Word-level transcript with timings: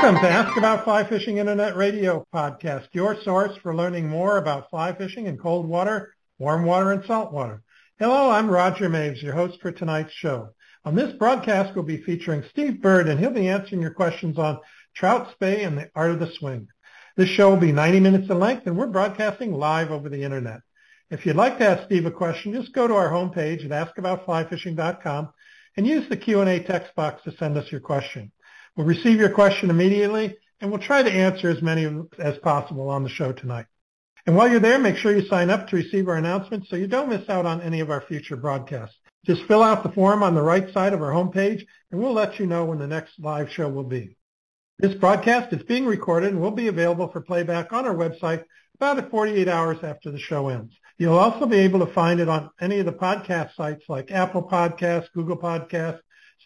Welcome 0.00 0.22
to 0.22 0.30
Ask 0.30 0.56
About 0.56 0.84
Fly 0.84 1.04
Fishing 1.04 1.36
Internet 1.36 1.76
Radio 1.76 2.26
podcast, 2.34 2.88
your 2.92 3.20
source 3.20 3.54
for 3.58 3.76
learning 3.76 4.08
more 4.08 4.38
about 4.38 4.70
fly 4.70 4.94
fishing 4.94 5.26
in 5.26 5.36
cold 5.36 5.68
water, 5.68 6.14
warm 6.38 6.64
water, 6.64 6.92
and 6.92 7.04
salt 7.04 7.34
water. 7.34 7.62
Hello, 7.98 8.30
I'm 8.30 8.48
Roger 8.48 8.88
Maves, 8.88 9.22
your 9.22 9.34
host 9.34 9.60
for 9.60 9.70
tonight's 9.70 10.14
show. 10.14 10.54
On 10.86 10.94
this 10.94 11.12
broadcast, 11.12 11.74
we'll 11.74 11.84
be 11.84 12.00
featuring 12.00 12.42
Steve 12.48 12.80
Bird, 12.80 13.10
and 13.10 13.20
he'll 13.20 13.28
be 13.28 13.48
answering 13.48 13.82
your 13.82 13.90
questions 13.90 14.38
on 14.38 14.60
trout 14.96 15.32
spey 15.32 15.64
and 15.64 15.76
the 15.76 15.90
art 15.94 16.12
of 16.12 16.18
the 16.18 16.32
swing. 16.32 16.68
This 17.18 17.28
show 17.28 17.50
will 17.50 17.58
be 17.58 17.70
90 17.70 18.00
minutes 18.00 18.30
in 18.30 18.38
length, 18.40 18.66
and 18.66 18.78
we're 18.78 18.86
broadcasting 18.86 19.52
live 19.52 19.90
over 19.90 20.08
the 20.08 20.22
internet. 20.22 20.62
If 21.10 21.26
you'd 21.26 21.36
like 21.36 21.58
to 21.58 21.68
ask 21.68 21.84
Steve 21.84 22.06
a 22.06 22.10
question, 22.10 22.54
just 22.54 22.72
go 22.72 22.88
to 22.88 22.94
our 22.94 23.10
homepage 23.10 23.70
at 23.70 23.94
askaboutflyfishing.com 23.94 25.28
and 25.76 25.86
use 25.86 26.08
the 26.08 26.16
Q&A 26.16 26.60
text 26.60 26.94
box 26.94 27.22
to 27.24 27.36
send 27.36 27.58
us 27.58 27.70
your 27.70 27.82
question. 27.82 28.32
We'll 28.80 28.88
receive 28.88 29.20
your 29.20 29.28
question 29.28 29.68
immediately, 29.68 30.38
and 30.58 30.70
we'll 30.70 30.80
try 30.80 31.02
to 31.02 31.12
answer 31.12 31.50
as 31.50 31.60
many 31.60 31.84
as 32.18 32.38
possible 32.38 32.88
on 32.88 33.02
the 33.02 33.10
show 33.10 33.30
tonight. 33.30 33.66
And 34.24 34.34
while 34.34 34.48
you're 34.48 34.58
there, 34.58 34.78
make 34.78 34.96
sure 34.96 35.14
you 35.14 35.28
sign 35.28 35.50
up 35.50 35.68
to 35.68 35.76
receive 35.76 36.08
our 36.08 36.16
announcements 36.16 36.70
so 36.70 36.76
you 36.76 36.86
don't 36.86 37.10
miss 37.10 37.28
out 37.28 37.44
on 37.44 37.60
any 37.60 37.80
of 37.80 37.90
our 37.90 38.00
future 38.00 38.36
broadcasts. 38.36 38.96
Just 39.26 39.44
fill 39.44 39.62
out 39.62 39.82
the 39.82 39.92
form 39.92 40.22
on 40.22 40.34
the 40.34 40.40
right 40.40 40.72
side 40.72 40.94
of 40.94 41.02
our 41.02 41.12
homepage, 41.12 41.66
and 41.90 42.00
we'll 42.00 42.14
let 42.14 42.38
you 42.38 42.46
know 42.46 42.64
when 42.64 42.78
the 42.78 42.86
next 42.86 43.20
live 43.20 43.50
show 43.50 43.68
will 43.68 43.84
be. 43.84 44.16
This 44.78 44.94
broadcast 44.94 45.52
is 45.52 45.62
being 45.64 45.84
recorded 45.84 46.30
and 46.30 46.40
will 46.40 46.50
be 46.50 46.68
available 46.68 47.08
for 47.08 47.20
playback 47.20 47.74
on 47.74 47.84
our 47.84 47.94
website 47.94 48.44
about 48.76 49.10
48 49.10 49.46
hours 49.46 49.76
after 49.82 50.10
the 50.10 50.18
show 50.18 50.48
ends. 50.48 50.72
You'll 50.96 51.18
also 51.18 51.44
be 51.44 51.58
able 51.58 51.80
to 51.80 51.92
find 51.92 52.18
it 52.18 52.30
on 52.30 52.48
any 52.62 52.78
of 52.78 52.86
the 52.86 52.92
podcast 52.92 53.54
sites 53.56 53.84
like 53.90 54.10
Apple 54.10 54.42
Podcasts, 54.42 55.12
Google 55.12 55.36
Podcasts, 55.36 56.00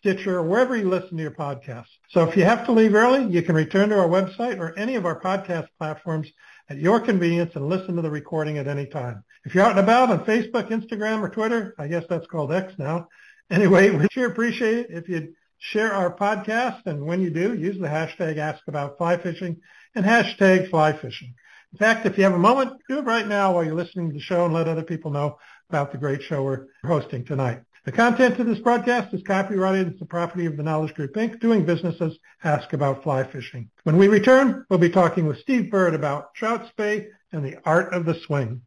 Stitcher, 0.05 0.43
wherever 0.43 0.77
you 0.77 0.87
listen 0.87 1.17
to 1.17 1.23
your 1.23 1.31
podcasts. 1.31 1.97
So 2.11 2.29
if 2.29 2.37
you 2.37 2.45
have 2.45 2.67
to 2.67 2.73
leave 2.73 2.95
early, 2.95 3.25
you 3.33 3.41
can 3.41 3.55
return 3.55 3.89
to 3.89 3.99
our 3.99 4.07
website 4.07 4.59
or 4.59 4.79
any 4.79 4.97
of 4.97 5.07
our 5.07 5.19
podcast 5.19 5.69
platforms 5.79 6.31
at 6.69 6.77
your 6.77 7.01
convenience 7.01 7.53
and 7.55 7.71
listen 7.71 7.97
to 7.97 8.03
the 8.03 8.11
recording 8.11 8.59
at 8.59 8.69
any 8.69 8.85
time. 8.85 9.25
If 9.47 9.55
you're 9.55 9.65
out 9.65 9.71
and 9.71 9.81
about 9.81 10.11
on 10.11 10.27
Facebook, 10.27 10.69
Instagram, 10.69 11.23
or 11.23 11.31
Twitter, 11.31 11.75
I 11.79 11.89
guess 11.89 12.05
that's 12.07 12.27
called 12.27 12.53
X 12.53 12.75
now. 12.79 13.09
Anyway, 13.51 13.89
we 13.97 14.07
sure 14.11 14.31
appreciate 14.31 14.77
it 14.77 14.87
if 14.91 15.09
you'd 15.09 15.33
share 15.59 15.95
our 15.95 16.15
podcast, 16.15 16.83
and 16.85 17.07
when 17.07 17.23
you 17.23 17.31
do, 17.31 17.55
use 17.55 17.79
the 17.79 17.89
hashtag 17.89 18.37
AskAboutFlyFishing 18.37 19.57
and 19.95 20.05
hashtag 20.05 20.69
FlyFishing. 20.69 21.33
In 21.73 21.79
fact, 21.79 22.05
if 22.05 22.19
you 22.19 22.25
have 22.25 22.35
a 22.35 22.39
moment, 22.39 22.79
do 22.91 22.99
it 22.99 23.07
right 23.07 23.27
now 23.27 23.55
while 23.55 23.65
you're 23.65 23.75
listening 23.75 24.09
to 24.09 24.15
the 24.15 24.21
show 24.21 24.45
and 24.45 24.53
let 24.53 24.69
other 24.69 24.83
people 24.83 25.11
know 25.11 25.39
about 25.71 25.93
the 25.93 25.99
great 25.99 26.23
show 26.23 26.43
we're 26.43 26.67
hosting 26.85 27.25
tonight. 27.25 27.63
The 27.85 27.93
content 27.93 28.39
of 28.39 28.47
this 28.47 28.61
broadcast 28.61 29.13
is 29.13 29.23
copyrighted 29.23 29.93
as 29.93 29.99
the 29.99 30.07
property 30.07 30.47
of 30.47 30.57
the 30.57 30.63
Knowledge 30.63 30.95
Group, 30.95 31.13
Inc., 31.17 31.39
doing 31.39 31.67
business 31.67 32.01
as 32.01 32.17
Ask 32.43 32.73
About 32.73 33.03
Fly 33.03 33.25
Fishing. 33.25 33.69
When 33.83 33.99
we 33.99 34.09
return, 34.09 34.65
we'll 34.71 34.79
be 34.79 34.89
talking 34.89 35.27
with 35.27 35.41
Steve 35.41 35.71
Bird 35.71 35.93
about 35.93 36.35
trout 36.35 36.67
spey 36.69 37.09
and 37.31 37.45
the 37.45 37.59
art 37.67 37.93
of 37.93 38.07
the 38.07 38.15
swing. 38.15 38.63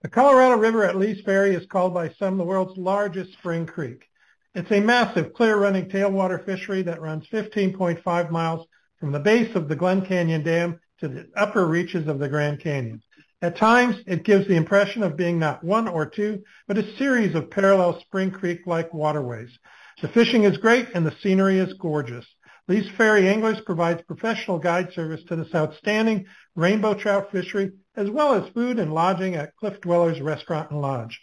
The 0.00 0.08
Colorado 0.08 0.56
River 0.56 0.84
at 0.84 0.96
Lee's 0.96 1.20
Ferry 1.20 1.54
is 1.54 1.66
called 1.66 1.92
by 1.92 2.08
some 2.08 2.38
the 2.38 2.44
world's 2.44 2.78
largest 2.78 3.34
spring 3.34 3.66
creek. 3.66 4.06
It's 4.54 4.72
a 4.72 4.80
massive, 4.80 5.34
clear-running 5.34 5.90
tailwater 5.90 6.42
fishery 6.42 6.80
that 6.84 7.02
runs 7.02 7.26
15.5 7.26 8.30
miles 8.30 8.66
from 8.98 9.12
the 9.12 9.20
base 9.20 9.54
of 9.54 9.68
the 9.68 9.76
Glen 9.76 10.06
Canyon 10.06 10.42
Dam 10.42 10.80
to 11.00 11.08
the 11.08 11.28
upper 11.36 11.66
reaches 11.66 12.08
of 12.08 12.18
the 12.18 12.28
Grand 12.30 12.60
Canyon. 12.60 13.02
At 13.40 13.56
times, 13.56 13.94
it 14.06 14.24
gives 14.24 14.48
the 14.48 14.56
impression 14.56 15.04
of 15.04 15.16
being 15.16 15.38
not 15.38 15.62
one 15.62 15.86
or 15.86 16.06
two, 16.06 16.42
but 16.66 16.76
a 16.76 16.96
series 16.96 17.36
of 17.36 17.50
parallel 17.50 18.00
Spring 18.00 18.32
Creek-like 18.32 18.92
waterways. 18.92 19.56
The 20.02 20.08
fishing 20.08 20.42
is 20.42 20.56
great 20.56 20.88
and 20.94 21.06
the 21.06 21.14
scenery 21.22 21.58
is 21.58 21.72
gorgeous. 21.74 22.26
Lee's 22.66 22.90
Ferry 22.96 23.28
Anglers 23.28 23.60
provides 23.60 24.02
professional 24.02 24.58
guide 24.58 24.92
service 24.92 25.22
to 25.24 25.36
this 25.36 25.54
outstanding 25.54 26.26
rainbow 26.56 26.94
trout 26.94 27.30
fishery, 27.30 27.70
as 27.94 28.10
well 28.10 28.34
as 28.34 28.52
food 28.52 28.80
and 28.80 28.92
lodging 28.92 29.36
at 29.36 29.54
Cliff 29.54 29.80
Dwellers 29.80 30.20
Restaurant 30.20 30.72
and 30.72 30.80
Lodge. 30.80 31.20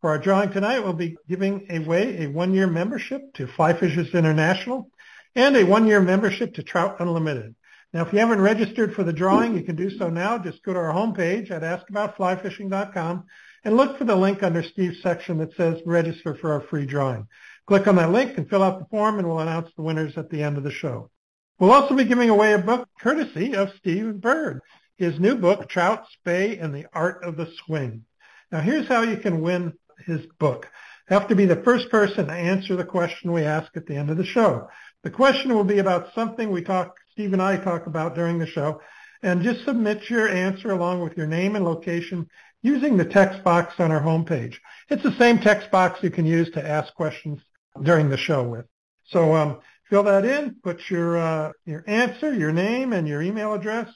For 0.00 0.10
our 0.10 0.18
drawing 0.18 0.52
tonight, 0.52 0.80
we'll 0.80 0.92
be 0.92 1.16
giving 1.28 1.66
away 1.70 2.24
a 2.24 2.26
one-year 2.26 2.66
membership 2.66 3.32
to 3.34 3.46
Fly 3.46 3.72
Fishers 3.72 4.14
International 4.14 4.90
and 5.34 5.56
a 5.56 5.64
one-year 5.64 6.00
membership 6.00 6.54
to 6.54 6.62
Trout 6.62 6.96
Unlimited. 7.00 7.54
Now, 7.92 8.04
if 8.04 8.12
you 8.12 8.18
haven't 8.18 8.42
registered 8.42 8.94
for 8.94 9.04
the 9.04 9.12
drawing, 9.12 9.56
you 9.56 9.62
can 9.62 9.76
do 9.76 9.88
so 9.88 10.10
now. 10.10 10.38
Just 10.38 10.62
go 10.62 10.74
to 10.74 10.78
our 10.78 10.92
homepage 10.92 11.50
at 11.50 11.62
askaboutflyfishing.com 11.62 13.24
and 13.66 13.76
look 13.76 13.98
for 13.98 14.04
the 14.04 14.14
link 14.14 14.44
under 14.44 14.62
Steve's 14.62 15.02
section 15.02 15.38
that 15.38 15.52
says 15.56 15.82
register 15.84 16.36
for 16.36 16.52
our 16.52 16.60
free 16.60 16.86
drawing. 16.86 17.26
Click 17.66 17.88
on 17.88 17.96
that 17.96 18.12
link 18.12 18.38
and 18.38 18.48
fill 18.48 18.62
out 18.62 18.78
the 18.78 18.84
form 18.84 19.18
and 19.18 19.26
we'll 19.26 19.40
announce 19.40 19.68
the 19.74 19.82
winners 19.82 20.16
at 20.16 20.30
the 20.30 20.40
end 20.40 20.56
of 20.56 20.62
the 20.62 20.70
show. 20.70 21.10
We'll 21.58 21.72
also 21.72 21.96
be 21.96 22.04
giving 22.04 22.30
away 22.30 22.52
a 22.52 22.58
book 22.58 22.88
courtesy 23.00 23.56
of 23.56 23.72
Steve 23.76 24.20
Bird, 24.20 24.60
his 24.98 25.18
new 25.18 25.34
book, 25.34 25.68
Trout, 25.68 26.06
Spey, 26.12 26.58
and 26.58 26.72
the 26.72 26.86
Art 26.92 27.24
of 27.24 27.36
the 27.36 27.50
Swing. 27.64 28.04
Now 28.52 28.60
here's 28.60 28.86
how 28.86 29.02
you 29.02 29.16
can 29.16 29.40
win 29.40 29.72
his 30.06 30.24
book. 30.38 30.68
You 31.10 31.18
have 31.18 31.26
to 31.26 31.34
be 31.34 31.46
the 31.46 31.56
first 31.64 31.90
person 31.90 32.28
to 32.28 32.32
answer 32.32 32.76
the 32.76 32.84
question 32.84 33.32
we 33.32 33.42
ask 33.42 33.76
at 33.76 33.86
the 33.86 33.96
end 33.96 34.10
of 34.10 34.16
the 34.16 34.24
show. 34.24 34.68
The 35.02 35.10
question 35.10 35.52
will 35.52 35.64
be 35.64 35.80
about 35.80 36.14
something 36.14 36.52
we 36.52 36.62
talk, 36.62 36.94
Steve 37.10 37.32
and 37.32 37.42
I 37.42 37.56
talk 37.56 37.88
about 37.88 38.14
during 38.14 38.38
the 38.38 38.46
show, 38.46 38.80
and 39.24 39.42
just 39.42 39.64
submit 39.64 40.08
your 40.08 40.28
answer 40.28 40.70
along 40.70 41.00
with 41.00 41.16
your 41.16 41.26
name 41.26 41.56
and 41.56 41.64
location 41.64 42.28
using 42.62 42.96
the 42.96 43.04
text 43.04 43.44
box 43.44 43.74
on 43.78 43.92
our 43.92 44.00
homepage. 44.00 44.56
It's 44.88 45.02
the 45.02 45.16
same 45.18 45.38
text 45.38 45.70
box 45.70 46.02
you 46.02 46.10
can 46.10 46.26
use 46.26 46.50
to 46.50 46.66
ask 46.66 46.94
questions 46.94 47.40
during 47.82 48.08
the 48.08 48.16
show 48.16 48.42
with. 48.42 48.66
So 49.04 49.34
um, 49.34 49.60
fill 49.88 50.02
that 50.04 50.24
in, 50.24 50.56
put 50.62 50.90
your 50.90 51.18
uh, 51.18 51.52
your 51.64 51.84
answer, 51.86 52.34
your 52.34 52.52
name, 52.52 52.92
and 52.92 53.06
your 53.06 53.22
email 53.22 53.54
address, 53.54 53.88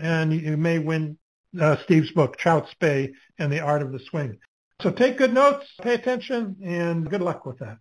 and 0.00 0.32
you 0.32 0.56
may 0.56 0.78
win 0.78 1.18
uh, 1.60 1.76
Steve's 1.84 2.10
book, 2.12 2.36
Trout 2.38 2.68
Spey 2.70 3.12
and 3.38 3.52
the 3.52 3.60
Art 3.60 3.82
of 3.82 3.92
the 3.92 3.98
Swing. 3.98 4.38
So 4.80 4.90
take 4.90 5.18
good 5.18 5.32
notes, 5.32 5.66
pay 5.80 5.94
attention, 5.94 6.56
and 6.64 7.08
good 7.08 7.20
luck 7.20 7.46
with 7.46 7.58
that. 7.58 7.78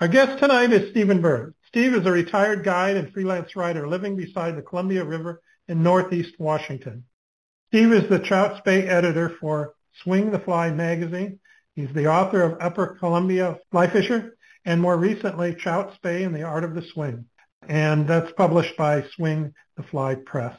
Our 0.00 0.08
guest 0.08 0.38
tonight 0.38 0.72
is 0.72 0.90
Stephen 0.90 1.20
Bird. 1.20 1.54
Steve 1.68 1.94
is 1.94 2.06
a 2.06 2.10
retired 2.10 2.64
guide 2.64 2.96
and 2.96 3.12
freelance 3.12 3.54
writer 3.54 3.86
living 3.86 4.16
beside 4.16 4.56
the 4.56 4.62
Columbia 4.62 5.04
River 5.04 5.40
in 5.68 5.82
northeast 5.82 6.34
Washington. 6.38 7.04
Steve 7.70 7.92
is 7.92 8.08
the 8.08 8.18
trout 8.18 8.58
spey 8.58 8.88
editor 8.88 9.28
for 9.40 9.74
Swing 10.02 10.32
the 10.32 10.40
Fly 10.40 10.72
magazine. 10.72 11.38
He's 11.76 11.92
the 11.94 12.08
author 12.08 12.42
of 12.42 12.60
Upper 12.60 12.96
Columbia 12.98 13.60
Fly 13.70 13.86
Fisher 13.86 14.36
and 14.64 14.80
more 14.80 14.96
recently 14.96 15.54
Trout 15.54 15.94
Spey 15.94 16.24
and 16.24 16.34
the 16.34 16.42
Art 16.42 16.64
of 16.64 16.74
the 16.74 16.82
Swing. 16.82 17.26
And 17.68 18.08
that's 18.08 18.32
published 18.32 18.76
by 18.76 19.04
Swing 19.14 19.54
the 19.76 19.84
Fly 19.84 20.16
Press. 20.16 20.58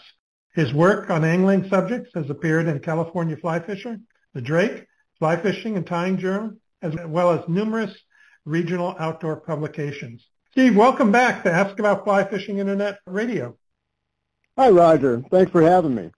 His 0.55 0.73
work 0.73 1.09
on 1.09 1.25
angling 1.25 1.67
subjects 1.67 2.11
has 2.15 2.29
appeared 2.29 2.69
in 2.69 2.79
California 2.79 3.35
Fly 3.35 3.59
Fisher, 3.59 3.99
The 4.33 4.41
Drake, 4.41 4.85
Fly 5.19 5.35
Fishing 5.35 5.75
and 5.75 5.85
Tying 5.85 6.17
Journal, 6.17 6.53
as 6.81 6.95
well 7.07 7.31
as 7.31 7.41
numerous 7.49 7.93
regional 8.45 8.95
outdoor 8.97 9.41
publications. 9.41 10.25
Steve, 10.51 10.77
welcome 10.77 11.11
back 11.11 11.43
to 11.43 11.51
Ask 11.51 11.77
About 11.77 12.05
Fly 12.05 12.23
Fishing 12.23 12.59
Internet 12.59 12.99
Radio. 13.05 13.57
Hi, 14.57 14.69
Roger. 14.69 15.21
Thanks 15.29 15.51
for 15.51 15.61
having 15.61 15.93
me. 15.93 16.09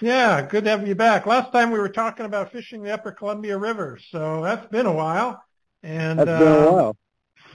Yeah, 0.00 0.42
good 0.42 0.64
to 0.64 0.70
have 0.70 0.86
you 0.86 0.94
back. 0.94 1.24
Last 1.26 1.52
time 1.52 1.70
we 1.70 1.78
were 1.78 1.88
talking 1.88 2.26
about 2.26 2.52
fishing 2.52 2.82
the 2.82 2.92
Upper 2.92 3.12
Columbia 3.12 3.56
River, 3.56 3.98
so 4.10 4.42
that's 4.42 4.66
been 4.68 4.86
a 4.86 4.92
while. 4.92 5.42
And 5.82 6.18
that's 6.18 6.32
been 6.32 6.48
uh, 6.48 6.68
a 6.68 6.72
while. 6.72 6.96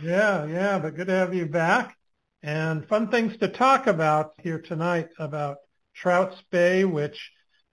Yeah, 0.03 0.45
yeah, 0.45 0.80
but 0.80 0.95
good 0.95 1.07
to 1.07 1.13
have 1.13 1.33
you 1.33 1.45
back. 1.45 1.97
And 2.41 2.88
fun 2.88 3.09
things 3.09 3.36
to 3.38 3.50
talk 3.50 3.88
about 3.88 4.33
here 4.41 4.59
tonight 4.62 5.09
about 5.19 5.57
Trout 5.94 6.33
Spey, 6.39 6.86
which, 6.86 7.31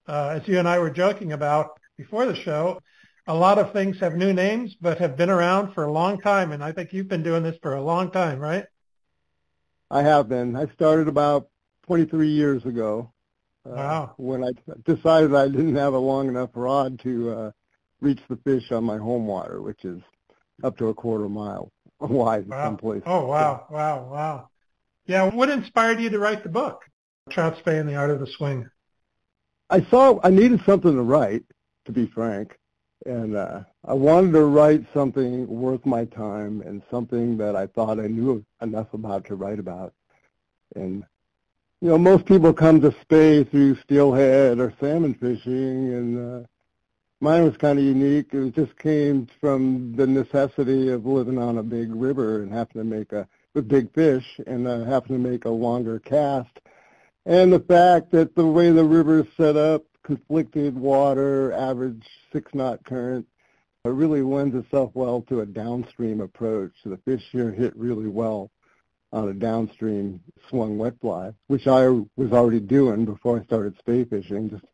uh, 0.09 0.41
as 0.41 0.49
you 0.49 0.59
and 0.59 0.69
I 0.69 0.81
were 0.81 0.91
joking 0.91 1.33
about 1.33 1.79
before 1.97 2.27
the 2.27 2.35
show, 2.35 2.81
a 3.29 3.35
lot 3.35 3.59
of 3.59 3.73
things 3.73 4.01
have 4.01 4.17
new 4.17 4.33
names, 4.33 4.75
but 4.81 4.99
have 4.99 5.17
been 5.17 5.31
around 5.31 5.75
for 5.75 5.85
a 5.85 5.93
long 5.93 6.21
time. 6.21 6.51
And 6.51 6.65
I 6.65 6.73
think 6.73 6.93
you've 6.93 7.09
been 7.09 7.23
doing 7.23 7.45
this 7.45 7.57
for 7.63 7.75
a 7.75 7.83
long 7.83 8.11
time, 8.11 8.41
right? 8.41 8.65
I 9.91 10.03
have 10.05 10.29
been. 10.29 10.55
I 10.55 10.67
started 10.67 11.09
about 11.09 11.49
23 11.83 12.29
years 12.29 12.65
ago. 12.65 13.13
Uh, 13.67 13.75
wow. 13.75 14.15
When 14.17 14.45
I 14.45 14.53
decided 14.85 15.35
I 15.35 15.49
didn't 15.49 15.75
have 15.77 15.95
a 15.95 15.99
long 15.99 16.29
enough 16.29 16.51
rod 16.55 17.01
to 17.01 17.31
uh, 17.31 17.51
reach 18.01 18.21
the 18.29 18.37
fish 18.37 18.71
on 18.71 18.85
my 18.85 18.97
home 18.97 19.27
water, 19.27 19.61
which 19.61 19.85
is 19.85 20.01
up 20.63 20.77
to 20.79 20.89
a 20.89 20.95
quarter 20.95 21.29
mile 21.29 21.73
wide 22.01 22.49
wow. 22.49 22.65
someplace. 22.65 23.03
Oh, 23.07 23.27
wow, 23.27 23.67
wow, 23.71 24.09
wow. 24.11 24.49
Yeah, 25.07 25.25
what 25.31 25.51
inspired 25.51 26.01
you 26.01 26.11
to 26.11 26.19
write 26.19 26.43
the 26.43 26.49
book, 26.49 26.83
Trout 27.31 27.59
Spey 27.59 27.79
and 27.79 27.89
the 27.89 27.97
Art 27.97 28.11
of 28.11 28.21
the 28.21 28.27
Swing? 28.27 28.69
I 29.69 29.85
saw 29.91 30.21
I 30.23 30.31
needed 30.31 30.61
something 30.65 30.93
to 30.93 31.03
write, 31.03 31.45
to 31.87 31.93
be 31.93 32.07
frank. 32.07 32.57
And 33.05 33.37
uh, 33.37 33.61
I 33.85 33.93
wanted 33.95 34.33
to 34.33 34.45
write 34.45 34.85
something 34.95 35.47
worth 35.47 35.85
my 35.85 36.07
time 36.07 36.63
and 36.63 36.83
something 36.91 37.37
that 37.39 37.55
I 37.55 37.67
thought 37.67 38.01
I 38.01 38.07
knew 38.07 38.45
enough 38.63 38.93
about 38.95 39.27
to 39.27 39.37
write 39.37 39.59
about. 39.59 39.93
And 40.75 41.05
you 41.81 41.89
know, 41.89 41.99
most 41.99 42.25
people 42.25 42.53
come 42.53 42.81
to 42.81 42.95
Spey 43.03 43.45
through 43.45 43.77
steelhead 43.77 44.59
or 44.59 44.73
salmon 44.81 45.15
fishing, 45.15 45.93
and 45.93 46.45
uh, 46.45 46.47
mine 47.21 47.45
was 47.45 47.57
kind 47.59 47.79
of 47.79 47.85
unique. 47.85 48.33
It 48.33 48.55
just 48.55 48.79
came 48.79 49.29
from 49.41 49.95
the 49.95 50.07
necessity 50.07 50.89
of 50.89 51.05
living 51.05 51.39
on 51.39 51.59
a 51.59 51.63
big 51.63 51.95
river 51.95 52.43
and 52.43 52.53
having 52.53 52.81
to 52.81 52.85
make 52.85 53.13
a 53.13 53.29
with 53.55 53.69
big 53.69 53.93
fish 53.95 54.39
and 54.47 54.67
uh, 54.67 54.85
having 54.85 55.17
to 55.17 55.19
make 55.19 55.45
a 55.45 55.51
longer 55.51 55.99
cast, 55.99 56.61
and 57.25 57.53
the 57.53 57.61
fact 57.61 58.11
that 58.13 58.35
the 58.35 58.47
way 58.47 58.71
the 58.71 58.85
river 58.85 59.21
is 59.21 59.27
set 59.37 59.57
up, 59.57 59.85
conflicted 60.03 60.79
water, 60.79 61.53
average 61.53 62.07
six 62.33 62.55
knot 62.55 62.85
current, 62.85 63.27
it 63.85 63.89
really 63.89 64.23
lends 64.23 64.55
itself 64.55 64.91
well 64.95 65.23
to 65.23 65.41
a 65.41 65.47
downstream 65.47 66.21
approach. 66.21 66.73
So 66.83 66.91
the 66.91 66.99
fish 66.99 67.25
here 67.33 67.51
hit 67.51 67.75
really 67.77 68.09
well 68.09 68.51
on 69.13 69.29
a 69.29 69.35
downstream 69.35 70.21
swung 70.49 70.79
wet 70.79 70.95
fly, 71.01 71.33
which 71.47 71.67
I 71.67 71.89
was 71.89 72.33
already 72.33 72.61
doing 72.61 73.05
before 73.05 73.41
I 73.41 73.45
started 73.45 73.79
Spey 73.79 74.05
fishing. 74.05 74.51
Just 74.51 74.65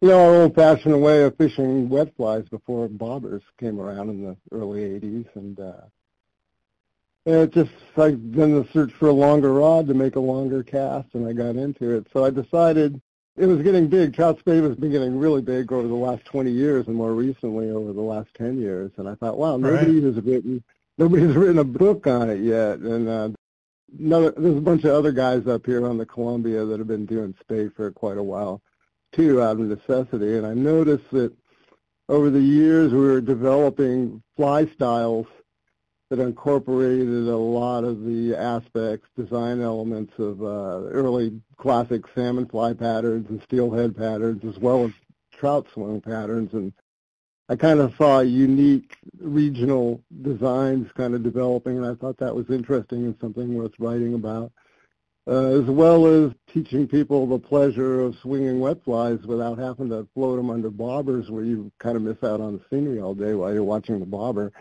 you 0.00 0.08
know, 0.08 0.20
our 0.20 0.42
old-fashioned 0.42 1.02
way 1.02 1.24
of 1.24 1.36
fishing 1.36 1.88
wet 1.88 2.14
flies 2.16 2.48
before 2.48 2.88
bobbers 2.88 3.42
came 3.58 3.80
around 3.80 4.10
in 4.10 4.22
the 4.22 4.36
early 4.52 4.80
'80s, 4.80 5.26
and 5.34 5.58
uh, 5.58 5.80
it 7.26 7.52
just 7.52 7.72
I 7.96 8.16
then 8.18 8.54
the 8.54 8.66
search 8.72 8.92
for 8.92 9.08
a 9.08 9.12
longer 9.12 9.52
rod 9.52 9.88
to 9.88 9.94
make 9.94 10.16
a 10.16 10.20
longer 10.20 10.62
cast, 10.62 11.14
and 11.14 11.26
I 11.26 11.32
got 11.32 11.56
into 11.56 11.96
it. 11.96 12.06
So 12.12 12.24
I 12.24 12.30
decided 12.30 13.00
it 13.36 13.46
was 13.46 13.62
getting 13.62 13.88
big. 13.88 14.14
Trout 14.14 14.38
Spey 14.38 14.60
has 14.60 14.76
been 14.76 14.90
getting 14.90 15.18
really 15.18 15.42
big 15.42 15.72
over 15.72 15.86
the 15.86 15.94
last 15.94 16.24
20 16.24 16.50
years, 16.50 16.86
and 16.86 16.96
more 16.96 17.14
recently 17.14 17.70
over 17.70 17.92
the 17.92 18.00
last 18.00 18.28
10 18.34 18.58
years. 18.58 18.90
And 18.96 19.08
I 19.08 19.14
thought, 19.14 19.38
wow, 19.38 19.56
nobody 19.56 20.00
right. 20.00 20.14
has 20.14 20.24
written 20.24 20.62
nobody's 20.98 21.36
written 21.36 21.58
a 21.58 21.64
book 21.64 22.06
on 22.06 22.28
it 22.28 22.40
yet, 22.40 22.78
and 22.78 23.08
uh, 23.08 23.28
another, 23.98 24.32
there's 24.32 24.58
a 24.58 24.60
bunch 24.60 24.84
of 24.84 24.90
other 24.90 25.12
guys 25.12 25.46
up 25.46 25.64
here 25.64 25.86
on 25.86 25.98
the 25.98 26.06
Columbia 26.06 26.64
that 26.64 26.78
have 26.78 26.88
been 26.88 27.06
doing 27.06 27.34
Spey 27.40 27.68
for 27.68 27.90
quite 27.92 28.18
a 28.18 28.22
while, 28.22 28.60
too, 29.12 29.40
out 29.42 29.60
of 29.60 29.60
necessity. 29.60 30.36
And 30.36 30.46
I 30.46 30.54
noticed 30.54 31.10
that 31.12 31.32
over 32.08 32.30
the 32.30 32.40
years 32.40 32.92
we 32.92 33.00
were 33.00 33.20
developing 33.20 34.22
fly 34.36 34.66
styles 34.66 35.26
that 36.10 36.20
incorporated 36.20 37.28
a 37.28 37.36
lot 37.36 37.84
of 37.84 38.04
the 38.04 38.34
aspects, 38.34 39.06
design 39.14 39.60
elements 39.60 40.14
of 40.18 40.42
uh, 40.42 40.88
early 40.88 41.38
classic 41.58 42.02
salmon 42.14 42.46
fly 42.46 42.72
patterns 42.72 43.28
and 43.28 43.42
steelhead 43.42 43.94
patterns, 43.94 44.42
as 44.44 44.58
well 44.58 44.86
as 44.86 44.92
trout 45.32 45.66
swing 45.74 46.00
patterns. 46.00 46.54
And 46.54 46.72
I 47.48 47.56
kind 47.56 47.80
of 47.80 47.94
saw 47.96 48.20
unique 48.20 48.96
regional 49.18 50.02
designs 50.22 50.88
kind 50.96 51.14
of 51.14 51.22
developing, 51.22 51.78
and 51.78 51.86
I 51.86 51.94
thought 51.94 52.18
that 52.18 52.34
was 52.34 52.50
interesting 52.50 53.06
and 53.06 53.16
something 53.20 53.54
worth 53.54 53.72
writing 53.78 54.14
about, 54.14 54.52
uh, 55.26 55.60
as 55.60 55.64
well 55.64 56.06
as 56.06 56.32
teaching 56.52 56.86
people 56.86 57.26
the 57.26 57.38
pleasure 57.38 58.00
of 58.00 58.16
swinging 58.20 58.60
wet 58.60 58.84
flies 58.84 59.18
without 59.24 59.58
having 59.58 59.88
to 59.88 60.06
float 60.12 60.36
them 60.36 60.50
under 60.50 60.70
bobbers 60.70 61.30
where 61.30 61.44
you 61.44 61.72
kind 61.78 61.96
of 61.96 62.02
miss 62.02 62.22
out 62.22 62.40
on 62.40 62.54
the 62.54 62.60
scenery 62.68 63.00
all 63.00 63.14
day 63.14 63.32
while 63.34 63.52
you're 63.52 63.64
watching 63.64 63.98
the 63.98 64.06
bobber. 64.06 64.52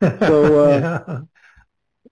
So, 0.00 0.60
uh, 0.70 1.26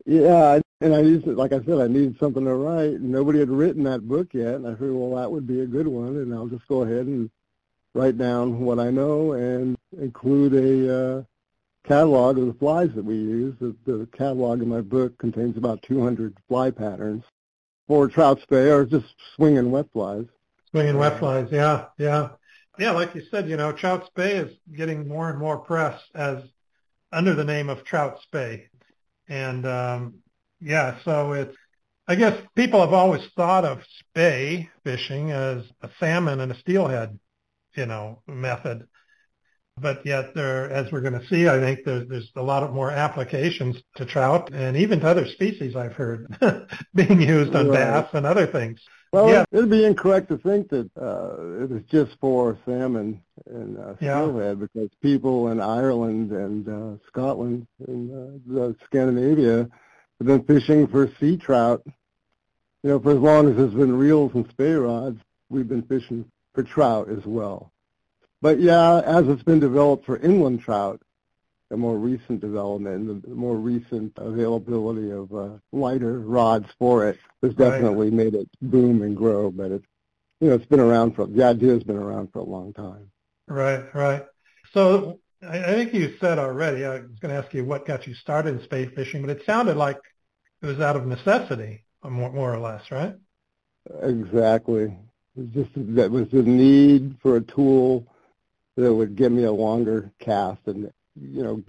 yeah. 0.04 0.20
yeah, 0.20 0.60
and 0.80 0.94
I 0.94 1.02
needed, 1.02 1.36
like 1.36 1.52
I 1.52 1.62
said, 1.64 1.80
I 1.80 1.86
needed 1.86 2.16
something 2.18 2.44
to 2.44 2.54
write. 2.54 3.00
Nobody 3.00 3.38
had 3.38 3.50
written 3.50 3.84
that 3.84 4.06
book 4.06 4.28
yet, 4.32 4.56
and 4.56 4.66
I 4.66 4.72
figured, 4.72 4.94
well, 4.94 5.20
that 5.20 5.30
would 5.30 5.46
be 5.46 5.60
a 5.60 5.66
good 5.66 5.86
one, 5.86 6.16
and 6.16 6.34
I'll 6.34 6.48
just 6.48 6.66
go 6.66 6.82
ahead 6.82 7.06
and 7.06 7.30
write 7.94 8.18
down 8.18 8.60
what 8.60 8.78
I 8.78 8.90
know 8.90 9.32
and 9.32 9.76
include 10.00 10.54
a 10.54 11.18
uh, 11.18 11.22
catalog 11.86 12.38
of 12.38 12.46
the 12.46 12.54
flies 12.54 12.90
that 12.94 13.04
we 13.04 13.16
use. 13.16 13.54
The, 13.60 13.74
the 13.86 14.08
catalog 14.16 14.62
in 14.62 14.68
my 14.68 14.80
book 14.80 15.16
contains 15.18 15.56
about 15.56 15.82
200 15.82 16.36
fly 16.48 16.70
patterns 16.70 17.24
for 17.86 18.08
trout 18.08 18.40
spey 18.42 18.70
or 18.70 18.84
just 18.84 19.06
swinging 19.34 19.70
wet 19.70 19.86
flies. 19.92 20.26
Swinging 20.70 20.98
wet 20.98 21.18
flies, 21.18 21.48
yeah, 21.50 21.86
yeah. 21.96 22.30
Yeah, 22.78 22.92
like 22.92 23.14
you 23.14 23.22
said, 23.30 23.48
you 23.48 23.56
know, 23.56 23.72
trout 23.72 24.06
spey 24.06 24.36
is 24.36 24.54
getting 24.76 25.08
more 25.08 25.30
and 25.30 25.38
more 25.38 25.58
press 25.58 26.00
as 26.14 26.44
under 27.10 27.34
the 27.34 27.44
name 27.44 27.68
of 27.68 27.84
trout 27.84 28.20
spey. 28.22 28.68
And 29.28 29.66
um, 29.66 30.14
yeah, 30.60 30.98
so 31.04 31.32
it's 31.32 31.56
I 32.06 32.14
guess 32.14 32.40
people 32.54 32.80
have 32.80 32.94
always 32.94 33.22
thought 33.36 33.64
of 33.64 33.82
spey 33.98 34.70
fishing 34.84 35.30
as 35.30 35.64
a 35.82 35.90
salmon 36.00 36.40
and 36.40 36.52
a 36.52 36.58
steelhead 36.58 37.18
you 37.78 37.86
know, 37.86 38.20
method. 38.26 38.86
But 39.80 40.04
yet 40.04 40.34
there, 40.34 40.68
as 40.70 40.90
we're 40.90 41.00
going 41.00 41.18
to 41.18 41.26
see, 41.28 41.48
I 41.48 41.60
think 41.60 41.84
there's, 41.84 42.08
there's 42.08 42.30
a 42.34 42.42
lot 42.42 42.64
of 42.64 42.72
more 42.72 42.90
applications 42.90 43.80
to 43.94 44.04
trout 44.04 44.52
and 44.52 44.76
even 44.76 45.00
to 45.00 45.08
other 45.08 45.26
species 45.26 45.76
I've 45.76 45.92
heard 45.92 46.26
being 46.94 47.22
used 47.22 47.54
on 47.54 47.68
right. 47.68 47.78
bass 47.78 48.08
and 48.12 48.26
other 48.26 48.46
things. 48.46 48.80
Well, 49.12 49.30
yeah. 49.30 49.44
it'd 49.52 49.70
be 49.70 49.84
incorrect 49.84 50.28
to 50.30 50.38
think 50.38 50.68
that 50.70 50.90
uh, 51.00 51.62
it 51.62 51.70
was 51.70 51.82
just 51.90 52.18
for 52.20 52.58
salmon 52.66 53.22
and 53.46 53.78
uh, 53.78 53.96
steelhead 53.96 54.58
yeah. 54.58 54.66
because 54.66 54.90
people 55.00 55.48
in 55.48 55.60
Ireland 55.60 56.32
and 56.32 56.68
uh, 56.68 56.98
Scotland 57.06 57.66
and 57.86 58.58
uh, 58.58 58.72
Scandinavia 58.84 59.68
have 60.18 60.26
been 60.26 60.42
fishing 60.42 60.88
for 60.88 61.10
sea 61.20 61.36
trout. 61.36 61.82
You 62.82 62.90
know, 62.90 62.98
for 63.00 63.12
as 63.12 63.18
long 63.18 63.48
as 63.48 63.56
there's 63.56 63.74
been 63.74 63.96
reels 63.96 64.32
and 64.34 64.46
Spey 64.50 64.72
rods, 64.72 65.20
we've 65.48 65.68
been 65.68 65.82
fishing 65.82 66.30
for 66.58 66.64
trout 66.64 67.08
as 67.08 67.24
well. 67.24 67.72
But 68.42 68.58
yeah, 68.58 69.00
as 69.00 69.28
it's 69.28 69.44
been 69.44 69.60
developed 69.60 70.06
for 70.06 70.16
inland 70.16 70.60
trout, 70.60 71.00
the 71.70 71.76
more 71.76 71.96
recent 71.96 72.40
development, 72.40 73.22
the 73.22 73.34
more 73.34 73.54
recent 73.54 74.12
availability 74.16 75.10
of 75.10 75.32
uh, 75.32 75.50
lighter 75.70 76.18
rods 76.18 76.66
for 76.78 77.06
it 77.08 77.18
has 77.42 77.54
definitely 77.54 78.08
right. 78.08 78.16
made 78.16 78.34
it 78.34 78.48
boom 78.60 79.02
and 79.02 79.16
grow. 79.16 79.52
But 79.52 79.70
it's 79.70 79.86
you 80.40 80.48
know 80.48 80.54
it's 80.56 80.66
been 80.66 80.80
around 80.80 81.14
for 81.14 81.26
the 81.26 81.44
idea 81.44 81.74
has 81.74 81.84
been 81.84 81.96
around 81.96 82.32
for 82.32 82.40
a 82.40 82.44
long 82.44 82.72
time. 82.72 83.08
Right, 83.46 83.84
right. 83.94 84.24
So 84.72 85.20
I, 85.42 85.58
I 85.58 85.74
think 85.74 85.94
you 85.94 86.16
said 86.20 86.40
already. 86.40 86.84
I 86.84 86.94
was 86.94 87.18
going 87.20 87.32
to 87.32 87.40
ask 87.40 87.54
you 87.54 87.64
what 87.64 87.86
got 87.86 88.06
you 88.06 88.14
started 88.14 88.58
in 88.58 88.64
Spey 88.64 88.86
fishing, 88.86 89.20
but 89.20 89.30
it 89.30 89.46
sounded 89.46 89.76
like 89.76 89.98
it 90.62 90.66
was 90.66 90.80
out 90.80 90.96
of 90.96 91.06
necessity, 91.06 91.84
more, 92.02 92.32
more 92.32 92.52
or 92.52 92.58
less, 92.58 92.90
right? 92.90 93.14
Exactly. 94.02 94.96
Just 95.52 95.70
that 95.74 96.10
was 96.10 96.28
the 96.30 96.42
need 96.42 97.16
for 97.22 97.36
a 97.36 97.40
tool 97.40 98.06
that 98.76 98.92
would 98.92 99.16
give 99.16 99.32
me 99.32 99.44
a 99.44 99.52
longer 99.52 100.10
cast 100.18 100.60
and 100.66 100.90
you 101.20 101.42
know 101.42 101.62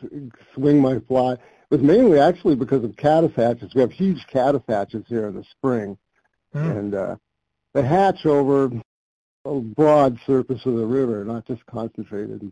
swing 0.54 0.82
my 0.82 1.00
fly. 1.08 1.34
It 1.34 1.42
was 1.70 1.82
mainly 1.82 2.20
actually 2.20 2.56
because 2.56 2.84
of 2.84 2.96
caddis 2.96 3.36
hatches. 3.36 3.74
We 3.76 3.82
have 3.82 3.92
huge 3.92 4.26
caddis 4.28 4.64
hatches 4.68 5.06
here 5.08 5.28
in 5.28 5.36
the 5.36 5.44
spring, 5.44 5.98
mm. 6.56 6.78
and 6.78 6.96
uh, 6.96 7.16
they 7.74 7.84
hatch 7.84 8.26
over 8.26 8.72
a 9.46 9.60
broad 9.60 10.20
surface 10.26 10.66
of 10.66 10.76
the 10.76 10.86
river, 10.86 11.24
not 11.24 11.46
just 11.46 11.66
concentrated. 11.68 12.52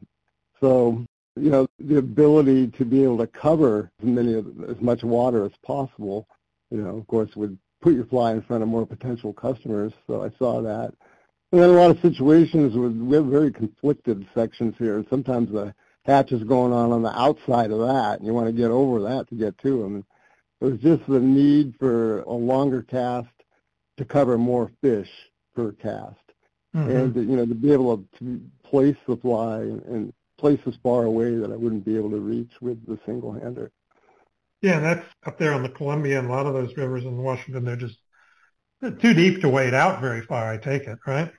So 0.59 1.05
you 1.35 1.49
know 1.49 1.67
the 1.79 1.97
ability 1.97 2.67
to 2.77 2.85
be 2.85 3.03
able 3.03 3.17
to 3.19 3.27
cover 3.27 3.91
as 4.01 4.07
many 4.07 4.33
of, 4.33 4.45
as 4.69 4.79
much 4.81 5.03
water 5.03 5.45
as 5.45 5.51
possible. 5.63 6.27
You 6.69 6.81
know, 6.81 6.97
of 6.97 7.07
course, 7.07 7.35
would 7.35 7.57
put 7.81 7.93
your 7.93 8.05
fly 8.05 8.31
in 8.31 8.41
front 8.41 8.63
of 8.63 8.69
more 8.69 8.85
potential 8.85 9.33
customers. 9.33 9.93
So 10.07 10.23
I 10.23 10.31
saw 10.37 10.61
that. 10.61 10.93
And 11.51 11.61
then 11.61 11.69
a 11.69 11.73
lot 11.73 11.91
of 11.91 12.01
situations 12.01 12.75
with 12.75 12.91
we 12.97 13.15
have 13.15 13.25
very 13.25 13.51
conflicted 13.51 14.27
sections 14.35 14.75
here, 14.77 14.97
and 14.97 15.07
sometimes 15.09 15.51
the 15.51 15.73
hatch 16.05 16.31
is 16.31 16.43
going 16.43 16.73
on 16.73 16.91
on 16.91 17.03
the 17.03 17.17
outside 17.17 17.71
of 17.71 17.79
that, 17.79 18.17
and 18.17 18.25
you 18.25 18.33
want 18.33 18.47
to 18.47 18.53
get 18.53 18.71
over 18.71 19.01
that 19.01 19.29
to 19.29 19.35
get 19.35 19.57
to 19.59 19.81
them. 19.81 20.05
It 20.59 20.65
was 20.65 20.79
just 20.79 21.07
the 21.07 21.19
need 21.19 21.75
for 21.79 22.21
a 22.21 22.33
longer 22.33 22.81
cast 22.81 23.27
to 23.97 24.05
cover 24.05 24.37
more 24.37 24.71
fish 24.81 25.09
per 25.55 25.71
cast, 25.71 26.15
mm-hmm. 26.75 26.89
and 26.89 27.15
you 27.15 27.37
know 27.37 27.45
to 27.45 27.55
be 27.55 27.71
able 27.71 28.03
to 28.19 28.41
place 28.63 28.97
the 29.07 29.15
fly 29.17 29.59
and, 29.59 29.81
and 29.83 30.13
place 30.37 30.59
as 30.65 30.75
far 30.83 31.05
away 31.05 31.35
that 31.35 31.51
I 31.51 31.55
wouldn't 31.55 31.85
be 31.85 31.95
able 31.95 32.11
to 32.11 32.19
reach 32.19 32.51
with 32.61 32.85
the 32.85 32.99
single 33.05 33.31
hander. 33.31 33.71
Yeah, 34.61 34.79
that's 34.79 35.05
up 35.25 35.37
there 35.37 35.53
on 35.53 35.63
the 35.63 35.69
Columbia 35.69 36.19
and 36.19 36.29
a 36.29 36.31
lot 36.31 36.45
of 36.45 36.53
those 36.53 36.75
rivers 36.75 37.03
in 37.05 37.17
Washington. 37.17 37.63
They're 37.63 37.75
just 37.75 37.97
too 38.81 39.13
deep 39.13 39.41
to 39.41 39.49
wade 39.49 39.73
out 39.73 40.01
very 40.01 40.21
far, 40.21 40.51
I 40.51 40.57
take 40.57 40.83
it, 40.83 40.99
right? 41.05 41.31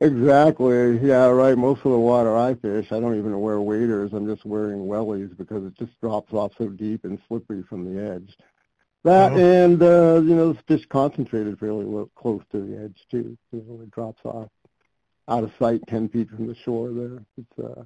Exactly. 0.00 0.98
Yeah, 0.98 1.26
right. 1.28 1.56
Most 1.56 1.78
of 1.78 1.92
the 1.92 1.98
water 1.98 2.36
I 2.36 2.54
fish, 2.54 2.92
I 2.92 3.00
don't 3.00 3.18
even 3.18 3.40
wear 3.40 3.60
waders. 3.60 4.12
I'm 4.12 4.26
just 4.26 4.44
wearing 4.44 4.80
wellies 4.80 5.36
because 5.36 5.64
it 5.64 5.74
just 5.78 5.98
drops 6.00 6.32
off 6.34 6.52
so 6.58 6.68
deep 6.68 7.04
and 7.04 7.18
slippery 7.28 7.62
from 7.62 7.84
the 7.84 8.02
edge. 8.02 8.36
That 9.04 9.32
uh-huh. 9.32 9.40
and 9.40 9.82
uh, 9.82 10.20
you 10.22 10.34
know, 10.34 10.52
the 10.52 10.62
fish 10.66 10.84
concentrated 10.86 11.58
fairly 11.58 11.86
close 12.14 12.42
to 12.52 12.60
the 12.60 12.84
edge 12.84 13.06
too. 13.10 13.38
You 13.52 13.64
know, 13.66 13.80
it 13.82 13.90
drops 13.90 14.20
off 14.24 14.48
out 15.28 15.44
of 15.44 15.52
sight, 15.58 15.80
ten 15.86 16.08
feet 16.08 16.28
from 16.28 16.46
the 16.46 16.56
shore. 16.56 16.90
There, 16.90 17.24
it's 17.38 17.58
uh, 17.58 17.84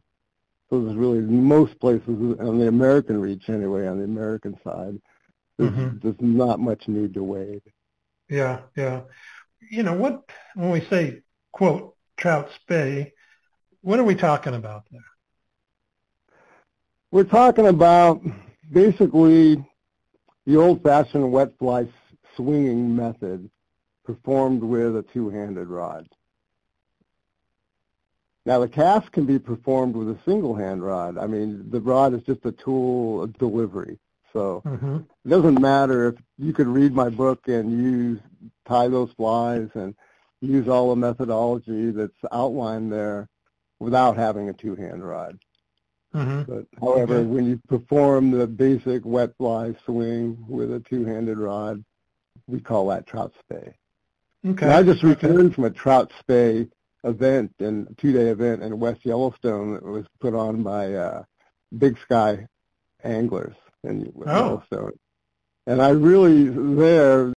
so 0.68 0.84
there's 0.84 0.96
really 0.96 1.20
most 1.20 1.78
places 1.78 2.08
on 2.08 2.58
the 2.58 2.68
American 2.68 3.20
reach 3.20 3.48
anyway. 3.48 3.86
On 3.86 3.98
the 3.98 4.04
American 4.04 4.58
side, 4.64 5.00
there's, 5.58 5.70
mm-hmm. 5.70 5.98
there's 6.02 6.20
not 6.20 6.58
much 6.58 6.88
need 6.88 7.14
to 7.14 7.22
wade. 7.22 7.62
Yeah, 8.30 8.60
yeah. 8.76 9.02
You 9.70 9.82
know 9.82 9.94
what? 9.94 10.22
When 10.54 10.70
we 10.70 10.80
say 10.88 11.22
quote 11.52 11.96
trout 12.16 12.48
Spey, 12.60 13.12
what 13.82 13.98
are 13.98 14.04
we 14.04 14.14
talking 14.14 14.54
about 14.54 14.84
there? 14.90 15.00
We're 17.10 17.24
talking 17.24 17.66
about 17.66 18.22
basically 18.70 19.64
the 20.46 20.56
old-fashioned 20.56 21.32
wet 21.32 21.58
fly 21.58 21.88
swinging 22.36 22.94
method 22.94 23.50
performed 24.04 24.62
with 24.62 24.96
a 24.96 25.04
two-handed 25.12 25.66
rod. 25.66 26.08
Now 28.46 28.60
the 28.60 28.68
cast 28.68 29.10
can 29.12 29.26
be 29.26 29.38
performed 29.38 29.96
with 29.96 30.08
a 30.08 30.18
single 30.24 30.54
hand 30.54 30.84
rod. 30.84 31.18
I 31.18 31.26
mean, 31.26 31.68
the 31.70 31.80
rod 31.80 32.14
is 32.14 32.22
just 32.22 32.44
a 32.44 32.52
tool 32.52 33.22
of 33.22 33.36
delivery. 33.38 33.98
So 34.32 34.62
mm-hmm. 34.64 34.96
it 34.96 35.28
doesn't 35.28 35.60
matter 35.60 36.08
if 36.08 36.14
you 36.38 36.52
could 36.52 36.68
read 36.68 36.92
my 36.92 37.08
book 37.08 37.48
and 37.48 37.72
use 37.72 38.20
tie 38.66 38.88
those 38.88 39.10
flies 39.12 39.68
and 39.74 39.94
use 40.40 40.68
all 40.68 40.90
the 40.90 40.96
methodology 40.96 41.90
that's 41.90 42.12
outlined 42.32 42.92
there 42.92 43.28
without 43.78 44.16
having 44.16 44.48
a 44.48 44.52
two 44.52 44.74
hand 44.76 45.06
rod. 45.06 45.38
Mm-hmm. 46.14 46.50
But 46.50 46.66
however, 46.80 47.16
okay. 47.16 47.26
when 47.26 47.46
you 47.46 47.60
perform 47.68 48.30
the 48.30 48.46
basic 48.46 49.04
wet 49.04 49.36
fly 49.36 49.74
swing 49.84 50.44
with 50.48 50.72
a 50.72 50.80
two 50.80 51.04
handed 51.04 51.38
rod, 51.38 51.84
we 52.46 52.60
call 52.60 52.88
that 52.88 53.06
trout 53.06 53.32
spey. 53.40 53.74
Okay. 54.46 54.66
And 54.66 54.72
I 54.72 54.82
just 54.82 55.02
returned 55.02 55.38
okay. 55.38 55.54
from 55.54 55.64
a 55.64 55.70
trout 55.70 56.10
spey 56.18 56.68
event 57.04 57.52
and 57.58 57.96
two 57.98 58.12
day 58.12 58.28
event 58.28 58.62
in 58.62 58.78
West 58.78 59.04
Yellowstone 59.04 59.74
that 59.74 59.84
was 59.84 60.06
put 60.20 60.34
on 60.34 60.62
by 60.62 60.94
uh, 60.94 61.24
Big 61.76 61.98
Sky 61.98 62.46
anglers 63.04 63.54
in 63.84 64.12
oh. 64.26 64.26
Yellowstone. 64.26 64.98
And 65.66 65.80
I 65.80 65.90
really 65.90 66.48
there 66.48 67.32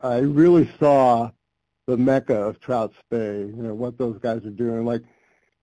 I 0.00 0.18
really 0.18 0.70
saw 0.78 1.30
the 1.86 1.96
mecca 1.96 2.34
of 2.34 2.60
trout 2.60 2.92
spey, 3.00 3.40
you 3.40 3.62
know, 3.62 3.74
what 3.74 3.96
those 3.96 4.18
guys 4.18 4.44
are 4.44 4.50
doing. 4.50 4.84
Like 4.84 5.02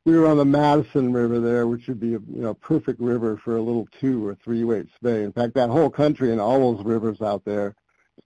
we 0.06 0.18
were 0.18 0.28
on 0.28 0.38
the 0.38 0.46
Madison 0.46 1.12
River 1.12 1.40
there, 1.40 1.68
which 1.68 1.88
would 1.88 2.00
be 2.00 2.16
a 2.16 2.20
you 2.20 2.42
know 2.42 2.54
perfect 2.54 3.00
river 3.00 3.38
for 3.38 3.58
a 3.58 3.62
little 3.62 3.88
two 4.00 4.26
or 4.26 4.36
three 4.36 4.64
weight 4.64 4.88
spey. 4.96 5.24
In 5.24 5.32
fact, 5.32 5.54
that 5.56 5.70
whole 5.70 5.90
country 5.90 6.32
and 6.32 6.40
all 6.40 6.74
those 6.74 6.86
rivers 6.86 7.22
out 7.22 7.44
there, 7.46 7.76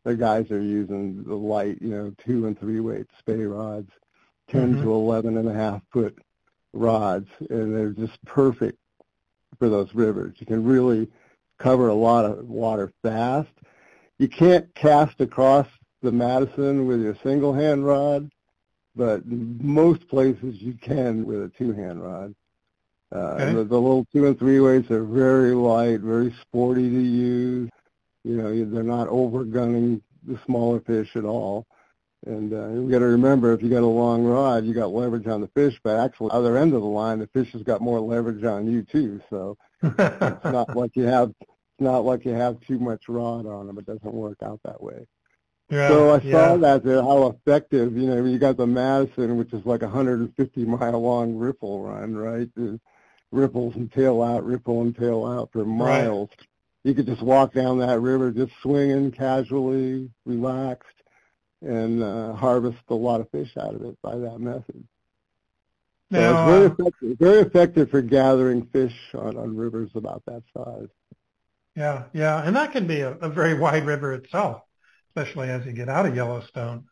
the 0.04 0.16
guys 0.16 0.52
are 0.52 0.62
using 0.62 1.24
the 1.24 1.36
light, 1.36 1.82
you 1.82 1.90
know, 1.90 2.14
two 2.26 2.46
and 2.46 2.60
three 2.60 2.80
weight 2.80 3.08
spey 3.20 3.44
rods. 3.44 3.92
10 4.50 4.76
mm-hmm. 4.76 4.84
to 4.84 4.94
11 4.94 5.38
and 5.38 5.50
a 5.50 5.54
half 5.54 5.82
foot 5.92 6.18
rods, 6.74 7.28
and 7.50 7.76
they're 7.76 7.92
just 7.92 8.24
perfect 8.26 8.78
for 9.60 9.70
those 9.70 9.94
rivers. 9.94 10.36
You 10.40 10.46
can 10.46 10.64
really 10.64 11.10
cover 11.58 11.88
a 11.88 11.94
lot 11.94 12.26
of 12.26 12.48
water 12.48 12.92
fast. 13.02 13.50
You 14.20 14.28
can't 14.28 14.74
cast 14.76 15.20
across 15.22 15.68
the 16.02 16.12
Madison 16.12 16.88
with 16.88 17.02
your 17.02 17.16
single 17.24 17.54
hand 17.54 17.86
rod, 17.86 18.32
but 18.96 19.26
most 19.26 20.08
places 20.08 20.62
you 20.62 20.74
can 20.74 21.26
with 21.26 21.44
a 21.44 21.52
two 21.58 21.74
hand 21.74 22.02
rod. 22.02 22.36
Uh, 23.14 23.18
okay. 23.18 23.54
the, 23.54 23.64
the 23.64 23.80
little 23.80 24.06
two 24.12 24.26
and 24.26 24.38
three 24.38 24.60
weights 24.60 24.92
are 24.92 25.04
very 25.04 25.54
light, 25.54 26.02
very 26.02 26.36
sporty 26.42 26.90
to 26.90 27.00
use. 27.02 27.70
You 28.24 28.36
know, 28.36 28.66
they're 28.66 28.84
not 28.84 29.08
over 29.08 29.46
gunning 29.46 30.02
the 30.26 30.38
smaller 30.46 30.82
fish 30.82 31.16
at 31.16 31.24
all. 31.24 31.66
And 32.26 32.52
uh, 32.52 32.70
you 32.70 32.90
got 32.90 33.00
to 33.00 33.06
remember, 33.06 33.54
if 33.54 33.62
you 33.62 33.70
got 33.70 33.84
a 33.84 33.86
long 33.86 34.24
rod, 34.26 34.66
you 34.66 34.74
got 34.74 34.92
leverage 34.92 35.28
on 35.28 35.40
the 35.40 35.48
fish, 35.50 35.80
but 35.84 35.98
actually, 35.98 36.30
the 36.30 36.34
other 36.34 36.58
end 36.58 36.74
of 36.74 36.82
the 36.82 36.88
line, 36.88 37.20
the 37.20 37.28
fish 37.28 37.54
has 37.54 37.64
got 37.64 37.80
more 37.80 38.00
leverage 38.00 38.44
on 38.44 38.70
you 38.70 38.82
too. 38.84 39.22
So 39.30 39.58
it's 39.84 40.44
not 40.46 40.76
like 40.76 40.96
you 40.96 41.04
have, 41.04 41.30
it's 41.40 41.80
not 41.80 42.00
like 42.00 42.26
you 42.26 42.34
have 42.34 42.60
too 42.62 42.80
much 42.80 43.08
rod 43.08 43.46
on 43.46 43.68
them. 43.68 43.78
It 43.78 43.86
doesn't 43.86 44.14
work 44.14 44.38
out 44.44 44.60
that 44.64 44.82
way. 44.82 45.08
Yeah, 45.70 45.90
so 45.90 46.16
I 46.16 46.20
saw 46.20 46.26
yeah. 46.26 46.58
that 46.58 46.84
there, 46.84 47.02
how 47.02 47.28
effective. 47.28 47.98
You 47.98 48.08
know, 48.08 48.24
you 48.24 48.40
got 48.40 48.58
the 48.58 48.68
Madison, 48.68 49.38
which 49.38 49.52
is 49.54 49.66
like 49.66 49.82
a 49.82 49.88
150 49.88 50.66
mile 50.66 51.02
long 51.02 51.36
ripple 51.36 51.84
run, 51.84 52.16
right? 52.16 52.50
The 52.56 52.80
ripples 53.32 53.76
and 53.76 53.92
tail 53.92 54.22
out, 54.22 54.46
ripple 54.46 54.82
and 54.82 54.96
tail 54.96 55.26
out 55.26 55.50
for 55.52 55.66
miles. 55.66 56.30
Right. 56.38 56.48
You 56.84 56.94
could 56.94 57.06
just 57.06 57.22
walk 57.22 57.54
down 57.54 57.80
that 57.80 58.00
river, 58.00 58.32
just 58.32 58.54
swinging 58.62 59.12
casually, 59.12 60.10
relaxed 60.26 60.98
and 61.62 62.04
uh, 62.04 62.34
harvest 62.34 62.78
a 62.90 62.96
lot 62.96 63.22
of 63.22 63.30
fish 63.32 63.52
out 63.58 63.76
of 63.76 63.84
it 63.84 63.98
by 64.02 64.16
that 64.16 64.40
method. 64.40 64.88
So 66.12 66.20
now, 66.20 66.48
it's 66.48 66.52
very 66.52 66.66
effective, 66.68 67.18
very 67.20 67.40
effective 67.40 67.90
for 67.92 68.02
gathering 68.02 68.66
fish 68.68 68.96
on, 69.14 69.36
on 69.36 69.58
rivers 69.58 69.92
about 69.96 70.24
that 70.26 70.44
size. 70.56 70.88
Yeah, 71.76 72.06
yeah, 72.14 72.42
and 72.44 72.56
that 72.56 72.72
can 72.72 72.88
be 72.88 73.02
a, 73.02 73.12
a 73.18 73.30
very 73.30 73.54
wide 73.54 73.86
river 73.86 74.14
itself, 74.14 74.62
especially 75.10 75.50
as 75.50 75.66
you 75.66 75.74
get 75.74 75.90
out 75.90 76.06
of 76.06 76.16
Yellowstone. 76.16 76.86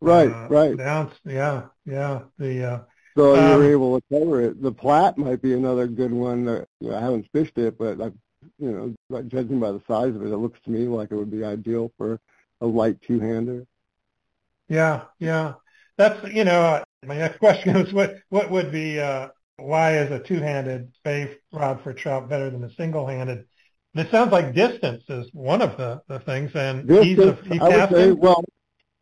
Right, 0.00 0.30
uh, 0.30 0.48
right. 0.48 0.76
Down, 0.76 1.12
yeah, 1.24 1.64
yeah. 1.84 2.22
The 2.38 2.64
uh, 2.64 2.80
so 3.16 3.36
um, 3.36 3.62
you're 3.62 3.72
able 3.72 4.00
to 4.00 4.04
cover 4.10 4.42
it. 4.42 4.62
The 4.62 4.72
Platte 4.72 5.16
might 5.18 5.42
be 5.42 5.54
another 5.54 5.86
good 5.86 6.12
one. 6.12 6.44
That, 6.46 6.66
you 6.80 6.90
know, 6.90 6.96
I 6.96 7.00
haven't 7.00 7.28
fished 7.32 7.56
it, 7.58 7.78
but 7.78 8.00
I, 8.00 8.10
you 8.58 8.96
know, 9.10 9.22
judging 9.22 9.60
by 9.60 9.72
the 9.72 9.82
size 9.86 10.14
of 10.14 10.22
it, 10.22 10.32
it 10.32 10.36
looks 10.36 10.60
to 10.64 10.70
me 10.70 10.86
like 10.86 11.12
it 11.12 11.16
would 11.16 11.30
be 11.30 11.44
ideal 11.44 11.92
for 11.96 12.20
a 12.60 12.66
light 12.66 13.00
two-hander. 13.02 13.66
Yeah, 14.68 15.02
yeah. 15.18 15.54
That's 15.96 16.30
you 16.32 16.44
know 16.44 16.84
my 17.06 17.16
next 17.16 17.38
question 17.38 17.76
is 17.76 17.92
what 17.92 18.16
what 18.28 18.50
would 18.50 18.70
be 18.72 19.00
uh, 19.00 19.28
why 19.58 19.98
is 19.98 20.10
a 20.10 20.18
two-handed 20.18 20.92
spey 20.96 21.36
rod 21.52 21.80
for 21.82 21.92
trout 21.92 22.28
better 22.28 22.50
than 22.50 22.64
a 22.64 22.74
single-handed? 22.74 23.44
And 23.94 24.06
it 24.06 24.10
sounds 24.10 24.32
like 24.32 24.54
distance 24.54 25.04
is 25.08 25.30
one 25.32 25.62
of 25.62 25.76
the, 25.78 26.02
the 26.08 26.18
things 26.20 26.50
and 26.54 26.86
distance, 26.86 27.06
ease 27.06 27.18
of 27.18 27.52
ease 27.52 27.60
I 27.62 27.68
would 27.68 27.90
say, 27.90 28.12
well, 28.12 28.44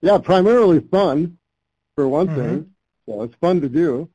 yeah, 0.00 0.18
primarily 0.18 0.80
fun 0.80 1.38
for 1.96 2.08
one 2.08 2.28
mm-hmm. 2.28 2.40
thing. 2.40 2.70
So 3.06 3.22
it's 3.22 3.34
fun 3.40 3.60
to 3.60 3.68
do. 3.68 4.08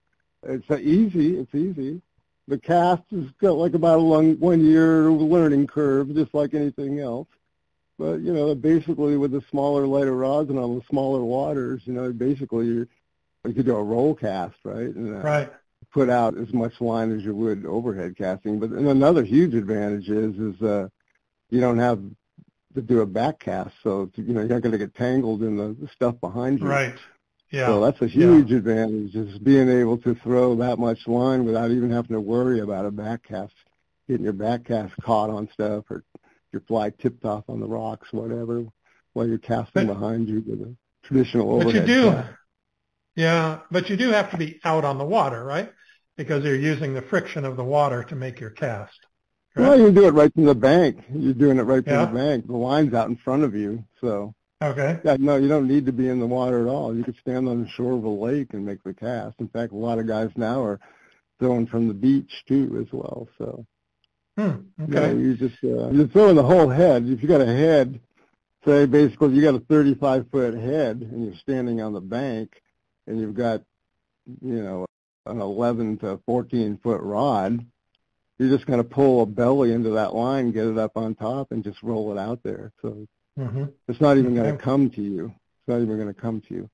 It's 0.43 0.69
easy. 0.71 1.37
It's 1.37 1.53
easy. 1.53 2.01
The 2.47 2.57
cast 2.57 3.03
has 3.11 3.25
got 3.41 3.57
like 3.57 3.73
about 3.73 3.99
a 3.99 4.01
long, 4.01 4.39
one 4.39 4.65
year 4.65 5.11
learning 5.11 5.67
curve, 5.67 6.15
just 6.15 6.33
like 6.33 6.53
anything 6.53 6.99
else. 6.99 7.27
But 7.99 8.21
you 8.21 8.33
know, 8.33 8.55
basically 8.55 9.17
with 9.17 9.31
the 9.31 9.43
smaller, 9.51 9.85
lighter 9.85 10.15
rods 10.15 10.49
and 10.49 10.57
on 10.57 10.75
the 10.75 10.83
smaller 10.89 11.23
waters, 11.23 11.81
you 11.85 11.93
know, 11.93 12.13
basically 12.13 12.67
you 12.67 12.87
you 13.45 13.53
could 13.53 13.65
do 13.65 13.75
a 13.75 13.83
roll 13.83 14.15
cast, 14.15 14.57
right? 14.63 14.93
And, 14.93 15.15
uh, 15.15 15.19
right. 15.19 15.53
Put 15.91 16.09
out 16.09 16.37
as 16.37 16.53
much 16.53 16.79
line 16.81 17.15
as 17.15 17.23
you 17.23 17.33
would 17.35 17.65
overhead 17.65 18.15
casting. 18.15 18.59
But 18.59 18.69
and 18.71 18.87
another 18.87 19.23
huge 19.23 19.55
advantage 19.55 20.07
is 20.07 20.35
is 20.37 20.61
uh, 20.61 20.87
you 21.49 21.59
don't 21.59 21.79
have 21.79 21.99
to 22.75 22.81
do 22.81 23.01
a 23.01 23.05
back 23.07 23.39
cast, 23.39 23.73
so 23.81 24.11
you 24.15 24.33
know 24.33 24.41
you're 24.41 24.49
not 24.49 24.61
going 24.61 24.73
to 24.73 24.77
get 24.77 24.93
tangled 24.93 25.41
in 25.41 25.57
the, 25.57 25.75
the 25.81 25.87
stuff 25.95 26.15
behind 26.21 26.59
you. 26.59 26.67
Right. 26.67 26.95
Yeah. 27.49 27.65
So 27.65 27.81
that's 27.81 27.99
a 28.03 28.07
huge 28.07 28.51
yeah. 28.51 28.57
advantage, 28.57 29.15
is 29.15 29.39
being 29.39 29.67
able 29.67 29.97
to 29.99 30.13
throw 30.15 30.55
that 30.57 30.77
much 30.77 31.07
line 31.07 31.45
without 31.45 31.71
even 31.71 31.89
having 31.89 32.13
to 32.13 32.21
worry 32.21 32.59
about 32.59 32.85
a 32.85 32.91
back 32.91 33.23
cast, 33.23 33.53
getting 34.07 34.25
your 34.25 34.33
back 34.33 34.65
cast 34.65 34.93
caught 35.01 35.31
on 35.31 35.49
stuff 35.53 35.85
or 35.89 36.03
your 36.51 36.61
fly 36.67 36.91
tipped 36.91 37.25
off 37.25 37.45
on 37.47 37.59
the 37.59 37.65
rocks, 37.65 38.09
whatever, 38.11 38.65
while 39.13 39.27
you're 39.27 39.39
casting 39.39 39.87
but, 39.87 39.93
behind 39.93 40.29
you 40.29 40.43
with 40.47 40.61
a 40.61 40.75
traditional 41.03 41.51
overhead. 41.51 41.87
But 41.87 41.89
you 41.89 42.01
do, 42.01 42.11
cast. 42.11 42.29
Yeah, 43.19 43.59
but 43.69 43.89
you 43.89 43.97
do 43.97 44.11
have 44.11 44.31
to 44.31 44.37
be 44.37 44.61
out 44.63 44.85
on 44.85 44.97
the 44.97 45.03
water, 45.03 45.43
right? 45.43 45.69
Because 46.15 46.45
you're 46.45 46.55
using 46.55 46.93
the 46.93 47.01
friction 47.01 47.43
of 47.43 47.57
the 47.57 47.63
water 47.65 48.01
to 48.05 48.15
make 48.15 48.39
your 48.39 48.49
cast. 48.49 48.97
Correct? 49.53 49.69
Well, 49.69 49.77
you 49.77 49.91
do 49.91 50.07
it 50.07 50.11
right 50.11 50.33
from 50.33 50.45
the 50.45 50.55
bank. 50.55 51.03
You're 51.13 51.33
doing 51.33 51.57
it 51.59 51.63
right 51.63 51.83
from 51.83 51.93
yeah. 51.93 52.05
the 52.05 52.13
bank. 52.13 52.47
The 52.47 52.55
line's 52.55 52.93
out 52.93 53.09
in 53.09 53.17
front 53.17 53.43
of 53.43 53.53
you, 53.53 53.83
so. 53.99 54.33
Okay. 54.63 55.01
Yeah, 55.03 55.17
no, 55.19 55.35
you 55.35 55.49
don't 55.49 55.67
need 55.67 55.85
to 55.87 55.91
be 55.91 56.07
in 56.07 56.21
the 56.21 56.27
water 56.27 56.65
at 56.65 56.71
all. 56.71 56.95
You 56.95 57.03
could 57.03 57.17
stand 57.17 57.49
on 57.49 57.61
the 57.61 57.67
shore 57.67 57.91
of 57.91 58.05
a 58.05 58.09
lake 58.09 58.53
and 58.53 58.65
make 58.65 58.81
the 58.83 58.93
cast. 58.93 59.35
In 59.41 59.49
fact, 59.49 59.73
a 59.73 59.75
lot 59.75 59.99
of 59.99 60.07
guys 60.07 60.29
now 60.37 60.63
are 60.63 60.79
throwing 61.39 61.67
from 61.67 61.89
the 61.89 61.93
beach 61.93 62.45
too, 62.47 62.77
as 62.81 62.87
well. 62.93 63.27
So. 63.37 63.65
Hmm, 64.37 64.83
okay. 64.83 65.11
You, 65.11 65.19
you 65.19 65.35
just 65.35 65.61
uh, 65.61 65.89
you're 65.89 66.07
throwing 66.07 66.37
the 66.37 66.43
whole 66.43 66.69
head. 66.69 67.03
If 67.05 67.21
you 67.21 67.27
got 67.27 67.41
a 67.41 67.45
head, 67.45 67.99
say 68.65 68.85
basically 68.85 69.33
you 69.33 69.41
got 69.41 69.55
a 69.55 69.59
35 69.59 70.27
foot 70.31 70.53
head 70.53 71.01
and 71.01 71.25
you're 71.25 71.35
standing 71.35 71.81
on 71.81 71.91
the 71.91 71.99
bank, 71.99 72.53
and 73.09 73.19
you've 73.19 73.35
got 73.35 73.61
you 74.41 74.63
know 74.63 74.85
an 75.25 75.41
11 75.41 75.97
to 75.99 76.19
14 76.25 76.79
foot 76.81 77.01
rod, 77.01 77.65
you're 78.37 78.49
just 78.49 78.65
going 78.65 78.79
to 78.79 78.83
pull 78.83 79.21
a 79.21 79.25
belly 79.25 79.73
into 79.73 79.91
that 79.91 80.15
line, 80.15 80.51
get 80.51 80.65
it 80.65 80.77
up 80.77 80.95
on 80.95 81.15
top, 81.15 81.51
and 81.51 81.63
just 81.63 81.83
roll 81.83 82.11
it 82.11 82.17
out 82.19 82.41
there. 82.43 82.71
So 82.81 83.05
mm-hmm. 83.37 83.65
it's 83.87 84.01
not 84.01 84.17
even 84.17 84.33
going 84.33 84.55
to 84.55 84.61
come 84.61 84.89
to 84.91 85.01
you. 85.01 85.25
It's 85.25 85.67
not 85.67 85.81
even 85.81 85.97
going 85.97 86.13
to 86.13 86.19
come 86.19 86.41
to 86.47 86.53
you. 86.53 86.69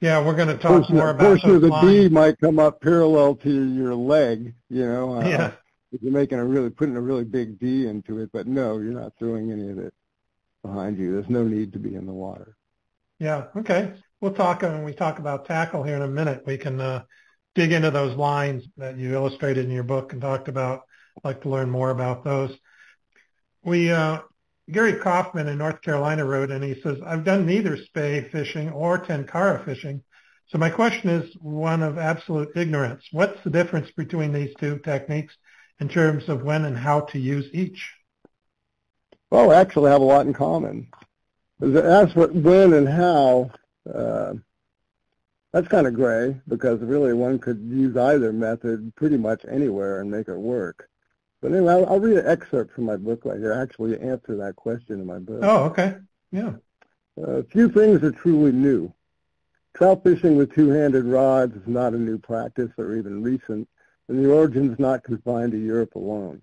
Yeah, 0.00 0.24
we're 0.24 0.36
going 0.36 0.48
to 0.48 0.56
talk 0.58 0.70
portion, 0.70 0.96
more 0.96 1.10
about 1.10 1.26
portion 1.26 1.50
of 1.56 1.62
the 1.62 1.68
lines. 1.68 1.88
D 1.88 2.08
might 2.08 2.38
come 2.38 2.60
up 2.60 2.80
parallel 2.80 3.34
to 3.36 3.72
your 3.72 3.94
leg. 3.94 4.54
You 4.68 4.86
know. 4.86 5.16
Uh, 5.16 5.24
yeah 5.26 5.52
if 5.92 6.02
you're 6.02 6.12
making 6.12 6.38
a 6.38 6.44
really 6.44 6.70
putting 6.70 6.96
a 6.96 7.00
really 7.00 7.24
big 7.24 7.58
D 7.58 7.86
into 7.86 8.18
it, 8.18 8.30
but 8.32 8.46
no, 8.46 8.78
you're 8.78 8.92
not 8.92 9.12
throwing 9.18 9.50
any 9.50 9.70
of 9.70 9.78
it 9.78 9.94
behind 10.62 10.98
you. 10.98 11.12
There's 11.12 11.30
no 11.30 11.44
need 11.44 11.72
to 11.72 11.78
be 11.78 11.94
in 11.94 12.06
the 12.06 12.12
water. 12.12 12.56
Yeah. 13.18 13.46
Okay. 13.56 13.94
We'll 14.20 14.34
talk 14.34 14.62
when 14.62 14.82
we 14.82 14.94
talk 14.94 15.20
about 15.20 15.46
tackle 15.46 15.84
here 15.84 15.94
in 15.94 16.02
a 16.02 16.08
minute. 16.08 16.42
We 16.44 16.58
can 16.58 16.80
uh, 16.80 17.04
dig 17.54 17.70
into 17.72 17.92
those 17.92 18.16
lines 18.16 18.64
that 18.76 18.98
you 18.98 19.14
illustrated 19.14 19.64
in 19.64 19.70
your 19.70 19.84
book 19.84 20.12
and 20.12 20.20
talked 20.20 20.48
about. 20.48 20.82
I'd 21.16 21.24
like 21.28 21.42
to 21.42 21.48
learn 21.48 21.70
more 21.70 21.90
about 21.90 22.24
those. 22.24 22.56
We 23.62 23.92
uh, 23.92 24.18
Gary 24.70 24.94
Kaufman 24.94 25.46
in 25.46 25.58
North 25.58 25.82
Carolina 25.82 26.24
wrote, 26.24 26.50
and 26.50 26.64
he 26.64 26.80
says, 26.82 26.98
"I've 27.06 27.24
done 27.24 27.46
neither 27.46 27.76
spay 27.76 28.28
fishing 28.30 28.70
or 28.70 28.98
tenkara 28.98 29.64
fishing, 29.64 30.02
So 30.48 30.58
my 30.58 30.70
question 30.70 31.10
is 31.10 31.32
one 31.40 31.84
of 31.84 31.96
absolute 31.96 32.50
ignorance. 32.56 33.04
What's 33.12 33.42
the 33.44 33.50
difference 33.50 33.90
between 33.96 34.32
these 34.32 34.54
two 34.58 34.78
techniques 34.78 35.34
in 35.78 35.88
terms 35.88 36.28
of 36.28 36.42
when 36.42 36.64
and 36.64 36.76
how 36.76 37.02
to 37.12 37.18
use 37.20 37.48
each? 37.52 37.92
Well, 39.30 39.48
we 39.48 39.54
actually 39.54 39.90
have 39.90 40.00
a 40.00 40.04
lot 40.04 40.26
in 40.26 40.34
common. 40.34 40.88
As 41.60 42.12
for 42.12 42.28
when 42.28 42.72
and 42.72 42.88
how, 42.88 43.50
uh, 43.92 44.34
that's 45.52 45.68
kind 45.68 45.86
of 45.86 45.94
gray 45.94 46.36
because 46.46 46.80
really 46.80 47.14
one 47.14 47.38
could 47.38 47.60
use 47.60 47.96
either 47.96 48.32
method 48.32 48.94
pretty 48.96 49.16
much 49.16 49.44
anywhere 49.48 50.00
and 50.00 50.10
make 50.10 50.28
it 50.28 50.36
work. 50.36 50.88
But 51.40 51.52
anyway, 51.52 51.72
I'll, 51.72 51.86
I'll 51.86 52.00
read 52.00 52.18
an 52.18 52.26
excerpt 52.26 52.74
from 52.74 52.84
my 52.84 52.96
book 52.96 53.24
right 53.24 53.38
here. 53.38 53.54
I 53.54 53.62
actually 53.62 53.98
answer 53.98 54.36
that 54.36 54.56
question 54.56 55.00
in 55.00 55.06
my 55.06 55.18
book. 55.18 55.40
Oh, 55.42 55.64
okay. 55.64 55.96
Yeah. 56.32 56.54
Uh, 57.20 57.42
few 57.50 57.68
things 57.68 58.02
are 58.02 58.12
truly 58.12 58.52
new. 58.52 58.92
Trout 59.74 60.02
fishing 60.02 60.36
with 60.36 60.54
two-handed 60.54 61.04
rods 61.04 61.54
is 61.54 61.66
not 61.66 61.94
a 61.94 61.98
new 61.98 62.18
practice 62.18 62.70
or 62.76 62.96
even 62.96 63.22
recent, 63.22 63.68
and 64.08 64.24
the 64.24 64.30
origin 64.30 64.72
is 64.72 64.78
not 64.78 65.04
confined 65.04 65.52
to 65.52 65.58
Europe 65.58 65.94
alone. 65.94 66.42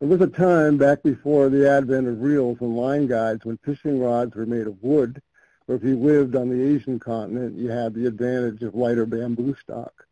There 0.00 0.08
was 0.08 0.20
a 0.20 0.26
time 0.26 0.76
back 0.76 1.02
before 1.02 1.48
the 1.48 1.68
advent 1.68 2.06
of 2.06 2.20
reels 2.20 2.58
and 2.60 2.76
line 2.76 3.06
guides 3.06 3.44
when 3.44 3.58
fishing 3.58 4.00
rods 4.00 4.34
were 4.34 4.46
made 4.46 4.66
of 4.66 4.82
wood 4.82 5.20
or 5.68 5.74
if 5.74 5.84
you 5.84 5.98
lived 5.98 6.34
on 6.34 6.48
the 6.48 6.74
Asian 6.74 6.98
continent, 6.98 7.56
you 7.56 7.68
had 7.68 7.94
the 7.94 8.06
advantage 8.06 8.62
of 8.62 8.74
lighter 8.74 9.04
bamboo 9.04 9.54
stock. 9.62 10.06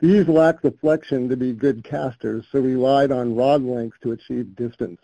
These 0.00 0.28
lacked 0.28 0.62
the 0.62 0.72
flexion 0.72 1.28
to 1.28 1.36
be 1.36 1.52
good 1.52 1.84
casters, 1.84 2.44
so 2.50 2.60
relied 2.60 3.12
on 3.12 3.36
rod 3.36 3.62
length 3.62 3.98
to 4.02 4.12
achieve 4.12 4.56
distance. 4.56 5.00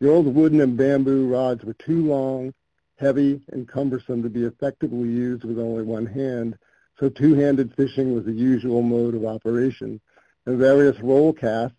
The 0.00 0.10
old 0.10 0.34
wooden 0.34 0.60
and 0.60 0.76
bamboo 0.76 1.28
rods 1.28 1.64
were 1.64 1.74
too 1.74 2.06
long, 2.06 2.52
heavy, 2.96 3.42
and 3.48 3.68
cumbersome 3.68 4.22
to 4.22 4.30
be 4.30 4.44
effectively 4.44 5.08
used 5.08 5.44
with 5.44 5.58
only 5.58 5.82
one 5.82 6.06
hand, 6.06 6.58
so 6.98 7.08
two-handed 7.08 7.74
fishing 7.74 8.14
was 8.14 8.24
the 8.24 8.32
usual 8.32 8.82
mode 8.82 9.14
of 9.14 9.24
operation, 9.24 10.00
and 10.46 10.58
various 10.58 10.98
roll 11.00 11.32
casts, 11.32 11.76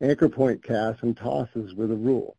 anchor 0.00 0.28
point 0.28 0.62
casts, 0.62 1.02
and 1.02 1.16
tosses 1.16 1.74
were 1.74 1.86
the 1.86 1.94
rule. 1.94 2.36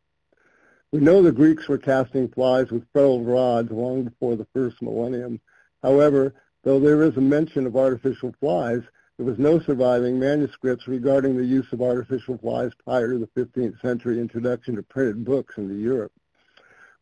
We 0.92 1.00
know 1.00 1.20
the 1.20 1.32
Greeks 1.32 1.68
were 1.68 1.78
casting 1.78 2.28
flies 2.28 2.70
with 2.70 2.86
ferruled 2.92 3.26
rods 3.26 3.72
long 3.72 4.04
before 4.04 4.36
the 4.36 4.46
first 4.54 4.80
millennium. 4.80 5.40
However, 5.82 6.34
though 6.62 6.78
there 6.78 7.02
is 7.02 7.16
a 7.16 7.20
mention 7.20 7.66
of 7.66 7.76
artificial 7.76 8.32
flies, 8.38 8.82
there 9.16 9.26
was 9.26 9.38
no 9.38 9.58
surviving 9.58 10.18
manuscripts 10.18 10.86
regarding 10.86 11.36
the 11.36 11.44
use 11.44 11.72
of 11.72 11.82
artificial 11.82 12.38
flies 12.38 12.72
prior 12.84 13.12
to 13.12 13.18
the 13.18 13.26
15th 13.28 13.80
century 13.80 14.20
introduction 14.20 14.78
of 14.78 14.88
printed 14.88 15.24
books 15.24 15.58
into 15.58 15.74
Europe. 15.74 16.12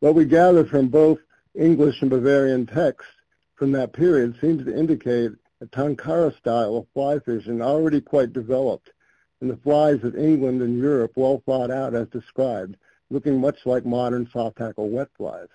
What 0.01 0.15
we 0.15 0.25
gather 0.25 0.65
from 0.65 0.89
both 0.89 1.19
English 1.55 2.01
and 2.01 2.11
Bavarian 2.11 2.67
texts 2.67 3.13
from 3.55 3.73
that 3.73 3.93
period 3.93 4.39
seems 4.41 4.65
to 4.65 4.77
indicate 4.77 5.33
a 5.61 5.67
Tenkara 5.67 6.37
style 6.39 6.77
of 6.77 6.87
fly 6.95 7.19
fishing 7.19 7.61
already 7.61 8.01
quite 8.01 8.33
developed, 8.33 8.93
and 9.41 9.51
the 9.51 9.57
flies 9.59 10.03
of 10.05 10.17
England 10.17 10.63
and 10.63 10.79
Europe 10.79 11.13
well 11.17 11.43
thought 11.45 11.71
out 11.71 11.95
as 11.95 12.09
described, 12.09 12.77
looking 13.11 13.41
much 13.41 13.67
like 13.67 13.85
modern 13.85 14.29
soft 14.33 14.59
tackle 14.59 14.89
wet 14.89 15.09
flies. 15.17 15.49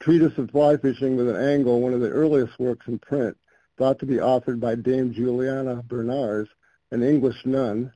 Treatise 0.00 0.36
of 0.38 0.50
Fly 0.50 0.76
Fishing 0.76 1.16
with 1.16 1.28
an 1.28 1.36
Angle, 1.36 1.80
one 1.80 1.94
of 1.94 2.00
the 2.00 2.10
earliest 2.10 2.58
works 2.58 2.88
in 2.88 2.98
print, 2.98 3.36
thought 3.78 3.98
to 4.00 4.06
be 4.06 4.16
authored 4.16 4.60
by 4.60 4.74
Dame 4.74 5.12
Juliana 5.12 5.82
Berners, 5.82 6.48
an 6.90 7.02
English 7.02 7.46
nun, 7.46 7.92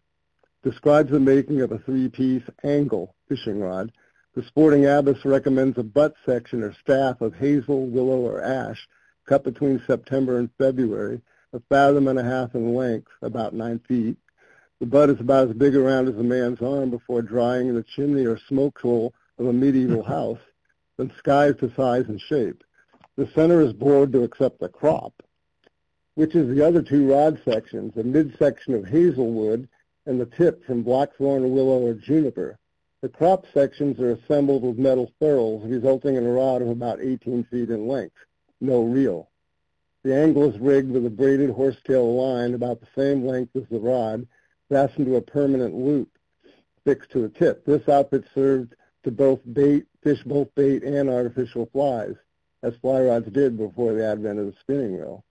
describes 0.62 1.11
the 1.11 1.21
making 1.21 1.61
of 1.61 1.73
a 1.73 1.78
three-piece 1.78 2.45
angle 2.64 3.14
fishing 3.28 3.61
rod. 3.61 3.93
The 4.35 4.43
sporting 4.45 4.87
abbess 4.87 5.25
recommends 5.25 5.78
a 5.78 5.83
butt 5.83 6.14
section 6.25 6.62
or 6.62 6.73
staff 6.75 7.21
of 7.21 7.35
hazel, 7.35 7.87
willow, 7.87 8.21
or 8.21 8.43
ash 8.43 8.88
cut 9.26 9.45
between 9.45 9.82
September 9.87 10.39
and 10.39 10.50
February, 10.58 11.21
a 11.52 11.60
fathom 11.69 12.08
and 12.08 12.19
a 12.19 12.25
half 12.25 12.54
in 12.54 12.75
length, 12.75 13.10
about 13.23 13.54
nine 13.54 13.80
feet, 13.80 14.17
the 14.78 14.86
butt 14.86 15.08
is 15.08 15.21
about 15.21 15.49
as 15.49 15.54
big 15.54 15.75
around 15.75 16.08
as 16.08 16.17
a 16.17 16.23
man's 16.23 16.60
arm 16.60 16.91
before 16.91 17.23
drying 17.23 17.69
in 17.69 17.75
the 17.75 17.82
chimney 17.82 18.26
or 18.26 18.39
smoke 18.39 18.78
hole 18.78 19.15
of 19.39 19.47
a 19.47 19.52
medieval 19.52 20.02
house, 20.17 20.41
then 20.99 21.10
skies 21.19 21.54
to 21.60 21.73
size 21.75 22.04
and 22.08 22.21
shape. 22.21 22.62
The 23.17 23.28
center 23.34 23.62
is 23.62 23.73
bored 23.73 24.12
to 24.12 24.23
accept 24.23 24.60
the 24.60 24.69
crop, 24.69 25.23
which 26.15 26.34
is 26.34 26.54
the 26.54 26.62
other 26.62 26.82
two 26.82 27.10
rod 27.10 27.41
sections, 27.45 27.95
the 27.95 28.04
midsection 28.04 28.75
of 28.75 28.84
hazelwood 28.84 29.69
and 30.04 30.21
the 30.21 30.26
tip 30.26 30.65
from 30.65 30.82
blackthorn, 30.82 31.50
willow, 31.52 31.78
or 31.78 31.95
juniper. 31.95 32.58
The 33.00 33.08
crop 33.08 33.47
sections 33.54 33.99
are 34.00 34.12
assembled 34.12 34.62
with 34.62 34.78
metal 34.78 35.10
ferrules, 35.19 35.67
resulting 35.67 36.17
in 36.17 36.26
a 36.26 36.32
rod 36.32 36.60
of 36.60 36.69
about 36.69 37.00
18 37.00 37.45
feet 37.45 37.71
in 37.71 37.89
length. 37.89 38.17
No 38.60 38.82
reel. 38.82 39.30
The 40.02 40.15
angle 40.15 40.45
is 40.50 40.60
rigged 40.60 40.91
with 40.91 41.04
a 41.06 41.10
braided 41.10 41.50
horsetail 41.50 42.15
line 42.15 42.54
about 42.54 42.80
the 42.80 42.86
same 42.95 43.26
length 43.26 43.56
as 43.56 43.65
the 43.71 43.80
rod 43.80 44.26
fastened 44.69 45.07
to 45.07 45.17
a 45.17 45.23
permanent 45.23 45.75
loop 45.75 46.09
fixed 46.85 47.11
to 47.11 47.25
a 47.25 47.29
tip. 47.29 47.65
This 47.65 47.89
outfit 47.89 48.25
served 48.35 48.75
to 49.05 49.11
both 49.11 49.41
bait, 49.52 49.87
fish 50.02 50.23
both 50.25 50.55
bait 50.55 50.83
and 50.83 51.09
artificial 51.11 51.67
flies, 51.73 52.15
as 52.63 52.75
fly 52.76 53.02
rods 53.02 53.31
did 53.31 53.57
before 53.57 53.93
the 53.93 54.07
advent 54.07 54.39
of 54.39 54.47
the 54.47 54.55
spinning 54.61 54.97
reel. 54.97 55.25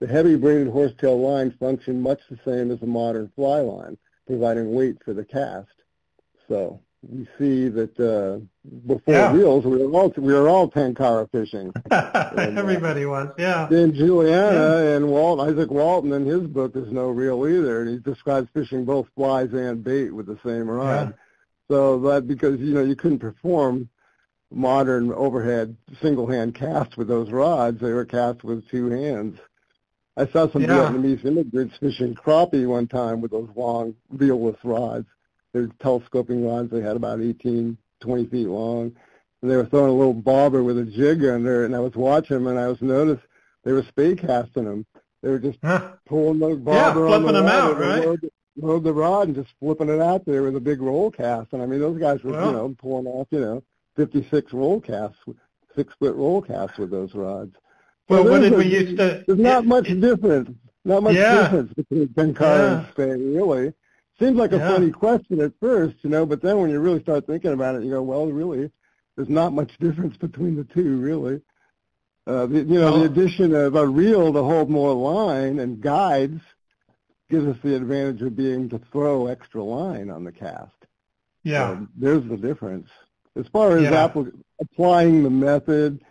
The 0.00 0.06
heavy 0.06 0.36
braided 0.36 0.68
horsetail 0.68 1.20
line 1.20 1.52
functioned 1.60 2.02
much 2.02 2.20
the 2.28 2.38
same 2.44 2.70
as 2.70 2.82
a 2.82 2.86
modern 2.86 3.30
fly 3.36 3.60
line, 3.60 3.96
providing 4.26 4.74
weight 4.74 4.96
for 5.04 5.12
the 5.12 5.24
cast. 5.24 5.70
So 6.48 6.80
we 7.02 7.26
see 7.38 7.68
that 7.68 7.98
uh, 7.98 8.38
before 8.86 9.14
yeah. 9.14 9.32
reels, 9.32 9.64
we 9.64 9.78
were 9.78 9.90
all 9.90 10.12
we 10.16 10.32
were 10.32 10.48
all 10.48 10.70
tenkara 10.70 11.30
fishing. 11.30 11.72
and, 11.90 12.58
Everybody 12.58 13.04
uh, 13.04 13.08
was, 13.08 13.34
yeah. 13.38 13.66
Then 13.68 13.92
Juliana 13.92 14.84
yeah. 14.84 14.96
and 14.96 15.08
Walt 15.08 15.40
Izaak 15.40 15.68
Walton 15.68 16.12
in 16.12 16.26
his 16.26 16.42
book 16.42 16.76
is 16.76 16.92
no 16.92 17.08
reel 17.08 17.46
either, 17.46 17.82
and 17.82 17.90
he 17.90 17.98
describes 17.98 18.48
fishing 18.54 18.84
both 18.84 19.08
flies 19.16 19.52
and 19.52 19.82
bait 19.82 20.10
with 20.10 20.26
the 20.26 20.38
same 20.44 20.70
rod. 20.70 21.08
Yeah. 21.08 21.12
So 21.68 21.98
that 22.00 22.28
because 22.28 22.60
you 22.60 22.74
know 22.74 22.82
you 22.82 22.94
couldn't 22.94 23.18
perform 23.18 23.88
modern 24.50 25.12
overhead 25.12 25.76
single 26.00 26.26
hand 26.26 26.54
casts 26.54 26.96
with 26.96 27.08
those 27.08 27.30
rods, 27.30 27.80
they 27.80 27.92
were 27.92 28.04
cast 28.04 28.44
with 28.44 28.68
two 28.68 28.90
hands. 28.90 29.38
I 30.16 30.26
saw 30.26 30.48
some. 30.50 30.62
Vietnamese 30.62 31.24
immigrants 31.24 31.76
fishing 31.78 32.14
crappie 32.14 32.66
one 32.66 32.86
time 32.86 33.20
with 33.20 33.30
those 33.30 33.48
long 33.56 33.94
reelless 34.14 34.58
rods. 34.62 35.06
They're 35.52 35.68
telescoping 35.80 36.46
rods. 36.46 36.70
They 36.70 36.80
had 36.80 36.96
about 36.96 37.20
18, 37.20 37.76
20 38.00 38.26
feet 38.26 38.48
long. 38.48 38.94
And 39.42 39.50
they 39.50 39.56
were 39.56 39.66
throwing 39.66 39.90
a 39.90 39.94
little 39.94 40.14
bobber 40.14 40.62
with 40.62 40.78
a 40.78 40.84
jig 40.84 41.24
under 41.24 41.62
it. 41.62 41.66
And 41.66 41.76
I 41.76 41.80
was 41.80 41.94
watching 41.94 42.36
them, 42.36 42.46
and 42.46 42.58
I 42.58 42.68
was 42.68 42.80
noticed 42.80 43.22
they 43.64 43.72
were 43.72 43.82
spey 43.82 44.14
casting 44.14 44.64
them. 44.64 44.86
They 45.22 45.30
were 45.30 45.38
just 45.38 45.58
huh. 45.62 45.92
pulling 46.06 46.40
the 46.40 46.56
bobber 46.56 47.08
yeah, 47.08 47.18
flipping 47.18 47.28
on 47.28 47.34
them 47.34 47.44
the 47.46 47.52
out, 47.52 47.78
right? 47.78 48.04
Load, 48.04 48.30
load 48.56 48.84
the 48.84 48.92
rod 48.92 49.28
and 49.28 49.36
just 49.36 49.50
flipping 49.60 49.88
it 49.88 50.00
out 50.00 50.24
there 50.24 50.42
with 50.42 50.56
a 50.56 50.60
big 50.60 50.82
roll 50.82 51.10
cast. 51.10 51.52
And 51.52 51.62
I 51.62 51.66
mean, 51.66 51.80
those 51.80 51.98
guys 51.98 52.22
were, 52.22 52.32
well, 52.32 52.46
you 52.46 52.52
know, 52.52 52.76
pulling 52.78 53.06
off, 53.06 53.28
you 53.30 53.40
know, 53.40 53.62
56 53.96 54.52
roll 54.52 54.80
casts, 54.80 55.18
six 55.76 55.94
foot 55.98 56.16
roll 56.16 56.42
casts 56.42 56.78
with 56.78 56.90
those 56.90 57.14
rods. 57.14 57.54
Well, 58.08 58.24
what 58.24 58.40
did 58.40 58.54
we 58.54 58.66
used 58.66 58.98
to? 58.98 59.24
There's 59.26 59.38
not 59.38 59.64
much 59.64 59.86
difference. 60.00 60.50
Not 60.84 61.04
much 61.04 61.14
yeah. 61.14 61.42
difference 61.42 61.72
between 61.74 62.08
tenkara 62.08 62.40
yeah. 62.40 62.78
and 62.78 62.88
spey, 62.88 63.10
really. 63.10 63.72
Seems 64.22 64.36
like 64.36 64.52
a 64.52 64.58
yeah. 64.58 64.68
funny 64.68 64.92
question 64.92 65.40
at 65.40 65.52
first, 65.58 65.96
you 66.02 66.10
know, 66.10 66.24
but 66.24 66.40
then 66.40 66.60
when 66.60 66.70
you 66.70 66.78
really 66.78 67.02
start 67.02 67.26
thinking 67.26 67.52
about 67.52 67.74
it, 67.74 67.82
you 67.82 67.90
go, 67.90 68.02
well, 68.02 68.26
really, 68.26 68.70
there's 69.16 69.28
not 69.28 69.52
much 69.52 69.76
difference 69.80 70.16
between 70.16 70.54
the 70.54 70.62
two, 70.62 70.96
really. 70.98 71.40
Uh, 72.24 72.46
the, 72.46 72.58
you 72.58 72.78
know, 72.78 72.92
well, 72.92 73.00
the 73.00 73.06
addition 73.06 73.52
of 73.52 73.74
a 73.74 73.84
reel 73.84 74.32
to 74.32 74.40
hold 74.44 74.70
more 74.70 74.94
line 74.94 75.58
and 75.58 75.80
guides 75.80 76.40
gives 77.30 77.46
us 77.48 77.56
the 77.64 77.74
advantage 77.74 78.22
of 78.22 78.36
being 78.36 78.68
to 78.68 78.78
throw 78.92 79.26
extra 79.26 79.60
line 79.60 80.08
on 80.08 80.22
the 80.22 80.30
cast. 80.30 80.70
Yeah. 81.42 81.70
So 81.70 81.88
there's 81.96 82.24
the 82.28 82.36
difference. 82.36 82.90
As 83.34 83.48
far 83.48 83.76
as 83.76 83.82
yeah. 83.82 84.08
applying 84.60 85.24
the 85.24 85.30
method, 85.30 86.04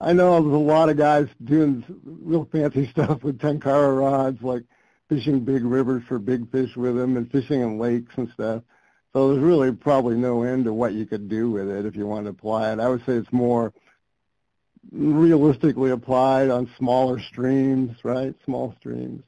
I 0.00 0.12
know 0.12 0.42
there's 0.42 0.54
a 0.54 0.58
lot 0.58 0.88
of 0.88 0.96
guys 0.96 1.28
doing 1.44 1.84
real 2.02 2.48
fancy 2.50 2.88
stuff 2.90 3.22
with 3.22 3.38
tenkara 3.38 3.96
rods, 3.96 4.42
like 4.42 4.64
fishing 5.08 5.44
big 5.44 5.64
rivers 5.64 6.02
for 6.08 6.18
big 6.18 6.50
fish 6.50 6.76
with 6.76 6.96
them 6.96 7.16
and 7.16 7.30
fishing 7.30 7.60
in 7.60 7.78
lakes 7.78 8.12
and 8.16 8.28
stuff. 8.34 8.62
So 9.12 9.32
there's 9.32 9.42
really 9.42 9.72
probably 9.72 10.16
no 10.16 10.42
end 10.42 10.64
to 10.64 10.72
what 10.72 10.92
you 10.94 11.06
could 11.06 11.28
do 11.28 11.50
with 11.50 11.68
it 11.68 11.86
if 11.86 11.94
you 11.94 12.06
want 12.06 12.26
to 12.26 12.30
apply 12.30 12.72
it. 12.72 12.80
I 12.80 12.88
would 12.88 13.04
say 13.06 13.12
it's 13.12 13.32
more 13.32 13.72
realistically 14.92 15.90
applied 15.90 16.50
on 16.50 16.70
smaller 16.78 17.20
streams, 17.20 17.96
right? 18.04 18.34
Small 18.44 18.74
streams 18.80 19.22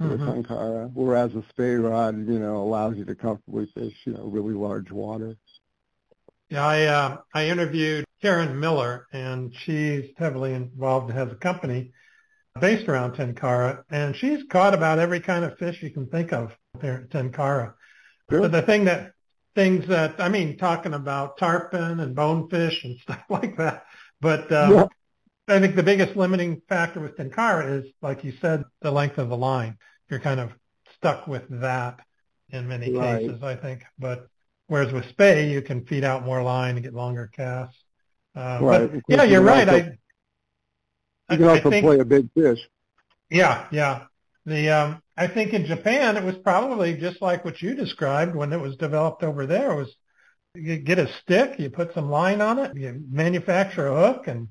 mm-hmm. 0.00 0.28
tenkara, 0.28 0.90
whereas 0.94 1.34
a 1.34 1.42
spey 1.50 1.74
rod, 1.74 2.16
you 2.16 2.38
know, 2.38 2.56
allows 2.56 2.96
you 2.96 3.04
to 3.04 3.14
comfortably 3.14 3.66
fish, 3.74 3.94
you 4.04 4.12
know, 4.12 4.24
really 4.24 4.54
large 4.54 4.90
water. 4.90 5.36
Yeah, 6.48 6.64
I 6.64 6.82
uh, 6.84 7.16
I 7.34 7.46
interviewed 7.48 8.04
Karen 8.22 8.58
Miller, 8.58 9.06
and 9.12 9.52
she's 9.64 10.10
heavily 10.16 10.54
involved, 10.54 11.12
has 11.12 11.30
a 11.30 11.36
company 11.36 11.92
based 12.60 12.88
around 12.88 13.12
tenkara, 13.12 13.82
and 13.90 14.14
she's 14.16 14.44
caught 14.50 14.74
about 14.74 14.98
every 14.98 15.20
kind 15.20 15.44
of 15.44 15.58
fish 15.58 15.82
you 15.82 15.90
can 15.90 16.06
think 16.06 16.32
of 16.32 16.52
tenkara. 16.78 17.74
Sure. 18.30 18.40
But 18.40 18.52
the 18.52 18.62
thing 18.62 18.84
that 18.84 19.12
things 19.56 19.88
that 19.88 20.20
I 20.20 20.28
mean, 20.28 20.56
talking 20.56 20.94
about 20.94 21.38
tarpon 21.38 21.98
and 21.98 22.14
bonefish 22.14 22.84
and 22.84 22.98
stuff 23.02 23.24
like 23.28 23.56
that. 23.56 23.84
But 24.20 24.52
um, 24.52 24.72
yeah. 24.72 24.86
I 25.48 25.60
think 25.60 25.74
the 25.74 25.82
biggest 25.82 26.16
limiting 26.16 26.62
factor 26.68 27.00
with 27.00 27.16
Tenkara 27.16 27.80
is, 27.80 27.90
like 28.02 28.24
you 28.24 28.32
said, 28.40 28.64
the 28.80 28.90
length 28.90 29.18
of 29.18 29.28
the 29.28 29.36
line. 29.36 29.78
You're 30.08 30.20
kind 30.20 30.40
of 30.40 30.52
stuck 30.96 31.26
with 31.26 31.44
that 31.60 32.00
in 32.50 32.68
many 32.68 32.92
right. 32.92 33.20
cases, 33.20 33.42
I 33.42 33.56
think. 33.56 33.84
But 33.98 34.28
whereas 34.66 34.92
with 34.92 35.08
spey, 35.08 35.50
you 35.50 35.62
can 35.62 35.84
feed 35.86 36.04
out 36.04 36.24
more 36.24 36.42
line 36.42 36.76
and 36.76 36.84
get 36.84 36.94
longer 36.94 37.30
casts. 37.32 37.76
Uh, 38.34 38.58
right. 38.60 38.92
But, 38.92 39.02
yeah, 39.08 39.22
you're 39.22 39.42
right. 39.42 39.68
I, 39.68 39.98
you 41.30 41.38
can 41.38 41.48
also 41.48 41.70
think, 41.70 41.84
play 41.84 41.98
a 41.98 42.04
big 42.04 42.30
fish. 42.32 42.60
Yeah, 43.30 43.66
yeah. 43.70 44.04
The 44.44 44.70
um, 44.70 45.02
I 45.16 45.26
think 45.26 45.52
in 45.52 45.66
Japan 45.66 46.16
it 46.16 46.24
was 46.24 46.36
probably 46.36 46.96
just 46.96 47.20
like 47.20 47.44
what 47.44 47.60
you 47.60 47.74
described 47.74 48.34
when 48.34 48.52
it 48.52 48.60
was 48.60 48.76
developed 48.76 49.22
over 49.22 49.46
there. 49.46 49.72
It 49.72 49.76
was 49.76 49.96
you 50.54 50.78
get 50.78 50.98
a 50.98 51.12
stick, 51.22 51.58
you 51.58 51.68
put 51.70 51.92
some 51.94 52.10
line 52.10 52.40
on 52.40 52.58
it, 52.58 52.76
you 52.76 53.02
manufacture 53.10 53.88
a 53.88 54.12
hook, 54.12 54.28
and 54.28 54.48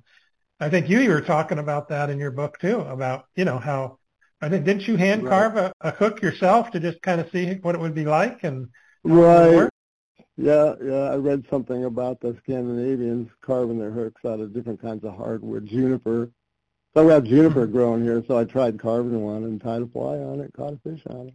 I 0.60 0.70
think 0.70 0.90
you, 0.90 1.00
you 1.00 1.10
were 1.10 1.22
talking 1.22 1.60
about 1.60 1.90
that 1.90 2.10
in 2.10 2.20
your 2.20 2.32
book 2.32 2.60
too, 2.60 2.80
about 2.80 3.26
you 3.36 3.46
know 3.46 3.58
how 3.60 4.00
I 4.42 4.50
think 4.50 4.66
didn't 4.66 4.88
you 4.88 4.98
hand 4.98 5.26
carve 5.28 5.56
a, 5.56 5.72
a 5.82 5.92
hook 5.92 6.22
yourself 6.22 6.72
to 6.72 6.80
just 6.80 7.02
kind 7.02 7.22
of 7.22 7.30
see 7.32 7.54
what 7.62 7.76
it 7.76 7.82
would 7.82 7.96
be 7.96 8.06
like 8.06 8.44
and 8.44 8.68
right. 9.04 9.70
Yeah, 10.38 10.74
yeah, 10.84 11.12
I 11.12 11.16
read 11.16 11.46
something 11.50 11.86
about 11.86 12.20
the 12.20 12.36
Scandinavians 12.44 13.30
carving 13.42 13.80
their 13.80 13.92
hooks 13.92 14.26
out 14.26 14.42
of 14.42 14.54
different 14.54 14.82
kinds 14.82 15.06
of 15.06 15.16
hardwood, 15.16 15.66
juniper. 15.66 16.30
So 16.96 17.06
we 17.06 17.12
have 17.12 17.26
juniper 17.26 17.68
growing 17.68 18.04
here, 18.04 18.24
so 18.28 18.38
I 18.38 18.46
tried 18.46 18.80
carving 18.80 19.22
one 19.22 19.44
and 19.44 19.62
tied 19.62 19.82
a 19.82 19.88
fly 19.88 20.18
on 20.18 20.40
it, 20.40 20.54
caught 20.54 20.74
a 20.74 20.78
fish 20.78 21.02
on 21.10 21.28
it. 21.28 21.34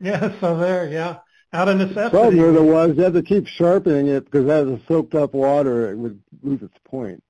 Yeah, 0.00 0.32
so 0.40 0.58
there, 0.58 0.88
yeah 0.88 1.18
out 1.52 1.68
of 1.68 1.78
necessity. 1.78 2.02
The 2.02 2.10
problem 2.10 2.38
with 2.38 2.56
it 2.56 2.62
was 2.62 2.96
you 2.96 3.02
had 3.02 3.14
to 3.14 3.22
keep 3.22 3.46
sharpening 3.46 4.08
it 4.08 4.24
because 4.24 4.48
as 4.48 4.68
it 4.68 4.82
soaked 4.86 5.14
up 5.14 5.34
water, 5.34 5.90
it 5.90 5.96
would 5.96 6.20
lose 6.42 6.62
its 6.62 6.76
point. 6.84 7.22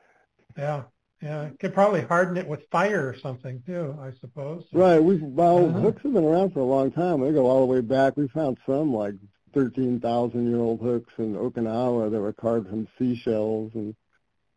Yeah, 0.57 0.83
yeah. 1.23 1.51
Could 1.61 1.75
probably 1.75 2.03
harden 2.03 2.37
it 2.37 2.47
with 2.47 2.69
fire 2.71 3.09
or 3.09 3.17
something 3.19 3.63
too, 3.65 3.97
I 4.01 4.13
suppose. 4.21 4.65
Right. 4.73 4.99
We've 4.99 5.23
well, 5.23 5.69
uh-huh. 5.69 5.81
hooks 5.81 6.03
have 6.03 6.13
been 6.13 6.25
around 6.25 6.53
for 6.53 6.61
a 6.61 6.65
long 6.65 6.91
time. 6.91 7.21
They 7.21 7.33
go 7.33 7.47
all 7.47 7.61
the 7.61 7.73
way 7.73 7.81
back. 7.81 8.17
We 8.17 8.29
found 8.29 8.59
some 8.67 8.93
like 8.93 9.15
thirteen 9.55 10.01
thousand 10.01 10.51
year 10.51 10.61
old 10.61 10.81
hooks 10.81 11.13
in 11.19 11.35
Okinawa 11.35 12.11
that 12.11 12.21
were 12.21 12.33
carved 12.33 12.69
from 12.69 12.89
seashells 12.99 13.73
and. 13.75 13.95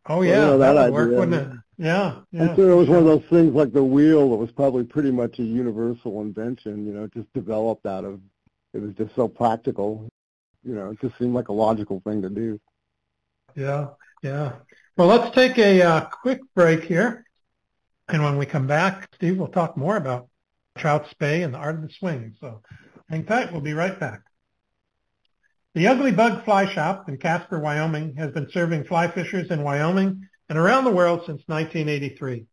Oh 0.07 0.21
yeah, 0.21 0.29
you 0.29 0.35
know, 0.35 0.57
that, 0.57 0.73
that 0.73 0.91
would 0.91 0.93
work, 0.93 1.19
wouldn't 1.19 1.53
it? 1.53 1.57
Yeah, 1.77 2.21
yeah. 2.31 2.49
I'm 2.49 2.55
sure 2.55 2.71
it 2.71 2.75
was 2.75 2.89
one 2.89 2.99
of 2.99 3.05
those 3.05 3.23
things 3.29 3.53
like 3.53 3.71
the 3.71 3.83
wheel 3.83 4.29
that 4.31 4.35
was 4.35 4.51
probably 4.51 4.83
pretty 4.83 5.11
much 5.11 5.39
a 5.39 5.43
universal 5.43 6.21
invention. 6.21 6.85
You 6.85 6.93
know, 6.93 7.07
just 7.07 7.31
developed 7.33 7.85
out 7.85 8.05
of 8.05 8.19
it 8.73 8.81
was 8.81 8.93
just 8.93 9.15
so 9.15 9.27
practical. 9.27 10.07
You 10.63 10.75
know, 10.75 10.91
it 10.91 11.01
just 11.01 11.17
seemed 11.17 11.33
like 11.33 11.49
a 11.49 11.53
logical 11.53 12.01
thing 12.05 12.21
to 12.21 12.29
do. 12.29 12.59
Yeah, 13.55 13.89
yeah. 14.23 14.53
Well, 14.97 15.07
let's 15.07 15.33
take 15.35 15.57
a 15.57 15.81
uh, 15.81 16.05
quick 16.05 16.41
break 16.55 16.83
here. 16.83 17.25
And 18.07 18.23
when 18.23 18.37
we 18.37 18.45
come 18.45 18.67
back, 18.67 19.09
Steve 19.15 19.37
will 19.37 19.47
talk 19.47 19.77
more 19.77 19.97
about 19.97 20.27
trout 20.77 21.07
spey 21.09 21.43
and 21.43 21.53
the 21.53 21.57
art 21.57 21.75
of 21.75 21.81
the 21.81 21.89
swing. 21.89 22.35
So 22.39 22.61
hang 23.09 23.25
tight. 23.25 23.51
We'll 23.51 23.61
be 23.61 23.73
right 23.73 23.99
back. 23.99 24.21
The 25.73 25.87
Ugly 25.87 26.11
Bug 26.11 26.43
Fly 26.43 26.65
Shop 26.73 27.07
in 27.07 27.15
Casper, 27.15 27.57
Wyoming 27.57 28.17
has 28.17 28.31
been 28.31 28.49
serving 28.51 28.83
fly 28.83 29.07
fishers 29.07 29.49
in 29.51 29.63
Wyoming 29.63 30.27
and 30.49 30.57
around 30.57 30.83
the 30.83 30.91
world 30.91 31.19
since 31.19 31.43
1983. 31.45 32.45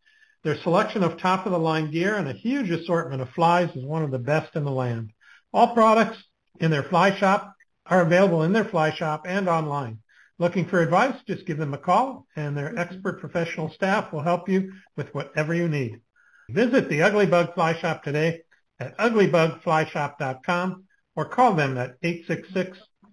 Their 0.44 0.56
selection 0.58 1.02
of 1.02 1.18
top-of-the-line 1.18 1.90
gear 1.90 2.14
and 2.14 2.28
a 2.28 2.32
huge 2.32 2.70
assortment 2.70 3.20
of 3.20 3.28
flies 3.30 3.74
is 3.74 3.84
one 3.84 4.04
of 4.04 4.12
the 4.12 4.20
best 4.20 4.54
in 4.54 4.62
the 4.62 4.70
land. 4.70 5.10
All 5.52 5.74
products 5.74 6.16
in 6.60 6.70
their 6.70 6.84
fly 6.84 7.18
shop 7.18 7.56
are 7.86 8.02
available 8.02 8.44
in 8.44 8.52
their 8.52 8.64
fly 8.64 8.94
shop 8.94 9.24
and 9.26 9.48
online. 9.48 9.98
Looking 10.38 10.68
for 10.68 10.80
advice? 10.80 11.16
Just 11.26 11.44
give 11.44 11.58
them 11.58 11.74
a 11.74 11.78
call 11.78 12.24
and 12.36 12.56
their 12.56 12.78
expert 12.78 13.18
professional 13.18 13.68
staff 13.70 14.12
will 14.12 14.22
help 14.22 14.48
you 14.48 14.74
with 14.96 15.12
whatever 15.12 15.54
you 15.54 15.68
need. 15.68 16.02
Visit 16.50 16.88
the 16.88 17.02
Ugly 17.02 17.26
Bug 17.26 17.52
Fly 17.54 17.76
Shop 17.80 18.04
today 18.04 18.42
at 18.78 18.96
uglybugflyshop.com 18.96 20.84
or 21.16 21.24
call 21.24 21.54
them 21.54 21.76
at 21.76 22.00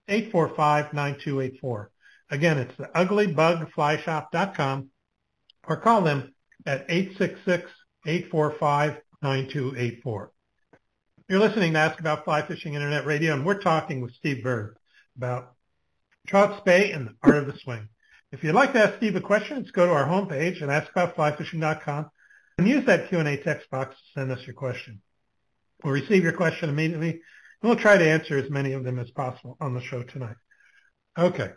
866-845-9284. 0.09 1.87
Again, 2.31 2.57
it's 2.57 2.75
the 2.77 2.89
uglybugflyshop.com 2.95 4.89
or 5.67 5.77
call 5.77 6.01
them 6.01 6.33
at 6.65 6.87
866-845-9284. 8.05 10.29
You're 11.27 11.39
listening 11.39 11.73
to 11.73 11.79
Ask 11.79 11.99
About 11.99 12.23
Fly 12.23 12.43
Fishing 12.43 12.75
Internet 12.75 13.05
Radio, 13.05 13.33
and 13.33 13.45
we're 13.45 13.59
talking 13.59 14.01
with 14.01 14.13
Steve 14.13 14.43
Bird 14.43 14.77
about 15.17 15.53
trout 16.27 16.59
spey 16.59 16.91
and 16.91 17.07
the 17.07 17.15
art 17.23 17.37
of 17.37 17.47
the 17.47 17.57
swing. 17.57 17.89
If 18.31 18.43
you'd 18.43 18.53
like 18.53 18.73
to 18.73 18.83
ask 18.83 18.97
Steve 18.97 19.15
a 19.15 19.21
question, 19.21 19.63
just 19.63 19.73
go 19.73 19.85
to 19.85 19.91
our 19.91 20.05
homepage 20.05 20.61
at 20.61 20.69
askaboutflyfishing.com 20.69 22.09
and 22.57 22.67
use 22.67 22.85
that 22.85 23.09
Q&A 23.09 23.37
text 23.37 23.69
box 23.69 23.95
to 23.95 24.19
send 24.19 24.31
us 24.31 24.45
your 24.45 24.55
question. 24.55 25.01
We'll 25.83 25.93
receive 25.93 26.23
your 26.23 26.33
question 26.33 26.69
immediately, 26.69 27.21
we'll 27.65 27.75
try 27.75 27.97
to 27.97 28.07
answer 28.07 28.37
as 28.37 28.49
many 28.49 28.73
of 28.73 28.83
them 28.83 28.99
as 28.99 29.09
possible 29.11 29.57
on 29.59 29.73
the 29.73 29.81
show 29.81 30.03
tonight. 30.03 30.35
Okay. 31.17 31.51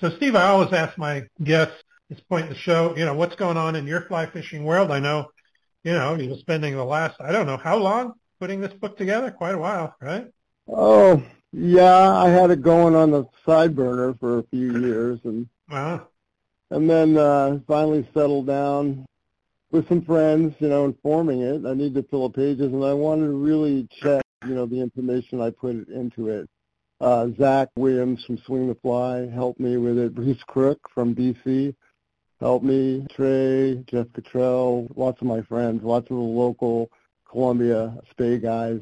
So, 0.00 0.10
Steve, 0.10 0.34
I 0.34 0.48
always 0.48 0.72
ask 0.72 0.96
my 0.98 1.24
guests 1.42 1.74
at 2.10 2.16
this 2.16 2.24
point 2.24 2.46
in 2.46 2.52
the 2.52 2.58
show, 2.58 2.96
you 2.96 3.04
know, 3.04 3.14
what's 3.14 3.36
going 3.36 3.56
on 3.56 3.76
in 3.76 3.86
your 3.86 4.02
fly 4.02 4.26
fishing 4.26 4.64
world? 4.64 4.90
I 4.90 4.98
know, 4.98 5.26
you 5.84 5.92
know, 5.92 6.14
you've 6.14 6.30
been 6.30 6.38
spending 6.38 6.74
the 6.74 6.84
last, 6.84 7.20
I 7.20 7.30
don't 7.32 7.46
know, 7.46 7.56
how 7.56 7.76
long 7.76 8.14
putting 8.40 8.60
this 8.60 8.72
book 8.72 8.96
together? 8.96 9.30
Quite 9.30 9.54
a 9.54 9.58
while, 9.58 9.94
right? 10.00 10.26
Oh, 10.66 11.22
yeah. 11.52 12.10
I 12.10 12.28
had 12.30 12.50
it 12.50 12.62
going 12.62 12.94
on 12.94 13.10
the 13.10 13.24
side 13.46 13.76
burner 13.76 14.14
for 14.14 14.38
a 14.38 14.44
few 14.44 14.80
years, 14.80 15.20
and 15.24 15.46
wow. 15.70 16.08
and 16.70 16.88
then 16.88 17.16
uh, 17.16 17.60
finally 17.68 18.08
settled 18.14 18.46
down 18.46 19.06
with 19.70 19.88
some 19.88 20.02
friends, 20.02 20.54
you 20.58 20.68
know, 20.68 20.84
informing 20.84 21.42
it. 21.42 21.66
I 21.66 21.74
needed 21.74 21.94
to 21.94 22.08
fill 22.08 22.28
the 22.28 22.34
pages, 22.34 22.72
and 22.72 22.84
I 22.84 22.92
wanted 22.94 23.26
to 23.26 23.32
really 23.32 23.88
check, 23.90 24.22
you 24.46 24.54
know, 24.54 24.66
the 24.66 24.80
information 24.80 25.40
I 25.40 25.50
put 25.50 25.88
into 25.88 26.28
it. 26.28 26.48
Uh, 27.00 27.28
Zach 27.36 27.68
Williams 27.76 28.24
from 28.24 28.38
Swing 28.38 28.68
the 28.68 28.76
Fly 28.76 29.28
helped 29.28 29.58
me 29.58 29.76
with 29.76 29.98
it. 29.98 30.14
Bruce 30.14 30.42
Crook 30.46 30.78
from 30.94 31.14
BC 31.14 31.74
helped 32.40 32.64
me. 32.64 33.06
Trey, 33.10 33.82
Jeff 33.86 34.06
Cottrell, 34.12 34.88
lots 34.94 35.20
of 35.20 35.26
my 35.26 35.42
friends, 35.42 35.82
lots 35.82 36.10
of 36.10 36.16
the 36.16 36.22
local 36.22 36.90
Columbia 37.28 37.96
Spey 38.10 38.38
guys, 38.38 38.80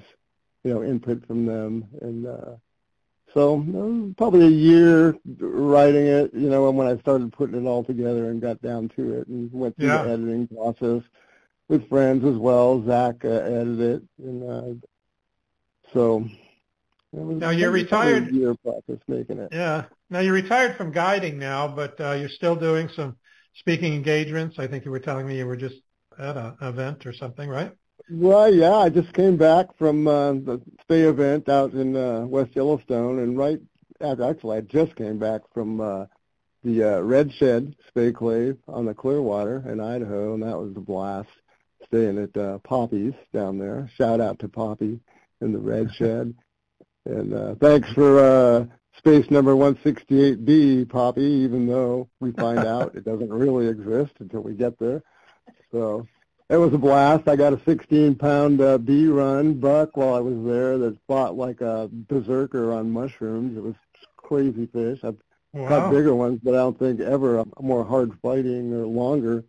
you 0.64 0.75
know, 0.75 0.83
input 0.83 1.27
from 1.27 1.46
them. 1.46 1.87
And 2.03 2.27
uh, 2.27 2.57
so 3.33 3.61
uh, 3.61 4.14
probably 4.18 4.46
a 4.46 4.51
year 4.51 5.16
writing 5.38 6.07
it, 6.07 6.35
you 6.35 6.51
know, 6.51 6.68
and 6.68 6.77
when 6.77 6.88
I 6.88 7.01
started 7.01 7.33
putting 7.33 7.64
it 7.64 7.68
all 7.68 7.85
together 7.85 8.31
and 8.31 8.40
got 8.40 8.61
down 8.61 8.90
to 8.96 9.20
it 9.20 9.29
and 9.29 9.53
went 9.53 9.77
through 9.77 9.87
yeah. 9.87 10.03
the 10.03 10.11
editing 10.11 10.49
process 10.49 11.03
with 11.68 11.88
friends 11.88 12.25
as 12.25 12.37
well. 12.37 12.85
Zach 12.85 13.25
uh, 13.25 13.29
edited 13.29 13.81
it. 13.81 14.03
And 14.18 14.51
uh, 14.51 14.87
so 15.92 16.24
now 17.12 17.50
you're 17.50 17.70
retired. 17.70 18.33
Year 18.33 18.55
process 18.62 18.98
making 19.09 19.38
it. 19.38 19.48
Yeah. 19.53 19.85
Now 20.11 20.20
you're 20.20 20.35
retired 20.35 20.76
from 20.76 20.92
guiding 20.92 21.38
now, 21.38 21.68
but 21.68 22.00
uh, 22.00 22.12
you're 22.12 22.29
still 22.29 22.57
doing 22.57 22.88
some 22.94 23.16
speaking 23.55 23.94
engagements. 23.94 24.59
I 24.59 24.66
think 24.66 24.85
you 24.85 24.90
were 24.90 25.00
telling 25.00 25.26
me 25.26 25.38
you 25.38 25.46
were 25.46 25.57
just 25.57 25.76
at 26.18 26.37
an 26.37 26.57
event 26.61 27.07
or 27.07 27.12
something, 27.12 27.48
right? 27.48 27.72
Well, 28.11 28.53
yeah, 28.53 28.74
I 28.74 28.88
just 28.88 29.12
came 29.12 29.37
back 29.37 29.66
from 29.76 30.09
uh, 30.09 30.33
the 30.33 30.61
Spey 30.83 31.03
event 31.03 31.48
out 31.48 31.72
in 31.72 31.96
uh, 31.96 32.26
West 32.26 32.57
Yellowstone, 32.57 33.20
and 33.20 33.37
right 33.37 33.61
after, 34.00 34.24
actually, 34.24 34.57
I 34.57 34.61
just 34.62 34.96
came 34.96 35.18
back 35.18 35.42
from 35.53 35.81
uh, 35.81 36.07
the 36.64 36.96
uh, 36.96 37.00
Red 37.00 37.33
Shed 37.33 37.76
Spey 37.88 38.12
Clave 38.12 38.57
on 38.66 38.87
the 38.87 38.94
Clearwater 38.94 39.64
in 39.70 39.81
Idaho, 39.81 40.35
and 40.35 40.42
that 40.42 40.59
was 40.59 40.72
a 40.76 40.81
blast. 40.81 41.29
Staying 41.87 42.18
at 42.18 42.37
uh, 42.37 42.59
Poppy's 42.59 43.14
down 43.33 43.59
there. 43.59 43.90
Shout 43.96 44.20
out 44.20 44.38
to 44.40 44.48
Poppy 44.48 45.00
in 45.40 45.53
the 45.53 45.59
Red 45.59 45.92
Shed, 45.94 46.35
and 47.05 47.35
uh, 47.35 47.55
thanks 47.61 47.90
for 47.92 48.18
uh, 48.18 48.64
space 48.96 49.31
number 49.31 49.55
168B, 49.55 50.88
Poppy. 50.88 51.22
Even 51.22 51.66
though 51.66 52.09
we 52.20 52.33
find 52.33 52.59
out 52.66 52.94
it 52.94 53.05
doesn't 53.05 53.33
really 53.33 53.68
exist 53.68 54.12
until 54.20 54.40
we 54.40 54.55
get 54.55 54.79
there, 54.79 55.03
so 55.72 56.07
it 56.50 56.57
was 56.57 56.74
a 56.74 56.79
blast. 56.79 57.29
I 57.29 57.37
got 57.37 57.53
a 57.53 57.59
16-pound 57.59 58.61
uh, 58.61 58.79
B-run 58.79 59.61
buck 59.61 59.96
while 59.96 60.14
I 60.14 60.20
was 60.20 60.44
there 60.44 60.79
that 60.79 60.98
fought 61.07 61.37
like 61.37 61.61
a 61.61 61.88
berserker 61.92 62.72
on 62.72 62.90
mushrooms. 62.90 63.57
It 63.57 63.62
was 63.62 63.76
crazy 64.16 64.66
fish. 64.66 64.98
I've 65.05 65.16
wow. 65.53 65.68
caught 65.68 65.92
bigger 65.92 66.14
ones, 66.14 66.40
but 66.42 66.55
I 66.55 66.59
don't 66.59 66.79
think 66.79 67.00
ever 67.00 67.38
a 67.38 67.46
more 67.61 67.85
hard 67.85 68.18
fighting 68.20 68.72
or 68.72 68.85
longer 68.85 69.44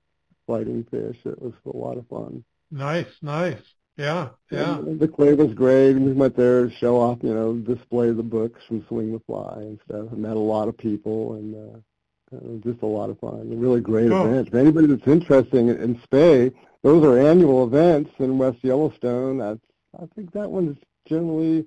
fighting 0.45 0.85
fish. 0.91 1.17
It 1.25 1.41
was 1.41 1.53
a 1.65 1.75
lot 1.75 1.97
of 1.97 2.07
fun. 2.07 2.43
Nice, 2.69 3.11
nice. 3.21 3.61
Yeah, 4.01 4.29
yeah. 4.49 4.79
And 4.79 4.99
the 4.99 5.07
clay 5.07 5.33
was 5.33 5.53
great. 5.53 5.93
We 5.93 6.13
went 6.13 6.35
there 6.35 6.67
to 6.67 6.75
show 6.75 6.99
off, 6.99 7.19
you 7.21 7.33
know, 7.33 7.53
display 7.53 8.11
the 8.11 8.23
books 8.23 8.59
from 8.67 8.83
Swing 8.87 9.11
the 9.11 9.19
Fly 9.19 9.53
and 9.57 9.79
stuff. 9.85 10.07
I 10.11 10.15
met 10.15 10.35
a 10.35 10.39
lot 10.39 10.67
of 10.67 10.75
people 10.75 11.33
and 11.35 11.55
uh, 11.55 11.77
it 12.35 12.43
was 12.43 12.61
just 12.63 12.81
a 12.81 12.87
lot 12.87 13.11
of 13.11 13.19
fun. 13.19 13.51
A 13.51 13.55
really 13.55 13.79
great 13.79 14.11
oh. 14.11 14.25
event. 14.25 14.49
For 14.49 14.57
anybody 14.57 14.87
that's 14.87 15.07
interested 15.07 15.53
in, 15.53 15.69
in 15.69 16.01
Spey, 16.03 16.51
those 16.81 17.03
are 17.03 17.19
annual 17.19 17.63
events 17.63 18.09
in 18.17 18.39
West 18.39 18.57
Yellowstone. 18.63 19.39
I, 19.39 19.51
I 20.01 20.07
think 20.15 20.31
that 20.31 20.49
one's 20.49 20.77
generally 21.07 21.65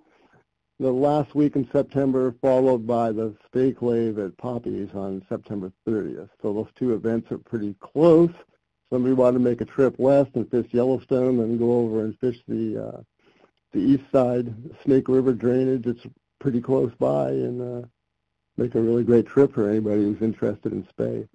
the 0.80 0.90
last 0.90 1.36
week 1.36 1.54
in 1.54 1.68
September, 1.70 2.34
followed 2.42 2.84
by 2.84 3.12
the 3.12 3.36
Spey 3.46 3.72
Clave 3.72 4.18
at 4.18 4.36
Poppy's 4.38 4.90
on 4.92 5.24
September 5.28 5.70
30th. 5.86 6.30
So 6.42 6.52
those 6.52 6.68
two 6.76 6.94
events 6.94 7.30
are 7.30 7.38
pretty 7.38 7.76
close. 7.80 8.32
Somebody 8.94 9.14
wanted 9.14 9.38
to 9.38 9.44
make 9.44 9.60
a 9.60 9.64
trip 9.64 9.98
west 9.98 10.30
and 10.34 10.48
fish 10.48 10.68
Yellowstone, 10.70 11.38
then 11.38 11.58
go 11.58 11.80
over 11.80 12.04
and 12.04 12.16
fish 12.20 12.36
the 12.46 12.80
uh, 12.80 13.00
the 13.72 13.80
east 13.80 14.04
side 14.12 14.54
Snake 14.84 15.08
River 15.08 15.32
drainage. 15.32 15.84
It's 15.84 16.06
pretty 16.38 16.60
close 16.60 16.92
by, 17.00 17.30
and 17.30 17.60
uh, 17.60 17.88
make 18.56 18.76
a 18.76 18.80
really 18.80 19.02
great 19.02 19.26
trip 19.26 19.52
for 19.52 19.68
anybody 19.68 20.04
who's 20.04 20.22
interested 20.22 20.72
in 20.72 20.86
spey. 20.90 21.26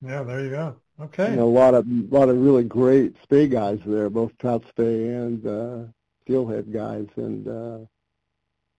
Yeah, 0.00 0.22
there 0.22 0.44
you 0.44 0.50
go. 0.50 0.76
Okay. 1.00 1.34
Know, 1.34 1.42
a 1.42 1.50
lot 1.50 1.74
of 1.74 1.88
a 1.88 2.16
lot 2.16 2.28
of 2.28 2.36
really 2.36 2.62
great 2.62 3.16
spey 3.24 3.48
guys 3.48 3.80
there, 3.84 4.08
both 4.08 4.30
trout 4.38 4.62
spey 4.68 5.08
and 5.08 5.44
uh, 5.44 5.78
steelhead 6.22 6.72
guys, 6.72 7.08
and 7.16 7.48
uh, 7.48 7.78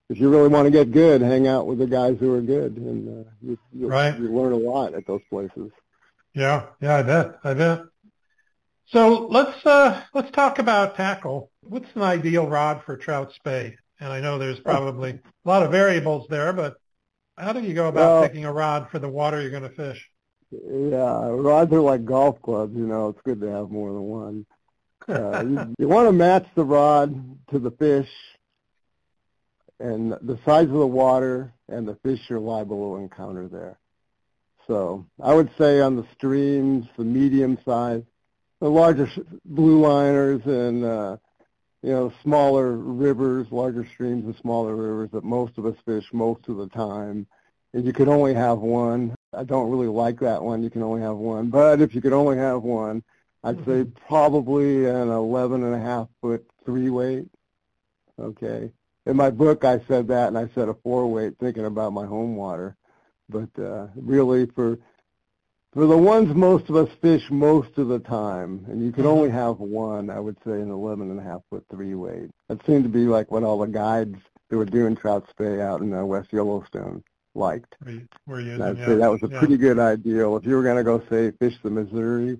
if 0.08 0.18
you 0.18 0.30
really 0.30 0.48
want 0.48 0.64
to 0.64 0.70
get 0.70 0.92
good, 0.92 1.20
hang 1.20 1.46
out 1.46 1.66
with 1.66 1.76
the 1.76 1.86
guys 1.86 2.16
who 2.18 2.32
are 2.32 2.40
good, 2.40 2.78
and 2.78 3.26
uh, 3.26 3.30
you, 3.42 3.58
you, 3.74 3.86
right. 3.86 4.18
you 4.18 4.34
learn 4.34 4.52
a 4.52 4.56
lot 4.56 4.94
at 4.94 5.06
those 5.06 5.20
places. 5.28 5.70
Yeah, 6.32 6.64
yeah, 6.80 6.96
I 6.96 7.02
bet, 7.02 7.38
I 7.44 7.52
bet. 7.52 7.82
So 8.86 9.26
let's 9.30 9.64
uh, 9.64 10.02
let's 10.12 10.30
talk 10.32 10.58
about 10.58 10.96
tackle. 10.96 11.50
What's 11.62 11.88
an 11.94 12.02
ideal 12.02 12.46
rod 12.48 12.82
for 12.84 12.96
trout 12.96 13.32
spey? 13.34 13.76
And 14.00 14.12
I 14.12 14.20
know 14.20 14.38
there's 14.38 14.60
probably 14.60 15.10
a 15.10 15.48
lot 15.48 15.62
of 15.62 15.70
variables 15.70 16.26
there, 16.28 16.52
but 16.52 16.76
how 17.36 17.52
do 17.52 17.60
you 17.60 17.74
go 17.74 17.88
about 17.88 18.20
well, 18.20 18.28
picking 18.28 18.44
a 18.44 18.52
rod 18.52 18.88
for 18.90 18.98
the 18.98 19.08
water 19.08 19.40
you're 19.40 19.50
going 19.50 19.62
to 19.62 19.70
fish? 19.70 20.08
Yeah, 20.50 21.28
rods 21.30 21.72
are 21.72 21.80
like 21.80 22.04
golf 22.04 22.40
clubs. 22.42 22.76
You 22.76 22.86
know, 22.86 23.08
it's 23.08 23.20
good 23.24 23.40
to 23.40 23.46
have 23.46 23.70
more 23.70 23.92
than 23.92 24.02
one. 24.02 24.46
Uh, 25.06 25.44
you, 25.46 25.74
you 25.80 25.86
want 25.86 26.08
to 26.08 26.12
match 26.12 26.46
the 26.54 26.64
rod 26.64 27.38
to 27.50 27.58
the 27.58 27.72
fish 27.72 28.08
and 29.78 30.12
the 30.12 30.38
size 30.46 30.64
of 30.64 30.72
the 30.72 30.86
water 30.86 31.52
and 31.68 31.86
the 31.86 31.96
fish 31.96 32.20
you're 32.30 32.40
liable 32.40 32.96
to 32.96 33.02
encounter 33.02 33.46
there. 33.46 33.78
So 34.66 35.04
I 35.22 35.34
would 35.34 35.50
say 35.58 35.80
on 35.80 35.96
the 35.96 36.06
streams, 36.16 36.86
the 36.96 37.04
medium 37.04 37.58
size, 37.66 38.02
the 38.64 38.70
larger 38.70 39.06
blue 39.44 39.78
liners 39.78 40.40
and 40.46 40.86
uh, 40.86 41.18
you 41.82 41.90
know 41.90 42.10
smaller 42.22 42.72
rivers, 42.72 43.46
larger 43.50 43.86
streams 43.92 44.24
and 44.24 44.34
smaller 44.36 44.74
rivers 44.74 45.10
that 45.12 45.22
most 45.22 45.58
of 45.58 45.66
us 45.66 45.76
fish 45.84 46.06
most 46.14 46.48
of 46.48 46.56
the 46.56 46.68
time. 46.68 47.26
And 47.74 47.84
you 47.84 47.92
could 47.92 48.08
only 48.08 48.32
have 48.32 48.60
one. 48.60 49.14
I 49.34 49.44
don't 49.44 49.70
really 49.70 49.88
like 49.88 50.18
that 50.20 50.42
one. 50.42 50.62
You 50.62 50.70
can 50.70 50.82
only 50.82 51.02
have 51.02 51.16
one. 51.16 51.50
But 51.50 51.82
if 51.82 51.94
you 51.94 52.00
could 52.00 52.14
only 52.14 52.38
have 52.38 52.62
one, 52.62 53.02
I'd 53.42 53.58
say 53.66 53.82
mm-hmm. 53.82 54.06
probably 54.08 54.86
an 54.86 55.10
11 55.10 55.62
and 55.62 55.74
a 55.74 55.78
half 55.78 56.08
foot 56.22 56.46
three 56.64 56.88
weight. 56.88 57.28
Okay. 58.18 58.72
In 59.04 59.14
my 59.14 59.28
book, 59.28 59.66
I 59.66 59.80
said 59.86 60.08
that, 60.08 60.28
and 60.28 60.38
I 60.38 60.48
said 60.54 60.70
a 60.70 60.74
four 60.82 61.06
weight, 61.12 61.34
thinking 61.38 61.66
about 61.66 61.92
my 61.92 62.06
home 62.06 62.34
water. 62.34 62.76
But 63.28 63.50
uh, 63.62 63.88
really, 63.94 64.46
for 64.46 64.78
for 65.74 65.86
the 65.86 65.98
ones 65.98 66.34
most 66.34 66.70
of 66.70 66.76
us 66.76 66.88
fish 67.02 67.22
most 67.30 67.76
of 67.78 67.88
the 67.88 67.98
time, 67.98 68.64
and 68.68 68.82
you 68.82 68.92
can 68.92 69.06
only 69.06 69.28
mm-hmm. 69.28 69.38
have 69.38 69.58
one, 69.58 70.08
I 70.08 70.20
would 70.20 70.36
say 70.46 70.52
an 70.52 70.70
11 70.70 71.10
and 71.10 71.18
a 71.18 71.22
half 71.22 71.42
foot 71.50 71.64
three 71.68 71.94
weight. 71.94 72.30
That 72.48 72.64
seemed 72.64 72.84
to 72.84 72.88
be 72.88 73.06
like 73.06 73.32
what 73.32 73.42
all 73.42 73.58
the 73.58 73.66
guides 73.66 74.16
that 74.48 74.56
were 74.56 74.64
doing 74.64 74.94
trout 74.94 75.26
spey 75.30 75.60
out 75.60 75.80
in 75.80 75.92
uh, 75.92 76.04
West 76.04 76.32
Yellowstone 76.32 77.02
liked. 77.34 77.74
Were 78.26 78.40
using, 78.40 78.62
I'd 78.62 78.78
yeah. 78.78 78.86
say 78.86 78.94
that 78.94 79.10
was 79.10 79.22
a 79.24 79.28
yeah. 79.28 79.38
pretty 79.40 79.56
good 79.56 79.80
ideal. 79.80 80.36
If 80.36 80.46
you 80.46 80.54
were 80.54 80.62
going 80.62 80.76
to 80.76 80.84
go, 80.84 81.02
say, 81.10 81.32
fish 81.32 81.54
the 81.64 81.70
Missouri, 81.70 82.38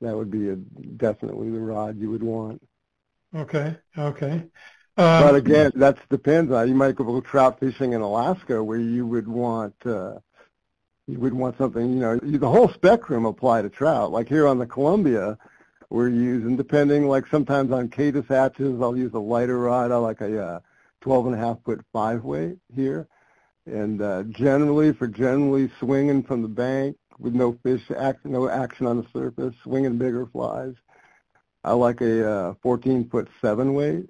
that 0.00 0.16
would 0.16 0.30
be 0.30 0.50
a, 0.50 0.56
definitely 0.56 1.50
the 1.50 1.58
rod 1.58 1.98
you 1.98 2.10
would 2.12 2.22
want. 2.22 2.62
Okay, 3.34 3.76
okay. 3.98 4.44
Um, 4.96 5.22
but 5.22 5.34
again, 5.34 5.72
that 5.74 5.98
depends 6.10 6.52
on. 6.52 6.68
You 6.68 6.74
might 6.74 6.94
go 6.94 7.20
trout 7.20 7.58
fishing 7.58 7.92
in 7.92 8.00
Alaska, 8.00 8.62
where 8.62 8.78
you 8.78 9.04
would 9.06 9.28
want 9.28 9.74
uh, 9.84 10.14
you 11.08 11.18
would 11.18 11.34
want 11.34 11.56
something. 11.56 11.90
You 11.94 11.98
know, 11.98 12.16
the 12.18 12.48
whole 12.48 12.68
spectrum 12.68 13.24
apply 13.24 13.62
to 13.62 13.70
trout. 13.70 14.12
Like 14.12 14.28
here 14.28 14.46
on 14.46 14.58
the 14.58 14.66
Columbia, 14.66 15.38
we're 15.88 16.08
using 16.08 16.56
depending. 16.56 17.08
Like 17.08 17.26
sometimes 17.26 17.72
on 17.72 17.88
caddis 17.88 18.28
hatches, 18.28 18.80
I'll 18.80 18.96
use 18.96 19.14
a 19.14 19.18
lighter 19.18 19.58
rod. 19.58 19.90
I 19.90 19.96
like 19.96 20.20
a 20.20 20.44
uh, 20.44 20.60
12 21.00 21.26
and 21.26 21.34
a 21.34 21.38
half 21.38 21.58
foot 21.64 21.80
five 21.92 22.24
weight 22.24 22.58
here. 22.74 23.08
And 23.64 24.00
uh, 24.02 24.24
generally, 24.24 24.92
for 24.92 25.06
generally 25.08 25.70
swinging 25.78 26.22
from 26.22 26.42
the 26.42 26.48
bank 26.48 26.96
with 27.18 27.34
no 27.34 27.58
fish, 27.62 27.82
action, 27.96 28.32
no 28.32 28.48
action 28.48 28.86
on 28.86 28.98
the 28.98 29.06
surface, 29.12 29.54
swinging 29.62 29.98
bigger 29.98 30.26
flies, 30.26 30.74
I 31.64 31.72
like 31.72 32.00
a 32.00 32.30
uh, 32.30 32.54
14 32.62 33.08
foot 33.08 33.28
seven 33.40 33.74
weight. 33.74 34.08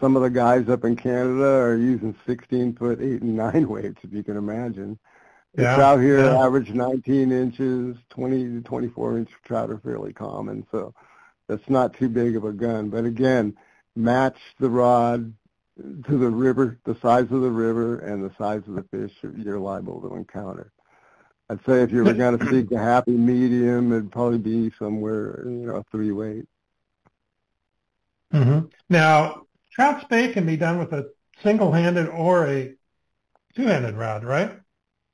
Some 0.00 0.16
of 0.16 0.22
the 0.22 0.30
guys 0.30 0.68
up 0.70 0.84
in 0.84 0.96
Canada 0.96 1.44
are 1.44 1.76
using 1.76 2.14
16 2.26 2.76
foot 2.76 3.00
eight 3.02 3.20
and 3.20 3.36
nine 3.36 3.68
weights, 3.68 3.98
if 4.02 4.12
you 4.12 4.22
can 4.22 4.38
imagine. 4.38 4.98
Yeah, 5.56 5.74
it's 5.74 5.82
out 5.82 6.00
here 6.00 6.24
yeah. 6.24 6.44
average 6.44 6.70
19 6.70 7.32
inches, 7.32 7.96
20 8.10 8.44
to 8.44 8.60
24 8.60 9.18
inch 9.18 9.30
trout 9.44 9.70
are 9.70 9.78
fairly 9.78 10.12
common, 10.12 10.64
so 10.70 10.94
that's 11.48 11.68
not 11.68 11.94
too 11.94 12.08
big 12.08 12.36
of 12.36 12.44
a 12.44 12.52
gun. 12.52 12.88
But 12.88 13.04
again, 13.04 13.56
match 13.96 14.38
the 14.60 14.70
rod 14.70 15.32
to 15.76 16.18
the 16.18 16.28
river, 16.28 16.78
the 16.84 16.96
size 17.00 17.30
of 17.30 17.40
the 17.40 17.50
river, 17.50 17.98
and 17.98 18.22
the 18.22 18.34
size 18.38 18.62
of 18.68 18.74
the 18.74 18.84
fish 18.84 19.12
you're 19.36 19.58
liable 19.58 20.00
to 20.02 20.14
encounter. 20.14 20.72
I'd 21.48 21.64
say 21.66 21.82
if 21.82 21.90
you 21.90 22.04
were 22.04 22.12
going 22.12 22.38
to 22.38 22.48
seek 22.48 22.70
a 22.70 22.78
happy 22.78 23.10
medium, 23.10 23.92
it'd 23.92 24.12
probably 24.12 24.38
be 24.38 24.70
somewhere, 24.78 25.42
you 25.44 25.66
know, 25.66 25.84
three 25.90 26.12
weight. 26.12 26.46
Mm-hmm. 28.32 28.66
Now, 28.88 29.46
trout 29.72 30.02
spey 30.02 30.32
can 30.32 30.46
be 30.46 30.56
done 30.56 30.78
with 30.78 30.92
a 30.92 31.10
single-handed 31.42 32.08
or 32.08 32.46
a 32.46 32.72
two-handed 33.56 33.96
rod, 33.96 34.22
right? 34.22 34.60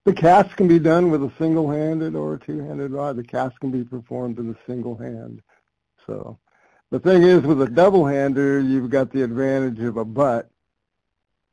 The 0.07 0.15
cast 0.15 0.57
can 0.57 0.69
be 0.69 0.79
done 0.79 1.11
with 1.11 1.23
a 1.23 1.33
single-handed 1.39 2.15
or 2.15 2.35
a 2.35 2.39
two-handed 2.39 2.93
rod. 2.93 3.17
The 3.17 3.25
cast 3.25 3.61
can 3.61 3.71
be 3.71 3.85
performed 3.85 4.39
in 4.39 4.49
a 4.51 4.57
single 4.67 4.97
hand. 4.97 5.43
So 6.07 6.39
the 6.91 7.01
thing 7.01 7.23
is, 7.23 7.43
with 7.43 7.61
a 7.61 7.69
double-hander, 7.69 8.61
you've 8.61 8.89
got 8.89 9.13
the 9.13 9.23
advantage 9.23 9.81
of 9.81 9.99
a 9.99 10.05
butt 10.05 10.51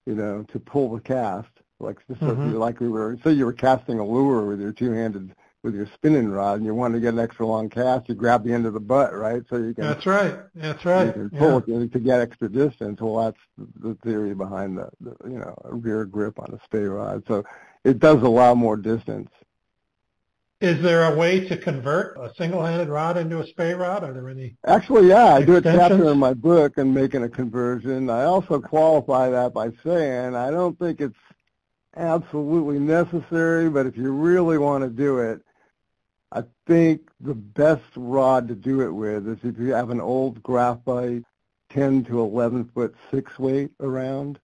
you 0.06 0.16
know, 0.16 0.44
to 0.52 0.60
pull 0.60 0.94
the 0.94 1.02
cast. 1.02 1.50
Like 1.80 1.98
just 2.08 2.22
mm-hmm. 2.22 2.54
like 2.54 2.80
we 2.80 2.88
were, 2.88 3.18
say 3.24 3.32
you 3.32 3.46
were 3.46 3.54
casting 3.54 4.00
a 4.00 4.06
lure 4.06 4.46
with 4.46 4.62
your 4.62 4.72
two-handed 4.72 5.36
with 5.64 5.76
your 5.76 5.88
spinning 5.94 6.30
rod, 6.30 6.58
and 6.58 6.66
you 6.66 6.76
want 6.76 6.94
to 6.94 7.00
get 7.00 7.14
an 7.14 7.20
extra 7.20 7.46
long 7.46 7.70
cast, 7.70 8.10
you 8.10 8.16
grab 8.16 8.44
the 8.44 8.52
end 8.52 8.66
of 8.66 8.74
the 8.74 8.82
butt, 8.82 9.14
right? 9.14 9.44
So 9.50 9.56
you 9.56 9.74
can. 9.74 9.86
That's 9.86 10.06
right. 10.06 10.36
That's 10.56 10.84
right. 10.84 11.08
You 11.08 11.14
can 11.14 11.30
pull 11.30 11.64
yeah. 11.66 11.78
it 11.78 11.94
to 11.94 12.00
get 12.00 12.20
extra 12.20 12.50
distance. 12.50 13.00
Well, 13.00 13.24
that's 13.24 13.70
the 13.80 13.96
theory 14.04 14.34
behind 14.34 14.78
the, 14.78 14.90
the 15.00 15.16
you 15.24 15.38
know 15.40 15.56
rear 15.64 16.04
grip 16.04 16.38
on 16.38 16.54
a 16.54 16.64
spey 16.66 16.84
rod. 16.84 17.24
So 17.30 17.46
it 17.84 18.00
does 18.00 18.22
allow 18.22 18.56
more 18.56 18.78
distance. 18.78 19.30
Is 20.62 20.82
there 20.82 21.12
a 21.12 21.16
way 21.16 21.46
to 21.50 21.58
convert 21.58 22.18
a 22.18 22.34
single-handed 22.36 22.88
rod 22.88 23.18
into 23.18 23.42
a 23.42 23.48
spey 23.48 23.74
rod? 23.74 24.04
Are 24.04 24.14
there 24.14 24.30
any? 24.30 24.56
Actually, 24.66 25.10
yeah, 25.10 25.36
I 25.36 25.44
do 25.44 25.58
a 25.58 25.62
chapter 25.62 26.10
in 26.10 26.18
my 26.18 26.34
book 26.34 26.78
on 26.78 26.94
making 26.94 27.24
a 27.24 27.30
conversion. 27.30 28.10
I 28.10 28.24
also 28.24 28.62
qualify 28.62 29.30
that 29.30 29.54
by 29.54 29.72
saying 29.84 30.36
I 30.36 30.52
don't 30.52 30.80
think 30.80 31.02
it's 31.02 31.20
absolutely 31.98 32.80
necessary, 32.80 33.70
but 33.70 33.86
if 33.86 33.98
you 33.98 34.14
really 34.14 34.58
want 34.58 34.86
to 34.86 34.90
do 34.90 35.20
it, 35.20 35.42
I 36.32 36.44
think 36.66 37.12
the 37.20 37.36
best 37.36 37.84
rod 37.96 38.48
to 38.48 38.56
do 38.56 38.82
it 38.82 38.92
with 38.92 39.28
is 39.28 39.40
if 39.44 39.60
you 39.60 39.74
have 39.74 39.90
an 39.90 40.00
old 40.02 40.42
graphite 40.42 41.24
10 41.72 42.06
to 42.06 42.22
11 42.22 42.72
foot 42.74 42.96
six 43.12 43.38
weight 43.38 43.72
around. 43.82 44.40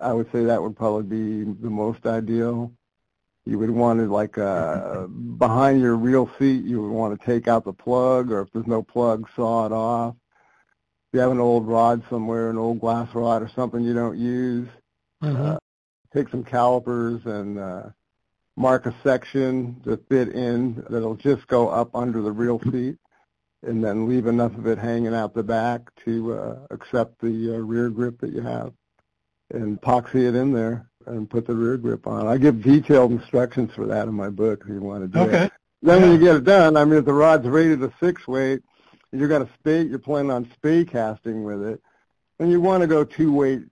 I 0.00 0.12
would 0.12 0.30
say 0.32 0.44
that 0.44 0.62
would 0.62 0.76
probably 0.76 1.02
be 1.04 1.44
the 1.44 1.70
most 1.70 2.06
ideal. 2.06 2.72
You 3.44 3.58
would 3.58 3.70
want 3.70 3.98
to 4.00 4.06
like 4.06 4.38
uh, 4.38 5.06
behind 5.06 5.80
your 5.80 5.96
reel 5.96 6.30
seat 6.38 6.64
you 6.64 6.80
would 6.80 6.92
want 6.92 7.18
to 7.18 7.26
take 7.26 7.48
out 7.48 7.64
the 7.64 7.72
plug 7.72 8.30
or 8.30 8.42
if 8.42 8.52
there's 8.52 8.66
no 8.66 8.82
plug 8.82 9.28
saw 9.34 9.66
it 9.66 9.72
off. 9.72 10.14
If 11.08 11.14
you 11.14 11.20
have 11.20 11.32
an 11.32 11.40
old 11.40 11.66
rod 11.66 12.02
somewhere 12.08 12.50
an 12.50 12.58
old 12.58 12.80
glass 12.80 13.12
rod 13.14 13.42
or 13.42 13.50
something 13.54 13.82
you 13.82 13.94
don't 13.94 14.18
use 14.18 14.68
mm-hmm. 15.22 15.42
uh, 15.42 15.56
take 16.14 16.28
some 16.28 16.44
calipers 16.44 17.20
and 17.26 17.58
uh, 17.58 17.82
mark 18.56 18.86
a 18.86 18.94
section 19.02 19.80
to 19.84 19.96
fit 20.08 20.28
in 20.28 20.84
that'll 20.88 21.16
just 21.16 21.46
go 21.48 21.68
up 21.68 21.94
under 21.94 22.22
the 22.22 22.32
reel 22.32 22.60
seat 22.70 22.96
and 23.64 23.82
then 23.82 24.08
leave 24.08 24.26
enough 24.26 24.56
of 24.56 24.66
it 24.66 24.78
hanging 24.78 25.14
out 25.14 25.34
the 25.34 25.42
back 25.42 25.80
to 26.04 26.34
uh, 26.34 26.56
accept 26.70 27.20
the 27.20 27.54
uh, 27.54 27.58
rear 27.58 27.90
grip 27.90 28.20
that 28.20 28.32
you 28.32 28.40
have 28.40 28.72
and 29.52 29.80
epoxy 29.80 30.28
it 30.28 30.34
in 30.34 30.52
there 30.52 30.88
and 31.06 31.28
put 31.28 31.46
the 31.46 31.54
rear 31.54 31.76
grip 31.76 32.06
on. 32.06 32.26
I 32.26 32.38
give 32.38 32.62
detailed 32.62 33.12
instructions 33.12 33.72
for 33.74 33.86
that 33.86 34.08
in 34.08 34.14
my 34.14 34.30
book 34.30 34.62
if 34.64 34.68
you 34.68 34.80
want 34.80 35.02
to 35.02 35.08
do 35.08 35.24
okay. 35.28 35.44
it. 35.44 35.52
Then 35.82 36.00
yeah. 36.00 36.06
when 36.06 36.12
you 36.12 36.24
get 36.24 36.36
it 36.36 36.44
done, 36.44 36.76
I 36.76 36.84
mean, 36.84 36.98
if 36.98 37.04
the 37.04 37.12
rod's 37.12 37.46
rated 37.46 37.82
a 37.82 37.92
six 38.00 38.26
weight, 38.28 38.62
you're 39.12 39.28
going 39.28 39.44
to 39.44 39.52
spey, 39.54 39.82
you're 39.82 39.98
planning 39.98 40.30
on 40.30 40.50
spey 40.54 40.84
casting 40.84 41.44
with 41.44 41.62
it, 41.62 41.82
and 42.38 42.50
you 42.50 42.60
want 42.60 42.82
to 42.82 42.86
go 42.86 43.04
two 43.04 43.32
weight 43.32 43.62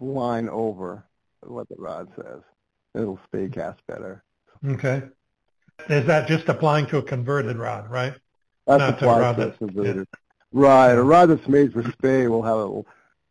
line 0.00 0.48
over 0.48 1.04
what 1.42 1.68
the 1.68 1.76
rod 1.76 2.08
says. 2.16 2.40
It'll 2.94 3.20
spey 3.24 3.48
cast 3.48 3.80
better. 3.86 4.22
Okay. 4.66 5.02
Is 5.88 6.06
that 6.06 6.26
just 6.26 6.48
applying 6.48 6.86
to 6.86 6.98
a 6.98 7.02
converted 7.02 7.56
rod, 7.56 7.90
right? 7.90 8.14
That's 8.66 8.80
Not 8.80 8.94
applied 8.94 9.36
to 9.36 9.48
a 9.48 9.50
converted. 9.52 9.96
Yeah. 9.96 10.04
Right. 10.52 10.92
A 10.92 11.02
rod 11.02 11.26
that's 11.26 11.46
made 11.48 11.72
for 11.72 11.82
spey 11.92 12.28
will 12.28 12.42
have 12.42 12.56
a, 12.56 12.82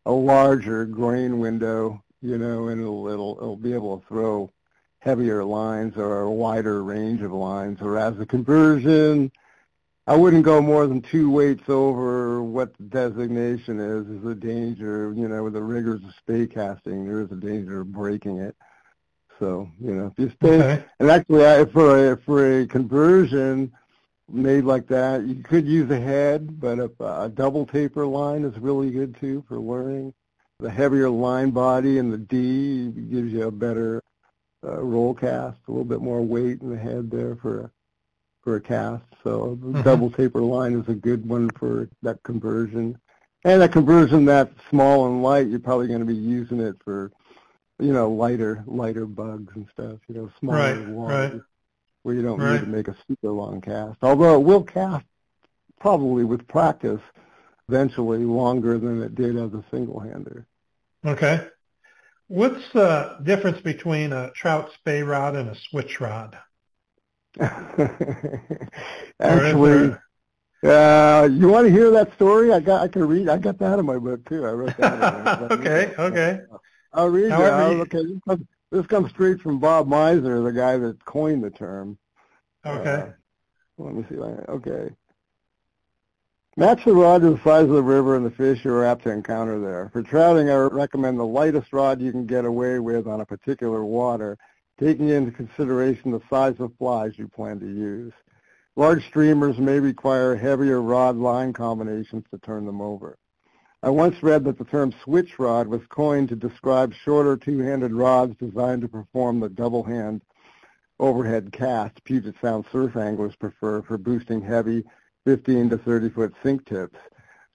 a 0.06 0.12
larger 0.12 0.86
grain 0.86 1.40
window 1.40 2.02
you 2.26 2.38
know, 2.40 2.70
and 2.70 2.82
it'll 2.82 3.08
it'll 3.08 3.38
it'll 3.38 3.56
be 3.56 3.74
able 3.74 4.00
to 4.00 4.08
throw 4.08 4.52
heavier 5.00 5.44
lines 5.44 5.96
or 5.96 6.22
a 6.22 6.32
wider 6.32 6.84
range 6.84 7.22
of 7.22 7.32
lines. 7.32 7.80
Whereas 7.80 8.18
the 8.18 8.26
conversion, 8.26 9.32
I 10.08 10.16
wouldn't 10.16 10.44
go 10.44 10.60
more 10.60 10.88
than 10.88 11.02
two 11.02 11.30
weights 11.30 11.70
over 11.70 12.42
what 12.42 12.76
the 12.78 12.84
designation 12.86 13.80
is. 13.80 14.08
Is 14.08 14.26
a 14.26 14.34
danger, 14.34 15.14
you 15.16 15.28
know, 15.28 15.44
with 15.44 15.54
the 15.54 15.62
rigors 15.62 16.04
of 16.04 16.16
spey 16.16 16.48
casting, 16.48 17.06
there 17.06 17.22
is 17.22 17.32
a 17.32 17.36
danger 17.36 17.82
of 17.82 17.92
breaking 17.92 18.40
it. 18.40 18.56
So, 19.40 19.70
you 19.80 19.94
know, 19.94 20.08
if 20.08 20.14
you 20.18 20.32
stay, 20.42 20.62
okay. 20.62 20.86
and 21.00 21.12
actually, 21.12 21.46
I, 21.46 21.66
for 21.66 22.14
a 22.14 22.18
for 22.18 22.62
a 22.62 22.66
conversion 22.66 23.72
made 24.30 24.64
like 24.64 24.88
that, 24.88 25.26
you 25.26 25.36
could 25.36 25.68
use 25.68 25.90
a 25.92 26.00
head, 26.00 26.60
but 26.60 26.80
a, 26.80 26.92
a 27.00 27.30
double 27.30 27.66
taper 27.66 28.06
line 28.06 28.44
is 28.44 28.58
really 28.60 28.92
good 28.92 29.16
too 29.20 29.44
for 29.48 29.58
luring. 29.58 30.14
The 30.60 30.70
heavier 30.70 31.10
line 31.10 31.52
body 31.52 32.00
and 32.00 32.12
the 32.12 32.18
D 32.18 32.90
gives 32.90 33.34
you 33.34 33.44
a 33.44 33.52
better 33.52 34.02
uh, 34.64 34.82
roll 34.82 35.14
cast, 35.14 35.58
a 35.68 35.72
little 35.72 35.86
bit 35.86 36.02
more 36.02 36.22
weight 36.22 36.62
in 36.62 36.70
the 36.70 36.78
head 36.78 37.12
there 37.12 37.36
for 37.36 37.62
a, 37.62 37.72
for 38.42 38.56
a 38.56 38.62
cast. 38.62 39.04
So 39.24 39.60
the 39.62 39.68
mm-hmm. 39.68 39.82
double 39.82 40.10
taper 40.10 40.42
line 40.42 40.80
is 40.80 40.88
a 40.88 40.96
good 40.96 41.28
one 41.28 41.50
for 41.52 41.90
that 42.02 42.24
conversion. 42.24 42.98
And 43.44 43.62
a 43.62 43.70
conversion 43.70 44.26
that 44.26 44.50
small 44.70 45.08
and 45.08 45.22
light, 45.22 45.48
you're 45.48 45.60
probably 45.60 45.88
going 45.88 46.00
to 46.00 46.06
be 46.06 46.16
using 46.16 46.60
it 46.60 46.76
for 46.84 47.12
you 47.80 47.92
know, 47.92 48.10
lighter 48.10 48.64
lighter 48.68 49.06
bugs 49.06 49.54
and 49.56 49.68
stuff, 49.72 50.00
you 50.08 50.16
know, 50.16 50.32
smaller 50.40 50.78
right, 50.78 50.88
ones 50.88 51.34
right. 51.34 51.42
Where 52.06 52.14
you 52.14 52.22
don't 52.22 52.40
right. 52.40 52.62
need 52.62 52.68
to 52.68 52.68
make 52.68 52.88
a 52.88 52.96
super 53.08 53.32
long 53.32 53.62
cast. 53.62 53.98
Although 54.04 54.36
it 54.36 54.44
will 54.44 54.62
cast 54.62 55.06
probably 55.80 56.24
with 56.24 56.48
practice 56.48 57.02
eventually 57.68 58.20
longer 58.20 58.78
than 58.78 59.02
it 59.02 59.16
did 59.16 59.36
as 59.36 59.52
a 59.56 59.66
single 59.72 60.00
hander. 60.00 60.46
Okay. 61.04 61.48
What's 62.28 62.62
the 62.74 63.18
difference 63.24 63.60
between 63.62 64.14
a 64.14 64.30
trout 64.36 64.70
spey 64.76 65.02
rod 65.02 65.36
and 65.36 65.50
a 65.50 65.56
switch 65.56 66.00
rod? 66.00 66.38
Actually, 69.20 69.96
uh, 70.64 71.28
you 71.32 71.48
want 71.48 71.66
to 71.66 71.74
hear 71.74 71.90
that 71.90 72.14
story? 72.14 72.54
I 72.54 72.60
got 72.60 72.84
I 72.84 72.88
can 72.88 73.08
read. 73.08 73.30
I 73.30 73.40
got 73.40 73.58
that 73.58 73.80
in 73.80 73.86
my 73.88 73.98
book 73.98 74.30
too. 74.30 74.46
I 74.46 74.52
wrote 74.52 74.78
that. 74.78 75.42
okay. 75.54 75.96
Okay. 75.98 76.42
I'll 76.94 77.10
read 77.10 77.32
However, 77.32 77.74
you. 77.74 77.82
Okay, 77.82 78.04
this 78.72 78.86
comes, 78.88 79.10
straight 79.12 79.42
from 79.42 79.60
Bob 79.60 79.88
Meiser, 79.88 80.44
the 80.44 80.52
guy 80.52 80.78
that 80.78 81.04
coined 81.06 81.44
the 81.44 81.50
term. 81.50 81.98
Okay. 82.66 83.10
Uh, 83.10 83.12
let 83.78 83.94
me 83.94 84.06
see. 84.10 84.16
Okay. 84.16 84.90
Match 86.58 86.86
the 86.86 86.94
rod 86.94 87.22
to 87.22 87.32
the 87.32 87.44
size 87.44 87.64
of 87.64 87.70
the 87.70 87.84
river 87.84 88.16
and 88.16 88.26
the 88.26 88.32
fish 88.32 88.64
you 88.64 88.72
are 88.72 88.86
apt 88.86 89.04
to 89.04 89.12
encounter 89.12 89.60
there. 89.60 89.90
For 89.92 90.02
trouting, 90.02 90.50
I 90.50 90.56
recommend 90.56 91.20
the 91.20 91.26
lightest 91.26 91.74
rod 91.74 92.02
you 92.02 92.12
can 92.12 92.26
get 92.26 92.46
away 92.46 92.80
with 92.80 93.08
on 93.08 93.20
a 93.20 93.26
particular 93.26 93.84
water, 93.84 94.38
taking 94.80 95.10
into 95.10 95.32
consideration 95.32 96.12
the 96.12 96.22
size 96.30 96.56
of 96.60 96.72
flies 96.78 97.18
you 97.18 97.28
plan 97.28 97.60
to 97.60 97.66
use. 97.66 98.14
Large 98.78 99.06
streamers 99.08 99.58
may 99.58 99.80
require 99.80 100.36
heavier 100.36 100.82
rod-line 100.82 101.52
combinations 101.52 102.24
to 102.32 102.38
turn 102.38 102.66
them 102.66 102.82
over. 102.82 103.18
I 103.86 103.90
once 103.90 104.24
read 104.24 104.46
that 104.46 104.58
the 104.58 104.66
term 104.66 104.92
switch 105.04 105.38
rod 105.38 105.68
was 105.68 105.86
coined 105.90 106.30
to 106.30 106.36
describe 106.36 106.92
shorter 106.92 107.38
two-handed 107.38 107.94
rods 107.94 108.36
designed 108.40 108.82
to 108.82 108.88
perform 108.88 109.40
the 109.40 109.48
double 109.48 109.84
hand 109.84 110.24
overhead 111.00 111.52
cast 111.52 112.04
Puget 112.04 112.34
Sound 112.42 112.66
surf 112.72 112.98
anglers 112.98 113.36
prefer 113.36 113.84
for 113.84 114.00
boosting 114.00 114.42
heavy 114.42 114.84
15 115.26 115.70
to 115.70 115.78
30 115.78 116.10
foot 116.10 116.34
sink 116.42 116.66
tips. 116.66 116.98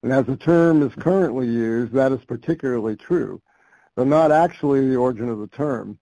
And 0.05 0.13
as 0.13 0.25
the 0.27 0.37
term 0.37 0.85
is 0.85 0.95
currently 0.95 1.49
used, 1.49 1.93
that 1.95 2.13
is 2.13 2.25
particularly 2.25 2.95
true, 2.95 3.43
though 3.97 4.05
not 4.05 4.31
actually 4.31 4.89
the 4.89 4.95
origin 4.95 5.29
of 5.29 5.41
the 5.41 5.49
term. 5.49 5.99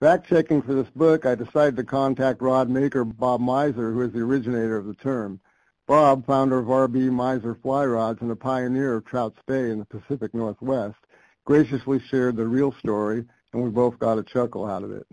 Fact-checking 0.00 0.62
for 0.62 0.72
this 0.72 0.88
book, 0.96 1.26
I 1.26 1.34
decided 1.34 1.76
to 1.76 1.84
contact 1.84 2.40
rod 2.40 2.70
maker 2.70 3.04
Bob 3.04 3.42
Meiser, 3.42 3.92
who 3.92 4.00
is 4.00 4.12
the 4.12 4.20
originator 4.22 4.78
of 4.78 4.86
the 4.86 4.94
term. 4.94 5.42
Bob, 5.88 6.26
founder 6.26 6.58
of 6.58 6.66
RB 6.66 7.08
Meiser 7.08 7.58
Fly 7.62 7.86
Rods 7.86 8.20
and 8.20 8.30
a 8.30 8.36
pioneer 8.36 8.96
of 8.96 9.06
trout 9.06 9.32
spey 9.40 9.70
in 9.70 9.78
the 9.78 9.86
Pacific 9.86 10.34
Northwest, 10.34 10.98
graciously 11.46 11.98
shared 11.98 12.36
the 12.36 12.46
real 12.46 12.72
story, 12.72 13.24
and 13.54 13.64
we 13.64 13.70
both 13.70 13.98
got 13.98 14.18
a 14.18 14.22
chuckle 14.22 14.66
out 14.66 14.82
of 14.82 14.92
it. 14.92 15.06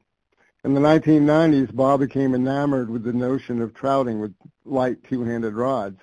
In 0.65 0.73
the 0.73 0.81
1990s, 0.81 1.73
Bob 1.73 2.01
became 2.01 2.35
enamored 2.35 2.89
with 2.89 3.05
the 3.05 3.13
notion 3.13 3.61
of 3.61 3.73
trouting 3.73 4.19
with 4.19 4.35
light 4.65 5.01
two-handed 5.05 5.53
rods, 5.53 5.97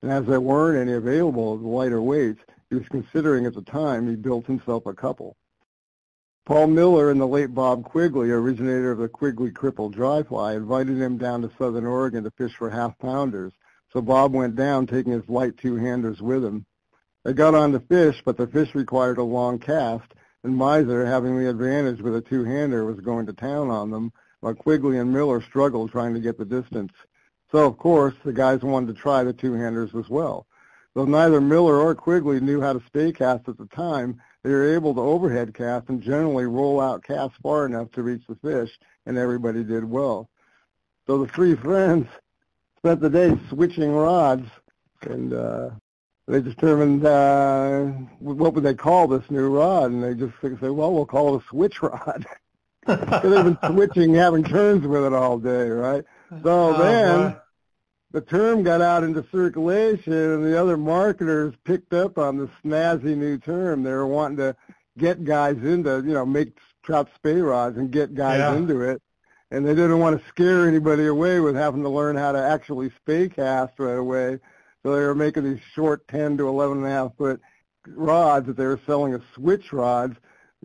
and 0.00 0.10
as 0.10 0.24
there 0.24 0.40
weren't 0.40 0.78
any 0.78 0.96
available 0.96 1.52
of 1.52 1.60
lighter 1.60 2.00
weights, 2.00 2.40
he 2.70 2.76
was 2.76 2.88
considering 2.88 3.44
at 3.44 3.52
the 3.52 3.60
time 3.60 4.08
he 4.08 4.16
built 4.16 4.46
himself 4.46 4.86
a 4.86 4.94
couple. 4.94 5.36
Paul 6.46 6.68
Miller 6.68 7.10
and 7.10 7.20
the 7.20 7.26
late 7.26 7.54
Bob 7.54 7.84
Quigley, 7.84 8.30
originator 8.30 8.90
of 8.90 8.98
the 8.98 9.08
Quigley 9.08 9.50
Cripple 9.50 9.92
Dry 9.92 10.22
Fly, 10.22 10.54
invited 10.54 10.96
him 10.96 11.18
down 11.18 11.42
to 11.42 11.50
southern 11.58 11.84
Oregon 11.84 12.24
to 12.24 12.30
fish 12.30 12.54
for 12.56 12.70
half-pounders, 12.70 13.52
so 13.94 14.02
Bob 14.02 14.34
went 14.34 14.56
down, 14.56 14.86
taking 14.86 15.12
his 15.12 15.28
light 15.28 15.56
two-handers 15.56 16.20
with 16.20 16.44
him. 16.44 16.66
They 17.24 17.32
got 17.32 17.54
on 17.54 17.72
to 17.72 17.80
fish, 17.80 18.20
but 18.24 18.36
the 18.36 18.48
fish 18.48 18.74
required 18.74 19.18
a 19.18 19.22
long 19.22 19.60
cast, 19.60 20.12
and 20.42 20.58
Meiser, 20.58 21.06
having 21.06 21.38
the 21.38 21.48
advantage 21.48 22.02
with 22.02 22.16
a 22.16 22.20
two-hander, 22.20 22.84
was 22.84 23.00
going 23.00 23.24
to 23.26 23.32
town 23.32 23.70
on 23.70 23.90
them, 23.90 24.12
while 24.40 24.52
Quigley 24.52 24.98
and 24.98 25.12
Miller 25.12 25.40
struggled 25.40 25.92
trying 25.92 26.12
to 26.12 26.20
get 26.20 26.36
the 26.36 26.44
distance. 26.44 26.92
So, 27.52 27.64
of 27.64 27.78
course, 27.78 28.14
the 28.24 28.32
guys 28.32 28.62
wanted 28.62 28.88
to 28.88 29.00
try 29.00 29.22
the 29.22 29.32
two-handers 29.32 29.94
as 29.94 30.08
well. 30.10 30.46
Though 30.94 31.04
neither 31.04 31.40
Miller 31.40 31.78
or 31.78 31.94
Quigley 31.94 32.40
knew 32.40 32.60
how 32.60 32.72
to 32.72 32.84
spey 32.86 33.12
cast 33.12 33.48
at 33.48 33.58
the 33.58 33.66
time, 33.66 34.20
they 34.42 34.50
were 34.50 34.74
able 34.74 34.92
to 34.94 35.00
overhead 35.00 35.54
cast 35.54 35.88
and 35.88 36.02
generally 36.02 36.46
roll 36.46 36.80
out 36.80 37.04
casts 37.04 37.38
far 37.42 37.64
enough 37.64 37.92
to 37.92 38.02
reach 38.02 38.26
the 38.28 38.34
fish, 38.36 38.76
and 39.06 39.16
everybody 39.16 39.62
did 39.62 39.84
well. 39.84 40.28
So 41.06 41.18
the 41.18 41.32
three 41.32 41.54
friends 41.54 42.08
spent 42.84 43.00
the 43.00 43.08
day 43.08 43.34
switching 43.48 43.90
rods, 43.92 44.46
and 45.00 45.32
uh, 45.32 45.70
they 46.28 46.42
determined 46.42 47.06
uh, 47.06 47.84
what 48.18 48.52
would 48.52 48.62
they 48.62 48.74
call 48.74 49.08
this 49.08 49.24
new 49.30 49.48
rod, 49.48 49.90
and 49.90 50.04
they 50.04 50.12
just 50.12 50.34
said, 50.42 50.70
well, 50.70 50.92
we'll 50.92 51.06
call 51.06 51.34
it 51.34 51.42
a 51.42 51.48
switch 51.48 51.80
rod. 51.80 52.26
so 52.86 52.94
they've 52.96 53.56
been 53.56 53.58
switching, 53.72 54.12
having 54.12 54.44
turns 54.44 54.86
with 54.86 55.02
it 55.02 55.14
all 55.14 55.38
day, 55.38 55.70
right? 55.70 56.04
So 56.42 56.74
oh, 56.74 56.78
then 56.78 57.32
boy. 57.32 57.38
the 58.12 58.20
term 58.20 58.62
got 58.62 58.82
out 58.82 59.02
into 59.02 59.24
circulation, 59.32 60.12
and 60.12 60.44
the 60.44 60.60
other 60.60 60.76
marketers 60.76 61.54
picked 61.64 61.94
up 61.94 62.18
on 62.18 62.36
the 62.36 62.50
snazzy 62.62 63.16
new 63.16 63.38
term. 63.38 63.82
They 63.82 63.92
were 63.92 64.06
wanting 64.06 64.36
to 64.36 64.56
get 64.98 65.24
guys 65.24 65.56
into, 65.56 66.02
you 66.06 66.12
know, 66.12 66.26
make 66.26 66.58
trout 66.82 67.08
spey 67.14 67.40
rods 67.40 67.78
and 67.78 67.90
get 67.90 68.14
guys 68.14 68.40
yeah. 68.40 68.54
into 68.54 68.82
it 68.82 69.00
and 69.50 69.66
they 69.66 69.74
didn't 69.74 69.98
want 69.98 70.20
to 70.20 70.28
scare 70.28 70.66
anybody 70.66 71.06
away 71.06 71.40
with 71.40 71.54
having 71.54 71.82
to 71.82 71.88
learn 71.88 72.16
how 72.16 72.32
to 72.32 72.42
actually 72.42 72.90
spey 72.90 73.28
cast 73.28 73.78
right 73.78 73.98
away. 73.98 74.38
So 74.82 74.94
they 74.94 75.02
were 75.02 75.14
making 75.14 75.44
these 75.44 75.62
short 75.74 76.06
10 76.08 76.38
to 76.38 76.48
11 76.48 76.78
and 76.78 76.86
a 76.86 76.90
half 76.90 77.16
foot 77.16 77.40
rods 77.86 78.46
that 78.46 78.56
they 78.56 78.66
were 78.66 78.80
selling 78.86 79.14
as 79.14 79.20
switch 79.34 79.72
rods. 79.72 80.16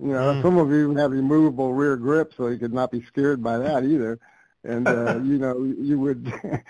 You 0.02 0.14
know, 0.14 0.34
mm. 0.34 0.42
some 0.42 0.58
of 0.58 0.70
them 0.70 0.82
even 0.82 0.96
have 0.98 1.12
removable 1.12 1.74
rear 1.74 1.98
grip, 1.98 2.34
so 2.36 2.48
you 2.48 2.58
could 2.58 2.74
not 2.74 2.92
be 2.92 3.04
scared 3.04 3.44
by 3.44 3.58
that 3.58 3.84
either. 3.84 4.20
And 4.64 4.88
uh, 4.88 5.20
you 5.24 5.38
know, 5.38 5.64
you 5.64 6.00
would 6.00 6.34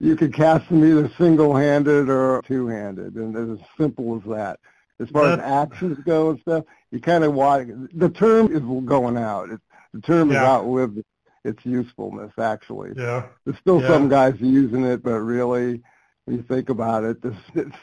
you 0.00 0.16
could 0.16 0.34
cast 0.34 0.68
them 0.68 0.84
either 0.84 1.10
single-handed 1.16 2.08
or 2.08 2.42
two-handed, 2.42 3.14
and 3.14 3.36
it's 3.36 3.62
as 3.62 3.68
simple 3.78 4.16
as 4.16 4.28
that. 4.30 4.58
As 5.00 5.08
far 5.10 5.32
as 5.32 5.40
actions 5.40 5.98
go 6.04 6.30
and 6.30 6.40
stuff, 6.40 6.64
you 6.90 7.00
kind 7.00 7.24
of 7.24 7.34
want 7.34 7.98
the 7.98 8.08
term 8.08 8.54
is 8.54 8.60
going 8.84 9.16
out. 9.16 9.50
It, 9.50 9.60
the 9.92 10.00
term 10.00 10.30
yeah. 10.30 10.42
is 10.42 10.48
outlived 10.48 11.02
its 11.44 11.64
usefulness 11.64 12.32
actually. 12.38 12.92
Yeah. 12.96 13.26
There's 13.44 13.58
still 13.58 13.80
yeah. 13.80 13.88
some 13.88 14.08
guys 14.08 14.34
using 14.38 14.84
it, 14.84 15.02
but 15.02 15.20
really, 15.20 15.82
when 16.24 16.36
you 16.36 16.42
think 16.42 16.68
about 16.68 17.04
it, 17.04 17.22
this, 17.22 17.36
it's, 17.54 17.76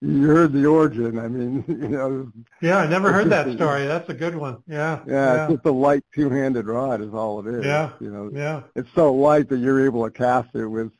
you 0.00 0.26
heard 0.26 0.52
the 0.52 0.66
origin. 0.66 1.18
I 1.18 1.28
mean, 1.28 1.64
you 1.68 1.88
know. 1.88 2.30
Yeah, 2.60 2.78
I 2.78 2.86
never 2.86 3.12
heard 3.12 3.30
that 3.30 3.54
story. 3.54 3.86
That's 3.86 4.08
a 4.08 4.14
good 4.14 4.36
one. 4.36 4.62
Yeah. 4.66 5.00
Yeah, 5.06 5.12
yeah. 5.14 5.44
it's 5.44 5.54
just 5.54 5.66
a 5.66 5.72
light 5.72 6.04
two-handed 6.14 6.66
rod 6.66 7.00
is 7.00 7.14
all 7.14 7.40
it 7.40 7.54
is. 7.54 7.64
Yeah. 7.64 7.92
You 8.00 8.10
know. 8.10 8.30
Yeah. 8.32 8.62
It's 8.74 8.88
so 8.94 9.12
light 9.14 9.48
that 9.48 9.58
you're 9.58 9.84
able 9.84 10.04
to 10.04 10.10
cast 10.10 10.54
it 10.54 10.66
with 10.66 10.90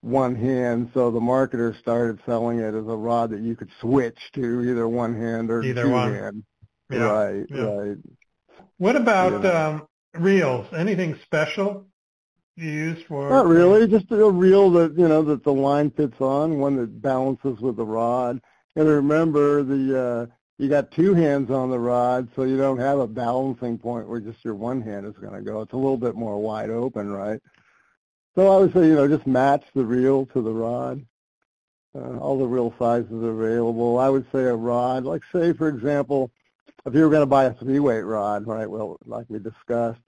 one 0.00 0.34
hand. 0.34 0.90
So 0.94 1.10
the 1.10 1.20
marketer 1.20 1.78
started 1.80 2.20
selling 2.24 2.60
it 2.60 2.74
as 2.74 2.86
a 2.86 2.96
rod 2.96 3.30
that 3.30 3.40
you 3.40 3.54
could 3.56 3.70
switch 3.80 4.18
to 4.34 4.62
either 4.62 4.88
one 4.88 5.14
hand 5.14 5.50
or 5.50 5.62
either 5.62 5.84
two 5.84 5.90
one. 5.90 6.14
hand. 6.14 6.44
Yeah. 6.90 6.98
Right. 6.98 7.46
Yeah. 7.50 7.62
Right. 7.62 7.98
What 8.78 8.96
about 8.96 9.32
you 9.32 9.38
know. 9.40 9.66
um, 9.66 9.86
reels? 10.14 10.66
Anything 10.72 11.18
special 11.24 11.86
you 12.56 12.70
use 12.70 13.02
for? 13.04 13.30
Not 13.30 13.46
really. 13.46 13.86
Just 13.86 14.10
a 14.10 14.30
reel 14.30 14.70
that 14.72 14.96
you 14.98 15.08
know 15.08 15.22
that 15.22 15.44
the 15.44 15.52
line 15.52 15.90
fits 15.90 16.20
on, 16.20 16.58
one 16.58 16.76
that 16.76 17.00
balances 17.00 17.60
with 17.60 17.76
the 17.76 17.86
rod. 17.86 18.40
And 18.76 18.88
remember, 18.88 19.62
the 19.62 20.00
uh, 20.00 20.26
you 20.58 20.68
got 20.68 20.90
two 20.90 21.14
hands 21.14 21.50
on 21.50 21.70
the 21.70 21.78
rod, 21.78 22.28
so 22.36 22.42
you 22.42 22.56
don't 22.56 22.78
have 22.78 22.98
a 22.98 23.06
balancing 23.06 23.78
point 23.78 24.08
where 24.08 24.20
just 24.20 24.44
your 24.44 24.54
one 24.54 24.82
hand 24.82 25.06
is 25.06 25.14
going 25.14 25.32
to 25.32 25.42
go. 25.42 25.62
It's 25.62 25.72
a 25.72 25.76
little 25.76 25.96
bit 25.96 26.14
more 26.14 26.38
wide 26.38 26.70
open, 26.70 27.10
right? 27.10 27.40
So 28.34 28.48
I 28.48 28.60
would 28.60 28.72
say, 28.72 28.86
you 28.86 28.94
know, 28.94 29.08
just 29.08 29.26
match 29.26 29.64
the 29.74 29.84
reel 29.84 30.26
to 30.26 30.42
the 30.42 30.52
rod. 30.52 31.04
Uh, 31.94 32.18
all 32.18 32.38
the 32.38 32.46
reel 32.46 32.72
sizes 32.78 33.10
are 33.10 33.42
available. 33.42 33.98
I 33.98 34.08
would 34.08 34.26
say 34.30 34.42
a 34.42 34.54
rod, 34.54 35.04
like 35.04 35.22
say, 35.32 35.52
for 35.52 35.68
example, 35.68 36.30
if 36.86 36.94
you 36.94 37.02
were 37.02 37.10
going 37.10 37.20
to 37.20 37.26
buy 37.26 37.44
a 37.44 37.54
three 37.54 37.78
weight 37.78 38.02
rod, 38.02 38.46
right, 38.46 38.68
well, 38.68 38.98
like 39.04 39.26
we 39.28 39.38
discussed, 39.38 40.00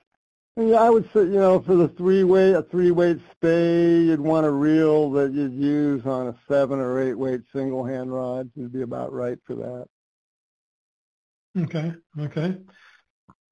Yeah, 0.56 0.82
I 0.82 0.90
would 0.90 1.04
say, 1.12 1.20
you 1.20 1.38
know, 1.38 1.60
for 1.60 1.76
the 1.76 1.88
three 1.88 2.24
weight, 2.24 2.54
a 2.54 2.62
three 2.62 2.90
weight 2.90 3.18
spey, 3.32 4.00
you'd 4.00 4.20
want 4.20 4.46
a 4.46 4.50
reel 4.50 5.10
that 5.12 5.32
you'd 5.32 5.54
use 5.54 6.04
on 6.06 6.28
a 6.28 6.36
seven 6.48 6.78
or 6.78 7.00
eight 7.00 7.14
weight 7.14 7.40
single 7.52 7.84
hand 7.84 8.12
rod. 8.12 8.50
Would 8.56 8.72
be 8.72 8.82
about 8.82 9.12
right 9.12 9.38
for 9.46 9.54
that. 9.54 9.86
Okay. 11.58 11.92
Okay. 12.18 12.56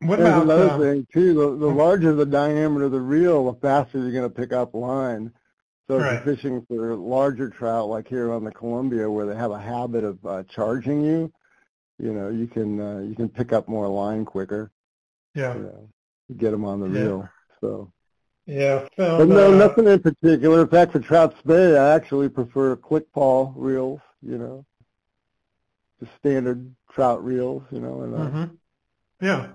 What 0.00 0.18
There's 0.18 0.28
about 0.30 0.42
another 0.44 0.70
uh, 0.70 0.78
thing 0.78 1.06
too. 1.12 1.34
The, 1.34 1.56
the 1.56 1.72
larger 1.72 2.14
the 2.14 2.24
diameter 2.24 2.86
of 2.86 2.92
the 2.92 3.00
reel, 3.00 3.52
the 3.52 3.60
faster 3.60 3.98
you're 3.98 4.12
going 4.12 4.24
to 4.24 4.30
pick 4.30 4.52
up 4.52 4.74
line. 4.74 5.32
So 5.88 5.98
if 5.98 6.24
you're 6.24 6.36
fishing 6.36 6.64
for 6.68 6.94
larger 6.94 7.50
trout, 7.50 7.88
like 7.88 8.08
here 8.08 8.32
on 8.32 8.44
the 8.44 8.52
Columbia, 8.52 9.10
where 9.10 9.26
they 9.26 9.34
have 9.36 9.50
a 9.50 9.60
habit 9.60 10.04
of 10.04 10.24
uh, 10.24 10.44
charging 10.44 11.02
you, 11.02 11.32
you 12.00 12.12
know, 12.12 12.28
you 12.28 12.46
can 12.46 12.80
uh, 12.80 12.98
you 13.00 13.14
can 13.14 13.28
pick 13.28 13.52
up 13.52 13.68
more 13.68 13.88
line 13.88 14.24
quicker. 14.24 14.70
yeah, 15.34 15.54
You 15.54 15.62
know, 15.62 15.88
get 16.38 16.50
them 16.50 16.64
on 16.64 16.80
the 16.80 16.86
Yeah. 16.86 17.04
reel. 17.04 17.28
So. 17.60 17.92
yeah, 18.46 18.88
But 18.96 19.28
no, 19.28 19.52
uh, 19.52 19.56
nothing 19.56 19.86
in 19.86 20.00
particular. 20.00 20.62
In 20.62 20.68
fact, 20.68 20.92
for 20.92 21.00
trout 21.00 21.34
spey, 21.40 21.76
I 21.76 21.94
actually 21.94 22.28
prefer 22.28 22.76
click 22.76 23.10
pawl 23.12 23.52
reels. 23.56 24.00
You 24.22 24.38
know, 24.38 24.64
just 26.00 26.12
standard 26.18 26.74
trout 26.92 27.24
reels. 27.24 27.62
You 27.70 27.80
know, 27.80 28.02
and 28.02 28.14
uh, 28.14 28.18
mhm. 28.18 28.56
Yeah, 29.20 29.52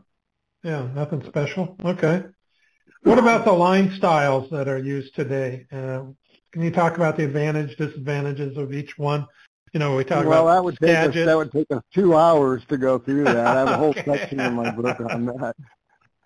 yeah, 0.63 0.87
nothing 0.93 1.23
special. 1.27 1.75
Okay. 1.83 2.23
What 3.03 3.19
about 3.19 3.45
the 3.45 3.51
line 3.51 3.91
styles 3.97 4.49
that 4.49 4.67
are 4.67 4.79
used 4.79 5.15
today? 5.15 5.65
Uh, 5.71 6.05
can 6.51 6.61
you 6.63 6.71
talk 6.71 6.95
about 6.95 7.17
the 7.17 7.23
advantage, 7.25 7.75
disadvantages 7.77 8.57
of 8.57 8.73
each 8.73 8.97
one? 8.97 9.27
You 9.75 9.79
know, 9.79 9.97
we 9.97 10.05
talk 10.05 10.25
well, 10.25 10.47
about 10.47 10.55
that 10.55 10.63
would 10.63 10.77
take 10.79 10.97
us, 10.99 11.13
that 11.25 11.35
would 11.35 11.51
take 11.51 11.69
us 11.69 11.81
two 11.93 12.15
hours 12.15 12.63
to 12.69 12.77
go 12.77 12.97
through 12.97 13.25
that. 13.33 13.55
I 13.55 13.59
have 13.59 13.67
a 13.71 13.75
whole 13.75 13.89
Okay. 14.07 14.09
section 14.09 14.39
in 14.39 14.53
my 14.53 14.69
book 14.69 15.01
on 15.01 15.25
that. 15.25 15.53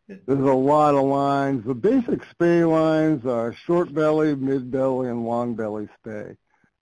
There's 0.07 0.39
a 0.39 0.53
lot 0.53 0.93
of 0.93 1.05
lines. 1.05 1.65
The 1.65 1.73
basic 1.73 2.23
spey 2.29 2.63
lines 2.63 3.25
are 3.25 3.51
short 3.65 3.91
belly, 3.91 4.35
mid 4.35 4.69
belly, 4.69 5.09
and 5.09 5.25
long 5.25 5.55
belly 5.55 5.89
spey. 5.99 6.37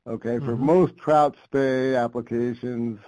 Okay, 0.10 0.40
for 0.40 0.58
Mhm. 0.58 0.60
most 0.60 0.98
trout 0.98 1.38
spey 1.46 1.96
applications, 1.96 3.00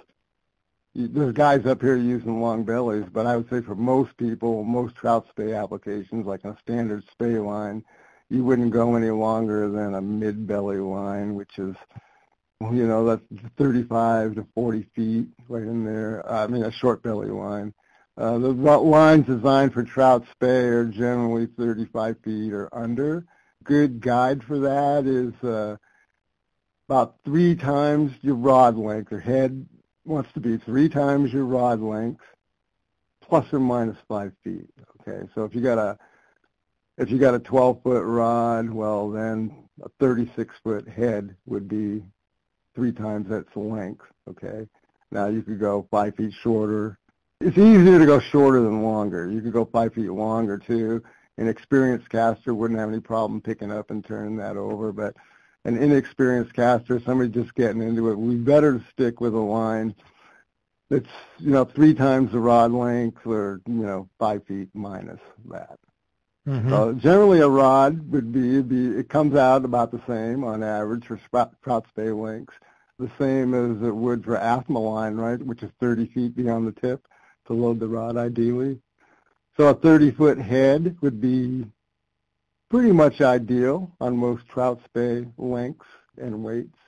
there's 0.94 1.34
guys 1.34 1.66
up 1.66 1.82
here 1.82 1.96
using 1.96 2.40
long 2.40 2.64
bellies, 2.64 3.04
but 3.12 3.26
I 3.26 3.36
would 3.36 3.50
say 3.50 3.60
for 3.60 3.74
most 3.74 4.16
people, 4.16 4.64
most 4.64 4.94
trout 4.94 5.26
spey 5.28 5.52
applications, 5.52 6.24
like 6.24 6.44
a 6.44 6.56
standard 6.62 7.04
spey 7.12 7.38
line, 7.38 7.84
you 8.30 8.42
wouldn't 8.42 8.70
go 8.72 8.94
any 8.94 9.10
longer 9.10 9.68
than 9.68 9.96
a 9.96 10.00
mid 10.00 10.46
belly 10.46 10.78
line, 10.78 11.34
which 11.34 11.58
is 11.58 11.76
you 12.60 12.86
know, 12.86 13.06
that's 13.06 13.22
35 13.56 14.34
to 14.34 14.46
40 14.54 14.86
feet 14.94 15.28
right 15.48 15.62
in 15.62 15.84
there. 15.84 16.28
I 16.30 16.46
mean, 16.46 16.64
a 16.64 16.70
short 16.70 17.02
belly 17.02 17.28
line. 17.28 17.72
Uh, 18.18 18.38
the 18.38 18.48
lines 18.48 19.26
designed 19.26 19.72
for 19.72 19.82
trout 19.82 20.24
spay 20.34 20.64
are 20.64 20.84
generally 20.84 21.46
35 21.46 22.16
feet 22.22 22.52
or 22.52 22.68
under. 22.72 23.24
Good 23.64 24.00
guide 24.00 24.42
for 24.44 24.58
that 24.58 25.06
is 25.06 25.32
uh, 25.42 25.76
about 26.88 27.16
three 27.24 27.54
times 27.54 28.12
your 28.20 28.34
rod 28.34 28.76
length. 28.76 29.10
Your 29.10 29.20
head 29.20 29.66
wants 30.04 30.30
to 30.34 30.40
be 30.40 30.58
three 30.58 30.88
times 30.88 31.32
your 31.32 31.46
rod 31.46 31.80
length, 31.80 32.22
plus 33.22 33.50
or 33.52 33.60
minus 33.60 33.96
five 34.06 34.32
feet. 34.44 34.68
Okay, 35.00 35.26
so 35.34 35.44
if 35.44 35.54
you 35.54 35.62
got 35.62 35.78
a 35.78 35.98
if 36.98 37.10
you 37.10 37.18
got 37.18 37.34
a 37.34 37.38
12 37.38 37.82
foot 37.82 38.04
rod, 38.04 38.68
well 38.68 39.08
then 39.10 39.68
a 39.82 39.88
36 39.98 40.54
foot 40.62 40.86
head 40.86 41.34
would 41.46 41.68
be 41.68 42.02
three 42.74 42.92
times 42.92 43.30
its 43.30 43.54
length. 43.54 44.04
Okay. 44.28 44.66
Now 45.10 45.26
you 45.26 45.42
could 45.42 45.58
go 45.58 45.86
five 45.90 46.16
feet 46.16 46.32
shorter. 46.32 46.98
It's 47.40 47.58
easier 47.58 47.98
to 47.98 48.06
go 48.06 48.20
shorter 48.20 48.60
than 48.60 48.82
longer. 48.82 49.30
You 49.30 49.40
could 49.40 49.52
go 49.52 49.64
five 49.64 49.94
feet 49.94 50.10
longer 50.10 50.58
too. 50.58 51.02
An 51.38 51.48
experienced 51.48 52.10
caster 52.10 52.54
wouldn't 52.54 52.78
have 52.78 52.90
any 52.90 53.00
problem 53.00 53.40
picking 53.40 53.72
up 53.72 53.90
and 53.90 54.04
turning 54.04 54.36
that 54.36 54.56
over, 54.56 54.92
but 54.92 55.16
an 55.64 55.76
inexperienced 55.76 56.54
caster, 56.54 57.00
somebody 57.00 57.30
just 57.30 57.54
getting 57.54 57.82
into 57.82 58.10
it, 58.10 58.18
we 58.18 58.34
better 58.36 58.84
stick 58.92 59.20
with 59.20 59.34
a 59.34 59.38
line 59.38 59.94
that's 60.88 61.08
you 61.38 61.50
know 61.50 61.64
three 61.64 61.94
times 61.94 62.32
the 62.32 62.38
rod 62.38 62.72
length 62.72 63.26
or 63.26 63.60
you 63.66 63.86
know 63.86 64.08
five 64.18 64.44
feet 64.46 64.68
minus 64.74 65.20
that. 65.48 65.78
Mhm. 66.46 66.70
So 66.70 66.92
generally 66.94 67.40
a 67.40 67.48
rod 67.48 68.10
would 68.10 68.32
be, 68.32 68.62
be 68.62 68.98
it 68.98 69.08
comes 69.08 69.34
out 69.34 69.64
about 69.64 69.90
the 69.90 70.00
same 70.06 70.42
on 70.42 70.62
average 70.62 71.06
for 71.06 71.18
spot, 71.18 71.52
trout 71.62 71.86
spey 71.88 72.10
lengths, 72.10 72.54
the 72.98 73.10
same 73.18 73.54
as 73.54 73.82
it 73.86 73.94
would 73.94 74.24
for 74.24 74.36
AFTMA 74.36 74.78
line, 74.78 75.16
right, 75.16 75.40
which 75.40 75.62
is 75.62 75.70
30 75.80 76.06
feet 76.06 76.34
beyond 76.34 76.66
the 76.66 76.80
tip 76.80 77.06
to 77.46 77.52
load 77.52 77.78
the 77.78 77.88
rod 77.88 78.16
ideally. 78.16 78.80
So 79.56 79.68
a 79.68 79.74
30 79.74 80.10
foot 80.12 80.38
head 80.38 80.96
would 81.02 81.20
be 81.20 81.66
pretty 82.70 82.92
much 82.92 83.20
ideal 83.20 83.92
on 84.00 84.16
most 84.16 84.46
trout 84.48 84.80
spey 84.84 85.26
lengths 85.36 85.86
and 86.16 86.42
weights. 86.42 86.78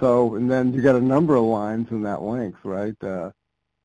So, 0.00 0.34
and 0.34 0.50
then 0.50 0.72
you 0.72 0.82
got 0.82 0.96
a 0.96 1.00
number 1.00 1.36
of 1.36 1.44
lines 1.44 1.90
in 1.90 2.02
that 2.02 2.22
length, 2.22 2.64
right? 2.64 2.96
Uh, 3.04 3.30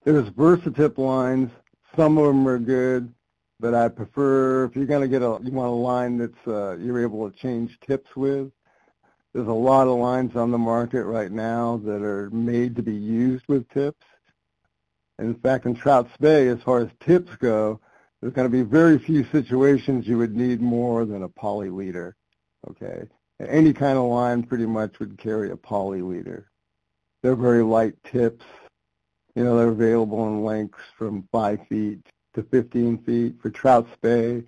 there's 0.04 0.30
VersiTip 0.30 0.98
lines. 0.98 1.52
Some 1.96 2.18
of 2.18 2.26
them 2.28 2.48
are 2.48 2.58
good 2.58 3.14
but 3.60 3.74
I 3.74 3.88
prefer 3.90 4.66
if 4.66 4.76
you're 4.76 4.86
going 4.86 5.02
to 5.02 5.08
get 5.08 5.22
a 5.22 5.40
you 5.44 5.52
want 5.52 5.70
a 5.70 5.72
line 5.72 6.18
that's 6.18 6.48
uh, 6.48 6.78
you're 6.78 7.02
able 7.02 7.30
to 7.30 7.38
change 7.38 7.80
tips 7.80 8.16
with. 8.16 8.52
There's 9.34 9.48
a 9.48 9.54
lot 9.54 9.88
of 9.88 9.98
lines 9.98 10.36
on 10.36 10.52
the 10.52 10.58
market 10.58 11.04
right 11.04 11.32
now 11.32 11.78
that 11.86 12.02
are 12.02 12.30
made 12.32 12.76
to 12.76 12.82
be 12.82 12.96
used 12.96 13.46
with 13.48 13.70
tips. 13.70 14.04
In 15.20 15.36
fact, 15.36 15.66
in 15.66 15.76
trout 15.76 16.08
spey, 16.14 16.48
as 16.48 16.62
far 16.62 16.82
as 16.82 16.90
tips 17.00 17.36
go, 17.38 17.80
there's 18.22 18.34
going 18.34 18.50
to 18.50 18.56
be 18.56 18.64
very 18.64 18.98
few 18.98 19.24
situations 19.26 20.08
you 20.08 20.18
would 20.18 20.36
need 20.36 20.62
more 20.62 21.06
than 21.06 21.24
a 21.24 21.30
poly 21.30 21.70
leader. 21.70 22.16
Okay, 22.70 23.08
any 23.40 23.74
kind 23.74 23.98
of 23.98 24.06
line 24.06 24.44
pretty 24.44 24.66
much 24.66 25.00
would 25.00 25.18
carry 25.18 25.52
a 25.52 25.58
poly 25.58 26.02
leader. 26.02 26.50
They're 27.22 27.36
very 27.36 27.64
light 27.64 27.96
tips. 28.04 28.46
You 29.36 29.44
know, 29.44 29.58
they're 29.58 29.70
available 29.70 30.28
in 30.28 30.44
lengths 30.44 30.82
from 30.98 31.28
five 31.32 31.60
feet 31.68 32.04
to 32.38 32.44
15 32.44 33.00
feet. 33.00 33.36
For 33.42 33.50
trout 33.50 33.88
spey, 33.94 34.44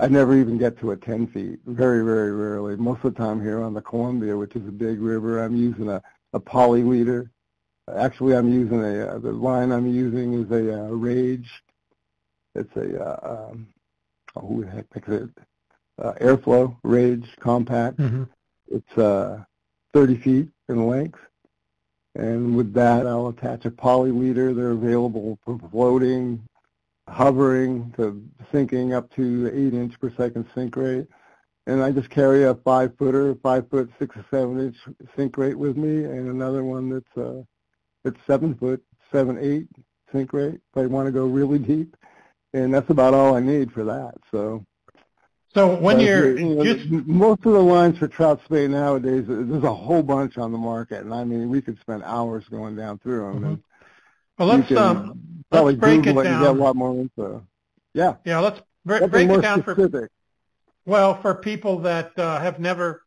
I 0.00 0.08
never 0.08 0.36
even 0.36 0.58
get 0.58 0.78
to 0.80 0.90
a 0.90 0.96
10 0.96 1.28
feet. 1.28 1.60
Very, 1.64 2.04
very 2.04 2.32
rarely. 2.32 2.76
Most 2.76 3.04
of 3.04 3.14
the 3.14 3.18
time 3.18 3.40
here 3.40 3.62
on 3.62 3.72
the 3.72 3.80
Columbia, 3.80 4.36
which 4.36 4.56
is 4.56 4.66
a 4.68 4.72
big 4.72 5.00
river, 5.00 5.42
I'm 5.42 5.56
using 5.56 5.88
a, 5.88 6.02
a 6.32 6.40
poly 6.40 6.82
leader. 6.82 7.30
Actually, 7.96 8.34
I'm 8.34 8.52
using 8.52 8.82
a, 8.82 9.06
uh, 9.06 9.18
the 9.18 9.30
line 9.32 9.70
I'm 9.70 9.86
using 9.86 10.42
is 10.42 10.50
a 10.50 10.84
uh, 10.84 10.88
Rage. 10.88 11.50
It's 12.54 12.74
a, 12.76 13.00
uh, 13.00 13.50
um, 13.52 13.68
oh, 14.36 14.40
who 14.40 14.64
the 14.64 14.70
heck 14.70 14.94
makes 14.94 15.08
it? 15.08 15.30
Uh, 16.02 16.12
Airflo 16.20 16.76
Rage 16.82 17.28
Compact. 17.38 17.98
Mhm. 17.98 18.28
It's 18.68 18.98
uh, 18.98 19.44
30 19.92 20.16
feet 20.16 20.48
in 20.68 20.88
length. 20.88 21.20
And 22.16 22.56
with 22.56 22.72
that, 22.74 23.06
I'll 23.06 23.28
attach 23.28 23.64
a 23.64 23.70
poly 23.70 24.10
leader. 24.10 24.54
They're 24.54 24.70
available 24.70 25.38
for 25.44 25.58
floating, 25.70 26.48
hovering 27.08 27.92
to 27.96 28.22
sinking 28.52 28.94
up 28.94 29.10
to 29.14 29.50
eight 29.52 29.74
inch 29.74 29.98
per 30.00 30.10
second 30.16 30.46
sink 30.54 30.76
rate. 30.76 31.06
And 31.66 31.82
I 31.82 31.92
just 31.92 32.10
carry 32.10 32.44
a 32.44 32.54
five 32.54 32.96
footer, 32.98 33.34
five 33.42 33.68
foot 33.70 33.90
six 33.98 34.16
or 34.16 34.24
seven 34.30 34.60
inch 34.60 34.76
sink 35.16 35.36
rate 35.36 35.58
with 35.58 35.76
me 35.76 36.04
and 36.04 36.28
another 36.28 36.64
one 36.64 36.90
that's 36.90 37.16
uh 37.16 37.42
it's 38.04 38.18
seven 38.26 38.54
foot, 38.54 38.82
seven, 39.10 39.38
eight 39.38 39.66
sink 40.12 40.32
rate 40.32 40.54
if 40.54 40.76
I 40.76 40.86
want 40.86 41.06
to 41.06 41.12
go 41.12 41.26
really 41.26 41.58
deep. 41.58 41.96
And 42.52 42.72
that's 42.72 42.90
about 42.90 43.14
all 43.14 43.34
I 43.34 43.40
need 43.40 43.72
for 43.72 43.84
that. 43.84 44.14
So 44.30 44.64
So 45.54 45.76
when 45.76 46.00
you're 46.00 46.38
you 46.38 46.54
know, 46.54 46.64
just 46.64 46.88
most 47.06 47.44
of 47.44 47.52
the 47.52 47.62
lines 47.62 47.98
for 47.98 48.08
trout 48.08 48.40
spey 48.44 48.68
nowadays, 48.68 49.24
there's 49.26 49.64
a 49.64 49.74
whole 49.74 50.02
bunch 50.02 50.36
on 50.36 50.52
the 50.52 50.58
market, 50.58 51.04
and 51.04 51.14
I 51.14 51.24
mean, 51.24 51.48
we 51.48 51.62
could 51.62 51.78
spend 51.80 52.02
hours 52.04 52.44
going 52.50 52.76
down 52.76 52.98
through 52.98 53.32
them. 53.32 53.42
Mhm. 53.42 53.46
And 53.46 53.62
well, 54.38 54.48
let's 54.48 54.68
can 54.68 54.78
um 54.78 55.33
probably 55.50 55.76
break 55.76 56.00
it 56.00 56.04
Google 56.04 56.20
it 56.20 56.26
and 56.26 56.40
get 56.40 56.42
a 56.42 56.44
down. 56.46 56.58
lot 56.58 56.76
more 56.76 56.98
info. 56.98 57.46
Yeah, 57.92 58.16
yeah 58.24 58.40
let's 58.40 58.60
bre- 58.84 58.98
something 58.98 59.28
break 59.28 59.38
it 59.38 59.42
down 59.42 59.62
for 59.62 60.10
well 60.86 61.20
for 61.20 61.34
people 61.34 61.80
that 61.80 62.18
uh, 62.18 62.40
have 62.40 62.58
never 62.58 63.02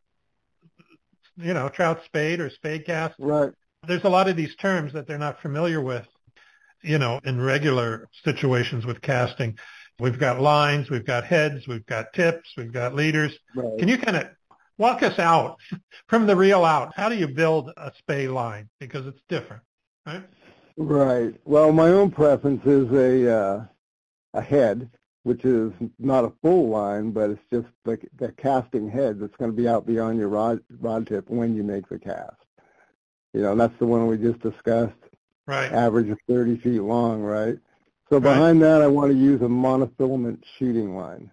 you 1.38 1.54
know 1.54 1.70
trout 1.70 2.02
spade 2.06 2.40
or 2.40 2.50
spade 2.50 2.86
cast. 2.86 3.16
Right. 3.20 3.52
There's 3.88 4.04
a 4.04 4.10
lot 4.10 4.28
of 4.28 4.36
these 4.36 4.56
terms 4.56 4.94
that 4.94 5.08
they're 5.08 5.18
not 5.18 5.42
familiar 5.42 5.82
with. 5.82 6.06
You 6.84 7.00
know, 7.00 7.20
in 7.24 7.42
regular 7.42 8.08
situations 8.24 8.86
with 8.86 9.02
casting, 9.02 9.58
we've 10.00 10.20
got 10.20 10.40
lines, 10.40 10.90
we've 10.90 11.06
got 11.06 11.24
heads, 11.24 11.68
we've 11.68 11.86
got 11.86 12.14
tips, 12.14 12.52
we've 12.56 12.72
got 12.72 12.94
leaders. 12.94 13.38
Right. 13.56 13.80
Can 13.80 13.88
you 13.88 13.98
kind 13.98 14.16
of 14.18 14.30
walk 14.78 15.04
us 15.04 15.18
out 15.20 15.58
from 16.08 16.28
the 16.28 16.36
reel 16.36 16.64
out? 16.64 16.94
How 16.96 17.10
do 17.10 17.16
you 17.16 17.28
build 17.28 17.72
a 17.78 17.92
spey 17.98 18.28
line? 18.28 18.70
Because 18.80 19.08
it's 19.08 19.22
different, 19.28 19.64
right? 20.06 20.24
Right. 20.78 21.34
Well, 21.44 21.72
my 21.72 21.90
own 21.90 22.12
preference 22.12 22.64
is 22.66 22.92
a 22.92 23.36
uh, 23.36 23.66
a 24.36 24.42
head, 24.42 24.92
which 25.24 25.44
is 25.44 25.74
not 25.98 26.24
a 26.24 26.32
full 26.44 26.70
line, 26.70 27.12
but 27.12 27.32
it's 27.32 27.42
just 27.52 27.68
like 27.86 28.08
the 28.18 28.32
casting 28.34 28.90
head 28.90 29.20
that's 29.20 29.36
going 29.38 29.50
to 29.50 29.58
be 29.58 29.68
out 29.68 29.88
beyond 29.88 30.20
your 30.20 30.30
rod 30.30 30.62
rod 30.80 31.08
tip 31.08 31.30
when 31.30 31.56
you 31.56 31.64
make 31.64 31.90
the 31.90 31.98
cast. 31.98 32.36
You 33.34 33.42
know, 33.42 33.52
and 33.54 33.60
that's 33.60 33.78
the 33.80 33.88
one 33.88 34.08
we 34.08 34.18
just 34.18 34.40
discussed. 34.40 34.94
Right. 35.48 35.72
Average 35.72 36.10
of 36.10 36.20
30 36.28 36.58
feet 36.58 36.82
long, 36.82 37.22
right? 37.22 37.58
So 38.10 38.20
behind 38.20 38.62
right. 38.62 38.68
that, 38.68 38.82
I 38.82 38.88
want 38.88 39.12
to 39.12 39.18
use 39.18 39.42
a 39.42 39.46
monofilament 39.46 40.44
shooting 40.58 40.96
line. 40.96 41.32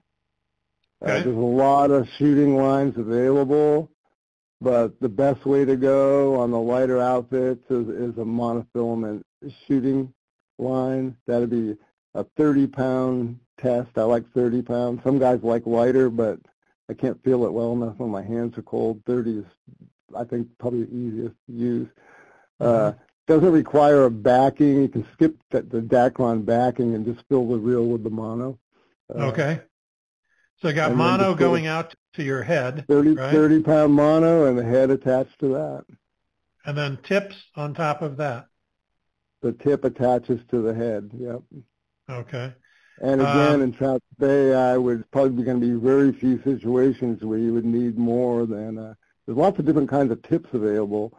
Uh, 1.02 1.04
okay. 1.04 1.20
Uh, 1.20 1.22
there's 1.24 1.36
a 1.36 1.40
lot 1.40 1.90
of 1.90 2.08
shooting 2.18 2.56
lines 2.56 2.96
available, 2.96 3.90
but 4.60 4.98
the 5.00 5.08
best 5.08 5.44
way 5.44 5.64
to 5.64 5.76
go 5.76 6.36
on 6.36 6.50
the 6.50 6.58
lighter 6.58 7.00
outfits 7.00 7.64
is, 7.70 7.88
is 7.88 8.18
a 8.18 8.24
monofilament 8.24 9.22
shooting 9.66 10.12
line. 10.58 11.16
That'd 11.26 11.50
be 11.50 11.76
a 12.14 12.24
30-pound 12.24 13.38
test. 13.58 13.90
I 13.96 14.02
like 14.02 14.30
30 14.32 14.62
pounds. 14.62 15.00
Some 15.02 15.18
guys 15.18 15.40
like 15.42 15.66
lighter, 15.66 16.10
but 16.10 16.38
I 16.88 16.94
can't 16.94 17.22
feel 17.24 17.44
it 17.44 17.52
well 17.52 17.72
enough 17.72 17.96
when 17.98 18.10
my 18.10 18.22
hands 18.22 18.56
are 18.58 18.62
cold. 18.62 19.02
30 19.06 19.38
is, 19.38 19.44
I 20.16 20.24
think, 20.24 20.48
probably 20.58 20.84
the 20.84 20.94
easiest 20.94 21.34
to 21.46 21.52
use. 21.52 21.88
Uh, 22.60 22.64
mm-hmm. 22.64 22.98
Uh, 22.98 23.00
doesn't 23.26 23.52
require 23.52 24.04
a 24.04 24.10
backing. 24.10 24.82
You 24.82 24.88
can 24.88 25.06
skip 25.14 25.36
the, 25.50 25.62
the 25.62 25.80
Dacron 25.80 26.44
backing 26.44 26.94
and 26.94 27.06
just 27.06 27.26
fill 27.28 27.48
the 27.48 27.56
reel 27.56 27.86
with 27.86 28.04
the 28.04 28.10
mono. 28.10 28.58
Uh, 29.14 29.28
okay. 29.28 29.60
So 30.60 30.68
you 30.68 30.74
got 30.74 30.94
mono 30.94 31.34
going 31.34 31.66
out 31.66 31.94
to 32.14 32.22
your 32.22 32.42
head, 32.42 32.84
30, 32.88 33.14
right? 33.14 33.32
30 33.32 33.62
pound 33.62 33.94
mono 33.94 34.46
and 34.46 34.58
the 34.58 34.64
head 34.64 34.90
attached 34.90 35.38
to 35.40 35.48
that. 35.54 35.84
And 36.64 36.76
then 36.76 36.98
tips 37.02 37.36
on 37.56 37.74
top 37.74 38.02
of 38.02 38.16
that. 38.18 38.46
The 39.44 39.52
tip 39.52 39.84
attaches 39.84 40.40
to 40.50 40.62
the 40.62 40.72
head, 40.72 41.10
yep. 41.12 41.42
Okay. 42.08 42.50
And 43.02 43.20
again, 43.20 43.56
um, 43.56 43.60
in 43.60 43.72
Trout 43.72 44.02
Spey, 44.14 44.54
I 44.54 44.78
would 44.78 45.10
probably 45.10 45.32
be 45.32 45.42
going 45.42 45.60
to 45.60 45.66
be 45.66 45.74
very 45.74 46.12
few 46.12 46.42
situations 46.42 47.22
where 47.22 47.36
you 47.36 47.52
would 47.52 47.66
need 47.66 47.98
more 47.98 48.46
than, 48.46 48.78
uh, 48.78 48.94
there's 49.26 49.36
lots 49.36 49.58
of 49.58 49.66
different 49.66 49.90
kinds 49.90 50.10
of 50.10 50.22
tips 50.22 50.48
available 50.54 51.12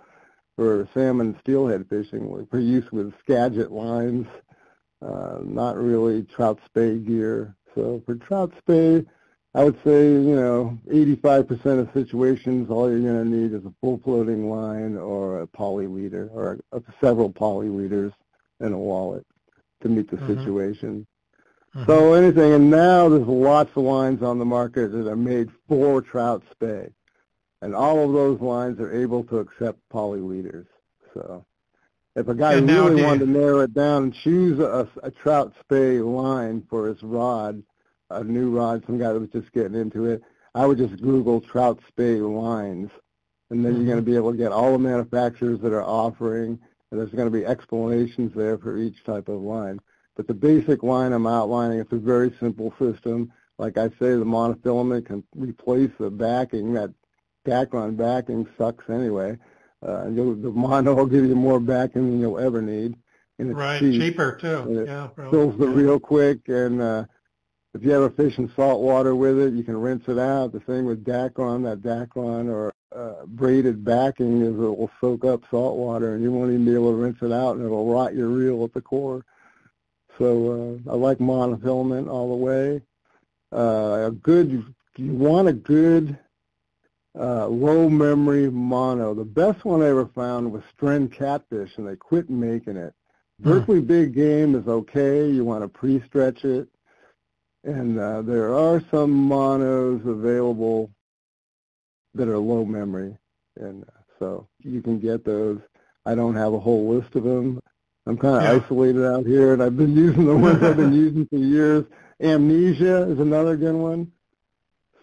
for 0.55 0.89
salmon 0.91 1.37
steelhead 1.39 1.85
fishing 1.87 2.47
for 2.49 2.59
use 2.59 2.91
with 2.91 3.13
Skagit 3.19 3.71
lines, 3.71 4.25
uh, 5.03 5.37
not 5.43 5.77
really 5.77 6.23
trout 6.23 6.57
spey 6.65 6.97
gear. 6.97 7.55
So 7.75 8.01
for 8.07 8.15
trout 8.15 8.53
spey, 8.57 9.05
I 9.55 9.63
would 9.63 9.77
say, 9.85 10.03
you 10.11 10.35
know, 10.35 10.77
85% 10.89 11.79
of 11.79 11.89
situations, 11.93 12.69
all 12.69 12.89
you're 12.89 12.99
going 12.99 13.23
to 13.23 13.29
need 13.29 13.53
is 13.53 13.65
a 13.65 13.73
full 13.79 14.01
floating 14.03 14.49
line 14.49 14.97
or 14.97 15.39
a 15.39 15.47
poly 15.47 15.87
leader 15.87 16.29
or 16.33 16.59
a, 16.73 16.81
several 16.99 17.31
poly 17.31 17.69
leaders 17.69 18.11
and 18.59 18.73
a 18.73 18.77
wallet 18.77 19.25
to 19.81 19.87
meet 19.87 20.11
the 20.11 20.17
mm-hmm. 20.17 20.37
situation. 20.37 21.07
Mm-hmm. 21.73 21.85
So 21.85 22.13
anything, 22.15 22.51
and 22.51 22.69
now 22.69 23.07
there's 23.07 23.25
lots 23.25 23.71
of 23.77 23.83
lines 23.83 24.21
on 24.21 24.39
the 24.39 24.45
market 24.45 24.91
that 24.91 25.07
are 25.07 25.15
made 25.15 25.49
for 25.69 26.01
trout 26.01 26.43
spey. 26.51 26.89
And 27.61 27.73
all 27.73 28.05
of 28.05 28.11
those 28.11 28.41
lines 28.41 28.81
are 28.81 28.93
able 28.93 29.23
to 29.23 29.37
accept 29.37 29.79
poly 29.89 30.19
leaders. 30.19 30.67
So 31.13 31.45
if 32.17 32.27
a 32.27 32.35
guy 32.35 32.55
really 32.55 33.03
wanted 33.03 33.19
to 33.19 33.31
narrow 33.31 33.61
it 33.61 33.73
down 33.73 34.03
and 34.03 34.13
choose 34.13 34.59
a, 34.59 34.89
a 35.01 35.11
trout 35.11 35.53
spey 35.61 35.99
line 35.99 36.61
for 36.69 36.89
his 36.89 37.01
rod, 37.01 37.63
a 38.09 38.23
new 38.23 38.49
rod, 38.49 38.83
some 38.85 38.97
guy 38.97 39.11
that 39.13 39.19
was 39.19 39.29
just 39.29 39.51
getting 39.51 39.75
into 39.75 40.05
it, 40.05 40.21
I 40.53 40.65
would 40.65 40.77
just 40.77 41.01
Google 41.01 41.41
trout 41.41 41.79
spey 41.87 42.15
lines, 42.15 42.89
and 43.49 43.63
then 43.63 43.73
mm-hmm. 43.73 43.81
you're 43.81 43.93
going 43.93 44.05
to 44.05 44.11
be 44.11 44.15
able 44.15 44.31
to 44.31 44.37
get 44.37 44.51
all 44.51 44.71
the 44.71 44.79
manufacturers 44.79 45.59
that 45.61 45.73
are 45.73 45.83
offering, 45.83 46.59
and 46.91 46.99
there's 46.99 47.11
going 47.11 47.31
to 47.31 47.37
be 47.37 47.45
explanations 47.45 48.33
there 48.33 48.57
for 48.57 48.77
each 48.77 49.03
type 49.03 49.27
of 49.27 49.41
line. 49.41 49.79
But 50.15 50.27
the 50.27 50.33
basic 50.33 50.81
line 50.81 51.11
I'm 51.11 51.27
outlining, 51.27 51.79
it's 51.79 51.91
a 51.91 51.97
very 51.97 52.33
simple 52.39 52.73
system. 52.79 53.33
Like 53.57 53.77
I 53.77 53.89
say, 53.89 54.15
the 54.15 54.25
monofilament 54.25 55.07
can 55.07 55.23
replace 55.35 55.91
the 55.99 56.09
backing. 56.09 56.73
That 56.73 56.93
Dacron 57.45 57.97
backing 57.97 58.47
sucks 58.57 58.89
anyway. 58.89 59.37
Uh, 59.85 60.05
the 60.05 60.51
mono 60.53 60.95
will 60.95 61.05
give 61.05 61.25
you 61.25 61.35
more 61.35 61.59
backing 61.59 62.09
than 62.09 62.19
you'll 62.19 62.39
ever 62.39 62.61
need. 62.61 62.95
And 63.37 63.49
it's 63.49 63.57
right, 63.57 63.79
cheap. 63.79 64.01
cheaper 64.01 64.37
too. 64.39 64.85
yeah, 64.87 65.09
fills 65.29 65.57
the 65.57 65.67
reel 65.67 65.99
quick, 65.99 66.47
and 66.47 66.81
uh, 66.81 67.05
if 67.75 67.83
you 67.83 67.91
ever 67.91 68.09
fish 68.09 68.37
in 68.37 68.49
salt 68.55 68.81
water 68.81 69.15
with 69.15 69.37
it, 69.37 69.53
you 69.53 69.61
can 69.61 69.75
rinse 69.75 70.07
it 70.07 70.17
out. 70.17 70.53
The 70.53 70.61
same 70.65 70.85
with 70.85 71.03
Dacron, 71.03 71.63
that 71.65 71.81
Dacron 71.81 72.49
or 72.49 72.73
uh, 72.95 73.25
braided 73.25 73.83
backing 73.83 74.41
is 74.41 74.53
it 74.53 74.57
will 74.57 74.89
soak 75.01 75.25
up 75.25 75.41
salt 75.51 75.75
water 75.75 76.15
and 76.15 76.23
you 76.23 76.31
won't 76.31 76.51
even 76.51 76.63
be 76.63 76.73
able 76.73 76.91
to 76.91 76.97
rinse 76.97 77.21
it 77.21 77.33
out 77.33 77.57
and 77.57 77.65
it'll 77.65 77.91
rot 77.91 78.15
your 78.15 78.29
reel 78.29 78.63
at 78.63 78.73
the 78.73 78.81
core. 78.81 79.25
So 80.17 80.79
uh, 80.87 80.91
I 80.91 80.95
like 80.95 81.17
monofilament 81.17 82.09
all 82.09 82.29
the 82.29 82.37
way. 82.37 82.81
Uh, 83.53 84.07
a 84.07 84.11
good, 84.11 84.73
you 84.95 85.13
want 85.13 85.49
a 85.49 85.53
good 85.53 86.17
uh, 87.19 87.47
low 87.47 87.89
memory 87.89 88.49
mono. 88.49 89.13
The 89.13 89.25
best 89.25 89.65
one 89.65 89.81
I 89.81 89.89
ever 89.89 90.07
found 90.15 90.49
was 90.49 90.63
Stren 90.79 91.11
Catfish, 91.11 91.71
and 91.75 91.85
they 91.85 91.97
quit 91.97 92.29
making 92.29 92.77
it. 92.77 92.93
Berkeley 93.41 93.81
Berkley 93.81 93.81
Big 93.81 94.15
Game 94.15 94.55
is 94.55 94.65
okay. 94.65 95.29
You 95.29 95.43
want 95.43 95.61
to 95.61 95.67
pre-stretch 95.67 96.45
it. 96.45 96.69
And 97.65 97.99
uh, 97.99 98.21
there 98.21 98.53
are 98.53 98.81
some 98.91 99.11
monos 99.11 100.05
available 100.05 100.91
that 102.13 102.27
are 102.27 102.37
low 102.37 102.63
memory, 102.63 103.17
and 103.59 103.83
uh, 103.83 104.01
so 104.19 104.47
you 104.63 104.83
can 104.83 104.99
get 104.99 105.25
those. 105.25 105.59
I 106.05 106.13
don't 106.13 106.35
have 106.35 106.53
a 106.53 106.59
whole 106.59 106.87
list 106.87 107.15
of 107.15 107.23
them. 107.23 107.59
I'm 108.05 108.17
kind 108.19 108.37
of 108.37 108.43
yeah. 108.43 108.63
isolated 108.63 109.03
out 109.03 109.25
here, 109.25 109.53
and 109.53 109.63
I've 109.63 109.75
been 109.75 109.95
using 110.05 110.25
the 110.25 110.37
ones 110.37 110.61
I've 110.61 110.77
been 110.77 110.93
using 110.93 111.25
for 111.25 111.37
years. 111.37 111.85
Amnesia 112.21 113.09
is 113.09 113.19
another 113.19 113.57
good 113.57 113.73
one. 113.73 114.11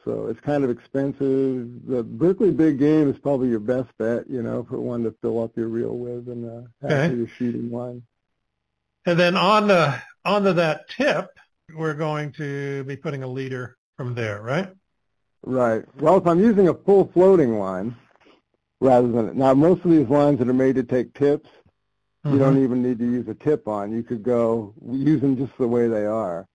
So 0.04 0.26
it's 0.26 0.40
kind 0.40 0.62
of 0.62 0.70
expensive. 0.70 1.86
The 1.86 2.04
Berkley 2.04 2.52
Big 2.52 2.78
Game 2.78 3.10
is 3.10 3.18
probably 3.18 3.48
your 3.48 3.60
best 3.60 3.88
bet, 3.98 4.28
you 4.30 4.42
know, 4.42 4.64
for 4.68 4.80
one 4.80 5.02
to 5.04 5.14
fill 5.20 5.42
up 5.42 5.56
your 5.56 5.68
reel 5.68 5.96
with 5.96 6.28
and 6.28 6.48
uh, 6.48 6.86
okay. 6.86 7.14
your 7.14 7.28
shooting 7.28 7.70
line. 7.70 8.02
And 9.04 9.18
then 9.18 9.36
on 9.36 9.68
the 9.68 10.00
onto 10.24 10.52
that 10.54 10.88
tip, 10.88 11.36
we're 11.74 11.94
going 11.94 12.32
to 12.32 12.84
be 12.84 12.96
putting 12.96 13.22
a 13.22 13.26
leader 13.26 13.76
from 13.96 14.14
there, 14.14 14.42
right? 14.42 14.68
Right. 15.44 15.84
Well, 16.00 16.18
if 16.18 16.26
I'm 16.26 16.40
using 16.40 16.68
a 16.68 16.74
full 16.74 17.10
floating 17.12 17.58
line 17.58 17.96
rather 18.80 19.08
than 19.08 19.36
now, 19.36 19.54
most 19.54 19.84
of 19.84 19.90
these 19.90 20.08
lines 20.08 20.38
that 20.38 20.48
are 20.48 20.54
made 20.54 20.76
to 20.76 20.84
take 20.84 21.14
tips, 21.14 21.48
mm-hmm. 22.24 22.32
you 22.32 22.38
don't 22.38 22.54
mm-hmm. 22.54 22.64
even 22.64 22.82
need 22.82 22.98
to 22.98 23.04
use 23.04 23.28
a 23.28 23.34
tip 23.34 23.66
on. 23.66 23.92
You 23.92 24.02
could 24.02 24.22
go 24.22 24.74
use 24.90 25.20
them 25.20 25.36
just 25.36 25.56
the 25.58 25.68
way 25.68 25.88
they 25.88 26.06
are. 26.06 26.46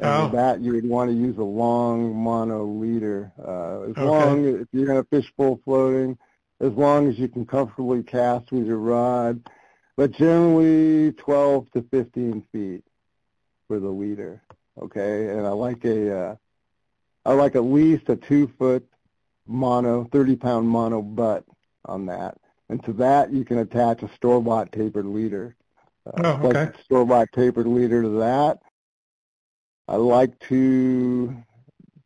And 0.00 0.08
oh. 0.08 0.36
that, 0.36 0.60
you 0.60 0.72
would 0.74 0.88
want 0.88 1.10
to 1.10 1.16
use 1.16 1.36
a 1.38 1.42
long 1.42 2.14
mono 2.14 2.64
leader. 2.64 3.32
Uh, 3.36 3.82
as 3.82 3.90
okay. 3.90 4.02
long 4.02 4.44
if 4.44 4.68
you're 4.72 4.86
going 4.86 5.02
to 5.02 5.08
fish 5.08 5.32
full 5.36 5.60
floating, 5.64 6.16
as 6.60 6.72
long 6.72 7.08
as 7.08 7.18
you 7.18 7.26
can 7.26 7.44
comfortably 7.44 8.04
cast 8.04 8.52
with 8.52 8.66
your 8.66 8.78
rod, 8.78 9.42
but 9.96 10.12
generally 10.12 11.12
12 11.12 11.70
to 11.72 11.82
15 11.90 12.44
feet 12.52 12.84
for 13.66 13.80
the 13.80 13.88
leader 13.88 14.40
okay? 14.82 15.28
And 15.28 15.46
I 15.46 15.50
like 15.50 15.84
a, 15.84 16.18
uh, 16.18 16.36
I 17.24 17.32
like 17.32 17.56
at 17.56 17.64
least 17.64 18.08
a 18.08 18.16
two 18.16 18.50
foot 18.58 18.86
mono, 19.46 20.08
30 20.12 20.36
pound 20.36 20.68
mono 20.68 21.02
butt 21.02 21.44
on 21.84 22.06
that. 22.06 22.36
And 22.68 22.82
to 22.84 22.92
that 22.94 23.32
you 23.32 23.44
can 23.44 23.58
attach 23.58 24.02
a 24.02 24.14
store 24.14 24.42
bought 24.42 24.72
tapered 24.72 25.06
leader. 25.06 25.56
Uh, 26.06 26.22
oh, 26.24 26.48
okay. 26.48 26.70
Store 26.84 27.04
bought 27.04 27.28
tapered 27.34 27.66
leader 27.66 28.02
to 28.02 28.08
that. 28.20 28.60
I 29.88 29.96
like 29.96 30.38
to, 30.48 31.34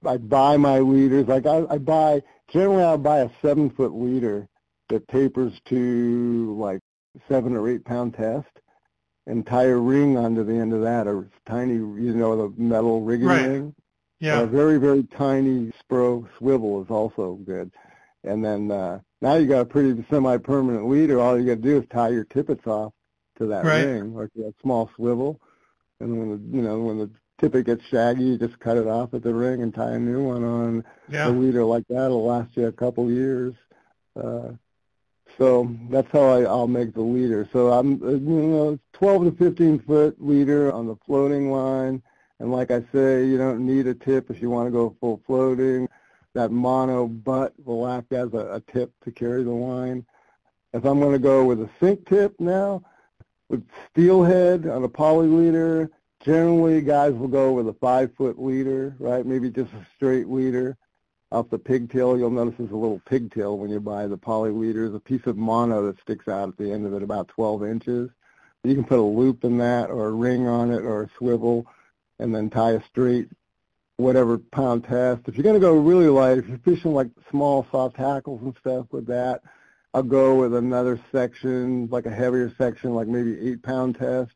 I 0.06 0.16
buy 0.16 0.56
my 0.56 0.78
leaders, 0.78 1.26
like 1.26 1.46
I, 1.46 1.64
I 1.68 1.78
buy, 1.78 2.22
generally 2.48 2.84
I'll 2.84 2.98
buy 2.98 3.20
a 3.20 3.30
seven 3.40 3.70
foot 3.70 3.92
leader 3.92 4.48
that 4.88 5.08
tapers 5.08 5.52
to 5.66 6.56
like 6.58 6.80
seven 7.28 7.56
or 7.56 7.68
eight 7.68 7.84
pound 7.84 8.14
test 8.14 8.46
a 9.26 9.76
ring 9.76 10.16
onto 10.16 10.44
the 10.44 10.54
end 10.54 10.72
of 10.72 10.82
that, 10.82 11.06
a 11.06 11.24
tiny, 11.46 11.74
you 11.74 12.14
know, 12.14 12.36
the 12.36 12.60
metal 12.60 13.02
rigging 13.02 13.26
right. 13.26 13.46
ring. 13.46 13.74
Yeah. 14.20 14.40
A 14.40 14.46
very, 14.46 14.78
very 14.78 15.02
tiny 15.02 15.72
spro 15.82 16.28
swivel 16.38 16.82
is 16.82 16.90
also 16.90 17.34
good. 17.44 17.72
And 18.24 18.44
then 18.44 18.70
uh, 18.70 19.00
now 19.20 19.34
you 19.34 19.46
got 19.46 19.62
a 19.62 19.64
pretty 19.64 20.04
semi-permanent 20.08 20.88
leader. 20.88 21.20
All 21.20 21.38
you 21.38 21.46
got 21.46 21.62
to 21.62 21.68
do 21.68 21.78
is 21.78 21.88
tie 21.90 22.10
your 22.10 22.24
tippets 22.24 22.66
off 22.66 22.92
to 23.38 23.46
that 23.46 23.64
right. 23.64 23.82
ring 23.82 24.14
to 24.14 24.42
that 24.42 24.54
small 24.62 24.90
swivel. 24.94 25.40
And 25.98 26.18
when 26.18 26.30
the, 26.30 26.56
you 26.56 26.62
know, 26.62 26.80
when 26.80 26.98
the 26.98 27.10
tippet 27.40 27.66
gets 27.66 27.84
shaggy, 27.86 28.24
you 28.24 28.38
just 28.38 28.60
cut 28.60 28.76
it 28.76 28.86
off 28.86 29.12
at 29.14 29.24
the 29.24 29.34
ring 29.34 29.62
and 29.62 29.74
tie 29.74 29.92
a 29.92 29.98
new 29.98 30.22
one 30.22 30.44
on. 30.44 30.84
Yeah. 31.08 31.28
A 31.28 31.30
leader 31.30 31.64
like 31.64 31.86
that 31.88 32.10
will 32.10 32.24
last 32.24 32.56
you 32.56 32.66
a 32.66 32.72
couple 32.72 33.10
years. 33.10 33.54
Uh, 34.14 34.50
so 35.38 35.74
that's 35.90 36.10
how 36.10 36.20
I, 36.20 36.42
I'll 36.42 36.66
make 36.66 36.94
the 36.94 37.02
leader. 37.02 37.48
So 37.52 37.72
I'm, 37.72 38.02
uh, 38.02 38.10
you 38.10 38.18
know, 38.18 38.78
12 38.92 39.24
to 39.24 39.32
15 39.32 39.78
foot 39.80 40.16
leader 40.24 40.72
on 40.72 40.86
the 40.86 40.96
floating 41.06 41.50
line. 41.50 42.02
And 42.38 42.50
like 42.50 42.70
I 42.70 42.80
say, 42.92 43.26
you 43.26 43.38
don't 43.38 43.64
need 43.64 43.86
a 43.86 43.94
tip 43.94 44.30
if 44.30 44.42
you 44.42 44.50
want 44.50 44.66
to 44.66 44.72
go 44.72 44.96
full 45.00 45.22
floating. 45.26 45.88
That 46.34 46.50
mono 46.50 47.06
butt 47.06 47.52
will 47.64 47.86
act 47.86 48.12
as 48.12 48.32
a, 48.32 48.54
a 48.54 48.60
tip 48.72 48.92
to 49.04 49.12
carry 49.12 49.44
the 49.44 49.50
line. 49.50 50.04
If 50.72 50.84
I'm 50.84 51.00
going 51.00 51.12
to 51.12 51.18
go 51.18 51.44
with 51.44 51.60
a 51.60 51.70
sink 51.78 52.08
tip 52.08 52.34
now, 52.40 52.82
with 53.48 53.66
steelhead 53.90 54.66
on 54.66 54.82
a 54.82 54.88
poly 54.88 55.28
leader, 55.28 55.90
generally 56.24 56.80
guys 56.80 57.12
will 57.12 57.28
go 57.28 57.52
with 57.52 57.68
a 57.68 57.74
five 57.74 58.14
foot 58.16 58.42
leader, 58.42 58.96
right? 58.98 59.26
Maybe 59.26 59.50
just 59.50 59.72
a 59.72 59.86
straight 59.96 60.28
leader 60.28 60.76
off 61.32 61.50
the 61.50 61.58
pigtail. 61.58 62.16
You'll 62.18 62.30
notice 62.30 62.54
there's 62.58 62.70
a 62.70 62.76
little 62.76 63.00
pigtail 63.06 63.58
when 63.58 63.70
you 63.70 63.80
buy 63.80 64.06
the 64.06 64.16
poly 64.16 64.50
leader. 64.50 64.82
There's 64.82 64.94
a 64.94 65.00
piece 65.00 65.26
of 65.26 65.36
mono 65.36 65.86
that 65.86 66.00
sticks 66.00 66.28
out 66.28 66.50
at 66.50 66.56
the 66.58 66.70
end 66.70 66.86
of 66.86 66.92
it 66.92 67.02
about 67.02 67.28
12 67.28 67.64
inches. 67.64 68.10
You 68.64 68.74
can 68.74 68.84
put 68.84 68.98
a 68.98 69.02
loop 69.02 69.42
in 69.42 69.58
that 69.58 69.90
or 69.90 70.08
a 70.08 70.12
ring 70.12 70.46
on 70.46 70.70
it 70.70 70.82
or 70.82 71.02
a 71.02 71.10
swivel 71.18 71.66
and 72.18 72.34
then 72.34 72.50
tie 72.50 72.72
a 72.72 72.84
straight 72.84 73.28
whatever 73.96 74.38
pound 74.38 74.84
test. 74.84 75.22
If 75.26 75.36
you're 75.36 75.42
going 75.42 75.54
to 75.54 75.60
go 75.60 75.74
really 75.74 76.06
light, 76.06 76.38
if 76.38 76.48
you're 76.48 76.58
fishing 76.58 76.92
like 76.92 77.08
small 77.30 77.66
soft 77.70 77.96
hackles 77.96 78.42
and 78.42 78.54
stuff 78.60 78.86
with 78.90 79.06
that, 79.06 79.40
I'll 79.94 80.02
go 80.02 80.36
with 80.36 80.54
another 80.54 81.00
section, 81.10 81.88
like 81.90 82.06
a 82.06 82.10
heavier 82.10 82.52
section, 82.56 82.94
like 82.94 83.08
maybe 83.08 83.38
eight 83.50 83.62
pound 83.62 83.98
test 83.98 84.32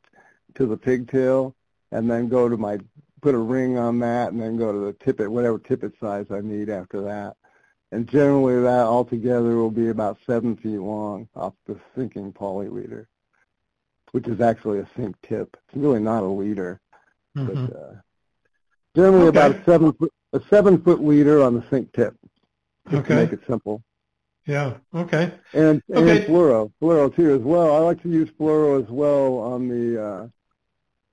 to 0.55 0.67
the 0.67 0.77
pigtail, 0.77 1.55
and 1.93 2.11
then 2.11 2.29
go 2.29 2.49
to 2.49 2.57
my, 2.57 2.79
put 3.27 3.35
a 3.35 3.39
ring 3.39 3.77
on 3.77 3.99
that, 3.99 4.31
and 4.31 4.41
then 4.41 4.57
go 4.57 4.71
to 4.71 4.79
the 4.79 4.93
tippet, 4.93 5.29
whatever 5.29 5.59
tippet 5.59 5.93
size 5.99 6.27
I 6.31 6.41
need 6.43 6.71
after 6.71 7.01
that. 7.03 7.35
And 7.91 8.07
generally 8.07 8.63
that 8.63 8.87
altogether 8.87 9.57
will 9.57 9.73
be 9.73 9.89
about 9.89 10.19
seven 10.25 10.57
feet 10.57 10.79
long 10.79 11.29
off 11.35 11.55
the 11.67 11.77
sinking 11.97 12.35
poly 12.35 12.69
leader, 12.69 13.09
which 14.13 14.29
is 14.29 14.41
actually 14.41 14.79
a 14.79 14.89
sink 14.95 15.17
tip. 15.23 15.57
It's 15.67 15.77
really 15.77 15.99
not 15.99 16.23
a 16.23 16.27
leader, 16.27 16.81
mm-hmm. 17.37 17.67
but 17.67 17.77
uh, 17.77 17.95
generally 18.95 19.27
okay. 19.27 19.39
about 19.41 19.57
a 19.57 19.65
seven 19.65 19.93
foot, 19.93 20.13
a 20.33 20.41
seven 20.49 20.81
foot 20.81 21.03
leader 21.03 21.43
on 21.43 21.55
the 21.55 21.65
sink 21.69 21.93
tip, 21.95 22.15
just 22.89 23.01
okay. 23.01 23.09
to 23.09 23.21
make 23.23 23.33
it 23.33 23.41
simple. 23.49 23.83
Yeah. 24.47 24.75
Okay. 24.95 25.33
And 25.53 25.83
and 25.89 26.09
okay. 26.09 26.25
fluoro, 26.27 26.71
fluoro 26.81 27.13
too 27.13 27.35
as 27.35 27.41
well. 27.41 27.75
I 27.75 27.79
like 27.81 28.01
to 28.03 28.09
use 28.09 28.31
fluoro 28.39 28.81
as 28.81 28.89
well 28.89 29.39
on 29.39 29.67
the 29.67 30.01
uh, 30.01 30.29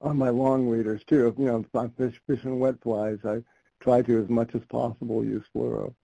on 0.03 0.17
my 0.17 0.29
long 0.29 0.67
readers 0.67 1.01
too. 1.05 1.33
You 1.37 1.45
know, 1.45 1.59
if 1.59 1.75
I'm 1.75 1.91
fish, 1.91 2.19
fishing 2.27 2.59
wet 2.59 2.75
flies, 2.83 3.19
I 3.25 3.41
try 3.79 4.01
to 4.01 4.21
as 4.21 4.29
much 4.29 4.53
as 4.53 4.61
possible 4.69 5.23
use 5.23 5.43
fluoro. 5.55 5.95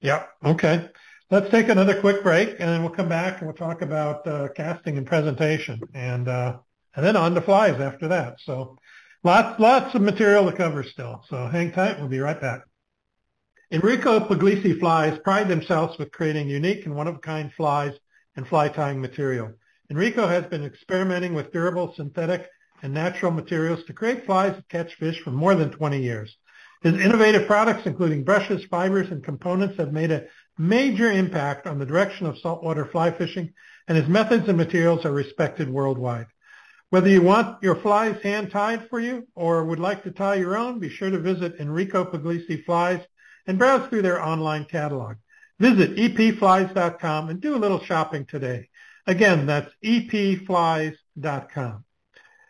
Yeah. 0.00 0.24
Okay. 0.44 0.88
Let's 1.30 1.50
take 1.50 1.68
another 1.68 2.00
quick 2.00 2.22
break, 2.22 2.50
and 2.50 2.68
then 2.68 2.82
we'll 2.82 2.92
come 2.92 3.08
back 3.08 3.38
and 3.38 3.48
we'll 3.48 3.56
talk 3.56 3.82
about 3.82 4.26
uh, 4.26 4.48
casting 4.54 4.98
and 4.98 5.06
presentation, 5.06 5.80
and 5.94 6.28
uh, 6.28 6.58
and 6.94 7.04
then 7.04 7.16
on 7.16 7.34
to 7.34 7.40
flies 7.40 7.80
after 7.80 8.08
that. 8.08 8.36
So, 8.44 8.78
lots 9.24 9.58
lots 9.58 9.94
of 9.94 10.02
material 10.02 10.50
to 10.50 10.56
cover 10.56 10.84
still. 10.84 11.24
So 11.28 11.48
hang 11.48 11.72
tight. 11.72 11.98
We'll 11.98 12.08
be 12.08 12.20
right 12.20 12.40
back. 12.40 12.60
Enrico 13.70 14.20
Puglisi 14.20 14.78
flies 14.78 15.18
pride 15.24 15.48
themselves 15.48 15.98
with 15.98 16.12
creating 16.12 16.48
unique 16.48 16.84
and 16.84 16.94
one-of-a-kind 16.94 17.52
flies 17.54 17.94
and 18.36 18.46
fly 18.46 18.68
tying 18.68 19.00
material. 19.00 19.54
Enrico 19.90 20.26
has 20.26 20.44
been 20.46 20.64
experimenting 20.64 21.34
with 21.34 21.52
durable 21.52 21.92
synthetic 21.94 22.48
and 22.82 22.92
natural 22.94 23.30
materials 23.32 23.84
to 23.84 23.92
create 23.92 24.24
flies 24.26 24.54
that 24.56 24.68
catch 24.68 24.94
fish 24.94 25.20
for 25.20 25.30
more 25.30 25.54
than 25.54 25.70
20 25.70 26.02
years. 26.02 26.36
His 26.82 27.00
innovative 27.00 27.46
products, 27.46 27.86
including 27.86 28.24
brushes, 28.24 28.64
fibers, 28.66 29.10
and 29.10 29.24
components, 29.24 29.78
have 29.78 29.92
made 29.92 30.10
a 30.10 30.26
major 30.58 31.10
impact 31.10 31.66
on 31.66 31.78
the 31.78 31.86
direction 31.86 32.26
of 32.26 32.38
saltwater 32.38 32.84
fly 32.84 33.10
fishing, 33.10 33.52
and 33.88 33.96
his 33.96 34.08
methods 34.08 34.48
and 34.48 34.56
materials 34.56 35.04
are 35.04 35.12
respected 35.12 35.68
worldwide. 35.68 36.26
Whether 36.90 37.08
you 37.08 37.22
want 37.22 37.62
your 37.62 37.76
flies 37.76 38.20
hand-tied 38.22 38.88
for 38.88 39.00
you 39.00 39.26
or 39.34 39.64
would 39.64 39.80
like 39.80 40.02
to 40.04 40.10
tie 40.10 40.36
your 40.36 40.56
own, 40.56 40.78
be 40.78 40.90
sure 40.90 41.10
to 41.10 41.18
visit 41.18 41.56
Enrico 41.58 42.04
Puglisi 42.04 42.64
Flies 42.64 43.00
and 43.46 43.58
browse 43.58 43.88
through 43.88 44.02
their 44.02 44.22
online 44.22 44.64
catalog. 44.64 45.16
Visit 45.58 45.96
epflies.com 45.96 47.30
and 47.30 47.40
do 47.40 47.56
a 47.56 47.58
little 47.58 47.80
shopping 47.80 48.26
today. 48.26 48.68
Again, 49.06 49.46
that's 49.46 49.70
epflies.com. 49.84 51.84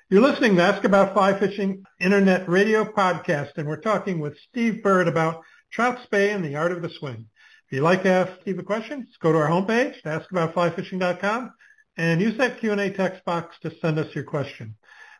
You're 0.09 0.23
listening 0.23 0.57
to 0.57 0.63
Ask 0.63 0.85
About 0.85 1.13
Fly 1.13 1.37
Fishing 1.37 1.83
Internet 1.99 2.49
Radio 2.49 2.85
Podcast, 2.85 3.57
and 3.57 3.67
we're 3.67 3.81
talking 3.81 4.21
with 4.21 4.39
Steve 4.51 4.81
Bird 4.81 5.09
about 5.09 5.43
trout 5.73 5.99
spey 6.05 6.31
and 6.31 6.45
the 6.45 6.55
art 6.55 6.71
of 6.71 6.81
the 6.81 6.91
swing. 6.91 7.27
If 7.67 7.73
you'd 7.73 7.83
like 7.83 8.05
to 8.05 8.11
ask 8.11 8.41
Steve 8.43 8.61
a 8.61 8.63
question, 8.63 9.07
just 9.07 9.19
go 9.19 9.33
to 9.33 9.39
our 9.39 9.49
homepage, 9.49 10.01
askaboutflyfishing.com, 10.05 11.53
and 11.97 12.21
use 12.21 12.39
that 12.39 12.61
Q&A 12.61 12.91
text 12.91 13.25
box 13.25 13.57
to 13.63 13.75
send 13.81 13.99
us 13.99 14.15
your 14.15 14.25
question. 14.25 14.77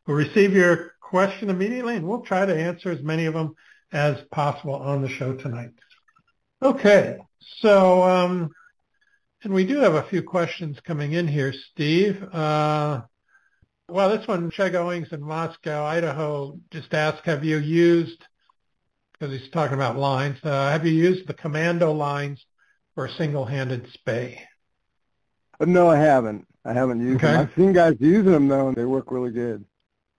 We'll 0.07 0.17
receive 0.17 0.53
your 0.53 0.93
question 1.01 1.51
immediately, 1.51 1.97
and 1.97 2.07
we'll 2.07 2.21
try 2.21 2.47
to 2.47 2.55
answer 2.55 2.93
as 2.93 3.03
many 3.03 3.27
of 3.27 3.35
them 3.35 3.57
as 3.91 4.19
possible 4.31 4.77
on 4.77 5.03
the 5.03 5.09
show 5.09 5.35
tonight. 5.35 5.73
Okay, 6.63 7.19
so 7.61 8.05
um, 8.05 8.51
and 9.45 9.55
we 9.55 9.67
do 9.67 9.79
have 9.79 9.95
a 9.95 10.03
few 10.05 10.23
questions 10.23 10.79
coming 10.81 11.13
in 11.13 11.29
here, 11.29 11.53
Steve. 11.53 12.23
Uh, 12.33 13.03
well, 13.89 14.17
this 14.17 14.27
one, 14.27 14.51
Cheg 14.51 14.75
Owings 14.75 15.13
in 15.13 15.23
Moscow, 15.23 15.85
Idaho, 15.85 16.59
just 16.71 16.93
asked, 16.95 17.25
have 17.27 17.45
you 17.45 17.59
used, 17.59 18.25
because 19.13 19.39
he's 19.39 19.51
talking 19.51 19.75
about 19.75 19.97
lines, 19.97 20.39
uh, 20.43 20.71
have 20.71 20.87
you 20.87 20.93
used 20.93 21.29
the 21.29 21.35
commando 21.35 21.93
lines 21.93 22.45
for 22.95 23.07
a 23.07 23.13
single-handed 23.13 23.87
spey? 23.93 24.41
No, 25.61 25.89
I 25.89 25.99
haven't. 25.99 26.47
I 26.65 26.73
haven't 26.73 27.01
used 27.01 27.23
okay. 27.23 27.33
them. 27.33 27.41
I've 27.41 27.55
seen 27.55 27.73
guys 27.73 27.97
using 28.01 28.33
them, 28.33 28.49
though, 28.49 28.69
and 28.69 28.77
they 28.77 28.85
work 28.85 29.11
really 29.11 29.31
good. 29.31 29.65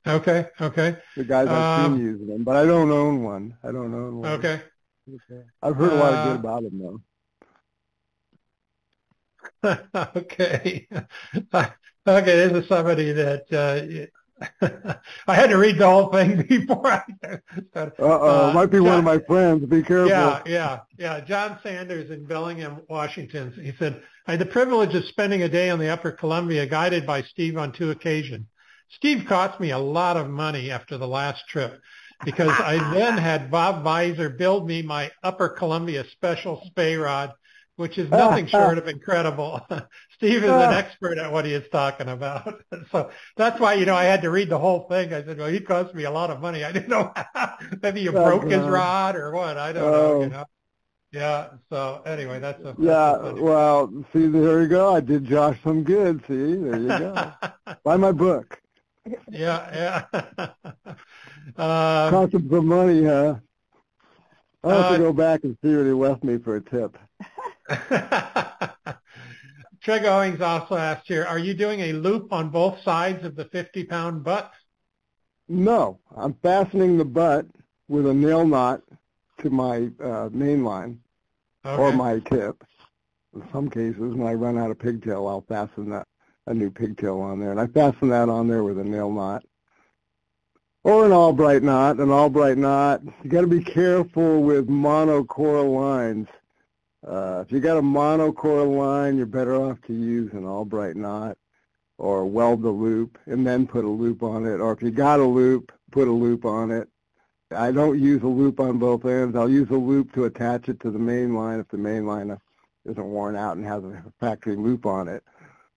Okay, 0.07 0.45
okay. 0.61 0.97
The 1.17 1.23
guys 1.23 1.47
I've 1.47 1.85
um, 1.85 1.97
seen 1.97 2.05
using 2.05 2.27
them, 2.27 2.43
but 2.43 2.55
I 2.55 2.65
don't 2.65 2.91
own 2.91 3.23
one. 3.23 3.57
I 3.63 3.71
don't 3.71 3.93
own 3.93 4.17
one. 4.17 4.31
Okay. 4.33 4.61
okay. 5.09 5.43
I've 5.63 5.75
heard 5.75 5.93
a 5.93 5.95
lot 5.95 6.13
of 6.13 6.25
good 6.25 6.35
uh, 6.35 6.47
about 6.47 6.63
them 6.63 6.79
though. 6.79 7.01
okay. 10.15 10.87
okay, 11.53 11.69
this 12.05 12.51
is 12.51 12.67
somebody 12.67 13.11
that 13.13 13.45
uh, 13.51 14.07
I 15.27 15.35
had 15.35 15.49
to 15.49 15.57
read 15.57 15.77
the 15.77 15.89
whole 15.89 16.11
thing 16.11 16.41
before 16.47 16.87
I. 16.87 17.03
Uh 17.73 17.89
oh, 17.99 18.49
uh, 18.49 18.53
might 18.53 18.67
be 18.67 18.77
John, 18.77 18.85
one 18.85 18.99
of 18.99 19.05
my 19.05 19.19
friends. 19.19 19.65
Be 19.65 19.81
careful. 19.81 20.09
Yeah, 20.09 20.41
yeah, 20.45 20.79
yeah. 20.97 21.19
John 21.21 21.59
Sanders 21.63 22.11
in 22.11 22.25
Bellingham, 22.25 22.81
Washington. 22.89 23.53
He 23.61 23.71
said, 23.79 24.01
"I 24.27 24.31
had 24.31 24.41
the 24.41 24.45
privilege 24.45 24.93
of 24.93 25.05
spending 25.05 25.43
a 25.43 25.49
day 25.49 25.69
on 25.69 25.79
the 25.79 25.89
Upper 25.89 26.11
Columbia, 26.11 26.65
guided 26.65 27.05
by 27.05 27.23
Steve 27.23 27.57
on 27.57 27.71
two 27.71 27.91
occasions. 27.91 28.47
Steve 28.89 29.25
cost 29.27 29.59
me 29.59 29.71
a 29.71 29.79
lot 29.79 30.17
of 30.17 30.29
money 30.29 30.69
after 30.69 30.97
the 30.97 31.07
last 31.07 31.47
trip 31.47 31.81
because 32.23 32.51
I 32.59 32.77
then 32.93 33.17
had 33.17 33.51
Bob 33.51 33.83
Meiser 33.83 34.35
build 34.35 34.67
me 34.67 34.81
my 34.81 35.11
Upper 35.23 35.49
Columbia 35.49 36.05
Special 36.11 36.61
spey 36.67 36.95
Rod, 36.95 37.33
which 37.75 37.97
is 37.97 38.09
nothing 38.09 38.47
short 38.51 38.77
of 38.77 38.87
incredible. 38.87 39.65
Steve 40.15 40.43
is 40.43 40.49
an 40.49 40.73
expert 40.73 41.17
at 41.17 41.31
what 41.31 41.45
he 41.45 41.53
is 41.53 41.67
talking 41.71 42.07
about. 42.07 42.63
so 42.91 43.09
that's 43.35 43.59
why, 43.59 43.73
you 43.73 43.85
know, 43.85 43.95
I 43.95 44.05
had 44.05 44.21
to 44.23 44.29
read 44.29 44.49
the 44.49 44.59
whole 44.59 44.87
thing. 44.87 45.13
I 45.13 45.23
said, 45.23 45.37
well, 45.37 45.49
he 45.49 45.59
cost 45.59 45.93
me 45.93 46.03
a 46.03 46.11
lot 46.11 46.29
of 46.29 46.41
money. 46.41 46.63
I 46.63 46.71
didn't 46.71 46.89
know 46.89 47.13
maybe 47.81 48.01
you 48.01 48.11
broke 48.11 48.45
his 48.45 48.65
rod 48.65 49.15
or 49.15 49.31
what. 49.31 49.57
I 49.57 49.73
don't 49.73 49.91
know, 49.91 50.21
you 50.21 50.29
know. 50.29 50.45
Yeah. 51.11 51.49
So 51.69 52.01
anyway, 52.05 52.39
that's 52.39 52.61
a 52.63 52.75
yeah. 52.77 53.17
That's 53.21 53.39
well, 53.39 53.91
see, 54.11 54.27
there 54.27 54.61
you 54.61 54.67
go. 54.67 54.93
I 54.93 54.99
did 54.99 55.25
Josh 55.25 55.57
some 55.63 55.83
good. 55.83 56.21
See, 56.27 56.55
there 56.55 56.77
you 56.77 56.87
go. 56.87 57.31
Buy 57.83 57.95
my 57.95 58.11
book 58.11 58.59
yeah, 59.29 60.05
yeah. 60.13 60.47
um, 61.57 62.11
Cost 62.11 62.33
him 62.33 62.49
some 62.49 62.67
money, 62.67 63.03
huh? 63.03 63.35
I'll 64.63 64.71
have 64.71 64.85
uh, 64.85 64.97
to 64.97 65.03
go 65.03 65.13
back 65.13 65.43
and 65.43 65.57
see 65.63 65.75
what 65.75 65.85
he 65.85 65.91
left 65.91 66.23
me 66.23 66.37
for 66.37 66.55
a 66.55 66.61
tip. 66.61 66.97
Treg 69.83 70.03
Owings 70.03 70.41
also 70.41 70.75
asked 70.75 71.07
here, 71.07 71.25
are 71.25 71.39
you 71.39 71.53
doing 71.53 71.79
a 71.81 71.93
loop 71.93 72.33
on 72.33 72.49
both 72.49 72.81
sides 72.81 73.23
of 73.23 73.35
the 73.35 73.45
50-pound 73.45 74.23
butt? 74.23 74.51
No, 75.47 75.99
I'm 76.15 76.33
fastening 76.41 76.97
the 76.97 77.05
butt 77.05 77.45
with 77.87 78.07
a 78.07 78.13
nail 78.13 78.47
knot 78.47 78.81
to 79.41 79.49
my 79.49 79.89
uh, 80.03 80.29
main 80.31 80.63
line 80.63 80.99
okay. 81.63 81.81
or 81.81 81.91
my 81.91 82.19
tip. 82.19 82.63
In 83.35 83.43
some 83.51 83.69
cases, 83.69 84.15
when 84.15 84.27
I 84.27 84.33
run 84.33 84.57
out 84.57 84.71
of 84.71 84.79
pigtail, 84.79 85.27
I'll 85.27 85.45
fasten 85.47 85.89
that 85.89 86.07
a 86.47 86.53
new 86.53 86.71
pigtail 86.71 87.19
on 87.19 87.39
there. 87.39 87.51
And 87.51 87.59
I 87.59 87.67
fasten 87.67 88.09
that 88.09 88.29
on 88.29 88.47
there 88.47 88.63
with 88.63 88.79
a 88.79 88.83
nail 88.83 89.11
knot. 89.11 89.43
Or 90.83 91.05
an 91.05 91.11
Albright 91.11 91.63
knot, 91.63 91.97
an 91.97 92.11
Albright 92.11 92.57
knot. 92.57 93.01
You 93.23 93.29
got 93.29 93.41
to 93.41 93.47
be 93.47 93.63
careful 93.63 94.43
with 94.43 94.67
monocoral 94.67 95.75
lines. 95.75 96.27
Uh, 97.07 97.43
if 97.45 97.51
you 97.51 97.59
got 97.59 97.77
a 97.77 97.81
monocoral 97.81 98.77
line, 98.77 99.17
you're 99.17 99.25
better 99.25 99.55
off 99.55 99.79
to 99.83 99.93
use 99.93 100.33
an 100.33 100.45
Albright 100.45 100.95
knot 100.95 101.37
or 101.97 102.25
weld 102.25 102.63
the 102.63 102.69
loop 102.69 103.17
and 103.25 103.45
then 103.45 103.67
put 103.67 103.85
a 103.85 103.89
loop 103.89 104.23
on 104.23 104.45
it. 104.45 104.59
Or 104.59 104.71
if 104.73 104.81
you 104.81 104.91
got 104.91 105.19
a 105.19 105.23
loop, 105.25 105.71
put 105.91 106.07
a 106.07 106.11
loop 106.11 106.45
on 106.45 106.71
it. 106.71 106.89
I 107.55 107.71
don't 107.71 107.99
use 107.99 108.23
a 108.23 108.27
loop 108.27 108.59
on 108.59 108.79
both 108.79 109.05
ends. 109.05 109.35
I'll 109.35 109.49
use 109.49 109.69
a 109.69 109.75
loop 109.75 110.13
to 110.13 110.25
attach 110.25 110.67
it 110.67 110.79
to 110.81 110.89
the 110.89 110.99
main 110.99 111.35
line 111.35 111.59
if 111.59 111.67
the 111.67 111.77
main 111.77 112.07
line 112.07 112.35
isn't 112.85 113.05
worn 113.05 113.35
out 113.35 113.55
and 113.55 113.65
has 113.65 113.83
a 113.83 114.03
factory 114.19 114.55
loop 114.55 114.85
on 114.85 115.07
it. 115.07 115.23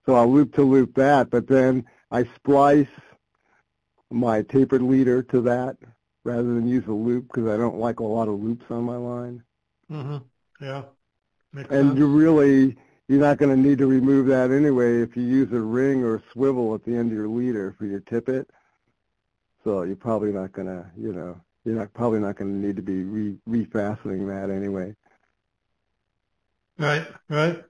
So 0.06 0.14
I'll 0.14 0.32
loop 0.32 0.54
to 0.54 0.62
loop 0.62 0.94
that, 0.94 1.28
but 1.28 1.46
then 1.46 1.84
I 2.10 2.24
splice 2.36 2.88
my 4.10 4.40
tapered 4.42 4.80
leader 4.80 5.22
to 5.24 5.42
that 5.42 5.76
rather 6.24 6.42
than 6.42 6.66
use 6.66 6.86
a 6.86 6.92
loop 6.92 7.28
because 7.28 7.48
I 7.48 7.58
don't 7.58 7.78
like 7.78 8.00
a 8.00 8.04
lot 8.04 8.28
of 8.28 8.42
loops 8.42 8.64
on 8.70 8.84
my 8.84 8.96
line. 8.96 9.42
Mm-hmm. 9.90 10.64
Yeah. 10.64 10.82
Makes 11.52 11.70
and 11.70 11.88
sense. 11.88 11.98
you 11.98 12.06
really, 12.06 12.76
you're 13.08 13.20
not 13.20 13.38
going 13.38 13.54
to 13.54 13.68
need 13.68 13.78
to 13.78 13.86
remove 13.86 14.26
that 14.26 14.50
anyway 14.50 15.00
if 15.00 15.16
you 15.16 15.22
use 15.22 15.50
a 15.52 15.60
ring 15.60 16.02
or 16.04 16.16
a 16.16 16.22
swivel 16.32 16.74
at 16.74 16.84
the 16.84 16.94
end 16.94 17.10
of 17.10 17.16
your 17.16 17.28
leader 17.28 17.74
for 17.78 17.86
your 17.86 18.00
tippet. 18.00 18.48
So 19.64 19.82
you're 19.82 19.96
probably 19.96 20.32
not 20.32 20.52
going 20.52 20.68
to, 20.68 20.86
you 20.96 21.12
know, 21.12 21.40
you're 21.64 21.74
not 21.76 21.92
probably 21.92 22.20
not 22.20 22.36
going 22.36 22.60
to 22.60 22.66
need 22.66 22.76
to 22.76 22.82
be 22.82 23.02
re, 23.02 23.36
refastening 23.48 24.26
that 24.28 24.54
anyway. 24.54 24.94
Right, 26.78 27.06
right. 27.28 27.64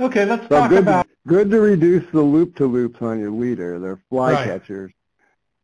Okay, 0.00 0.24
let's 0.24 0.44
so 0.48 0.60
talk 0.60 0.70
good, 0.70 0.82
about. 0.84 1.06
good 1.26 1.50
to 1.50 1.60
reduce 1.60 2.08
the 2.12 2.20
loop-to-loops 2.20 3.02
on 3.02 3.18
your 3.18 3.30
leader. 3.30 3.78
They're 3.78 4.00
fly 4.08 4.32
Right. 4.32 4.44
catchers, 4.48 4.92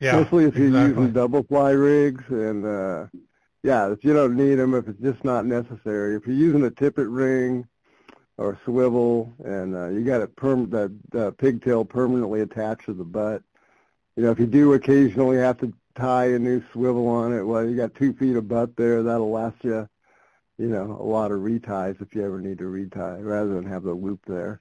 Yeah, 0.01 0.19
especially 0.19 0.45
if 0.45 0.57
you're 0.57 0.67
exactly. 0.67 1.03
using 1.03 1.13
double 1.13 1.43
fly 1.45 1.71
rigs. 1.71 2.25
And 2.29 2.65
uh, 2.67 3.07
yeah, 3.63 3.91
if 3.91 4.05
you 4.05 4.13
don't 4.13 4.37
need 4.37 4.57
them, 4.57 4.75
if 4.75 4.89
it's 4.89 5.01
just 5.01 5.25
not 5.25 5.47
necessary. 5.47 6.17
If 6.17 6.27
you're 6.27 6.37
using 6.37 6.65
a 6.65 6.71
tippet 6.71 7.09
ring 7.09 7.67
or 8.37 8.53
a 8.53 8.61
swivel, 8.65 9.33
and 9.45 9.75
uh, 9.75 9.89
you 9.89 10.05
got 10.05 10.21
it 10.21 10.37
perm 10.37 10.71
the, 10.71 10.93
the 11.11 11.33
pigtail 11.33 11.85
permanently 11.85 12.41
attached 12.41 12.87
to 12.87 12.95
the 12.95 13.05
butt. 13.05 13.43
You 14.17 14.25
know, 14.25 14.31
if 14.31 14.39
you 14.39 14.47
do 14.47 14.75
occasionally 14.75 15.39
have 15.39 15.59
to 15.59 15.73
tie 15.97 16.27
a 16.27 16.39
new 16.39 16.63
swivel 16.73 17.09
on 17.09 17.33
it, 17.33 17.43
well, 17.43 17.69
you 17.69 17.77
got 17.77 17.95
two 17.95 18.13
feet 18.13 18.37
of 18.37 18.49
butt 18.49 18.77
there. 18.77 19.03
That'll 19.03 19.31
last 19.31 19.57
you, 19.63 19.89
you 20.57 20.69
know, 20.69 20.97
a 21.01 21.03
lot 21.05 21.33
of 21.33 21.41
reties 21.41 22.01
if 22.01 22.15
you 22.15 22.25
ever 22.25 22.41
need 22.41 22.59
to 22.59 22.67
retie, 22.67 23.23
rather 23.23 23.55
than 23.55 23.65
have 23.65 23.83
the 23.83 23.93
loop 23.93 24.21
there. 24.27 24.61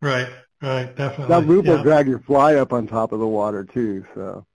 Right, 0.00 0.28
right, 0.62 0.94
definitely. 0.96 1.28
That 1.28 1.46
loop 1.46 1.66
yeah. 1.66 1.76
will 1.76 1.82
drag 1.82 2.08
your 2.08 2.20
fly 2.20 2.54
up 2.54 2.72
on 2.72 2.86
top 2.86 3.12
of 3.12 3.20
the 3.20 3.26
water 3.26 3.62
too, 3.62 4.04
so 4.14 4.46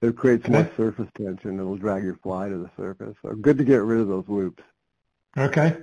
it 0.00 0.16
creates 0.16 0.48
more 0.48 0.70
surface 0.76 1.08
tension. 1.16 1.58
It'll 1.58 1.76
drag 1.76 2.04
your 2.04 2.16
fly 2.22 2.48
to 2.48 2.56
the 2.58 2.70
surface. 2.76 3.16
So 3.22 3.34
good 3.34 3.58
to 3.58 3.64
get 3.64 3.82
rid 3.82 4.00
of 4.00 4.08
those 4.08 4.24
loops. 4.28 4.62
Okay. 5.36 5.76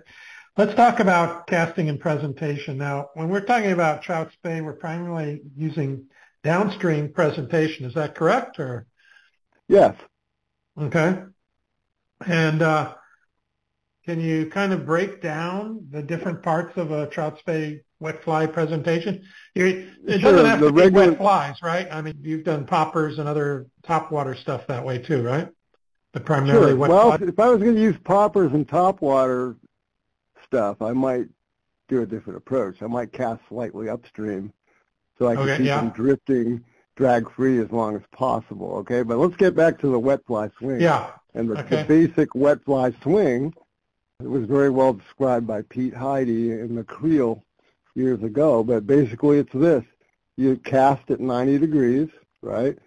Let's 0.57 0.73
talk 0.73 0.99
about 1.01 1.47
casting 1.47 1.89
and 1.89 1.99
presentation. 1.99 2.77
Now, 2.77 3.09
when 3.13 3.27
we're 3.29 3.41
talking 3.41 3.71
about 3.71 4.01
trout 4.03 4.31
spey, 4.33 4.61
we're 4.61 4.73
primarily 4.73 5.41
using 5.57 6.05
downstream 6.43 7.11
presentation. 7.11 7.85
Is 7.85 7.93
that 7.95 8.15
correct? 8.15 8.59
Or 8.59 8.87
Yes. 9.67 9.95
okay. 10.79 11.23
And 12.25 12.61
uh, 12.61 12.93
can 14.05 14.21
you 14.21 14.49
kind 14.49 14.71
of 14.71 14.85
break 14.85 15.21
down 15.21 15.87
the 15.91 16.01
different 16.01 16.41
parts 16.41 16.77
of 16.77 16.91
a 16.91 17.07
trout 17.07 17.39
spey 17.39 17.81
wet 17.99 18.23
fly 18.23 18.45
presentation? 18.45 19.23
It 19.55 19.89
Sure, 20.07 20.19
doesn't 20.19 20.45
have 20.45 20.59
the 20.61 20.67
to 20.67 20.71
be 20.73 20.81
regular- 20.83 21.09
wet 21.09 21.17
flies, 21.17 21.55
right? 21.61 21.87
I 21.91 22.01
mean, 22.01 22.15
you've 22.21 22.45
done 22.45 22.65
poppers 22.65 23.19
and 23.19 23.27
other 23.27 23.65
topwater 23.85 24.37
stuff 24.37 24.67
that 24.67 24.83
way 24.83 24.97
too, 24.97 25.21
right? 25.21 25.49
The 26.13 26.19
primarily 26.19 26.71
Sure. 26.71 26.75
Well, 26.77 27.13
if 27.13 27.39
I 27.39 27.49
was 27.49 27.61
going 27.61 27.75
to 27.75 27.81
use 27.81 27.97
poppers 28.03 28.53
and 28.53 28.67
topwater 28.67 29.55
stuff, 30.43 30.81
I 30.81 30.93
might 30.93 31.27
do 31.87 32.01
a 32.01 32.05
different 32.05 32.37
approach. 32.37 32.81
I 32.81 32.87
might 32.87 33.11
cast 33.11 33.41
slightly 33.49 33.89
upstream 33.89 34.51
so 35.17 35.27
I 35.27 35.35
can 35.35 35.43
Okay, 35.43 35.57
keep 35.57 35.65
yeah. 35.67 35.81
them 35.81 35.89
drifting 35.89 36.63
drag 36.95 37.29
free 37.31 37.59
as 37.59 37.69
long 37.71 37.95
as 37.95 38.01
possible. 38.11 38.75
Okay, 38.77 39.03
but 39.03 39.17
let's 39.17 39.35
get 39.35 39.55
back 39.55 39.77
to 39.79 39.87
the 39.87 39.99
wet 39.99 40.21
fly 40.25 40.49
swing. 40.57 40.79
Yeah. 40.79 41.11
And 41.33 41.49
the, 41.49 41.59
Okay. 41.59 41.77
the 41.77 41.83
basic 41.83 42.33
wet 42.33 42.63
fly 42.63 42.91
swing 43.01 43.53
it 44.21 44.27
was 44.29 44.45
very 44.45 44.69
well 44.69 44.93
described 44.93 45.45
by 45.45 45.61
Pete 45.63 45.93
Hidy 45.93 46.51
in 46.51 46.75
the 46.75 46.85
Creel 46.85 47.43
years 47.95 48.23
ago. 48.23 48.63
But 48.63 48.87
basically, 48.87 49.39
it's 49.39 49.51
this: 49.53 49.83
you 50.37 50.55
cast 50.57 51.11
at 51.11 51.19
90 51.19 51.57
degrees, 51.59 52.07
right? 52.41 52.77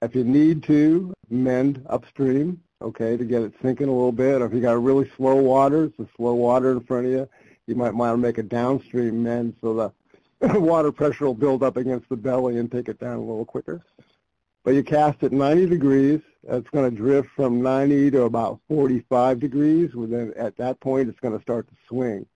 If 0.00 0.14
you 0.14 0.22
need 0.22 0.62
to, 0.64 1.12
mend 1.28 1.84
upstream, 1.88 2.62
okay, 2.80 3.16
to 3.16 3.24
get 3.24 3.42
it 3.42 3.52
sinking 3.60 3.88
a 3.88 3.92
little 3.92 4.12
bit. 4.12 4.40
Or 4.40 4.46
if 4.46 4.52
you 4.52 4.60
got 4.60 4.82
really 4.82 5.10
slow 5.16 5.34
water, 5.36 5.84
it's 5.84 5.96
the 5.96 6.08
slow 6.16 6.34
water 6.34 6.72
in 6.72 6.80
front 6.80 7.06
of 7.06 7.12
you, 7.12 7.28
you 7.66 7.74
might 7.74 7.94
want 7.94 8.12
to 8.12 8.16
make 8.16 8.38
a 8.38 8.42
downstream 8.42 9.22
mend 9.22 9.54
so 9.60 9.74
the 10.40 10.58
water 10.60 10.92
pressure 10.92 11.26
will 11.26 11.34
build 11.34 11.62
up 11.62 11.76
against 11.76 12.08
the 12.08 12.16
belly 12.16 12.58
and 12.58 12.70
take 12.70 12.88
it 12.88 13.00
down 13.00 13.16
a 13.16 13.20
little 13.20 13.44
quicker. 13.44 13.82
But 14.64 14.74
you 14.74 14.84
cast 14.84 15.22
at 15.22 15.32
90 15.32 15.66
degrees. 15.66 16.20
It's 16.48 16.70
going 16.70 16.88
to 16.88 16.96
drift 16.96 17.30
from 17.34 17.60
90 17.60 18.12
to 18.12 18.22
about 18.22 18.60
45 18.68 19.40
degrees. 19.40 19.94
Within 19.94 20.32
at 20.34 20.56
that 20.58 20.78
point, 20.80 21.08
it's 21.08 21.18
going 21.20 21.36
to 21.36 21.42
start 21.42 21.66
to 21.68 21.74
swing. 21.88 22.26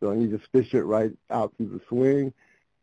So 0.00 0.12
you 0.12 0.26
just 0.36 0.50
fish 0.50 0.74
it 0.74 0.82
right 0.82 1.12
out 1.30 1.52
through 1.56 1.68
the 1.68 1.80
swing. 1.88 2.32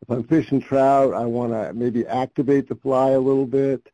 If 0.02 0.10
I'm 0.10 0.24
fishing 0.24 0.62
trout, 0.62 1.14
I 1.14 1.26
want 1.26 1.52
to 1.52 1.74
maybe 1.74 2.08
activate 2.08 2.70
the 2.70 2.76
fly 2.76 3.10
a 3.12 3.20
little 3.20 3.46
bit. 3.46 3.88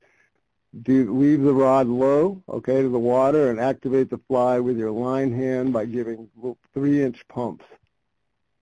Do 0.83 1.13
leave 1.13 1.41
the 1.41 1.53
rod 1.53 1.87
low, 1.87 2.43
okay, 2.49 2.81
to 2.81 2.89
the 2.89 2.99
water, 2.99 3.49
and 3.49 3.59
activate 3.59 4.09
the 4.09 4.19
fly 4.27 4.59
with 4.59 4.77
your 4.77 4.91
line 4.91 5.33
hand 5.33 5.73
by 5.73 5.85
giving 5.85 6.29
three-inch 6.73 7.27
pumps. 7.29 7.65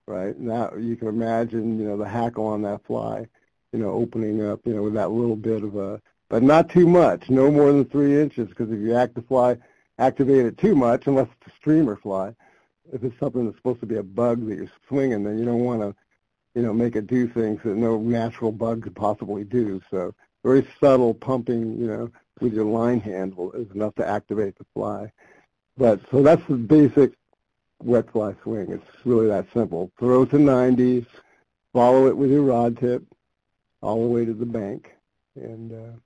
Right 0.06 0.38
now, 0.38 0.72
you 0.78 0.96
can 0.96 1.08
imagine, 1.08 1.78
you 1.78 1.86
know, 1.86 1.96
the 1.96 2.08
hackle 2.08 2.46
on 2.46 2.62
that 2.62 2.84
fly, 2.86 3.26
you 3.72 3.80
know, 3.80 3.90
opening 3.90 4.42
up, 4.46 4.60
you 4.64 4.74
know, 4.74 4.82
with 4.82 4.94
that 4.94 5.10
little 5.10 5.36
bit 5.36 5.64
of 5.64 5.76
a 5.76 6.00
but 6.28 6.42
not 6.42 6.68
too 6.70 6.86
much, 6.88 7.30
no 7.30 7.50
more 7.50 7.72
than 7.72 7.84
three 7.84 8.20
inches, 8.20 8.48
because 8.48 8.70
if 8.70 8.80
you 8.80 8.94
act 8.94 9.14
the 9.14 9.22
fly, 9.22 9.56
activate 9.98 10.46
it 10.46 10.58
too 10.58 10.74
much, 10.74 11.06
unless 11.06 11.28
it's 11.40 11.52
a 11.52 11.56
streamer 11.56 11.96
fly, 11.96 12.34
if 12.92 13.04
it's 13.04 13.18
something 13.18 13.44
that's 13.44 13.56
supposed 13.56 13.80
to 13.80 13.86
be 13.86 13.96
a 13.96 14.02
bug 14.02 14.46
that 14.48 14.56
you're 14.56 14.70
swinging, 14.88 15.22
then 15.22 15.38
you 15.38 15.44
don't 15.44 15.64
want 15.64 15.80
to, 15.82 15.94
you 16.54 16.62
know, 16.62 16.72
make 16.72 16.96
it 16.96 17.06
do 17.06 17.28
things 17.28 17.60
that 17.64 17.76
no 17.76 17.98
natural 17.98 18.50
bug 18.50 18.82
could 18.82 18.96
possibly 18.96 19.44
do. 19.44 19.80
So 19.90 20.14
very 20.46 20.64
subtle 20.78 21.12
pumping, 21.12 21.76
you 21.76 21.88
know, 21.88 22.08
with 22.40 22.54
your 22.54 22.64
line 22.64 23.00
handle 23.00 23.50
is 23.52 23.68
enough 23.74 23.92
to 23.96 24.06
activate 24.06 24.56
the 24.56 24.64
fly. 24.74 25.10
But 25.76 26.00
so 26.12 26.22
that's 26.22 26.46
the 26.46 26.54
basic 26.54 27.14
wet 27.82 28.12
fly 28.12 28.32
swing. 28.44 28.70
It's 28.70 28.86
really 29.04 29.26
that 29.26 29.46
simple. 29.52 29.90
Throw 29.98 30.24
to 30.26 30.38
90, 30.38 31.04
follow 31.72 32.06
it 32.06 32.16
with 32.16 32.30
your 32.30 32.42
rod 32.42 32.78
tip 32.78 33.02
all 33.82 34.02
the 34.02 34.08
way 34.08 34.24
to 34.24 34.32
the 34.32 34.46
bank, 34.46 34.92
and 35.34 35.72
uh, 35.72 35.98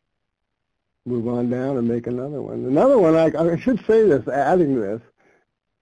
move 1.04 1.28
on 1.28 1.50
down 1.50 1.76
and 1.76 1.86
make 1.86 2.06
another 2.06 2.40
one. 2.40 2.64
Another 2.64 2.98
one, 2.98 3.16
I, 3.16 3.26
I 3.38 3.56
should 3.58 3.84
say 3.86 4.06
this, 4.06 4.26
adding 4.26 4.80
this, 4.80 5.02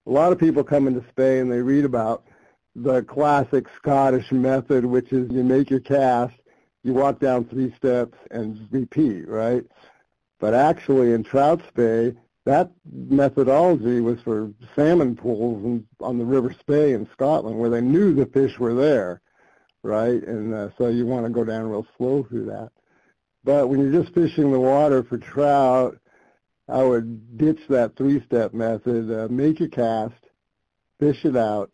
a 0.05 0.09
lot 0.09 0.33
of 0.33 0.37
people 0.37 0.65
come 0.65 0.85
into 0.85 1.03
Spain 1.09 1.43
and 1.43 1.51
they 1.51 1.61
read 1.61 1.85
about 1.85 2.25
the 2.75 3.03
classic 3.03 3.67
Scottish 3.77 4.33
method, 4.33 4.83
which 4.83 5.13
is 5.13 5.31
you 5.31 5.43
make 5.43 5.69
your 5.69 5.79
cast, 5.79 6.35
you 6.83 6.93
walk 6.93 7.19
down 7.19 7.45
three 7.45 7.73
steps 7.75 8.17
and 8.31 8.67
repeat, 8.71 9.27
right? 9.27 9.63
But 10.39 10.53
actually 10.53 11.13
in 11.13 11.23
trout 11.23 11.61
Spey, 11.67 12.13
that 12.45 12.71
methodology 12.91 13.99
was 13.99 14.19
for 14.21 14.51
salmon 14.75 15.15
pools 15.15 15.63
and 15.63 15.85
on 15.99 16.17
the 16.17 16.25
River 16.25 16.55
Spey 16.59 16.93
in 16.93 17.07
Scotland 17.11 17.59
where 17.59 17.69
they 17.69 17.81
knew 17.81 18.13
the 18.13 18.25
fish 18.25 18.57
were 18.57 18.73
there, 18.73 19.21
right? 19.83 20.23
And 20.23 20.53
uh, 20.53 20.69
so 20.77 20.87
you 20.87 21.05
want 21.05 21.25
to 21.25 21.31
go 21.31 21.43
down 21.43 21.67
real 21.67 21.85
slow 21.97 22.23
through 22.23 22.45
that. 22.45 22.71
But 23.43 23.67
when 23.67 23.79
you're 23.79 24.01
just 24.01 24.13
fishing 24.13 24.51
the 24.51 24.59
water 24.59 25.03
for 25.03 25.17
trout, 25.17 25.97
I 26.67 26.83
would 26.83 27.37
ditch 27.37 27.61
that 27.69 27.95
three-step 27.95 28.53
method. 28.53 29.11
Uh, 29.11 29.27
make 29.29 29.59
your 29.59 29.69
cast, 29.69 30.23
fish 30.99 31.25
it 31.25 31.35
out, 31.35 31.73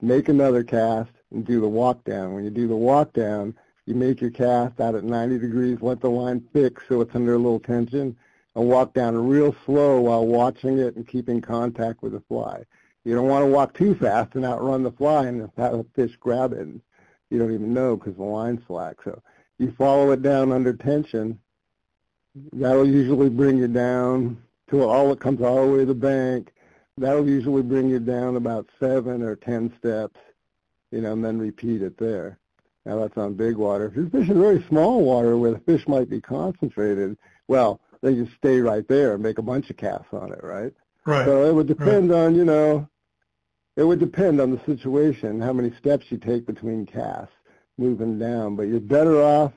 make 0.00 0.28
another 0.28 0.64
cast, 0.64 1.10
and 1.30 1.46
do 1.46 1.60
the 1.60 1.68
walk 1.68 2.04
down. 2.04 2.34
When 2.34 2.44
you 2.44 2.50
do 2.50 2.66
the 2.66 2.76
walk 2.76 3.12
down, 3.12 3.54
you 3.86 3.94
make 3.94 4.20
your 4.20 4.30
cast 4.30 4.80
out 4.80 4.94
at 4.94 5.04
90 5.04 5.38
degrees, 5.38 5.78
let 5.80 6.00
the 6.00 6.10
line 6.10 6.46
fix 6.52 6.82
so 6.88 7.00
it's 7.00 7.14
under 7.14 7.34
a 7.34 7.38
little 7.38 7.60
tension, 7.60 8.16
and 8.54 8.68
walk 8.68 8.94
down 8.94 9.28
real 9.28 9.54
slow 9.64 10.00
while 10.00 10.26
watching 10.26 10.78
it 10.78 10.96
and 10.96 11.06
keeping 11.06 11.40
contact 11.40 12.02
with 12.02 12.12
the 12.12 12.20
fly. 12.28 12.64
You 13.04 13.14
don't 13.14 13.28
want 13.28 13.44
to 13.44 13.50
walk 13.50 13.74
too 13.74 13.94
fast 13.94 14.34
and 14.34 14.44
outrun 14.44 14.82
the 14.82 14.92
fly 14.92 15.26
and 15.26 15.50
have 15.56 15.74
a 15.74 15.84
fish 15.94 16.16
grab 16.16 16.52
it. 16.52 16.58
And 16.58 16.80
you 17.30 17.38
don't 17.38 17.54
even 17.54 17.72
know 17.72 17.96
because 17.96 18.16
the 18.16 18.24
line's 18.24 18.60
slack. 18.66 18.96
So 19.02 19.22
you 19.58 19.72
follow 19.72 20.10
it 20.10 20.22
down 20.22 20.52
under 20.52 20.72
tension. 20.72 21.38
That'll 22.52 22.86
usually 22.86 23.30
bring 23.30 23.56
you 23.56 23.68
down 23.68 24.42
to 24.70 24.82
all 24.84 25.12
it 25.12 25.20
comes 25.20 25.40
all 25.40 25.66
the 25.66 25.72
way 25.72 25.78
to 25.80 25.86
the 25.86 25.94
bank. 25.94 26.52
That'll 26.98 27.28
usually 27.28 27.62
bring 27.62 27.88
you 27.88 27.98
down 27.98 28.36
about 28.36 28.68
seven 28.78 29.22
or 29.22 29.34
ten 29.34 29.72
steps, 29.78 30.20
you 30.90 31.00
know, 31.00 31.12
and 31.12 31.24
then 31.24 31.38
repeat 31.38 31.82
it 31.82 31.96
there. 31.96 32.38
Now 32.86 33.00
that's 33.00 33.16
on 33.16 33.34
big 33.34 33.56
water. 33.56 33.86
If 33.86 33.94
you're 33.94 34.10
fishing 34.10 34.40
very 34.40 34.64
small 34.68 35.02
water 35.02 35.36
where 35.36 35.52
the 35.52 35.60
fish 35.60 35.86
might 35.86 36.08
be 36.08 36.20
concentrated, 36.20 37.16
well, 37.48 37.80
then 38.02 38.16
you 38.16 38.28
stay 38.38 38.60
right 38.60 38.86
there 38.88 39.14
and 39.14 39.22
make 39.22 39.38
a 39.38 39.42
bunch 39.42 39.70
of 39.70 39.76
casts 39.76 40.12
on 40.12 40.32
it, 40.32 40.42
right? 40.42 40.72
Right. 41.04 41.26
So 41.26 41.44
it 41.44 41.54
would 41.54 41.66
depend 41.66 42.12
on, 42.12 42.34
you 42.34 42.44
know, 42.44 42.88
it 43.76 43.84
would 43.84 44.00
depend 44.00 44.40
on 44.40 44.50
the 44.50 44.60
situation, 44.64 45.40
how 45.40 45.52
many 45.52 45.72
steps 45.76 46.06
you 46.10 46.18
take 46.18 46.46
between 46.46 46.86
casts, 46.86 47.34
moving 47.78 48.18
down. 48.18 48.56
But 48.56 48.64
you're 48.64 48.80
better 48.80 49.20
off 49.22 49.52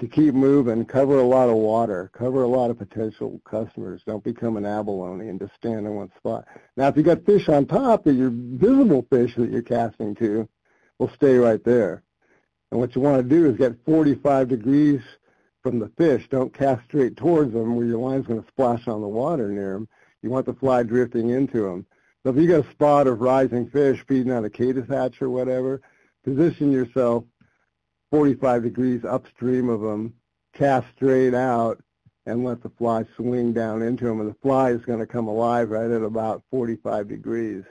to 0.00 0.08
keep 0.08 0.34
moving, 0.34 0.84
cover 0.84 1.18
a 1.18 1.26
lot 1.26 1.48
of 1.48 1.56
water, 1.56 2.10
cover 2.12 2.42
a 2.42 2.48
lot 2.48 2.70
of 2.70 2.78
potential 2.78 3.40
customers. 3.44 4.02
Don't 4.06 4.24
become 4.24 4.56
an 4.56 4.66
abalone 4.66 5.28
and 5.28 5.40
just 5.40 5.54
stand 5.54 5.86
in 5.86 5.94
one 5.94 6.12
spot. 6.16 6.46
Now, 6.76 6.88
if 6.88 6.96
you 6.96 7.02
got 7.02 7.24
fish 7.24 7.48
on 7.48 7.66
top 7.66 8.04
that 8.04 8.14
your 8.14 8.30
visible 8.32 9.06
fish 9.10 9.34
that 9.36 9.50
you're 9.50 9.62
casting 9.62 10.14
to, 10.16 10.48
will 10.98 11.10
stay 11.10 11.36
right 11.36 11.62
there. 11.64 12.03
And 12.74 12.80
what 12.80 12.96
you 12.96 13.00
want 13.00 13.22
to 13.22 13.22
do 13.22 13.48
is 13.48 13.56
get 13.56 13.84
45 13.86 14.48
degrees 14.48 15.00
from 15.62 15.78
the 15.78 15.92
fish. 15.96 16.28
Don't 16.28 16.52
cast 16.52 16.84
straight 16.86 17.16
towards 17.16 17.52
them 17.52 17.76
where 17.76 17.86
your 17.86 18.00
line's 18.00 18.26
going 18.26 18.42
to 18.42 18.48
splash 18.48 18.88
on 18.88 19.00
the 19.00 19.06
water 19.06 19.48
near 19.48 19.74
them. 19.74 19.88
You 20.22 20.30
want 20.30 20.44
the 20.44 20.54
fly 20.54 20.82
drifting 20.82 21.30
into 21.30 21.62
them. 21.62 21.86
So 22.24 22.30
if 22.30 22.36
you 22.36 22.48
got 22.48 22.66
a 22.66 22.70
spot 22.72 23.06
of 23.06 23.20
rising 23.20 23.70
fish 23.70 24.04
feeding 24.08 24.32
on 24.32 24.44
a 24.44 24.50
caddis 24.50 24.88
hatch 24.88 25.22
or 25.22 25.30
whatever, 25.30 25.82
position 26.24 26.72
yourself 26.72 27.22
45 28.10 28.64
degrees 28.64 29.04
upstream 29.04 29.68
of 29.68 29.80
them, 29.80 30.12
cast 30.52 30.88
straight 30.96 31.32
out, 31.32 31.80
and 32.26 32.42
let 32.42 32.60
the 32.60 32.70
fly 32.70 33.04
swing 33.14 33.52
down 33.52 33.82
into 33.82 34.04
them. 34.04 34.18
And 34.18 34.30
the 34.30 34.38
fly 34.42 34.72
is 34.72 34.84
going 34.84 34.98
to 34.98 35.06
come 35.06 35.28
alive 35.28 35.70
right 35.70 35.92
at 35.92 36.02
about 36.02 36.42
45 36.50 37.06
degrees. 37.06 37.62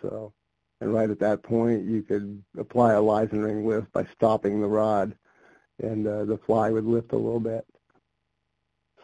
So 0.00 0.32
And 0.80 0.94
right 0.94 1.10
at 1.10 1.18
that 1.20 1.42
point, 1.42 1.84
you 1.84 2.02
could 2.02 2.42
apply 2.56 2.94
a 2.94 3.00
Leisenring 3.00 3.64
lift 3.64 3.92
by 3.92 4.06
stopping 4.14 4.60
the 4.60 4.68
rod, 4.68 5.16
and 5.82 6.06
uh, 6.06 6.24
the 6.24 6.38
fly 6.38 6.70
would 6.70 6.84
lift 6.84 7.12
a 7.12 7.16
little 7.16 7.40
bit. 7.40 7.66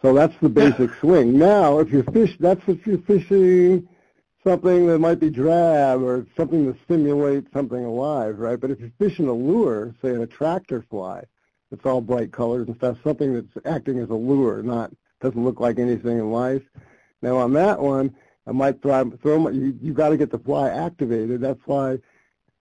So 0.01 0.13
that's 0.13 0.35
the 0.41 0.49
basic 0.49 0.93
swing. 0.95 1.37
Now, 1.37 1.79
if 1.79 1.89
you're 1.89 2.03
fish, 2.03 2.37
that's 2.39 2.61
if 2.67 2.85
you're 2.85 2.99
fishing 2.99 3.87
something 4.45 4.85
that 4.87 4.99
might 4.99 5.19
be 5.19 5.29
drab 5.29 6.01
or 6.01 6.25
something 6.37 6.71
to 6.71 6.79
stimulate 6.83 7.51
something 7.51 7.83
alive, 7.83 8.37
right? 8.37 8.59
But 8.59 8.71
if 8.71 8.79
you're 8.79 8.91
fishing 8.99 9.27
a 9.27 9.33
lure, 9.33 9.95
say 10.01 10.09
an 10.09 10.21
attractor 10.21 10.85
fly, 10.89 11.23
it's 11.71 11.85
all 11.85 12.01
bright 12.01 12.31
colors 12.31 12.67
and 12.67 12.77
stuff, 12.77 12.97
something 13.03 13.33
that's 13.33 13.65
acting 13.65 13.99
as 13.99 14.09
a 14.09 14.15
lure, 14.15 14.61
not 14.61 14.91
doesn't 15.21 15.43
look 15.43 15.59
like 15.59 15.79
anything 15.79 16.19
in 16.19 16.31
life. 16.31 16.61
Now 17.21 17.37
on 17.37 17.53
that 17.53 17.79
one, 17.79 18.15
I 18.47 18.51
might 18.51 18.81
throw, 18.81 19.09
throw 19.21 19.39
my, 19.39 19.51
you, 19.51 19.77
you 19.81 19.93
got 19.93 20.09
to 20.09 20.17
get 20.17 20.31
the 20.31 20.39
fly 20.39 20.69
activated. 20.69 21.41
That's 21.41 21.61
why 21.65 21.97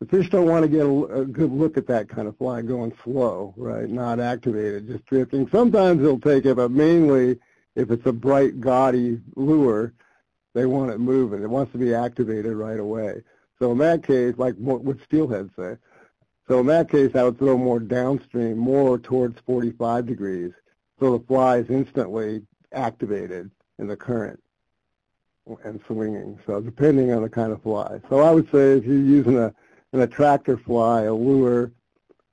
the 0.01 0.07
fish 0.07 0.30
don't 0.30 0.49
want 0.49 0.62
to 0.62 0.68
get 0.68 0.87
a, 0.87 1.20
a 1.20 1.24
good 1.24 1.53
look 1.53 1.76
at 1.76 1.87
that 1.89 2.09
kind 2.09 2.26
of 2.26 2.37
fly 2.39 2.62
going 2.62 2.95
slow, 3.03 3.55
right? 3.57 3.89
Not 3.89 4.20
activated, 4.20 4.89
just 4.89 5.05
drifting. 5.07 5.49
Sometimes 5.49 6.03
they'll 6.03 6.18
take 6.18 6.47
it, 6.47 6.57
but 6.57 6.70
mainly 6.70 7.39
if 7.74 7.91
it's 7.91 8.07
a 8.07 8.12
bright, 8.12 8.61
gaudy 8.61 9.20
lure, 9.37 9.93
they 10.55 10.66
want 10.66 10.91
it 10.91 10.99
moving. 10.99 11.43
It 11.43 11.51
wants 11.51 11.72
to 11.72 11.78
be 11.78 11.95
activated 11.95 12.55
right 12.55 12.78
away. 12.78 13.22
So 13.59 13.72
in 13.72 13.78
that 13.78 14.07
case, 14.07 14.35
like 14.37 14.55
what 14.57 14.97
steelhead 15.05 15.51
say, 15.57 15.76
so 16.47 16.61
in 16.61 16.66
that 16.66 16.91
case, 16.91 17.14
I 17.14 17.22
would 17.22 17.39
throw 17.39 17.57
more 17.57 17.80
downstream, 17.80 18.59
more 18.59 18.99
towards 18.99 19.41
45 19.47 20.07
degrees, 20.07 20.53
so 21.01 21.16
the 21.16 21.24
fly 21.24 21.59
is 21.59 21.70
instantly 21.70 22.43
activated 22.72 23.51
in 23.78 23.87
the 23.87 23.97
current 23.97 24.41
and 25.64 25.80
swinging. 25.86 26.38
So 26.47 26.61
depending 26.61 27.12
on 27.12 27.22
the 27.22 27.28
kind 27.28 27.53
of 27.53 27.62
fly. 27.62 28.01
So 28.09 28.20
I 28.20 28.30
would 28.30 28.51
say 28.51 28.72
if 28.72 28.84
you're 28.84 28.97
using 28.97 29.38
a 29.38 29.55
an 29.92 30.01
attractor 30.01 30.57
fly, 30.57 31.03
a 31.03 31.14
lure, 31.14 31.70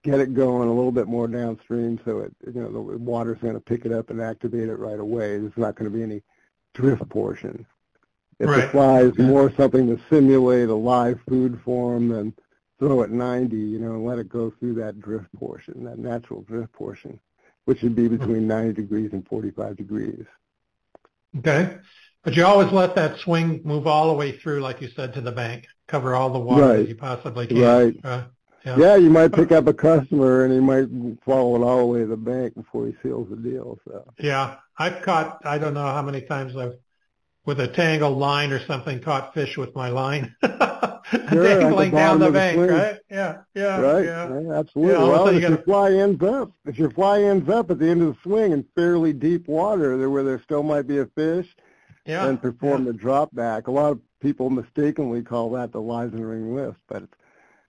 get 0.03 0.19
it 0.19 0.33
going 0.33 0.67
a 0.67 0.73
little 0.73 0.91
bit 0.91 1.07
more 1.07 1.27
downstream 1.27 1.99
so 2.03 2.19
it 2.19 2.33
you 2.47 2.59
know 2.61 2.71
the 2.71 2.79
water's 2.79 3.37
going 3.37 3.53
to 3.53 3.59
pick 3.59 3.85
it 3.85 3.91
up 3.91 4.09
and 4.09 4.21
activate 4.21 4.69
it 4.69 4.75
right 4.75 4.99
away. 4.99 5.37
There's 5.37 5.57
not 5.57 5.75
going 5.75 5.91
to 5.91 5.95
be 5.95 6.03
any 6.03 6.23
drift 6.73 7.07
portion. 7.09 7.65
If 8.39 8.49
right. 8.49 8.61
the 8.61 8.69
fly 8.69 9.01
is 9.01 9.17
more 9.19 9.53
something 9.55 9.85
to 9.87 10.01
simulate 10.09 10.69
a 10.69 10.75
live 10.75 11.19
food 11.29 11.61
form, 11.63 12.07
then 12.07 12.33
throw 12.79 13.03
it 13.03 13.11
90, 13.11 13.55
you 13.55 13.77
know, 13.77 13.91
and 13.91 14.05
let 14.05 14.17
it 14.17 14.27
go 14.27 14.51
through 14.59 14.73
that 14.73 14.99
drift 14.99 15.31
portion, 15.37 15.83
that 15.83 15.99
natural 15.99 16.41
drift 16.41 16.73
portion, 16.73 17.19
which 17.65 17.83
would 17.83 17.95
be 17.95 18.07
hmm. 18.07 18.17
between 18.17 18.47
90 18.47 18.73
degrees 18.73 19.13
and 19.13 19.27
45 19.27 19.77
degrees. 19.77 20.25
Okay. 21.37 21.77
But 22.23 22.35
you 22.35 22.45
always 22.45 22.71
let 22.71 22.95
that 22.95 23.19
swing 23.19 23.61
move 23.63 23.87
all 23.87 24.07
the 24.09 24.13
way 24.13 24.37
through, 24.37 24.61
like 24.61 24.81
you 24.81 24.89
said, 24.95 25.13
to 25.15 25.21
the 25.21 25.31
bank, 25.31 25.65
cover 25.87 26.15
all 26.15 26.29
the 26.31 26.39
water 26.39 26.61
right. 26.61 26.77
that 26.77 26.87
you 26.87 26.95
possibly 26.95 27.47
can. 27.47 27.61
Right. 27.61 27.95
Uh, 28.03 28.23
yeah. 28.63 28.77
yeah, 28.77 28.95
you 28.95 29.09
might 29.09 29.33
pick 29.33 29.51
up 29.51 29.65
a 29.65 29.73
customer 29.73 30.45
and 30.45 30.53
he 30.53 30.59
might 30.59 30.87
follow 31.25 31.55
it 31.55 31.65
all 31.65 31.79
the 31.79 31.85
way 31.85 31.99
to 32.01 32.05
the 32.05 32.17
bank 32.17 32.53
before 32.53 32.85
he 32.85 32.95
seals 33.01 33.27
the 33.29 33.35
deal. 33.35 33.79
So. 33.87 34.05
Yeah, 34.19 34.57
I've 34.77 35.01
caught. 35.01 35.41
I 35.45 35.57
don't 35.57 35.73
know 35.73 35.87
how 35.87 36.03
many 36.03 36.21
times 36.21 36.55
I've, 36.55 36.75
with 37.43 37.59
a 37.59 37.67
tangled 37.67 38.19
line 38.19 38.51
or 38.51 38.63
something, 38.67 39.01
caught 39.01 39.33
fish 39.33 39.57
with 39.57 39.75
my 39.75 39.89
line. 39.89 40.35
Sure, 41.29 41.43
dangling 41.43 41.91
down 41.91 42.19
the 42.19 42.31
bank, 42.31 42.57
right? 42.57 42.97
Yeah, 43.09 43.39
yeah, 43.53 43.79
Right, 43.81 44.05
yeah. 44.05 44.27
right, 44.27 44.59
absolutely. 44.59 44.93
Yeah, 44.93 44.99
all 44.99 45.07
of 45.07 45.09
a 45.09 45.23
well, 45.23 45.27
if 45.27 45.33
you 45.33 45.39
your 45.41 45.49
gotta- 45.49 45.63
fly 45.63 45.91
ends 45.93 46.23
up, 46.23 46.51
if 46.65 46.77
your 46.77 46.91
fly 46.91 47.21
ends 47.23 47.49
up 47.49 47.69
at 47.69 47.79
the 47.79 47.89
end 47.89 48.01
of 48.01 48.09
the 48.09 48.17
swing 48.23 48.53
in 48.53 48.65
fairly 48.75 49.11
deep 49.11 49.47
water, 49.47 49.97
there 49.97 50.09
where 50.09 50.23
there 50.23 50.41
still 50.41 50.63
might 50.63 50.87
be 50.87 50.99
a 50.99 51.05
fish, 51.07 51.53
Yeah. 52.11 52.27
and 52.27 52.41
perform 52.41 52.83
the 52.83 52.91
drop 52.93 53.33
back. 53.33 53.67
A 53.67 53.71
lot 53.71 53.93
of 53.93 53.99
people 54.19 54.49
mistakenly 54.49 55.21
call 55.23 55.49
that 55.51 55.71
the 55.71 55.79
Leisenring 55.79 56.53
lift, 56.53 56.79
but 56.89 57.03
it's 57.03 57.13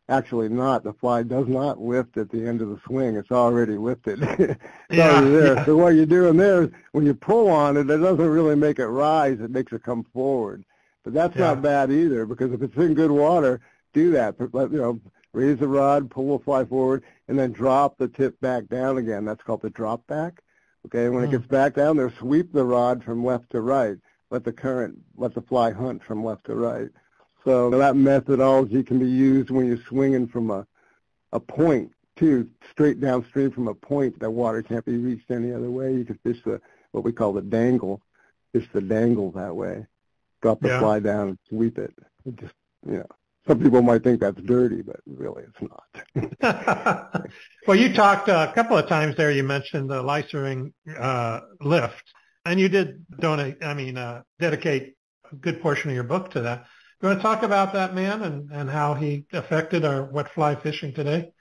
actually 0.09 0.49
not. 0.49 0.83
The 0.83 0.93
fly 0.95 1.23
does 1.23 1.47
not 1.47 1.81
lift 1.81 2.17
at 2.17 2.29
the 2.29 2.45
end 2.45 2.61
of 2.61 2.69
the 2.69 2.81
swing. 2.85 3.15
It's 3.15 3.31
already 3.31 3.77
lifted. 3.77 4.21
it's 4.23 4.59
Yeah, 4.91 5.11
already 5.11 5.31
there. 5.31 5.57
yeah. 5.59 5.65
So 5.65 5.77
what 5.77 5.95
you're 5.95 6.07
doing 6.07 6.37
there 6.37 6.65
is 6.65 6.71
when 6.91 7.07
you 7.07 7.15
pull 7.15 7.49
on 7.49 7.77
it, 7.77 7.89
it 7.89 7.99
doesn't 7.99 8.29
really 8.29 8.57
make 8.57 8.81
it 8.81 8.89
rise. 8.89 9.39
It 9.41 9.51
makes 9.53 9.73
it 9.73 9.85
come 9.85 10.03
forward. 10.13 10.65
But 11.05 11.15
that's 11.15 11.37
Yeah. 11.37 11.47
not 11.55 11.63
bad 11.63 11.93
either 11.93 12.27
because 12.27 12.53
if 12.53 12.63
it's 12.63 12.77
in 12.77 12.95
good 12.95 13.13
water, 13.13 13.61
do 13.93 14.11
that. 14.11 14.37
But, 14.39 14.73
You 14.73 14.79
know, 14.79 15.01
raise 15.33 15.59
the 15.59 15.69
rod, 15.69 16.11
pull 16.11 16.37
the 16.37 16.45
fly 16.45 16.65
forward, 16.65 17.05
and 17.29 17.39
then 17.39 17.53
drop 17.53 17.97
the 17.97 18.09
tip 18.09 18.41
back 18.41 18.67
down 18.69 18.99
again. 18.99 19.25
That's 19.25 19.43
called 19.45 19.63
the 19.63 19.71
drop 19.71 20.05
back. 20.09 20.43
Okay, 20.87 21.09
when 21.09 21.21
Hmm. 21.25 21.29
it 21.33 21.39
gets 21.39 21.47
back 21.47 21.75
down 21.75 21.97
there, 21.97 22.11
sweep 22.11 22.53
the 22.53 22.65
rod 22.65 23.05
from 23.05 23.25
left 23.25 23.51
to 23.51 23.61
right 23.61 23.99
let 24.33 24.45
the 24.45 24.53
current, 24.53 24.99
let 25.17 25.35
the 25.35 25.43
fly 25.43 25.71
hunt 25.71 26.03
from 26.03 26.25
left 26.25 26.47
to 26.47 26.55
right. 26.55 26.89
So 27.45 27.71
that 27.71 27.97
methodology 27.97 28.83
can 28.83 28.99
be 28.99 29.09
used 29.09 29.51
when 29.51 29.67
you're 29.67 29.85
swinging 29.89 30.27
from 30.27 30.51
a, 30.51 30.67
a 31.33 31.39
point 31.41 31.93
too, 32.17 32.49
straight 32.71 32.99
downstream 33.01 33.51
from 33.51 33.69
a 33.69 33.75
point 33.75 34.19
that 34.21 34.31
water 34.31 34.63
can't 34.63 34.85
be 34.87 34.97
reached 34.97 35.31
any 35.31 35.53
other 35.53 35.71
way. 35.71 35.93
You 35.93 36.05
can 36.05 36.19
fish 36.23 36.39
the, 36.45 36.61
what 36.93 37.05
we 37.05 37.13
call 37.13 37.35
the 37.35 37.43
dangle, 37.43 38.01
fish 38.53 38.67
the 38.73 38.81
dangle 38.81 39.31
that 39.33 39.55
way. 39.55 39.87
Drop 40.41 40.61
the 40.61 40.69
Yeah. 40.69 40.79
fly 40.81 41.01
down 41.01 41.29
and 41.29 41.39
sweep 41.49 41.79
it. 41.79 41.93
it. 42.25 42.37
Just, 42.37 42.55
you 42.87 42.99
know, 42.99 43.07
some 43.47 43.61
people 43.61 43.83
might 43.83 44.03
think 44.03 44.21
that's 44.21 44.41
dirty, 44.43 44.83
but 44.83 45.01
really 45.07 45.43
it's 45.45 45.71
not. 46.41 47.29
well, 47.67 47.77
you 47.77 47.93
talked 47.93 48.29
uh, 48.31 48.49
a 48.51 48.55
couple 48.55 48.79
of 48.79 48.89
times 48.89 49.17
there. 49.17 49.31
You 49.31 49.43
mentioned 49.43 49.91
the 49.91 50.03
Leisenring 50.03 50.73
uh, 50.99 51.41
lift, 51.61 52.15
and 52.45 52.59
you 52.59 52.69
did 52.69 53.05
donate. 53.19 53.63
I 53.63 53.75
mean, 53.75 53.97
uh, 53.97 54.23
dedicate 54.39 54.95
a 55.31 55.37
good 55.37 55.61
portion 55.61 55.91
of 55.91 55.95
your 55.95 56.05
book 56.05 56.31
to 56.33 56.41
that. 56.43 56.67
You 57.01 57.09
want 57.09 57.19
to 57.19 57.23
talk 57.23 57.43
about 57.43 57.73
that 57.73 57.95
man 57.95 58.23
and, 58.23 58.51
and 58.53 58.71
how 58.71 58.95
he 58.95 59.27
affected 59.33 59.85
our 59.85 60.05
wet 60.05 60.33
fly 60.33 60.55
fishing 60.55 60.93
today? 60.93 61.33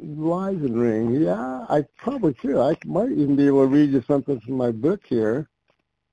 Leisenring, 0.00 1.22
yeah, 1.22 1.66
I 1.68 1.84
probably 1.96 2.34
could. 2.34 2.56
I 2.56 2.76
might 2.86 3.12
even 3.12 3.36
be 3.36 3.46
able 3.46 3.62
to 3.62 3.66
read 3.66 3.90
you 3.90 4.02
something 4.06 4.40
from 4.40 4.54
my 4.54 4.72
book 4.72 5.02
here 5.06 5.48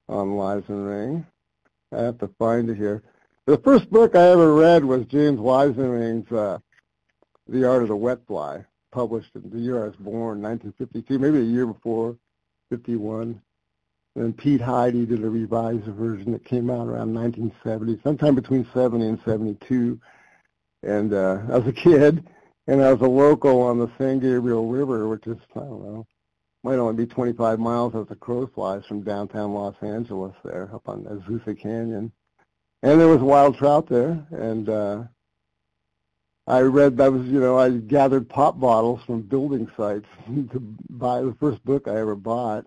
on 0.08 0.32
Leisenring. 0.32 1.26
I 1.92 2.02
have 2.02 2.18
to 2.20 2.30
find 2.38 2.70
it 2.70 2.76
here. 2.76 3.02
The 3.46 3.58
first 3.58 3.90
book 3.90 4.16
I 4.16 4.28
ever 4.28 4.54
read 4.54 4.84
was 4.86 5.06
James 5.06 5.40
Leisenring's 5.40 6.32
uh, 6.32 6.60
The 7.48 7.68
Art 7.68 7.82
of 7.82 7.88
the 7.88 7.96
Wet 7.96 8.20
Fly, 8.28 8.64
published 8.92 9.32
in 9.36 9.50
the 9.50 9.58
year 9.58 9.84
I 9.84 9.88
was 9.88 9.96
born, 9.96 10.42
1952, 10.42 11.18
maybe 11.18 11.40
a 11.40 11.42
year 11.42 11.66
before, 11.66 12.16
51. 12.70 13.42
And 14.16 14.38
Pete 14.38 14.62
Hidy 14.62 15.08
did 15.08 15.24
a 15.24 15.30
revised 15.30 15.86
version 15.86 16.32
that 16.34 16.44
came 16.44 16.70
out 16.70 16.88
around 16.88 17.14
1970, 17.14 18.02
sometime 18.04 18.36
between 18.36 18.68
70 18.74 19.08
and 19.08 19.20
72. 19.24 20.00
And 20.84 21.14
uh, 21.14 21.42
I 21.50 21.58
was 21.58 21.68
a 21.68 21.74
kid, 21.74 22.28
and 22.68 22.82
I 22.82 22.92
was 22.92 23.02
a 23.02 23.10
local 23.10 23.62
on 23.62 23.80
the 23.80 23.92
San 23.98 24.20
Gabriel 24.20 24.68
River, 24.68 25.08
which 25.08 25.28
is, 25.28 25.38
I 25.56 25.60
don't 25.60 25.84
know, 25.84 26.08
might 26.64 26.76
only 26.76 27.06
be 27.06 27.12
25 27.12 27.60
miles 27.60 27.96
as 27.96 28.08
the 28.08 28.16
crow 28.16 28.48
flies 28.48 28.86
from 28.86 29.02
downtown 29.02 29.54
Los 29.54 29.76
Angeles 29.82 30.36
there, 30.44 30.70
up 30.74 30.90
on 30.90 31.04
Azusa 31.06 31.60
Canyon. 31.60 32.12
And 32.84 33.00
there 33.00 33.08
was 33.08 33.22
wild 33.22 33.58
trout 33.58 33.88
there, 33.88 34.26
and 34.32 34.70
uh, 34.70 35.04
I 36.48 36.62
read 36.62 36.98
that 36.98 37.12
was, 37.12 37.26
you 37.28 37.40
know, 37.40 37.58
I 37.58 37.70
gathered 37.70 38.28
pop 38.28 38.60
bottles 38.60 39.02
from 39.06 39.22
building 39.22 39.70
sites 39.78 40.08
to 40.52 40.60
buy 40.90 41.22
the 41.22 41.36
first 41.40 41.64
book 41.64 41.88
I 41.88 41.98
ever 41.98 42.16
bought. 42.16 42.66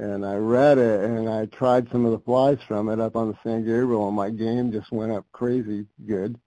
And 0.00 0.24
I 0.24 0.36
read 0.36 0.78
it, 0.78 1.04
and 1.04 1.28
I 1.28 1.44
tried 1.44 1.90
some 1.92 2.06
of 2.06 2.12
the 2.12 2.20
flies 2.20 2.56
from 2.66 2.88
it 2.88 2.98
up 2.98 3.16
on 3.16 3.28
the 3.28 3.38
San 3.42 3.66
Gabriel, 3.66 4.08
and 4.08 4.16
my 4.16 4.30
game 4.30 4.72
just 4.72 4.90
went 4.90 5.12
up 5.12 5.26
crazy 5.32 5.84
good 6.06 6.40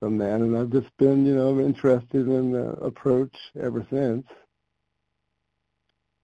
from 0.00 0.18
then. 0.18 0.42
And 0.42 0.58
I've 0.58 0.72
just 0.72 0.88
been, 0.96 1.24
you 1.24 1.36
know, 1.36 1.60
interested 1.60 2.26
in 2.26 2.50
the 2.50 2.70
approach 2.82 3.32
ever 3.62 3.86
since. 3.88 4.26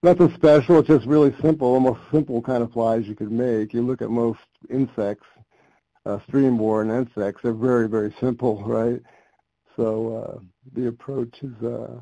Nothing 0.03 0.33
special. 0.35 0.79
It's 0.79 0.89
just 0.89 1.07
really 1.07 1.33
simple, 1.41 1.69
almost 1.69 2.01
simple 2.11 2.41
kind 2.41 2.61
of 2.61 2.73
flies 2.73 3.07
you 3.07 3.15
could 3.15 3.31
make. 3.31 3.73
You 3.73 3.81
look 3.81 4.01
at 4.01 4.09
most 4.09 4.41
insects, 4.69 5.27
uh, 6.05 6.19
stream-borne 6.27 6.91
insects. 6.91 7.39
They're 7.41 7.53
very, 7.53 7.87
very 7.87 8.13
simple, 8.19 8.61
right? 8.65 9.01
So 9.77 10.17
uh, 10.17 10.39
the 10.73 10.87
approach 10.87 11.41
is 11.41 11.63
uh, 11.63 12.01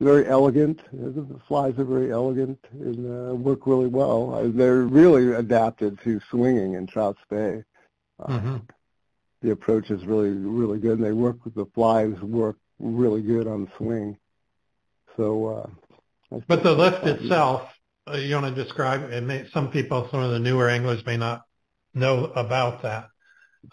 very 0.00 0.26
elegant. 0.28 0.80
The 0.92 1.40
flies 1.48 1.74
are 1.78 1.84
very 1.84 2.12
elegant 2.12 2.58
and 2.72 3.30
uh, 3.30 3.34
work 3.34 3.66
really 3.66 3.86
well. 3.86 4.34
Uh, 4.34 4.48
they're 4.52 4.82
really 4.82 5.34
adapted 5.34 5.98
to 6.04 6.20
swinging 6.30 6.74
in 6.74 6.86
trout 6.86 7.16
spey. 7.22 7.64
Uh, 8.20 8.26
Mm-hmm. 8.28 8.56
The 9.42 9.50
approach 9.52 9.90
is 9.90 10.04
really, 10.06 10.30
really 10.30 10.78
good, 10.78 10.98
and 10.98 11.04
they 11.04 11.12
work 11.12 11.44
with 11.44 11.54
the 11.54 11.66
flies 11.74 12.18
work 12.22 12.56
really 12.78 13.20
good 13.20 13.46
on 13.46 13.66
the 13.66 13.70
swing. 13.76 14.16
So, 15.16 15.68
uh, 16.30 16.38
But 16.48 16.62
the 16.62 16.72
lift 16.72 17.06
itself, 17.06 17.68
uh, 18.10 18.16
you 18.16 18.34
want 18.34 18.54
to 18.54 18.64
describe 18.64 19.02
it? 19.10 19.22
May, 19.22 19.46
some 19.52 19.70
people, 19.70 20.08
some 20.10 20.20
of 20.20 20.30
the 20.30 20.38
newer 20.38 20.70
anglers 20.70 21.04
may 21.04 21.18
not 21.18 21.44
know 21.94 22.24
about 22.34 22.82
that. 22.82 23.10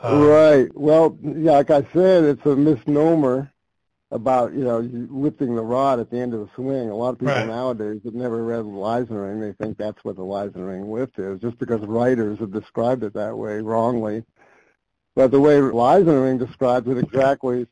Uh, 0.04 0.18
right. 0.18 0.68
Well, 0.76 1.18
yeah, 1.22 1.54
like 1.54 1.72
I 1.72 1.82
said, 1.94 2.26
it's 2.26 2.46
a 2.46 2.56
misnomer 2.56 3.53
about 4.14 4.54
you 4.54 4.64
know 4.64 4.80
lifting 5.10 5.56
the 5.56 5.64
rod 5.64 6.00
at 6.00 6.10
the 6.10 6.18
end 6.18 6.34
of 6.34 6.40
the 6.42 6.50
swing. 6.56 6.90
A 6.90 6.96
lot 6.96 7.10
of 7.10 7.20
people 7.20 7.34
Right. 7.34 7.48
nowadays 7.48 8.02
have 8.06 8.14
never 8.14 8.44
read 8.44 8.60
the 8.60 8.70
Leisenring. 8.70 9.42
They 9.42 9.54
think 9.54 9.78
that's 9.78 10.04
what 10.06 10.16
the 10.16 10.22
Leisenring 10.22 10.90
lift 10.90 11.18
is, 11.20 11.42
just 11.42 11.58
because 11.58 11.82
writers 11.82 12.40
have 12.40 12.52
described 12.52 13.04
it 13.04 13.14
that 13.14 13.36
way 13.38 13.60
wrongly. 13.60 14.24
But 15.16 15.32
the 15.32 15.40
way 15.40 15.56
Leisenring 15.60 16.40
describes 16.40 16.88
it 16.88 16.98
exactly 16.98 17.68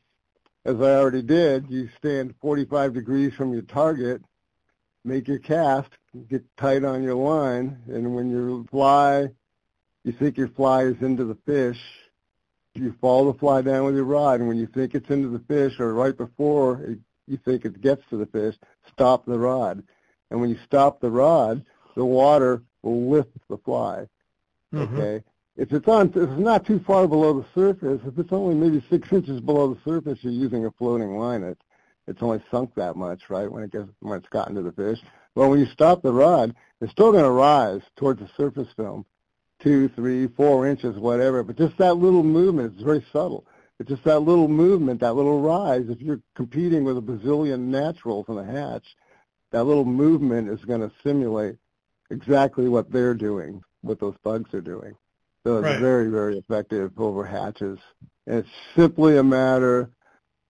as 0.64 0.76
I 0.80 0.94
already 0.94 1.22
did, 1.22 1.68
you 1.70 1.88
stand 1.98 2.34
45 2.40 2.94
degrees 2.94 3.34
from 3.34 3.52
your 3.52 3.62
target, 3.62 4.22
make 5.04 5.26
your 5.26 5.40
cast, 5.40 5.90
get 6.28 6.44
tight 6.56 6.84
on 6.84 7.02
your 7.02 7.16
line, 7.16 7.82
and 7.88 8.14
when 8.14 8.30
you 8.30 8.64
fly, 8.70 9.28
you 10.04 10.12
think 10.12 10.36
your 10.36 10.48
fly 10.48 10.84
is 10.84 11.02
into 11.02 11.24
the 11.24 11.34
fish, 11.46 11.80
you 12.74 12.94
follow 13.00 13.32
the 13.32 13.38
fly 13.38 13.62
down 13.62 13.84
with 13.84 13.94
your 13.94 14.04
rod, 14.04 14.40
and 14.40 14.48
when 14.48 14.56
you 14.56 14.66
think 14.66 14.94
it's 14.94 15.10
into 15.10 15.28
the 15.28 15.38
fish, 15.40 15.78
or 15.78 15.94
right 15.94 16.16
before 16.16 16.82
it, 16.82 16.98
you 17.26 17.38
think 17.44 17.64
it 17.64 17.80
gets 17.80 18.02
to 18.10 18.16
the 18.16 18.26
fish, 18.26 18.56
stop 18.90 19.24
the 19.26 19.38
rod. 19.38 19.82
And 20.30 20.40
when 20.40 20.50
you 20.50 20.58
stop 20.64 21.00
the 21.00 21.10
rod, 21.10 21.64
the 21.94 22.04
water 22.04 22.62
will 22.82 23.10
lift 23.10 23.36
the 23.48 23.58
fly. 23.58 24.06
Mm-hmm. 24.72 24.96
Okay? 24.96 25.24
If 25.56 25.72
it's 25.72 25.86
on, 25.86 26.08
if 26.08 26.16
it's 26.16 26.38
not 26.38 26.66
too 26.66 26.80
far 26.86 27.06
below 27.06 27.38
the 27.38 27.46
surface, 27.54 28.00
if 28.06 28.18
it's 28.18 28.32
only 28.32 28.54
maybe 28.54 28.84
six 28.88 29.12
inches 29.12 29.40
below 29.40 29.74
the 29.74 29.80
surface, 29.84 30.18
you're 30.22 30.32
using 30.32 30.64
a 30.64 30.70
floating 30.72 31.18
line. 31.18 31.42
It, 31.42 31.58
it's 32.06 32.22
only 32.22 32.42
sunk 32.50 32.74
that 32.74 32.96
much, 32.96 33.28
right? 33.28 33.50
When 33.50 33.62
it 33.62 33.70
gets 33.70 33.88
when 34.00 34.18
it's 34.18 34.28
gotten 34.30 34.54
to 34.54 34.62
the 34.62 34.72
fish. 34.72 34.98
Well, 35.34 35.50
when 35.50 35.60
you 35.60 35.66
stop 35.66 36.02
the 36.02 36.12
rod, 36.12 36.54
it's 36.80 36.92
still 36.92 37.12
going 37.12 37.24
to 37.24 37.30
rise 37.30 37.82
towards 37.96 38.20
the 38.20 38.28
surface 38.36 38.68
film, 38.76 39.04
two, 39.62 39.88
three, 39.88 40.26
four 40.28 40.66
inches, 40.66 40.96
whatever. 40.98 41.42
But 41.42 41.56
just 41.56 41.76
that 41.78 41.94
little 41.94 42.22
movement, 42.22 42.74
it's 42.74 42.82
very 42.82 43.04
subtle. 43.12 43.46
It's 43.78 43.88
just 43.88 44.04
that 44.04 44.20
little 44.20 44.48
movement, 44.48 45.00
that 45.00 45.14
little 45.14 45.40
rise. 45.40 45.88
If 45.88 46.00
you're 46.00 46.20
competing 46.36 46.84
with 46.84 46.98
a 46.98 47.00
bazillion 47.00 47.60
naturals 47.60 48.26
in 48.28 48.38
a 48.38 48.44
hatch, 48.44 48.84
that 49.50 49.64
little 49.64 49.84
movement 49.84 50.48
is 50.48 50.64
going 50.64 50.80
to 50.80 50.92
simulate 51.02 51.56
exactly 52.10 52.68
what 52.68 52.90
they're 52.90 53.14
doing, 53.14 53.62
what 53.80 54.00
those 54.00 54.14
bugs 54.22 54.52
are 54.54 54.60
doing. 54.60 54.94
So 55.44 55.58
it's 55.58 55.64
right. 55.64 55.80
very, 55.80 56.08
very 56.08 56.38
effective 56.38 56.92
over 56.98 57.24
hatches. 57.24 57.78
And 58.26 58.38
it's 58.38 58.48
simply 58.76 59.16
a 59.16 59.24
matter 59.24 59.90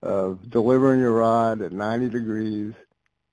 of 0.03 0.51
delivering 0.51 1.01
your 1.01 1.13
rod 1.13 1.63
at 1.63 1.73
90 1.73 2.11
degrees, 2.11 2.75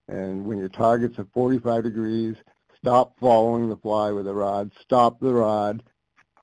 and 0.08 0.46
when 0.46 0.58
your 0.60 0.70
target's 0.70 1.20
at 1.20 1.26
45 1.34 1.84
degrees, 1.84 2.36
stop 2.84 3.20
following 3.20 3.70
the 3.70 3.78
fly 3.78 4.12
with 4.12 4.26
the 4.26 4.34
rod, 4.34 4.72
stop 4.82 5.20
the 5.20 5.34
rod, 5.34 5.84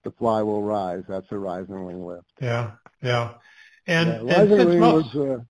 the 0.05 0.11
fly 0.13 0.43
will 0.43 0.63
rise. 0.63 1.03
That's 1.09 1.31
a 1.31 1.39
rising 1.39 1.85
wing 1.85 2.05
lift. 2.05 2.31
Yeah, 2.41 2.73
yeah. 3.03 3.35
And, 3.87 4.29
yeah, 4.29 4.41
and 4.43 4.51
wing 4.51 4.81
most, 4.81 5.15
was, 5.15 5.39
uh, 5.39 5.43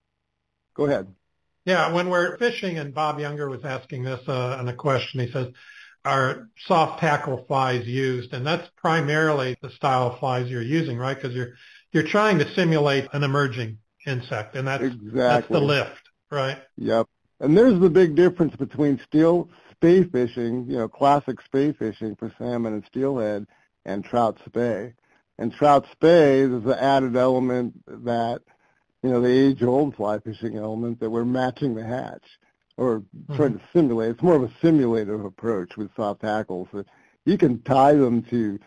go 0.74 0.86
ahead. 0.86 1.06
Yeah, 1.64 1.92
when 1.92 2.10
we're 2.10 2.36
fishing, 2.38 2.78
and 2.78 2.94
Bob 2.94 3.18
Younger 3.18 3.48
was 3.48 3.64
asking 3.64 4.04
this 4.04 4.20
uh, 4.28 4.56
on 4.58 4.68
a 4.68 4.74
question, 4.74 5.20
he 5.20 5.30
says, 5.30 5.48
are 6.04 6.48
soft 6.66 7.00
tackle 7.00 7.44
flies 7.48 7.86
used, 7.86 8.32
and 8.32 8.46
that's 8.46 8.68
primarily 8.76 9.56
the 9.60 9.70
style 9.70 10.12
of 10.12 10.20
flies 10.20 10.48
you're 10.48 10.62
using, 10.62 10.96
right? 10.96 11.16
Because 11.16 11.34
you're 11.34 11.54
you're 11.90 12.06
trying 12.06 12.38
to 12.38 12.54
simulate 12.54 13.08
an 13.12 13.24
emerging 13.24 13.78
insect, 14.06 14.54
and 14.54 14.68
that's 14.68 14.84
exactly. 14.84 15.18
that's 15.18 15.48
the 15.48 15.60
lift, 15.60 16.02
right? 16.30 16.58
Yep. 16.76 17.08
And 17.40 17.56
there's 17.56 17.80
the 17.80 17.90
big 17.90 18.14
difference 18.14 18.54
between 18.54 19.00
steel 19.04 19.50
spey 19.76 20.04
fishing, 20.04 20.66
you 20.68 20.78
know, 20.78 20.88
classic 20.88 21.40
spey 21.42 21.72
fishing 21.72 22.16
for 22.16 22.32
salmon 22.38 22.74
and 22.74 22.84
steelhead, 22.86 23.46
and 23.84 24.04
trout 24.04 24.38
spey. 24.46 24.94
And 25.38 25.52
trout 25.52 25.86
spey 25.92 26.40
is 26.40 26.62
the 26.64 26.82
added 26.82 27.16
element 27.16 27.74
that, 28.04 28.40
you 29.02 29.10
know, 29.10 29.20
the 29.20 29.28
age-old 29.28 29.94
fly 29.94 30.18
fishing 30.18 30.56
element 30.56 30.98
that 31.00 31.10
we're 31.10 31.24
matching 31.24 31.74
the 31.74 31.84
hatch 31.84 32.24
or 32.76 33.00
mm-hmm. 33.00 33.36
trying 33.36 33.58
to 33.58 33.64
simulate. 33.72 34.10
It's 34.12 34.22
more 34.22 34.36
of 34.36 34.42
a 34.42 34.52
simulative 34.60 35.24
approach 35.24 35.76
with 35.76 35.94
soft 35.94 36.22
tackles. 36.22 36.68
You 37.24 37.38
can 37.38 37.62
tie 37.62 37.94
them 37.94 38.22
to 38.30 38.58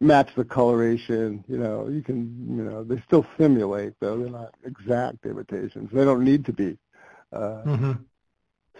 match 0.00 0.30
the 0.36 0.44
coloration. 0.44 1.44
You 1.48 1.58
know, 1.58 1.88
you 1.88 2.02
can, 2.02 2.56
you 2.56 2.64
know, 2.64 2.84
they 2.84 3.00
still 3.06 3.24
simulate 3.38 3.94
though. 4.00 4.18
They're 4.18 4.28
not 4.28 4.54
exact 4.64 5.24
imitations. 5.24 5.90
They 5.92 6.04
don't 6.04 6.24
need 6.24 6.44
to 6.46 6.52
be. 6.52 6.76
Uh, 7.32 7.62
mm-hmm. 7.64 7.92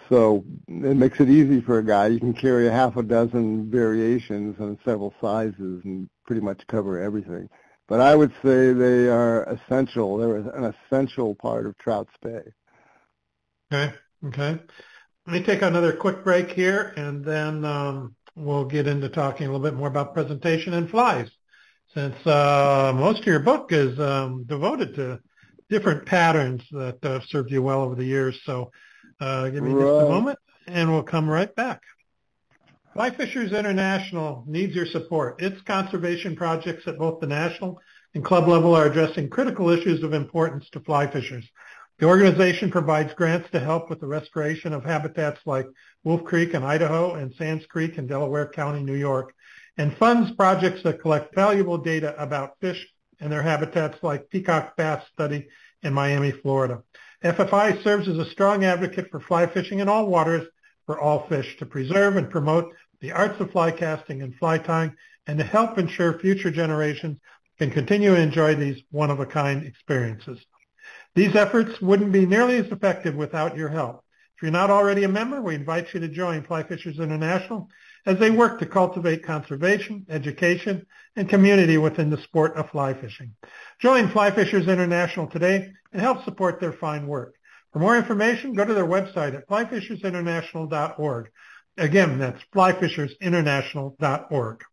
So 0.08 0.44
it 0.68 0.96
makes 0.96 1.20
it 1.20 1.30
easy 1.30 1.60
for 1.60 1.78
a 1.78 1.84
guy. 1.84 2.08
You 2.08 2.20
can 2.20 2.34
carry 2.34 2.68
a 2.68 2.72
half 2.72 2.96
a 2.96 3.02
dozen 3.02 3.70
variations 3.70 4.56
and 4.58 4.78
several 4.84 5.14
sizes 5.20 5.82
and 5.84 6.08
pretty 6.26 6.42
much 6.42 6.66
cover 6.66 7.00
everything. 7.00 7.48
But 7.88 8.00
I 8.00 8.14
would 8.14 8.32
say 8.42 8.72
they 8.72 9.08
are 9.08 9.44
essential. 9.44 10.16
They're 10.16 10.36
an 10.36 10.74
essential 10.74 11.34
part 11.34 11.66
of 11.66 11.76
trout 11.78 12.08
spey. 12.14 12.42
Okay. 13.72 13.94
Okay. 14.26 14.58
Let 15.26 15.32
me 15.32 15.42
take 15.42 15.62
another 15.62 15.92
quick 15.92 16.24
break 16.24 16.50
here, 16.50 16.92
and 16.96 17.24
then 17.24 17.64
um, 17.64 18.16
we'll 18.34 18.64
get 18.64 18.86
into 18.86 19.08
talking 19.08 19.46
a 19.46 19.52
little 19.52 19.64
bit 19.64 19.76
more 19.76 19.88
about 19.88 20.14
presentation 20.14 20.74
and 20.74 20.90
flies, 20.90 21.30
since 21.94 22.14
uh, 22.26 22.92
most 22.94 23.20
of 23.20 23.26
your 23.26 23.40
book 23.40 23.72
is 23.72 23.98
um, 24.00 24.44
devoted 24.44 24.94
to 24.96 25.20
different 25.70 26.06
patterns 26.06 26.62
that 26.72 26.98
have 27.02 27.22
served 27.24 27.50
you 27.50 27.62
well 27.62 27.82
over 27.82 27.94
the 27.94 28.04
years. 28.04 28.38
So 28.44 28.70
uh, 29.22 29.48
give 29.50 29.62
me 29.62 29.70
right. 29.70 29.84
just 29.84 30.06
a 30.06 30.10
moment, 30.10 30.38
and 30.66 30.90
we'll 30.90 31.04
come 31.04 31.28
right 31.28 31.54
back. 31.54 31.82
Fly 32.92 33.10
Fishers 33.10 33.52
International 33.52 34.42
needs 34.48 34.74
your 34.74 34.84
support. 34.84 35.40
Its 35.40 35.62
conservation 35.62 36.34
projects 36.34 36.88
at 36.88 36.98
both 36.98 37.20
the 37.20 37.28
national 37.28 37.80
and 38.14 38.24
club 38.24 38.48
level 38.48 38.74
are 38.74 38.86
addressing 38.86 39.30
critical 39.30 39.70
issues 39.70 40.02
of 40.02 40.12
importance 40.12 40.68
to 40.70 40.80
fly 40.80 41.06
fishers. 41.06 41.48
The 42.00 42.06
organization 42.06 42.70
provides 42.70 43.14
grants 43.14 43.48
to 43.52 43.60
help 43.60 43.88
with 43.88 44.00
the 44.00 44.08
restoration 44.08 44.72
of 44.72 44.84
habitats 44.84 45.40
like 45.46 45.68
Wolf 46.02 46.24
Creek 46.24 46.52
in 46.52 46.64
Idaho 46.64 47.14
and 47.14 47.32
Sands 47.34 47.64
Creek 47.66 47.98
in 47.98 48.08
Delaware 48.08 48.48
County, 48.48 48.82
New 48.82 48.96
York, 48.96 49.32
and 49.78 49.96
funds 49.96 50.32
projects 50.32 50.82
that 50.82 51.00
collect 51.00 51.32
valuable 51.32 51.78
data 51.78 52.20
about 52.20 52.58
fish 52.60 52.88
and 53.20 53.30
their 53.30 53.42
habitats 53.42 54.02
like 54.02 54.28
Peacock 54.30 54.76
Bass 54.76 55.04
Study 55.12 55.46
in 55.84 55.94
Miami, 55.94 56.32
Florida. 56.32 56.82
FFI 57.24 57.82
serves 57.84 58.08
as 58.08 58.18
a 58.18 58.30
strong 58.30 58.64
advocate 58.64 59.08
for 59.10 59.20
fly 59.20 59.46
fishing 59.46 59.78
in 59.78 59.88
all 59.88 60.06
waters 60.06 60.48
for 60.86 61.00
all 61.00 61.28
fish 61.28 61.56
to 61.58 61.66
preserve 61.66 62.16
and 62.16 62.28
promote 62.28 62.74
the 63.00 63.12
arts 63.12 63.40
of 63.40 63.52
fly 63.52 63.70
casting 63.70 64.22
and 64.22 64.34
fly 64.36 64.58
tying 64.58 64.92
and 65.28 65.38
to 65.38 65.44
help 65.44 65.78
ensure 65.78 66.18
future 66.18 66.50
generations 66.50 67.18
can 67.58 67.70
continue 67.70 68.14
to 68.14 68.20
enjoy 68.20 68.56
these 68.56 68.82
one-of-a-kind 68.90 69.64
experiences. 69.64 70.44
These 71.14 71.36
efforts 71.36 71.80
wouldn't 71.80 72.10
be 72.10 72.26
nearly 72.26 72.56
as 72.56 72.72
effective 72.72 73.14
without 73.14 73.56
your 73.56 73.68
help. 73.68 74.04
If 74.36 74.42
you're 74.42 74.50
not 74.50 74.70
already 74.70 75.04
a 75.04 75.08
member, 75.08 75.40
we 75.40 75.54
invite 75.54 75.94
you 75.94 76.00
to 76.00 76.08
join 76.08 76.42
Fly 76.42 76.64
Fishers 76.64 76.98
International 76.98 77.68
as 78.04 78.18
they 78.18 78.30
work 78.30 78.58
to 78.58 78.66
cultivate 78.66 79.24
conservation, 79.24 80.04
education, 80.08 80.84
and 81.16 81.28
community 81.28 81.78
within 81.78 82.10
the 82.10 82.22
sport 82.22 82.56
of 82.56 82.70
fly 82.70 82.94
fishing. 82.94 83.34
Join 83.80 84.08
Fly 84.08 84.30
Fishers 84.30 84.68
International 84.68 85.26
today 85.26 85.72
and 85.92 86.00
help 86.00 86.24
support 86.24 86.60
their 86.60 86.72
fine 86.72 87.06
work. 87.06 87.34
For 87.72 87.78
more 87.78 87.96
information, 87.96 88.54
go 88.54 88.64
to 88.64 88.74
their 88.74 88.86
website 88.86 89.34
at 89.34 89.48
flyfishersinternational.org. 89.48 91.30
Again, 91.78 92.18
that's 92.18 92.42
flyfishersinternational.org. 92.54 94.64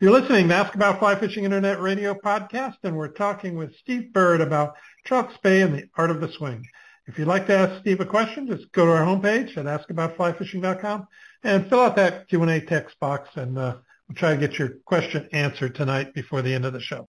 You're 0.00 0.12
listening 0.12 0.48
to 0.48 0.54
Ask 0.54 0.74
About 0.74 0.98
Fly 0.98 1.14
Fishing 1.14 1.44
Internet 1.44 1.80
Radio 1.80 2.14
podcast, 2.14 2.78
and 2.82 2.96
we're 2.96 3.08
talking 3.08 3.56
with 3.56 3.76
Steve 3.76 4.12
Bird 4.12 4.40
about 4.40 4.74
trout 5.06 5.32
spey 5.34 5.62
and 5.62 5.74
the 5.74 5.84
art 5.96 6.10
of 6.10 6.20
the 6.20 6.32
swing. 6.32 6.66
If 7.06 7.18
you'd 7.18 7.28
like 7.28 7.46
to 7.46 7.56
ask 7.56 7.80
Steve 7.80 8.00
a 8.00 8.06
question, 8.06 8.46
just 8.46 8.70
go 8.72 8.86
to 8.86 8.92
our 8.92 9.04
homepage 9.04 9.56
at 9.56 9.66
askaboutflyfishing.com 9.66 11.06
and 11.44 11.68
fill 11.68 11.80
out 11.80 11.96
that 11.96 12.26
Q&A 12.28 12.60
text 12.60 12.98
box, 12.98 13.28
and 13.36 13.56
uh, 13.58 13.76
we'll 14.08 14.16
try 14.16 14.34
to 14.34 14.40
get 14.40 14.58
your 14.58 14.70
question 14.86 15.28
answered 15.32 15.74
tonight 15.74 16.14
before 16.14 16.42
the 16.42 16.52
end 16.52 16.64
of 16.64 16.72
the 16.72 16.80
show. 16.80 17.06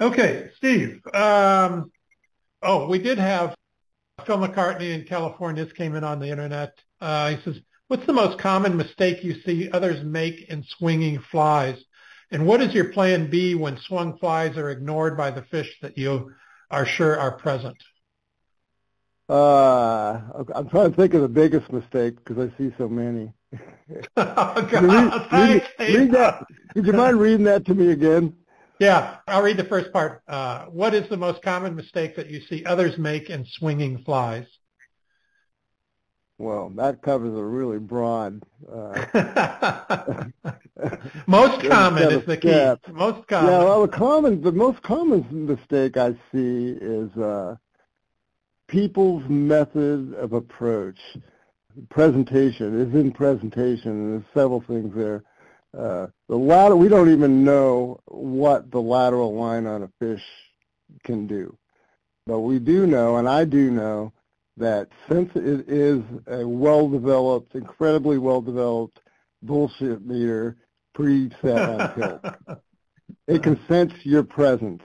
Okay, 0.00 0.48
Steve. 0.56 1.00
Um, 1.12 1.92
oh, 2.62 2.88
we 2.88 2.98
did 2.98 3.18
have 3.18 3.54
Phil 4.24 4.38
McCartney 4.38 4.94
in 4.94 5.04
California. 5.04 5.64
This 5.64 5.72
came 5.74 5.94
in 5.94 6.02
on 6.02 6.18
the 6.18 6.28
internet. 6.28 6.72
Uh, 7.00 7.34
he 7.34 7.42
says, 7.42 7.60
what's 7.88 8.06
the 8.06 8.12
most 8.12 8.38
common 8.38 8.76
mistake 8.76 9.22
you 9.22 9.40
see 9.42 9.70
others 9.70 10.02
make 10.02 10.48
in 10.48 10.64
swinging 10.78 11.20
flies? 11.30 11.78
And 12.30 12.46
what 12.46 12.60
is 12.60 12.74
your 12.74 12.92
plan 12.92 13.30
B 13.30 13.54
when 13.54 13.78
swung 13.78 14.18
flies 14.18 14.56
are 14.56 14.70
ignored 14.70 15.16
by 15.16 15.30
the 15.30 15.42
fish 15.42 15.78
that 15.82 15.96
you 15.96 16.32
are 16.70 16.86
sure 16.86 17.18
are 17.18 17.32
present? 17.32 17.76
Uh, 19.28 20.20
I'm 20.54 20.68
trying 20.70 20.90
to 20.90 20.96
think 20.96 21.12
of 21.14 21.22
the 21.22 21.28
biggest 21.28 21.70
mistake 21.70 22.16
because 22.16 22.38
I 22.38 22.56
see 22.56 22.72
so 22.78 22.88
many. 22.88 23.32
oh, 24.16 24.68
God, 24.70 25.32
read, 25.32 25.62
read, 25.78 25.96
read 25.96 26.12
that. 26.12 26.46
Would 26.74 26.86
you 26.86 26.92
mind 26.92 27.20
reading 27.20 27.44
that 27.44 27.64
to 27.66 27.74
me 27.74 27.92
again? 27.92 28.34
Yeah, 28.78 29.16
I'll 29.26 29.42
read 29.42 29.56
the 29.56 29.64
first 29.64 29.92
part. 29.92 30.22
Uh, 30.28 30.66
what 30.66 30.94
is 30.94 31.08
the 31.08 31.16
most 31.16 31.42
common 31.42 31.74
mistake 31.74 32.14
that 32.16 32.28
you 32.28 32.40
see 32.48 32.64
others 32.64 32.96
make 32.98 33.30
in 33.30 33.44
swinging 33.44 34.02
flies? 34.04 34.46
Well, 36.38 36.70
that 36.76 37.02
covers 37.02 37.36
a 37.36 37.42
really 37.42 37.80
broad. 37.80 38.44
Uh, 38.72 38.92
most 41.26 41.66
common 41.68 42.12
is 42.12 42.26
the 42.26 42.36
key. 42.36 42.92
Most 42.92 43.26
common. 43.26 43.52
Yeah, 43.52 43.64
well, 43.64 43.82
the 43.82 43.88
common, 43.88 44.40
the 44.40 44.52
most 44.52 44.80
common 44.82 45.26
mistake 45.46 45.96
I 45.96 46.12
see 46.30 46.76
is 46.80 47.10
uh, 47.16 47.56
people's 48.68 49.24
method 49.28 50.14
of 50.14 50.32
approach. 50.32 51.00
Presentation 51.90 52.80
is 52.80 52.94
in 52.94 53.12
presentation, 53.12 53.90
and 53.90 54.12
there's 54.12 54.34
several 54.34 54.60
things 54.60 54.94
there. 54.94 55.22
Uh, 55.76 56.06
the 56.28 56.36
lateral, 56.36 56.78
we 56.78 56.88
don't 56.88 57.10
even 57.10 57.44
know 57.44 58.00
what 58.06 58.70
the 58.70 58.80
lateral 58.80 59.34
line 59.34 59.66
on 59.66 59.82
a 59.82 59.90
fish 59.98 60.24
can 61.04 61.26
do. 61.26 61.56
But 62.26 62.40
we 62.40 62.58
do 62.58 62.86
know, 62.86 63.16
and 63.16 63.28
I 63.28 63.44
do 63.44 63.70
know, 63.70 64.12
that 64.56 64.88
since 65.08 65.30
it 65.36 65.68
is 65.68 66.02
a 66.26 66.46
well-developed, 66.46 67.54
incredibly 67.54 68.18
well-developed 68.18 69.00
bullshit 69.42 70.04
meter 70.04 70.56
preset 70.96 71.78
on 71.78 71.94
tilt, 71.94 72.60
it 73.28 73.42
can 73.42 73.58
sense 73.68 73.92
your 74.02 74.24
presence. 74.24 74.82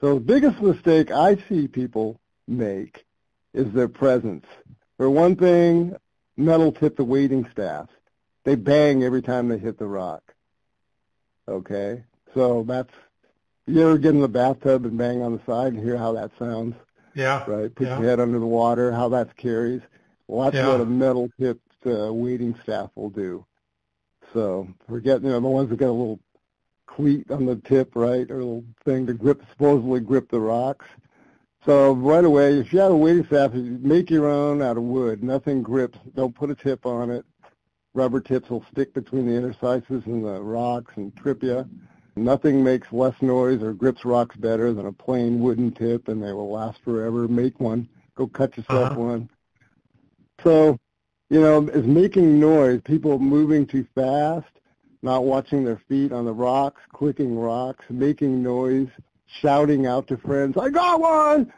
So 0.00 0.14
the 0.14 0.20
biggest 0.20 0.60
mistake 0.60 1.10
I 1.10 1.36
see 1.48 1.66
people 1.66 2.20
make 2.46 3.04
is 3.52 3.72
their 3.72 3.88
presence. 3.88 4.44
For 4.96 5.10
one 5.10 5.36
thing, 5.36 5.96
metal 6.36 6.72
tip 6.72 6.96
the 6.96 7.04
wading 7.04 7.48
staff. 7.50 7.88
They 8.44 8.54
bang 8.54 9.02
every 9.02 9.22
time 9.22 9.48
they 9.48 9.58
hit 9.58 9.78
the 9.78 9.86
rock. 9.86 10.22
Okay? 11.48 12.04
So 12.34 12.64
that's, 12.66 12.92
you 13.66 13.82
ever 13.82 13.98
get 13.98 14.14
in 14.14 14.20
the 14.20 14.28
bathtub 14.28 14.84
and 14.84 14.96
bang 14.96 15.22
on 15.22 15.32
the 15.32 15.44
side 15.44 15.72
and 15.72 15.82
hear 15.82 15.96
how 15.96 16.12
that 16.12 16.30
sounds? 16.38 16.74
Yeah. 17.14 17.44
Right? 17.46 17.74
Put 17.74 17.86
yeah. 17.86 17.98
your 17.98 18.08
head 18.08 18.20
under 18.20 18.38
the 18.38 18.46
water, 18.46 18.92
how 18.92 19.08
that 19.10 19.36
carries. 19.36 19.82
Well, 20.28 20.44
that's 20.44 20.56
Yeah. 20.56 20.68
what 20.68 20.80
a 20.80 20.86
metal 20.86 21.30
tipped 21.38 21.86
uh, 21.86 22.12
wading 22.12 22.56
staff 22.62 22.90
will 22.94 23.10
do. 23.10 23.44
So 24.32 24.68
forget, 24.88 25.22
you 25.22 25.28
know, 25.28 25.40
the 25.40 25.48
ones 25.48 25.70
that 25.70 25.76
got 25.76 25.86
a 25.86 25.92
little 25.92 26.20
cleat 26.86 27.30
on 27.30 27.46
the 27.46 27.56
tip, 27.56 27.94
right, 27.94 28.28
or 28.30 28.40
a 28.40 28.44
little 28.44 28.64
thing 28.84 29.06
to 29.06 29.14
grip, 29.14 29.42
supposedly 29.50 30.00
grip 30.00 30.30
the 30.30 30.40
rocks. 30.40 30.86
So 31.66 31.94
right 31.94 32.24
away, 32.24 32.60
if 32.60 32.72
you 32.72 32.78
have 32.78 32.92
a 32.92 32.96
wading 32.96 33.26
staff, 33.26 33.52
make 33.52 34.08
your 34.08 34.28
own 34.28 34.62
out 34.62 34.76
of 34.76 34.84
wood. 34.84 35.24
Nothing 35.24 35.62
grips. 35.64 35.98
Don't 36.14 36.32
put 36.32 36.48
a 36.48 36.54
tip 36.54 36.86
on 36.86 37.10
it. 37.10 37.26
Rubber 37.92 38.20
tips 38.20 38.50
will 38.50 38.64
stick 38.70 38.94
between 38.94 39.26
the 39.26 39.34
interstices 39.34 40.06
and 40.06 40.24
the 40.24 40.40
rocks 40.40 40.92
and 40.94 41.14
trip 41.16 41.42
you. 41.42 41.68
Nothing 42.14 42.62
makes 42.62 42.92
less 42.92 43.20
noise 43.20 43.64
or 43.64 43.72
grips 43.72 44.04
rocks 44.04 44.36
better 44.36 44.72
than 44.72 44.86
a 44.86 44.92
plain 44.92 45.40
wooden 45.40 45.72
tip, 45.72 46.06
and 46.06 46.22
they 46.22 46.32
will 46.32 46.50
last 46.50 46.78
forever. 46.84 47.26
Make 47.26 47.58
one. 47.58 47.88
Go 48.14 48.28
cut 48.28 48.56
yourself 48.56 48.92
Uh-huh. 48.92 49.00
one. 49.00 49.30
So, 50.44 50.78
you 51.30 51.40
know, 51.40 51.66
is 51.68 51.84
making 51.84 52.38
noise. 52.38 52.80
People 52.84 53.18
moving 53.18 53.66
too 53.66 53.84
fast, 53.92 54.46
not 55.02 55.24
watching 55.24 55.64
their 55.64 55.80
feet 55.88 56.12
on 56.12 56.26
the 56.26 56.32
rocks, 56.32 56.80
clicking 56.92 57.36
rocks, 57.36 57.84
making 57.90 58.40
noise, 58.40 58.88
shouting 59.40 59.86
out 59.86 60.06
to 60.08 60.16
friends, 60.16 60.56
"I 60.56 60.70
got 60.70 61.00
one!" 61.00 61.52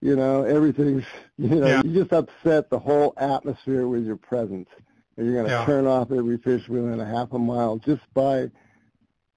You 0.00 0.16
know, 0.16 0.42
everything's. 0.44 1.04
You 1.36 1.48
know, 1.60 1.66
Yeah. 1.66 1.82
you 1.84 1.92
just 1.92 2.12
upset 2.12 2.70
the 2.70 2.78
whole 2.78 3.12
atmosphere 3.16 3.88
with 3.88 4.04
your 4.06 4.16
presence, 4.16 4.68
and 5.16 5.26
you're 5.26 5.34
going 5.34 5.46
to 5.46 5.50
Yeah. 5.52 5.64
turn 5.64 5.86
off 5.86 6.12
every 6.12 6.36
fish 6.38 6.68
within 6.68 7.00
a 7.00 7.04
half 7.04 7.32
a 7.32 7.38
mile 7.38 7.78
just 7.78 8.02
by 8.14 8.50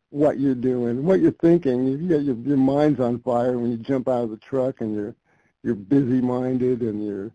what 0.10 0.40
you're 0.40 0.56
doing, 0.56 1.04
what 1.04 1.20
you're 1.22 1.32
thinking. 1.32 1.88
You 1.88 1.98
get 2.08 2.22
your, 2.22 2.36
your 2.36 2.58
mind's 2.58 3.00
on 3.00 3.20
fire 3.20 3.58
when 3.58 3.72
you 3.72 3.78
jump 3.78 4.08
out 4.08 4.24
of 4.26 4.30
the 4.30 4.38
truck, 4.38 4.82
and 4.82 4.94
you're 4.94 5.16
you're 5.64 5.76
busy-minded, 5.76 6.82
and 6.82 7.04
you're 7.06 7.32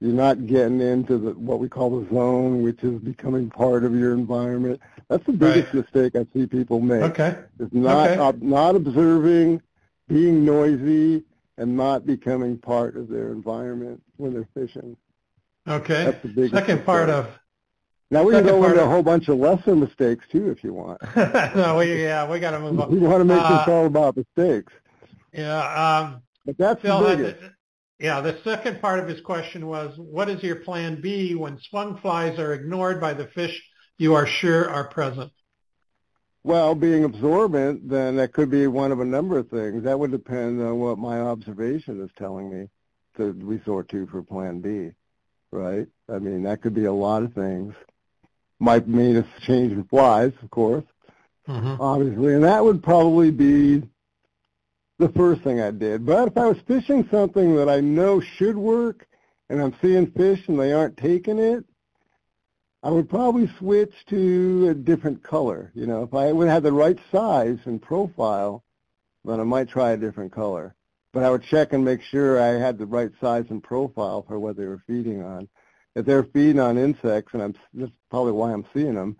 you're 0.00 0.12
not 0.12 0.46
getting 0.46 0.80
into 0.80 1.16
the 1.18 1.30
what 1.34 1.60
we 1.60 1.68
call 1.68 2.00
the 2.00 2.08
zone, 2.12 2.62
which 2.62 2.82
is 2.82 2.98
becoming 3.00 3.48
part 3.48 3.84
of 3.84 3.94
your 3.94 4.12
environment. 4.12 4.80
That's 5.08 5.24
the 5.24 5.32
biggest 5.32 5.72
Right. 5.72 5.84
mistake 5.84 6.16
I 6.16 6.26
see 6.34 6.46
people 6.46 6.80
make. 6.80 7.02
Okay. 7.02 7.38
Is 7.60 7.72
not 7.72 8.10
Okay. 8.10 8.20
ob- 8.20 8.42
not 8.42 8.74
observing, 8.74 9.62
being 10.08 10.44
noisy, 10.44 11.24
and 11.56 11.76
not 11.76 12.04
becoming 12.04 12.58
part 12.58 12.96
of 12.96 13.08
their 13.08 13.32
environment 13.32 14.02
when 14.16 14.32
they're 14.32 14.48
fishing. 14.54 14.96
Okay. 15.68 16.04
That's 16.04 16.34
the 16.34 16.48
Second 16.48 16.84
part 16.84 17.08
of 17.08 17.28
Now 18.10 18.22
we 18.24 18.32
can 18.32 18.44
go 18.44 18.62
into 18.64 18.82
a 18.82 18.88
whole 18.88 19.02
bunch 19.02 19.28
of 19.28 19.38
lesser 19.38 19.74
mistakes 19.74 20.24
too, 20.30 20.50
if 20.50 20.62
you 20.62 20.74
want. 20.74 21.00
no, 21.16 21.76
we, 21.78 22.02
yeah, 22.02 22.28
we 22.28 22.38
got 22.40 22.50
to 22.52 22.60
move 22.60 22.78
on. 22.80 22.90
We 22.92 22.98
want 22.98 23.20
to 23.20 23.24
make 23.24 23.40
Uh, 23.40 23.58
this 23.58 23.68
all 23.68 23.86
about 23.86 24.16
mistakes, 24.16 24.72
Yeah, 25.32 26.00
um, 26.02 26.22
but 26.44 26.58
that's 26.58 26.82
Phil, 26.82 27.00
the 27.00 27.16
biggest. 27.16 27.42
yeah, 27.98 28.20
the 28.20 28.38
second 28.44 28.80
part 28.80 28.98
of 28.98 29.08
his 29.08 29.20
question 29.22 29.66
was, 29.66 29.96
what 29.96 30.28
is 30.28 30.42
your 30.42 30.56
plan 30.56 31.00
B 31.00 31.34
when 31.34 31.58
swung 31.70 31.98
flies 31.98 32.38
are 32.38 32.52
ignored 32.52 33.00
by 33.00 33.14
the 33.14 33.26
fish 33.28 33.62
you 33.96 34.14
are 34.14 34.26
sure 34.26 34.68
are 34.68 34.88
present? 34.88 35.30
Well, 36.44 36.74
being 36.74 37.04
absorbent, 37.04 37.88
then 37.88 38.16
that 38.16 38.34
could 38.34 38.50
be 38.50 38.66
one 38.66 38.92
of 38.92 39.00
a 39.00 39.04
number 39.04 39.38
of 39.38 39.48
things. 39.48 39.82
That 39.84 39.98
would 39.98 40.10
depend 40.10 40.60
on 40.60 40.78
what 40.78 40.98
my 40.98 41.20
observation 41.20 42.02
is 42.02 42.10
telling 42.18 42.50
me 42.50 42.68
to 43.16 43.32
resort 43.32 43.88
to 43.88 44.06
for 44.06 44.22
Plan 44.22 44.60
B, 44.60 44.90
right? 45.50 45.86
I 46.12 46.18
mean, 46.18 46.42
that 46.42 46.60
could 46.60 46.74
be 46.74 46.84
a 46.84 46.92
lot 46.92 47.22
of 47.22 47.32
things. 47.32 47.74
Might 48.60 48.86
mean 48.86 49.16
a 49.16 49.26
change 49.46 49.72
in 49.72 49.84
flies, 49.84 50.32
of 50.42 50.50
course, 50.50 50.84
Mm-hmm. 51.48 51.80
obviously, 51.80 52.34
and 52.34 52.44
that 52.44 52.64
would 52.64 52.82
probably 52.82 53.30
be 53.30 53.82
the 54.98 55.10
first 55.10 55.42
thing 55.42 55.60
I 55.60 55.70
did. 55.70 56.06
But 56.06 56.28
if 56.28 56.38
I 56.38 56.46
was 56.46 56.56
fishing 56.66 57.06
something 57.10 57.54
that 57.56 57.68
I 57.68 57.80
know 57.80 58.20
should 58.20 58.56
work, 58.56 59.06
and 59.50 59.60
I'm 59.60 59.74
seeing 59.82 60.10
fish 60.12 60.40
and 60.48 60.58
they 60.58 60.72
aren't 60.72 60.96
taking 60.96 61.38
it, 61.38 61.64
I 62.84 62.90
would 62.90 63.08
probably 63.08 63.50
switch 63.58 63.94
to 64.10 64.68
a 64.68 64.74
different 64.74 65.22
color. 65.22 65.72
You 65.74 65.86
know, 65.86 66.02
if 66.02 66.12
I 66.12 66.30
would 66.30 66.48
have 66.48 66.62
the 66.62 66.72
right 66.72 66.98
size 67.10 67.58
and 67.64 67.80
profile, 67.80 68.62
then 69.24 69.40
I 69.40 69.44
might 69.44 69.70
try 69.70 69.92
a 69.92 69.96
different 69.96 70.32
color. 70.32 70.74
But 71.14 71.22
I 71.22 71.30
would 71.30 71.44
check 71.44 71.72
and 71.72 71.82
make 71.82 72.02
sure 72.02 72.38
I 72.38 72.48
had 72.48 72.76
the 72.76 72.84
right 72.84 73.10
size 73.22 73.46
and 73.48 73.62
profile 73.62 74.22
for 74.28 74.38
what 74.38 74.58
they 74.58 74.66
were 74.66 74.82
feeding 74.86 75.22
on. 75.22 75.48
If 75.94 76.04
they're 76.04 76.24
feeding 76.24 76.60
on 76.60 76.76
insects, 76.76 77.32
and 77.32 77.42
I'm, 77.42 77.54
that's 77.72 77.90
probably 78.10 78.32
why 78.32 78.52
I'm 78.52 78.66
seeing 78.74 78.96
them, 78.96 79.16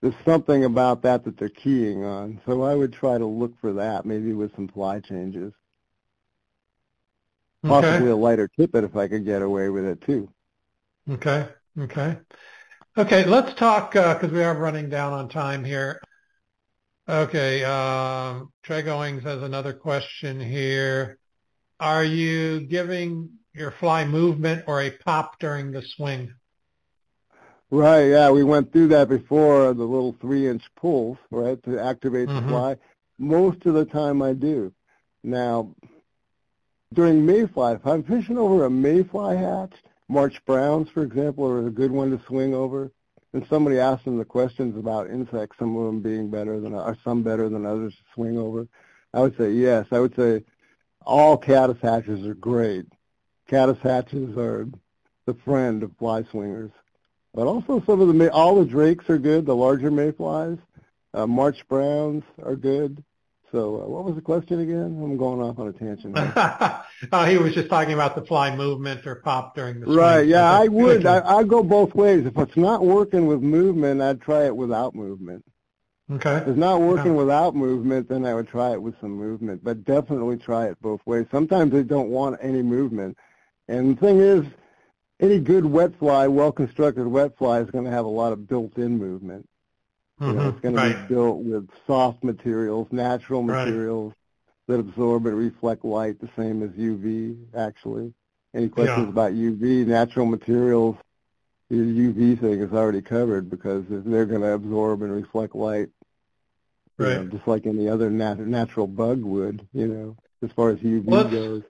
there's 0.00 0.14
something 0.24 0.64
about 0.64 1.02
that 1.02 1.24
that 1.26 1.38
they're 1.38 1.48
keying 1.50 2.04
on. 2.04 2.40
So 2.44 2.62
I 2.62 2.74
would 2.74 2.92
try 2.92 3.18
to 3.18 3.26
look 3.26 3.52
for 3.60 3.72
that, 3.74 4.04
maybe 4.04 4.32
with 4.32 4.52
some 4.56 4.66
fly 4.66 4.98
changes. 4.98 5.52
Possibly 7.62 8.10
a 8.10 8.16
lighter 8.16 8.48
tippet 8.48 8.82
if 8.82 8.96
I 8.96 9.06
could 9.06 9.24
get 9.24 9.42
away 9.42 9.68
with 9.68 9.84
it 9.84 10.00
too. 10.00 10.28
Okay. 11.08 11.46
Okay. 11.78 12.18
Okay. 12.96 13.24
Let's 13.24 13.54
talk 13.58 13.92
because 13.92 14.30
we 14.32 14.42
are 14.42 14.54
running 14.54 14.88
down 14.88 15.12
on 15.12 15.28
time 15.28 15.64
here. 15.64 16.00
Okay. 17.08 17.64
Um, 17.64 18.52
Trey 18.62 18.82
Goings 18.82 19.22
has 19.22 19.42
another 19.42 19.72
question 19.72 20.40
here. 20.40 21.18
Are 21.80 22.04
you 22.04 22.66
giving 22.66 23.30
your 23.54 23.70
fly 23.70 24.04
movement 24.04 24.64
or 24.66 24.82
a 24.82 24.90
pop 24.90 25.38
during 25.38 25.70
the 25.70 25.82
swing? 25.82 26.32
Right, 27.70 28.06
yeah, 28.06 28.30
we 28.30 28.44
went 28.44 28.72
through 28.72 28.88
that 28.88 29.10
before, 29.10 29.74
the 29.74 29.84
little 29.84 30.16
three-inch 30.22 30.62
pulls, 30.74 31.18
right, 31.30 31.62
to 31.64 31.78
activate 31.78 32.28
Mhm. 32.28 32.42
the 32.42 32.48
fly. 32.48 32.76
Most 33.18 33.66
of 33.66 33.74
the 33.74 33.84
time 33.84 34.22
I 34.22 34.32
do. 34.32 34.72
Now, 35.22 35.74
during 36.94 37.26
mayfly, 37.26 37.74
if 37.74 37.86
I'm 37.86 38.02
fishing 38.02 38.38
over 38.38 38.64
a 38.64 38.70
mayfly 38.70 39.36
hatch, 39.36 39.74
March 40.08 40.44
Browns, 40.46 40.88
for 40.90 41.02
example, 41.02 41.46
are 41.46 41.66
a 41.66 41.70
good 41.70 41.90
one 41.90 42.10
to 42.10 42.24
swing 42.26 42.54
over. 42.54 42.90
And 43.34 43.46
somebody 43.48 43.78
asked 43.78 44.06
them 44.06 44.16
the 44.16 44.24
questions 44.24 44.76
about 44.76 45.10
insects, 45.10 45.58
some 45.58 45.76
of 45.76 45.84
them 45.84 46.00
being 46.00 46.30
better 46.30 46.58
than, 46.60 46.74
are 46.74 46.96
some 47.04 47.22
better 47.22 47.50
than 47.50 47.66
others 47.66 47.94
to 47.94 48.02
swing 48.14 48.38
over. 48.38 48.66
I 49.12 49.20
would 49.20 49.36
say 49.36 49.52
yes. 49.52 49.86
I 49.92 50.00
would 50.00 50.16
say 50.16 50.44
all 51.04 51.36
caddis 51.36 51.80
hatches 51.82 52.26
are 52.26 52.34
great. 52.34 52.86
Caddis 53.46 53.78
hatches 53.82 54.36
are 54.38 54.66
the 55.26 55.34
friend 55.44 55.82
of 55.82 55.92
fly 55.98 56.22
swingers. 56.30 56.70
But 57.34 57.46
also 57.46 57.82
some 57.84 58.00
of 58.00 58.08
the 58.08 58.32
all 58.32 58.56
the 58.58 58.64
drakes 58.64 59.08
are 59.10 59.18
good. 59.18 59.44
The 59.44 59.54
larger 59.54 59.90
mayflies, 59.90 60.58
uh, 61.12 61.26
March 61.26 61.66
browns 61.68 62.24
are 62.42 62.56
good. 62.56 63.04
So 63.50 63.82
uh, 63.82 63.86
what 63.86 64.04
was 64.04 64.14
the 64.14 64.20
question 64.20 64.60
again? 64.60 65.00
I'm 65.02 65.16
going 65.16 65.40
off 65.40 65.58
on 65.58 65.68
a 65.68 65.72
tangent. 65.72 66.14
oh, 67.12 67.24
he 67.24 67.38
was 67.38 67.54
just 67.54 67.70
talking 67.70 67.94
about 67.94 68.14
the 68.14 68.24
fly 68.24 68.54
movement 68.54 69.06
or 69.06 69.16
pop 69.16 69.54
during 69.54 69.80
the 69.80 69.86
swing. 69.86 69.96
right? 69.96 70.26
Yeah, 70.26 70.50
I 70.50 70.68
would. 70.68 71.06
I, 71.06 71.38
I'd 71.38 71.48
go 71.48 71.62
both 71.62 71.94
ways. 71.94 72.26
If 72.26 72.36
it's 72.36 72.56
not 72.56 72.84
working 72.84 73.26
with 73.26 73.40
movement, 73.40 74.02
I'd 74.02 74.20
try 74.20 74.44
it 74.44 74.54
without 74.54 74.94
movement. 74.94 75.44
Okay. 76.10 76.36
If 76.36 76.48
it's 76.48 76.58
not 76.58 76.80
working 76.80 77.16
without 77.16 77.54
movement, 77.54 78.08
then 78.08 78.24
I 78.24 78.34
would 78.34 78.48
try 78.48 78.72
it 78.72 78.82
with 78.82 78.94
some 79.00 79.12
movement. 79.12 79.62
But 79.62 79.84
definitely 79.84 80.36
try 80.38 80.66
it 80.66 80.80
both 80.80 81.00
ways. 81.06 81.26
Sometimes 81.30 81.72
they 81.72 81.82
don't 81.82 82.08
want 82.08 82.38
any 82.42 82.62
movement. 82.62 83.16
And 83.68 83.96
the 83.96 84.00
thing 84.00 84.20
is, 84.20 84.44
any 85.20 85.38
good 85.38 85.66
wet 85.66 85.98
fly, 85.98 86.26
well-constructed 86.26 87.06
wet 87.06 87.36
fly, 87.36 87.60
is 87.60 87.70
going 87.70 87.84
to 87.84 87.90
have 87.90 88.04
a 88.06 88.08
lot 88.08 88.32
of 88.32 88.46
built-in 88.46 88.96
movement. 88.96 89.46
You 90.20 90.32
know, 90.32 90.48
it's 90.48 90.60
going 90.60 90.74
to 90.74 90.96
be 91.08 91.14
built 91.14 91.38
with 91.44 91.68
soft 91.86 92.24
materials, 92.24 92.88
natural 92.90 93.44
Right. 93.44 93.66
materials 93.66 94.14
that 94.66 94.80
absorb 94.80 95.26
and 95.26 95.36
reflect 95.36 95.84
light, 95.84 96.20
the 96.20 96.28
same 96.36 96.62
as 96.62 96.70
UV, 96.70 97.36
actually. 97.54 98.12
Any 98.54 98.68
questions 98.68 99.04
Yeah. 99.04 99.08
about 99.10 99.32
UV? 99.34 99.84
Natural 99.86 100.26
materials, 100.26 100.96
your 101.70 101.84
UV 101.84 102.34
thing 102.34 102.60
is 102.60 102.72
already 102.72 103.00
covered 103.00 103.48
because 103.48 103.84
they're 103.88 104.26
going 104.26 104.40
to 104.40 104.52
absorb 104.54 105.02
and 105.02 105.12
reflect 105.12 105.54
light, 105.54 105.90
you 106.98 107.04
know, 107.06 107.24
just 107.26 107.46
like 107.46 107.66
any 107.66 107.88
other 107.88 108.10
nat- 108.10 108.40
natural 108.40 108.86
bug 108.88 109.22
would, 109.22 109.66
you 109.72 109.86
know, 109.86 110.16
as 110.42 110.50
far 110.52 110.70
as 110.70 110.78
UV 110.82 111.10
Let's- 111.10 111.30
goes. 111.30 111.62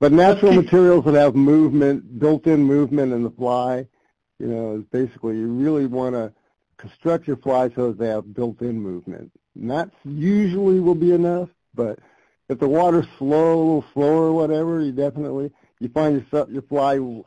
But 0.00 0.12
natural 0.12 0.52
keep- 0.52 0.64
materials 0.64 1.04
that 1.04 1.14
have 1.14 1.36
movement, 1.36 2.18
built-in 2.18 2.62
movement 2.64 3.12
in 3.12 3.22
the 3.22 3.30
fly, 3.30 3.86
you 4.40 4.48
know, 4.48 4.76
is 4.76 4.84
basically 4.90 5.38
you 5.38 5.46
really 5.46 5.86
want 5.86 6.14
to 6.14 6.32
construct 6.84 7.26
your 7.26 7.36
fly 7.38 7.70
so 7.74 7.88
that 7.88 7.98
they 7.98 8.08
have 8.08 8.34
built-in 8.34 8.78
movement. 8.80 9.30
And 9.54 9.70
that 9.70 9.90
usually 10.04 10.80
will 10.80 10.94
be 10.94 11.12
enough, 11.12 11.48
but 11.74 11.98
if 12.48 12.58
the 12.58 12.68
water's 12.68 13.06
slow, 13.18 13.54
a 13.54 13.56
little 13.56 13.84
slower 13.94 14.26
or 14.26 14.32
whatever, 14.32 14.80
you 14.82 14.92
definitely, 14.92 15.50
you 15.80 15.88
find 15.88 16.20
yourself, 16.20 16.50
your 16.50 16.62
fly, 16.62 16.94
you 16.94 17.24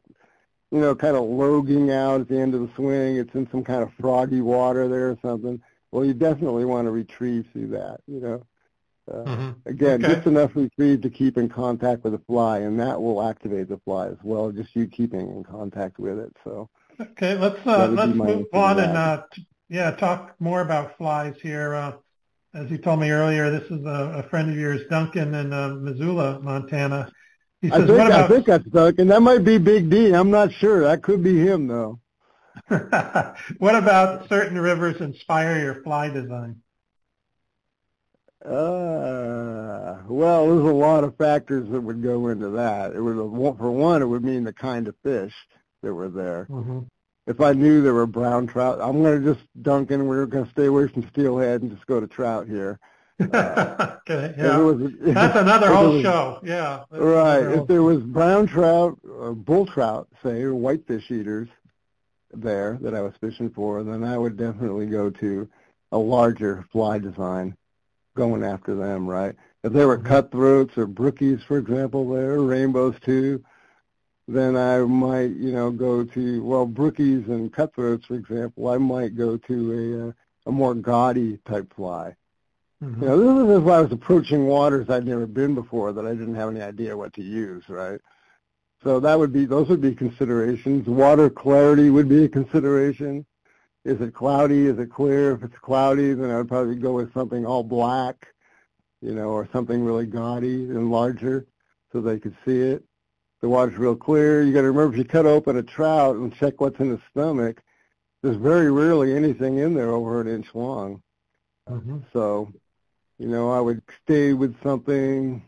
know, 0.72 0.94
kind 0.94 1.18
of 1.18 1.24
logging 1.24 1.90
out 1.92 2.22
at 2.22 2.28
the 2.28 2.40
end 2.40 2.54
of 2.54 2.62
the 2.62 2.70
swing, 2.76 3.18
it's 3.18 3.34
in 3.34 3.50
some 3.50 3.64
kind 3.64 3.82
of 3.82 3.92
froggy 4.00 4.42
water 4.42 4.88
there 4.88 5.10
or 5.10 5.18
something, 5.22 5.60
well, 5.92 6.06
you 6.06 6.14
definitely 6.14 6.66
want 6.66 6.86
to 6.86 6.92
retrieve 6.92 7.48
through 7.52 7.70
that, 7.70 8.00
you 8.08 8.20
know. 8.20 8.44
Uh, 9.10 9.24
mm-hmm. 9.24 9.70
Again, 9.70 10.04
okay. 10.04 10.16
just 10.16 10.28
enough 10.28 10.52
retrieve 10.54 11.02
to 11.02 11.10
keep 11.10 11.38
in 11.38 11.50
contact 11.50 12.04
with 12.04 12.14
the 12.14 12.20
fly, 12.28 12.60
and 12.60 12.80
that 12.80 13.02
will 13.02 13.24
activate 13.28 13.70
the 13.70 13.80
fly 13.80 14.08
as 14.08 14.18
well, 14.22 14.52
just 14.52 14.76
you 14.76 14.86
keeping 14.86 15.30
in 15.30 15.44
contact 15.44 15.98
with 15.98 16.20
it. 16.20 16.36
So. 16.44 16.70
Okay, 17.00 17.38
let's 17.38 17.60
uh, 17.66 17.88
let's 17.88 18.14
move 18.14 18.48
on 18.54 18.80
and 18.80 18.98
uh, 18.98 19.24
t- 19.32 19.46
yeah, 19.70 19.92
talk 19.92 20.36
more 20.40 20.62
about 20.62 20.98
flies 20.98 21.36
here. 21.42 21.76
Uh, 21.76 21.94
as 22.54 22.72
you 22.72 22.78
told 22.78 23.00
me 23.00 23.12
earlier, 23.12 23.52
this 23.52 23.70
is 23.70 23.86
a, 23.86 24.24
a 24.26 24.30
friend 24.30 24.50
of 24.50 24.58
yours, 24.58 24.82
Duncan, 24.90 25.36
in 25.36 25.54
uh, 25.54 25.70
Missoula, 25.76 26.40
Montana. 26.40 27.12
He 27.62 27.70
says, 27.70 27.84
I 27.84 27.88
think, 27.88 28.00
about... 28.00 28.12
I 28.12 28.28
think 28.28 28.46
that's 28.46 28.66
Duncan. 28.66 29.08
That 29.10 29.22
might 29.22 29.44
be 29.44 29.58
Big 29.60 29.90
D. 29.90 30.14
I'm 30.14 30.32
not 30.32 30.52
sure. 30.54 30.82
That 30.82 31.04
could 31.04 31.24
be 31.24 31.38
him, 31.40 31.68
though. 31.68 32.00
what 32.70 33.76
about 33.76 34.28
certain 34.30 34.60
rivers 34.60 35.00
inspire 35.02 35.60
your 35.60 35.84
fly 35.84 36.10
design? 36.10 36.62
Uh, 38.44 39.98
well, 40.08 40.48
there's 40.48 40.70
a 40.70 40.76
lot 40.76 41.04
of 41.04 41.16
factors 41.18 41.70
that 41.70 41.82
would 41.82 42.02
go 42.02 42.30
into 42.30 42.50
that. 42.50 42.96
It 42.96 43.02
would, 43.02 43.18
for 43.58 43.72
one, 43.72 44.02
it 44.02 44.06
would 44.06 44.24
mean 44.24 44.44
the 44.44 44.54
kind 44.54 44.88
of 44.88 44.96
fish 45.04 45.34
that 45.88 45.94
were 45.94 46.10
there. 46.10 46.48
Mm-hmm. 46.50 46.80
If 47.28 47.42
I 47.42 47.54
knew 47.54 47.82
there 47.82 47.94
were 47.94 48.06
brown 48.06 48.48
trout, 48.48 48.80
I'm 48.82 49.02
going 49.02 49.24
to 49.24 49.34
just 49.34 49.46
dunk 49.62 49.92
in. 49.92 50.06
We're 50.08 50.26
going 50.26 50.46
to 50.46 50.52
stay 50.52 50.66
away 50.66 50.88
from 50.88 51.08
steelhead 51.10 51.62
and 51.62 51.72
just 51.72 51.86
go 51.88 52.00
to 52.00 52.08
trout 52.08 52.48
here. 52.48 52.80
Uh, 53.20 53.98
okay, 54.08 54.36
yeah. 54.38 54.60
Was, 54.60 54.92
That's 55.02 55.40
another 55.40 55.74
whole 55.74 55.94
was, 55.94 56.04
show. 56.04 56.40
Yeah. 56.44 56.84
Right. 56.92 57.42
If 57.42 57.66
there 57.66 57.82
was 57.82 58.04
brown 58.04 58.46
trout, 58.46 59.00
or 59.10 59.34
bull 59.34 59.66
trout, 59.66 60.08
say, 60.22 60.44
or 60.44 60.54
whitefish 60.54 61.10
eaters 61.10 61.50
there 62.32 62.78
that 62.82 62.94
I 62.94 63.02
was 63.02 63.14
fishing 63.20 63.50
for, 63.50 63.82
then 63.82 64.04
I 64.04 64.20
would 64.20 64.38
definitely 64.38 64.86
go 64.86 65.10
to 65.10 65.50
a 65.92 65.98
larger 65.98 66.68
fly 66.72 67.00
design 67.00 67.58
going 68.16 68.44
after 68.44 68.76
them, 68.76 69.08
right? 69.08 69.34
If 69.64 69.74
there 69.74 69.88
were 69.88 69.98
mm-hmm. 69.98 70.10
cutthroats 70.10 70.78
or 70.78 70.86
brookies, 70.86 71.44
for 71.44 71.58
example, 71.58 72.08
there, 72.08 72.40
rainbows 72.40 72.98
too, 73.04 73.44
then 74.28 74.58
I 74.58 74.80
might, 74.80 75.32
you 75.32 75.54
know, 75.54 75.72
go 75.72 76.04
to, 76.04 76.44
well, 76.44 76.68
brookies 76.68 77.28
and 77.28 77.52
cutthroats, 77.52 78.06
for 78.08 78.16
example, 78.16 78.68
I 78.68 78.78
might 78.78 79.16
go 79.16 79.38
to 79.38 79.72
a, 79.72 80.10
uh, 80.10 80.12
a 80.48 80.52
more 80.52 80.74
gaudy 80.74 81.38
type 81.48 81.74
fly. 81.74 82.16
Mm-hmm. 82.84 83.02
You 83.02 83.08
know, 83.08 83.46
this 83.48 83.58
is 83.58 83.64
why 83.64 83.78
I 83.78 83.82
was 83.82 83.92
approaching 83.92 84.46
waters 84.46 84.90
I'd 84.90 85.06
never 85.06 85.26
been 85.26 85.56
before 85.56 85.94
that 85.94 86.06
I 86.06 86.12
didn't 86.12 86.36
have 86.36 86.50
any 86.50 86.62
idea 86.62 86.98
what 86.98 87.14
to 87.14 87.24
use, 87.24 87.64
right? 87.70 88.00
So 88.84 89.00
that 89.00 89.18
would 89.18 89.32
be, 89.32 89.46
those 89.46 89.70
would 89.70 89.82
be 89.82 89.96
considerations. 89.96 90.88
Water 90.88 91.30
clarity 91.30 91.90
would 91.90 92.10
be 92.10 92.26
a 92.26 92.30
consideration. 92.30 93.26
Is 93.86 94.02
it 94.02 94.14
cloudy? 94.14 94.68
Is 94.68 94.78
it 94.78 94.92
clear? 94.92 95.32
If 95.32 95.44
it's 95.44 95.58
cloudy, 95.60 96.14
then 96.14 96.30
I 96.30 96.38
would 96.38 96.50
probably 96.50 96.76
go 96.76 96.92
with 96.92 97.14
something 97.14 97.46
all 97.46 97.64
black, 97.64 98.28
you 99.02 99.16
know, 99.16 99.30
or 99.30 99.48
something 99.54 99.84
really 99.84 100.06
gaudy 100.06 100.66
and 100.66 100.92
larger 100.92 101.48
so 101.92 102.02
they 102.02 102.20
could 102.20 102.36
see 102.46 102.60
it 102.60 102.84
the 103.42 103.50
water's 103.50 103.78
real 103.78 103.96
clear. 103.96 104.44
You 104.44 104.54
got 104.54 104.62
to 104.62 104.68
remember 104.68 104.94
if 104.94 104.98
you 104.98 105.06
cut 105.06 105.26
open 105.26 105.58
a 105.58 105.64
trout 105.64 106.16
and 106.16 106.34
check 106.36 106.60
what's 106.60 106.80
in 106.80 106.90
the 106.90 107.02
stomach, 107.12 107.62
there's 108.24 108.38
very 108.38 108.72
rarely 108.72 109.16
anything 109.16 109.60
in 109.60 109.74
there 109.74 109.92
over 109.92 110.22
an 110.22 110.28
inch 110.28 110.48
long. 110.54 111.02
Mm-hmm. 111.70 112.00
So, 112.14 112.52
you 113.20 113.28
know, 113.28 113.52
I 113.52 113.60
would 113.60 113.82
stay 114.04 114.34
with 114.34 114.56
something. 114.64 115.44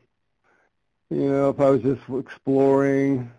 You 1.09 1.29
know, 1.29 1.49
if 1.49 1.59
I 1.59 1.69
was 1.71 1.81
just 1.81 2.01
exploring, 2.09 3.31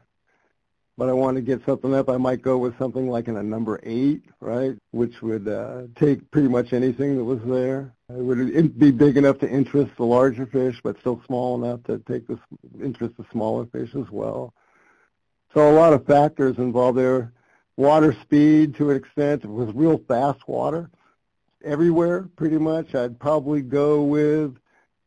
but 1.01 1.09
I 1.09 1.15
want 1.15 1.37
to 1.37 1.41
get 1.41 1.65
something 1.65 1.95
up, 1.95 2.11
I 2.11 2.19
might 2.19 2.43
go 2.43 2.59
with 2.59 2.77
something 2.77 3.09
like 3.09 3.27
in 3.27 3.39
a 3.39 3.43
number 3.43 3.81
eight, 3.85 4.23
right, 4.41 4.77
which 4.91 5.23
would 5.23 5.49
uh, 5.49 5.85
take 5.97 6.31
pretty 6.31 6.49
much 6.49 6.75
anything 6.75 7.17
that 7.17 7.25
was 7.25 7.41
there. 7.47 7.95
It 8.11 8.23
would 8.23 8.79
be 8.79 8.91
big 8.91 9.17
enough 9.17 9.39
to 9.39 9.49
interest 9.49 9.93
the 9.97 10.05
larger 10.05 10.45
fish, 10.45 10.79
but 10.85 11.01
still 11.01 11.23
small 11.27 11.65
enough 11.65 11.83
to 11.85 12.01
take 12.01 12.27
the 12.27 12.39
interest 12.85 13.17
the 13.17 13.25
smaller 13.33 13.65
fish 13.65 13.95
as 13.95 14.11
well. 14.11 14.53
So 15.55 15.71
a 15.71 15.73
lot 15.73 15.95
of 15.95 16.05
factors 16.05 16.59
involved 16.59 16.99
there. 16.99 17.33
Water 17.79 18.15
speed 18.21 18.75
to 18.75 18.91
an 18.91 18.99
extent. 18.99 19.45
It 19.45 19.51
was 19.51 19.75
real 19.75 20.03
fast 20.07 20.47
water 20.47 20.91
everywhere, 21.65 22.29
pretty 22.37 22.59
much. 22.59 22.95
I'd 22.95 23.19
probably 23.19 23.63
go 23.63 24.03
with 24.03 24.55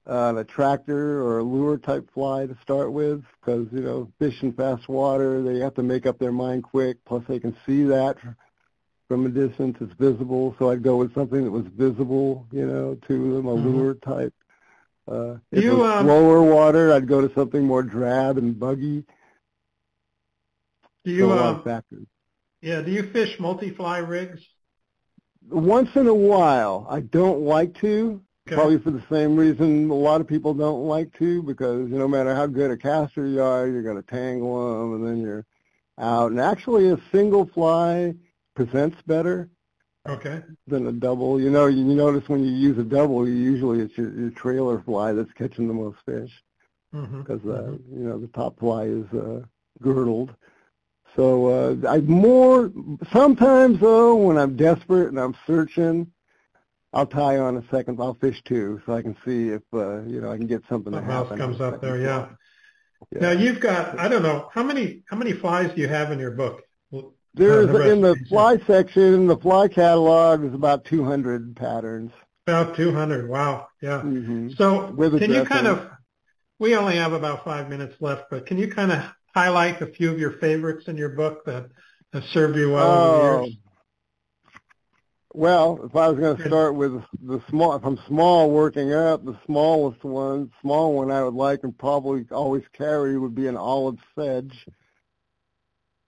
uh, 0.10 0.30
an 0.30 0.38
attractor 0.38 1.22
or 1.22 1.40
a 1.40 1.44
lure 1.44 1.78
type 1.78 2.10
fly 2.14 2.46
to 2.46 2.58
start 2.62 2.92
with 2.92 3.24
because, 3.40 3.68
you 3.72 3.82
know, 3.82 4.12
fish 4.20 4.44
in 4.44 4.52
fast 4.54 4.90
water, 4.90 5.42
they 5.42 5.60
have 5.60 5.74
to 5.76 5.84
make 5.84 6.06
up 6.06 6.20
their 6.20 6.32
mind 6.32 6.64
quick. 6.64 6.98
Plus 7.06 7.24
they 7.28 7.40
can 7.40 7.56
see 7.66 7.84
that 7.84 8.18
from 9.08 9.26
a 9.26 9.30
distance. 9.30 9.78
It's 9.80 9.94
visible. 9.94 10.56
So 10.60 10.70
I'd 10.72 10.84
go 10.84 10.98
with 10.98 11.14
something 11.14 11.44
that 11.44 11.52
was 11.52 11.66
visible, 11.68 12.46
you 12.52 12.66
know, 12.66 12.96
to 13.08 13.34
them, 13.36 13.48
a 13.48 13.56
mm-hmm. 13.56 13.68
lure 13.68 13.94
type. 13.96 14.34
Uh, 15.08 15.36
if 15.52 15.64
you, 15.64 15.74
it 15.74 15.78
was 15.78 15.92
um, 15.92 16.06
slower 16.06 16.42
water, 16.42 16.94
I'd 16.94 17.08
go 17.08 17.26
to 17.26 17.34
something 17.34 17.64
more 17.64 17.84
drab 17.84 18.38
and 18.38 18.58
buggy. 18.60 19.06
Do 21.04 21.12
you, 21.12 21.28
so 21.28 21.32
a 21.32 21.36
uh, 21.36 21.64
factors. 21.64 22.06
Yeah, 22.62 22.82
do 22.82 22.92
you 22.92 23.12
fish 23.12 23.38
multi-fly 23.40 23.98
rigs? 23.98 24.42
Once 25.50 25.90
in 25.96 26.08
a 26.08 26.14
while. 26.14 26.88
I 26.90 27.02
don't 27.02 27.42
like 27.42 27.80
to. 27.82 28.22
Okay. 28.46 28.56
Probably 28.56 28.78
for 28.78 28.92
the 28.92 29.04
same 29.10 29.38
reason 29.38 29.90
a 29.90 29.94
lot 29.94 30.20
of 30.20 30.28
people 30.28 30.54
don't 30.54 30.86
like 30.86 31.18
to, 31.20 31.42
because 31.44 31.90
no 31.90 32.08
matter 32.08 32.36
how 32.36 32.46
good 32.46 32.72
a 32.72 32.78
caster 32.78 33.26
you 33.26 33.42
are, 33.42 33.68
you're 33.68 33.84
going 33.84 34.02
to 34.02 34.04
tangle 34.04 34.80
them, 34.80 34.96
and 34.96 35.08
then 35.08 35.22
you're 35.22 35.46
out. 35.98 36.32
And 36.32 36.42
actually, 36.42 36.90
a 36.90 37.00
single 37.12 37.46
fly 37.46 38.14
presents 38.56 39.02
better. 39.04 39.50
Okay. 40.08 40.44
Than 40.68 40.88
a 40.88 40.92
double. 40.92 41.40
You 41.40 41.50
know, 41.50 41.68
you 41.68 41.86
notice 41.86 42.28
when 42.28 42.44
you 42.44 42.52
use 42.52 42.78
a 42.78 42.84
double, 42.84 43.26
you 43.26 43.36
usually 43.36 43.80
it's 43.80 43.98
your, 43.98 44.12
your 44.12 44.32
trailer 44.32 44.82
fly 44.82 45.14
that's 45.14 45.32
catching 45.32 45.70
the 45.70 45.74
most 45.74 45.98
fish, 46.06 46.44
mm-hmm. 46.94 47.22
because 47.22 47.40
uh, 47.46 47.72
mm-hmm. 47.72 48.00
you 48.00 48.10
know 48.10 48.20
the 48.20 48.28
top 48.28 48.60
fly 48.60 48.84
is 48.84 49.06
uh, 49.14 49.40
girdled. 49.82 50.36
So 51.16 51.48
uh, 51.48 51.90
I 51.90 52.02
more 52.02 52.70
sometimes 53.14 53.80
though 53.80 54.16
when 54.16 54.38
I'm 54.38 54.58
desperate 54.58 55.08
and 55.08 55.18
I'm 55.18 55.38
searching, 55.48 56.12
I'll 56.94 57.08
tie 57.08 57.38
on 57.38 57.58
a 57.58 57.64
second. 57.72 58.00
I'll 58.00 58.14
fish 58.14 58.42
two, 58.46 58.82
so 58.86 58.94
I 58.94 59.02
can 59.02 59.16
see 59.26 59.50
if 59.50 59.62
uh, 59.74 60.02
you 60.04 60.22
know 60.22 60.32
I 60.32 60.38
can 60.38 60.48
get 60.48 60.64
something. 60.70 60.94
Something 60.94 61.12
else 61.12 61.38
comes 61.38 61.60
up 61.60 61.82
there, 61.82 61.98
yeah. 61.98 62.30
yeah. 63.12 63.20
Now 63.20 63.32
you've 63.32 63.60
got 63.60 63.98
I 64.00 64.08
don't 64.08 64.24
know 64.24 64.50
how 64.54 64.64
many 64.64 65.04
how 65.08 65.18
many 65.18 65.34
flies 65.34 65.74
do 65.74 65.82
you 65.82 65.88
have 65.88 66.12
in 66.12 66.20
your 66.20 66.32
book? 66.32 66.62
There's 67.36 67.68
uh, 67.70 67.74
the 67.74 67.92
in 67.92 68.02
the 68.02 68.16
fly 68.30 68.58
section, 68.68 69.28
the 69.28 69.38
fly 69.38 69.68
catalog 69.68 70.44
is 70.44 70.54
about 70.54 70.86
200 70.86 71.56
patterns. 71.56 72.12
About 72.46 72.76
200. 72.76 73.28
Wow. 73.28 73.68
Yeah. 73.82 74.02
Mm-hmm. 74.02 74.50
So 74.58 74.94
can 75.18 75.32
you 75.32 75.44
kind 75.46 75.68
of? 75.68 75.90
We 76.60 76.76
only 76.76 76.96
have 76.98 77.14
about 77.14 77.44
five 77.44 77.70
minutes 77.70 77.96
left, 78.00 78.26
but 78.30 78.46
can 78.46 78.58
you 78.58 78.72
kind 78.72 78.92
of 78.92 79.04
highlight 79.34 79.82
a 79.82 79.88
few 79.88 80.12
of 80.12 80.20
your 80.20 80.34
favorites 80.34 80.88
in 80.88 80.96
your 80.96 81.10
book 81.10 81.44
that 81.46 81.70
have 82.14 82.24
served 82.26 82.56
you 82.56 82.72
well 82.72 82.92
over 82.92 83.38
the 83.42 83.46
years? 83.48 83.58
Well, 85.36 85.80
if 85.84 85.96
I 85.96 86.10
was 86.10 86.20
going 86.20 86.38
to 86.38 86.48
start 86.48 86.76
with 86.76 87.02
the 87.24 87.42
small, 87.50 87.80
from 87.80 88.00
small 88.08 88.52
working 88.52 88.94
up, 88.94 89.26
the 89.26 89.38
smallest 89.48 90.04
one, 90.04 90.52
small 90.62 90.94
one 90.94 91.10
I 91.10 91.24
would 91.24 91.34
like 91.34 91.64
and 91.64 91.76
probably 91.76 92.24
always 92.32 92.64
carry 92.74 93.18
would 93.18 93.34
be 93.34 93.48
an 93.48 93.58
olive 93.58 93.98
sedge. 94.14 94.66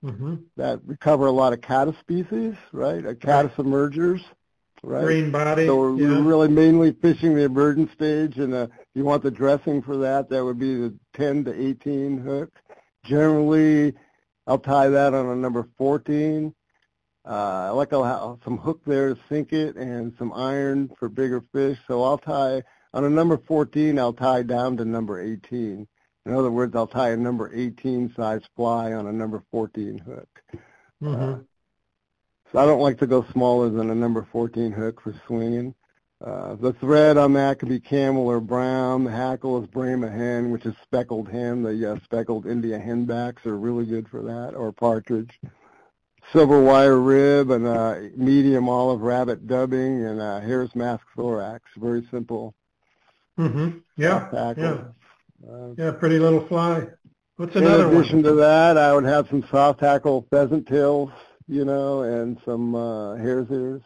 Mm-hmm. 0.04 0.36
That 0.58 0.86
we 0.86 0.96
cover 0.98 1.26
a 1.26 1.32
lot 1.32 1.54
of 1.54 1.62
caddis 1.62 1.98
species, 2.00 2.54
right? 2.72 3.04
A 3.04 3.16
caddis 3.16 3.58
right. 3.58 3.66
emergers, 3.66 4.22
right? 4.84 5.04
Green 5.04 5.32
body. 5.32 5.66
So 5.66 5.76
we're, 5.76 5.96
yeah. 5.96 6.24
really 6.24 6.48
mainly 6.48 6.92
fishing 6.92 7.34
the 7.34 7.46
emergent 7.46 7.92
stage, 7.94 8.38
and 8.38 8.54
uh, 8.54 8.68
if 8.70 8.88
you 8.94 9.06
want 9.06 9.24
the 9.24 9.32
dressing 9.32 9.82
for 9.82 9.98
that, 9.98 10.30
that 10.30 10.46
would 10.46 10.60
be 10.60 10.76
the 10.76 10.94
10 11.16 11.46
to 11.46 11.70
18 11.70 12.20
hook. 12.20 12.52
Generally, 13.04 13.96
I'll 14.46 14.60
tie 14.60 14.90
that 14.90 15.16
on 15.16 15.26
a 15.26 15.36
number 15.36 15.68
14 15.80 16.54
uh, 17.28 17.68
I 17.68 17.70
like 17.70 17.92
have 17.92 18.38
some 18.44 18.58
hook 18.58 18.82
there 18.86 19.14
to 19.14 19.20
sink 19.30 19.52
it 19.52 19.76
and 19.76 20.14
some 20.20 20.32
iron 20.34 20.92
for 21.00 21.10
bigger 21.10 21.42
fish. 21.52 21.78
So 21.88 22.04
I'll 22.04 22.20
tie 22.20 22.62
on 22.94 23.04
a 23.04 23.10
number 23.10 23.38
14. 23.38 23.98
I'll 23.98 24.14
tie 24.14 24.44
down 24.44 24.78
to 24.78 24.86
number 24.86 25.20
18. 25.20 25.88
In 26.26 26.34
other 26.34 26.52
words, 26.52 26.76
I'll 26.76 26.88
tie 26.88 27.12
a 27.12 27.18
number 27.18 27.52
18 27.54 28.14
size 28.16 28.42
fly 28.56 28.94
on 28.94 29.08
a 29.08 29.12
number 29.12 29.44
14 29.52 29.98
hook. 30.00 30.44
Mm-hmm. 31.02 31.34
Uh, 31.34 31.38
so 32.52 32.60
I 32.60 32.66
don't 32.66 32.82
like 32.82 33.00
to 33.00 33.08
go 33.08 33.26
smaller 33.32 33.70
than 33.70 33.90
a 33.90 33.96
number 33.96 34.28
14 34.32 34.72
hook 34.72 35.02
for 35.02 35.14
swinging. 35.26 35.74
Uh, 36.24 36.56
the 36.56 36.74
thread 36.74 37.18
on 37.18 37.34
that 37.34 37.60
can 37.60 37.70
be 37.70 37.80
camel 37.80 38.28
or 38.28 38.40
brown. 38.40 39.04
The 39.04 39.12
hackle 39.12 39.62
is 39.62 39.68
Brahma 39.68 40.10
hen, 40.10 40.52
which 40.52 40.66
is 40.66 40.74
speckled 40.84 41.28
hen. 41.28 41.64
The 41.64 41.94
uh, 41.94 42.00
speckled 42.04 42.46
India 42.46 42.80
henbacks 42.80 43.46
are 43.46 43.58
really 43.58 43.86
good 43.86 44.08
for 44.08 44.22
that, 44.22 44.56
or 44.56 44.72
partridge. 44.72 45.40
Silver 46.32 46.62
wire 46.62 47.00
rib 47.00 47.52
and 47.52 47.68
a 47.68 48.10
medium 48.16 48.70
olive 48.70 49.02
rabbit 49.02 49.48
dubbing 49.48 50.06
and 50.06 50.22
a 50.22 50.42
hare's 50.42 50.74
mask 50.76 51.04
thorax. 51.16 51.64
Very 51.78 52.08
simple. 52.12 52.54
Mm-hmm. 53.38 53.80
Yeah. 53.98 54.28
tackle. 54.32 54.64
Yeah. 54.64 55.50
Uh, 55.50 55.74
yeah. 55.78 55.92
Pretty 55.92 56.20
little 56.20 56.48
fly. 56.48 56.88
What's 57.38 57.56
another 57.56 57.88
one? 57.88 57.96
in 57.96 58.00
addition 58.00 58.24
one? 58.24 58.32
to 58.32 58.36
that, 58.36 58.78
I 58.78 58.94
would 58.94 59.04
have 59.04 59.28
some 59.30 59.46
soft 59.52 59.82
tackle 59.82 60.26
pheasant 60.30 60.68
tails, 60.68 61.10
you 61.48 61.66
know, 61.66 62.04
and 62.04 62.40
some 62.46 62.76
uh, 62.76 63.16
hare's 63.16 63.50
ears. 63.52 63.82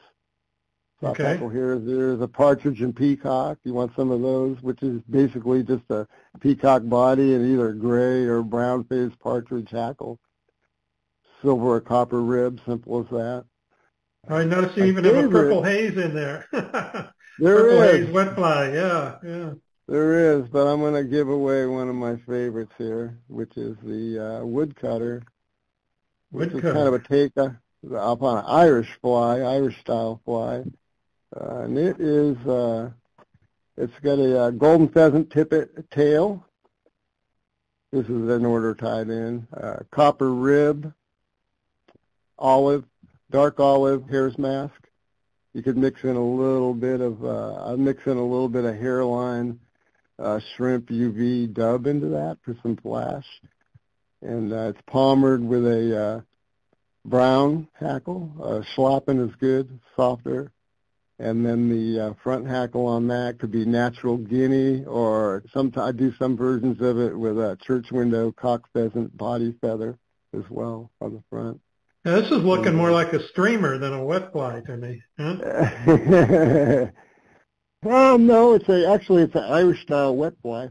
Soft 1.02 1.20
okay. 1.20 1.34
tackle 1.34 1.50
hare's 1.50 1.88
ears, 1.88 2.22
a 2.22 2.28
partridge 2.28 2.82
and 2.82 2.96
peacock. 2.96 3.58
You 3.64 3.74
want 3.74 3.96
some 3.96 4.12
of 4.12 4.22
those, 4.22 4.62
which 4.62 4.84
is 4.84 5.02
basically 5.10 5.64
just 5.64 5.84
a 5.90 6.08
peacock 6.42 6.84
body 6.86 7.34
and 7.34 7.52
either 7.52 7.74
gray 7.74 8.26
or 8.26 8.44
brown 8.44 8.84
faced 8.84 9.18
partridge 9.20 9.72
hackle 9.72 10.20
silver 11.42 11.76
or 11.76 11.82
copper 11.82 12.22
rib, 12.22 12.60
simple 12.66 13.02
as 13.02 13.10
that. 13.10 13.46
I 14.28 14.44
noticed 14.44 14.78
you 14.78 14.86
even 14.86 15.04
favorite. 15.04 15.22
have 15.22 15.32
a 15.32 15.34
purple 15.34 15.64
haze 15.64 15.98
in 15.98 16.14
there. 16.14 16.48
there 16.52 17.12
purple 17.40 17.82
is. 17.82 18.06
haze 18.06 18.14
wet 18.14 18.36
fly, 18.36 18.72
yeah, 18.72 19.18
yeah. 19.24 19.52
There 19.88 20.38
is, 20.38 20.48
but 20.50 20.68
I'm 20.68 20.82
going 20.82 20.94
to 20.94 21.04
give 21.04 21.30
away 21.30 21.66
one 21.66 21.90
of 21.90 21.96
my 21.96 22.16
favorites 22.18 22.74
here, 22.78 23.18
which 23.28 23.58
is 23.58 23.76
the 23.84 24.20
uh, 24.42 24.46
woodcutter. 24.46 25.24
Which 26.30 26.52
woodcutter. 26.52 26.68
is 26.68 26.74
kind 26.74 26.88
of 26.88 26.94
a 26.94 27.00
take 27.00 27.32
uh, 27.38 27.98
up 27.98 28.22
on 28.22 28.38
an 28.38 28.46
Irish 28.46 28.90
fly, 29.02 29.40
Irish 29.40 29.80
style 29.80 30.22
fly. 30.26 30.64
Uh, 31.36 31.62
and 31.62 31.78
it 31.78 32.00
is, 32.00 32.38
uh, 32.46 32.92
it's 33.78 33.98
got 34.04 34.20
a 34.20 34.40
uh, 34.40 34.50
golden 34.52 34.90
pheasant 34.90 35.32
tippet 35.32 35.90
tail. 35.90 36.46
This 37.92 38.06
is 38.06 38.30
an 38.30 38.46
order 38.46 38.76
tied 38.76 39.10
in. 39.10 39.48
Uh, 39.52 39.78
copper 39.90 40.32
rib, 40.32 40.94
olive, 42.40 42.86
dark 43.30 43.60
olive 43.60 44.10
hare's 44.10 44.38
mask. 44.38 44.74
You 45.54 45.64
could 45.64 45.78
mix 45.78 46.04
in 46.04 46.16
a 46.16 46.24
little 46.24 46.74
bit 46.74 47.02
of, 47.02 47.24
uh, 47.24 47.54
I'll 47.66 47.78
mix 47.78 48.06
in 48.06 48.18
a 48.18 48.26
little 48.26 48.50
bit 48.50 48.66
of 48.66 48.76
Hareline 48.76 49.58
uh, 50.18 50.40
shrimp 50.56 50.90
UV 50.90 51.54
dub 51.54 51.88
into 51.88 52.08
that 52.08 52.38
for 52.44 52.56
some 52.62 52.78
flash. 52.78 53.26
And 54.22 54.52
uh, 54.52 54.74
it's 54.74 54.82
palmered 54.88 55.44
with 55.44 55.66
a 55.66 56.02
uh, 56.02 56.22
brown 57.06 57.68
hackle. 57.74 58.32
Uh, 58.42 59.02
is 59.08 59.36
good, 59.40 59.80
softer. 59.96 60.52
And 61.18 61.46
then 61.46 61.70
the 61.70 62.00
uh, 62.00 62.14
front 62.24 62.48
hackle 62.48 62.86
on 62.86 63.08
that 63.10 63.40
could 63.40 63.52
be 63.52 63.66
natural 63.66 64.16
guinea, 64.16 64.86
or 64.86 65.44
sometimes 65.52 65.90
I 65.90 65.92
do 65.92 66.14
some 66.16 66.38
versions 66.38 66.80
of 66.80 66.98
it 66.98 67.18
with 67.18 67.38
a 67.38 67.58
church 67.62 67.92
window 67.92 68.32
cock 68.32 68.70
pheasant 68.72 69.18
body 69.18 69.54
feather 69.60 69.98
as 70.34 70.44
well 70.50 70.90
on 71.02 71.14
the 71.14 71.24
front. 71.30 71.60
This 72.04 72.32
is 72.32 72.44
looking 72.44 72.76
more 72.76 72.92
like 72.92 73.12
a 73.12 73.28
streamer 73.28 73.78
than 73.78 73.94
a 73.94 74.04
wet 74.04 74.32
fly 74.32 74.62
to 74.62 74.78
me. 74.78 75.02
Huh? 75.18 76.88
well, 77.84 78.18
no, 78.18 78.54
it's 78.54 78.70
a 78.70 78.90
actually 78.90 79.24
it's 79.24 79.36
an 79.36 79.44
Irish 79.44 79.82
style 79.82 80.16
wet 80.16 80.34
fly. 80.42 80.70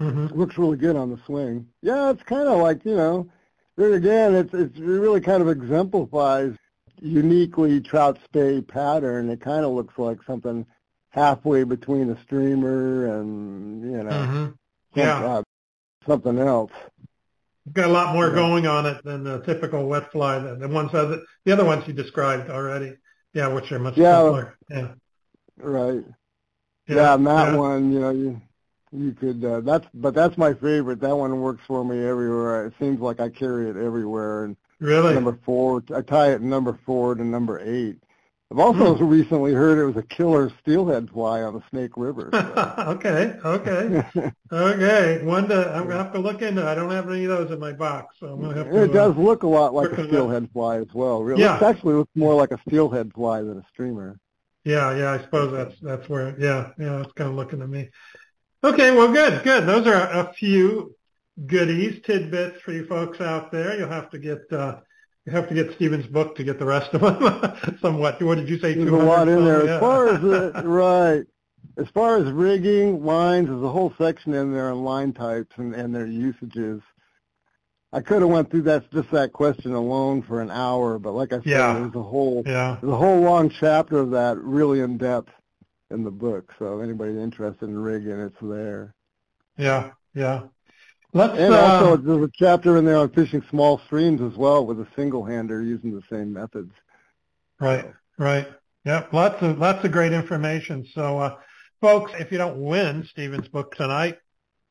Mm-hmm. 0.00 0.38
Looks 0.38 0.58
really 0.58 0.76
good 0.76 0.94
on 0.94 1.10
the 1.10 1.18
swing. 1.26 1.66
Yeah, 1.82 2.10
it's 2.10 2.22
kind 2.22 2.48
of 2.48 2.60
like 2.60 2.84
you 2.84 2.94
know, 2.94 3.28
there 3.76 3.94
again, 3.94 4.34
it's 4.36 4.54
it's 4.54 4.78
it 4.78 4.82
really 4.82 5.20
kind 5.20 5.42
of 5.42 5.48
exemplifies 5.48 6.54
uniquely 7.00 7.80
trout 7.80 8.18
spey 8.24 8.60
pattern. 8.60 9.30
It 9.30 9.40
kind 9.40 9.64
of 9.64 9.72
looks 9.72 9.98
like 9.98 10.18
something 10.24 10.64
halfway 11.10 11.64
between 11.64 12.10
a 12.10 12.22
streamer 12.22 13.18
and 13.18 13.82
you 13.82 14.02
know, 14.04 14.10
mm-hmm. 14.10 14.46
yeah, 14.94 15.42
something 16.06 16.38
else 16.38 16.72
got 17.72 17.88
a 17.88 17.92
lot 17.92 18.14
more 18.14 18.28
yeah. 18.28 18.34
going 18.34 18.66
on 18.66 18.86
it 18.86 19.02
than 19.04 19.22
the 19.24 19.40
typical 19.40 19.86
wet 19.86 20.10
fly. 20.10 20.38
The, 20.38 20.56
the 20.56 20.68
ones 20.68 20.90
other, 20.94 21.22
the 21.44 21.52
other 21.52 21.64
ones 21.64 21.84
you 21.86 21.92
described 21.92 22.50
already. 22.50 22.96
Yeah, 23.34 23.48
which 23.48 23.70
are 23.72 23.78
much 23.78 23.96
yeah, 23.96 24.22
simpler. 24.22 24.58
Yeah. 24.68 24.88
Right. 25.56 26.04
Yeah, 26.88 26.96
yeah 26.96 27.14
and 27.14 27.26
that 27.26 27.52
yeah. 27.52 27.56
one, 27.56 27.92
you 27.92 28.00
know, 28.00 28.10
you 28.10 28.40
you 28.92 29.12
could. 29.12 29.44
Uh, 29.44 29.60
that's 29.60 29.86
but 29.94 30.14
that's 30.14 30.36
my 30.36 30.52
favorite. 30.54 31.00
That 31.00 31.16
one 31.16 31.40
works 31.40 31.62
for 31.66 31.84
me 31.84 32.04
everywhere. 32.04 32.66
It 32.66 32.74
seems 32.78 33.00
like 33.00 33.20
I 33.20 33.30
carry 33.30 33.70
it 33.70 33.76
everywhere. 33.76 34.44
And 34.44 34.56
really, 34.80 35.14
number 35.14 35.38
four, 35.44 35.82
I 35.94 36.02
tie 36.02 36.32
it 36.32 36.42
number 36.42 36.78
four 36.84 37.14
to 37.14 37.24
number 37.24 37.58
eight. 37.60 37.96
I've 38.52 38.58
also 38.58 38.94
hmm. 38.94 39.06
recently 39.06 39.54
heard 39.54 39.78
it 39.78 39.86
was 39.86 39.96
a 39.96 40.06
killer 40.06 40.52
steelhead 40.60 41.08
fly 41.08 41.40
on 41.40 41.54
the 41.54 41.62
Snake 41.70 41.92
River. 41.96 42.28
So. 42.32 42.74
okay, 42.88 43.38
okay, 43.42 44.04
okay. 44.52 45.24
One 45.24 45.48
to 45.48 45.74
I'm 45.74 45.88
gonna 45.88 46.02
have 46.02 46.12
to 46.12 46.18
look 46.18 46.42
into. 46.42 46.62
I 46.68 46.74
don't 46.74 46.90
have 46.90 47.08
any 47.08 47.24
of 47.24 47.30
those 47.30 47.50
in 47.50 47.58
my 47.58 47.72
box, 47.72 48.16
so 48.20 48.26
I'm 48.26 48.42
gonna 48.42 48.56
have 48.56 48.70
to. 48.70 48.82
It 48.82 48.92
does 48.92 49.16
uh, 49.16 49.20
look 49.20 49.42
a 49.44 49.46
lot 49.46 49.72
like 49.72 49.92
a 49.92 50.06
steelhead 50.06 50.50
fly 50.52 50.76
as 50.76 50.92
well. 50.92 51.22
Really, 51.22 51.40
yeah. 51.40 51.56
it 51.56 51.62
actually 51.62 51.94
looks 51.94 52.10
more 52.14 52.34
like 52.34 52.50
a 52.50 52.60
steelhead 52.68 53.14
fly 53.14 53.40
than 53.40 53.56
a 53.56 53.64
streamer. 53.72 54.18
Yeah, 54.64 54.94
yeah. 54.98 55.12
I 55.12 55.22
suppose 55.22 55.52
that's 55.52 55.80
that's 55.80 56.06
where. 56.10 56.38
Yeah, 56.38 56.72
yeah. 56.78 57.00
It's 57.00 57.12
kind 57.12 57.30
of 57.30 57.36
looking 57.36 57.60
to 57.60 57.66
me. 57.66 57.88
Okay, 58.62 58.94
well, 58.94 59.10
good, 59.10 59.42
good. 59.44 59.66
Those 59.66 59.86
are 59.86 59.94
a 59.94 60.30
few 60.34 60.94
goodies, 61.46 62.02
tidbits 62.04 62.60
for 62.60 62.72
you 62.72 62.84
folks 62.84 63.22
out 63.22 63.50
there. 63.50 63.78
You'll 63.78 63.88
have 63.88 64.10
to 64.10 64.18
get. 64.18 64.40
Uh, 64.52 64.80
you 65.26 65.32
have 65.32 65.48
to 65.48 65.54
get 65.54 65.74
Stephen's 65.76 66.06
book 66.06 66.36
to 66.36 66.44
get 66.44 66.58
the 66.58 66.64
rest 66.64 66.92
of 66.94 67.00
them. 67.00 67.78
Somewhat. 67.82 68.20
What 68.22 68.36
did 68.36 68.48
you 68.48 68.58
say? 68.58 68.74
There's 68.74 68.90
a 68.90 68.96
lot 68.96 69.28
in 69.28 69.44
there. 69.44 69.64
Yeah. 69.64 69.74
As 69.74 69.80
far 69.80 70.08
as 70.08 70.24
uh, 70.24 70.62
right, 70.64 71.24
as 71.76 71.88
far 71.94 72.16
as 72.16 72.30
rigging 72.32 73.04
lines, 73.04 73.48
there's 73.48 73.62
a 73.62 73.68
whole 73.68 73.94
section 73.98 74.34
in 74.34 74.52
there 74.52 74.70
on 74.70 74.82
line 74.82 75.12
types 75.12 75.52
and, 75.56 75.74
and 75.74 75.94
their 75.94 76.06
usages. 76.06 76.82
I 77.92 78.00
could 78.00 78.22
have 78.22 78.30
went 78.30 78.50
through 78.50 78.62
that 78.62 78.90
just 78.90 79.10
that 79.10 79.32
question 79.32 79.74
alone 79.74 80.22
for 80.22 80.40
an 80.40 80.50
hour, 80.50 80.98
but 80.98 81.12
like 81.12 81.32
I 81.32 81.36
said, 81.36 81.46
yeah. 81.46 81.74
there's 81.74 81.94
a 81.94 82.02
whole 82.02 82.42
yeah. 82.46 82.78
there's 82.80 82.92
a 82.92 82.96
whole 82.96 83.20
long 83.20 83.50
chapter 83.50 83.98
of 83.98 84.10
that 84.12 84.38
really 84.38 84.80
in 84.80 84.96
depth 84.96 85.30
in 85.90 86.02
the 86.02 86.10
book. 86.10 86.52
So 86.58 86.80
anybody 86.80 87.12
interested 87.12 87.68
in 87.68 87.78
rigging, 87.78 88.18
it's 88.18 88.36
there. 88.40 88.94
Yeah, 89.58 89.90
yeah. 90.14 90.44
Let's, 91.14 91.38
and 91.38 91.52
uh, 91.52 91.60
also, 91.60 91.96
there's 91.96 92.24
a 92.24 92.30
chapter 92.34 92.78
in 92.78 92.86
there 92.86 92.96
on 92.96 93.10
fishing 93.10 93.42
small 93.50 93.80
streams 93.86 94.22
as 94.22 94.36
well 94.36 94.64
with 94.64 94.80
a 94.80 94.86
single 94.96 95.24
hander 95.24 95.62
using 95.62 95.94
the 95.94 96.02
same 96.10 96.32
methods. 96.32 96.72
Right, 97.60 97.92
right. 98.18 98.48
Yep, 98.84 99.12
lots 99.12 99.42
of 99.42 99.58
lots 99.58 99.84
of 99.84 99.92
great 99.92 100.12
information. 100.12 100.86
So, 100.94 101.18
uh, 101.18 101.36
folks, 101.80 102.12
if 102.18 102.32
you 102.32 102.38
don't 102.38 102.62
win 102.62 103.06
Stephen's 103.10 103.46
book 103.48 103.74
tonight, 103.76 104.18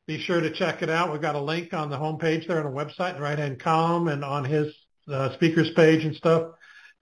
be 0.06 0.18
sure 0.18 0.40
to 0.40 0.50
check 0.50 0.82
it 0.82 0.90
out. 0.90 1.12
We've 1.12 1.22
got 1.22 1.36
a 1.36 1.40
link 1.40 1.72
on 1.72 1.90
the 1.90 1.96
homepage 1.96 2.48
there 2.48 2.58
on 2.58 2.74
the 2.74 2.84
website, 2.84 3.14
the 3.14 3.22
right-hand 3.22 3.60
column, 3.60 4.08
and 4.08 4.24
on 4.24 4.44
his 4.44 4.74
uh, 5.08 5.32
speakers 5.34 5.70
page 5.70 6.04
and 6.04 6.14
stuff. 6.14 6.50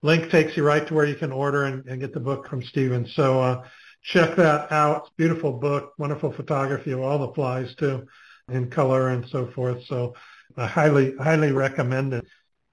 Link 0.03 0.31
takes 0.31 0.57
you 0.57 0.65
right 0.65 0.87
to 0.87 0.95
where 0.95 1.07
you 1.07 1.15
can 1.15 1.33
order 1.33 1.65
and, 1.65 1.87
and 1.87 2.01
get 2.01 2.13
the 2.13 2.21
book 2.21 2.47
from 2.47 2.63
Stephen. 2.63 3.07
So 3.15 3.41
uh, 3.41 3.65
check 4.03 4.37
that 4.37 4.71
out. 4.71 4.99
It's 4.99 5.09
a 5.09 5.17
beautiful 5.17 5.53
book, 5.55 5.95
wonderful 5.99 6.33
photography 6.33 6.93
of 6.93 7.01
all 7.01 7.19
the 7.19 7.33
flies 7.33 7.75
too 7.75 8.07
in 8.51 8.71
color 8.71 9.09
and 9.09 9.27
so 9.29 9.47
forth. 9.49 9.85
So 9.87 10.15
I 10.57 10.67
highly, 10.67 11.17
highly 11.17 11.53
recommend 11.53 12.13
it. 12.15 12.27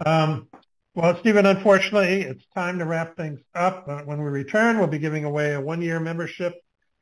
Um, 0.06 0.48
well, 0.96 1.18
Stephen, 1.20 1.46
unfortunately, 1.46 2.24
it's 2.24 2.44
time 2.56 2.80
to 2.80 2.86
wrap 2.86 3.16
things 3.16 3.40
up. 3.54 3.88
Uh, 3.88 4.02
when 4.02 4.18
we 4.18 4.30
return, 4.30 4.80
we'll 4.80 4.88
be 4.88 4.98
giving 4.98 5.26
away 5.26 5.54
a 5.54 5.62
one-year 5.62 6.00
membership 6.00 6.56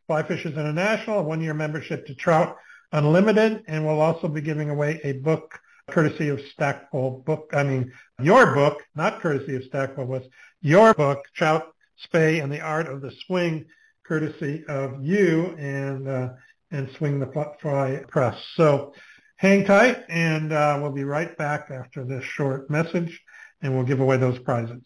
Fly 0.08 0.22
Fishers 0.24 0.54
International, 0.54 1.20
a 1.20 1.24
one-year 1.24 1.54
membership 1.54 2.06
to 2.08 2.16
Trout 2.16 2.58
Unlimited, 2.92 3.64
and 3.68 3.86
we'll 3.86 4.02
also 4.02 4.28
be 4.28 4.42
giving 4.42 4.70
away 4.70 5.00
a 5.04 5.14
book 5.14 5.60
courtesy 5.90 6.30
of 6.30 6.40
Stackpole 6.54 7.24
book. 7.26 7.52
I 7.54 7.64
mean, 7.64 7.92
your 8.22 8.54
book, 8.54 8.84
not 8.96 9.22
courtesy 9.22 9.56
of 9.56 9.64
Stackpole, 9.64 10.06
was 10.06 10.24
your 10.62 10.94
book, 10.94 11.24
Trout 11.34 11.74
Spey 11.98 12.40
and 12.40 12.52
the 12.52 12.62
Art 12.62 12.88
of 12.88 13.02
the 13.02 13.12
Swing, 13.26 13.66
courtesy 14.04 14.64
of 14.68 15.04
you. 15.04 15.56
And 15.58 16.08
uh, 16.08 16.30
and 16.72 16.90
swing 16.98 17.20
the 17.20 17.56
fly 17.62 18.04
press. 18.08 18.42
So 18.56 18.94
hang 19.38 19.66
tight, 19.66 20.04
and 20.10 20.52
uh, 20.52 20.80
we'll 20.82 20.92
be 20.92 21.04
right 21.04 21.36
back 21.38 21.70
after 21.72 22.04
this 22.04 22.24
short 22.24 22.70
message, 22.70 23.22
and 23.62 23.76
we'll 23.76 23.86
give 23.86 24.00
away 24.00 24.18
those 24.18 24.40
prizes. 24.40 24.82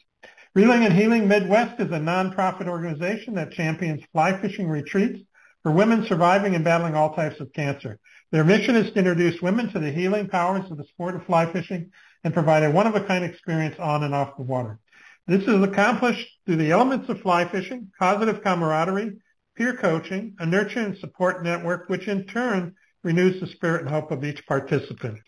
Reeling 0.56 0.84
and 0.84 0.94
Healing 0.94 1.28
Midwest 1.28 1.80
is 1.80 1.92
a 1.92 2.00
nonprofit 2.00 2.68
organization 2.68 3.36
that 3.36 3.52
champions 3.52 4.04
fly 4.12 4.40
fishing 4.42 4.68
retreats 4.68 5.22
for 5.62 5.72
women 5.72 6.06
surviving 6.06 6.56
and 6.56 6.64
battling 6.64 6.96
all 6.96 7.14
types 7.14 7.40
of 7.40 7.54
cancer. 7.54 8.00
Their 8.32 8.44
mission 8.44 8.76
is 8.76 8.92
to 8.92 9.00
introduce 9.00 9.42
women 9.42 9.72
to 9.72 9.80
the 9.80 9.92
healing 9.92 10.28
powers 10.28 10.70
of 10.72 10.78
the 10.78 10.86
sport 10.86 11.16
of 11.16 11.26
fly 11.26 11.52
fishing 11.52 11.92
and 12.24 12.34
provide 12.34 12.64
a 12.64 12.72
one-of-a-kind 12.72 13.24
experience 13.24 13.76
on 13.80 14.04
and 14.04 14.14
off 14.14 14.38
the 14.38 14.44
water. 14.44 14.80
This 15.28 15.44
is 15.44 15.62
accomplished 15.62 16.28
through 16.46 16.58
the 16.58 16.72
elements 16.72 17.10
of 17.10 17.22
fly 17.22 17.46
fishing, 17.46 17.92
positive 18.00 18.44
camaraderie, 18.44 19.18
peer 19.60 19.76
coaching, 19.76 20.34
a 20.40 20.46
nurture 20.46 20.80
and 20.80 20.98
support 20.98 21.44
network, 21.44 21.90
which 21.90 22.08
in 22.08 22.24
turn 22.24 22.74
renews 23.04 23.42
the 23.42 23.48
spirit 23.48 23.82
and 23.82 23.90
hope 23.90 24.10
of 24.10 24.24
each 24.24 24.48
participant. 24.48 25.20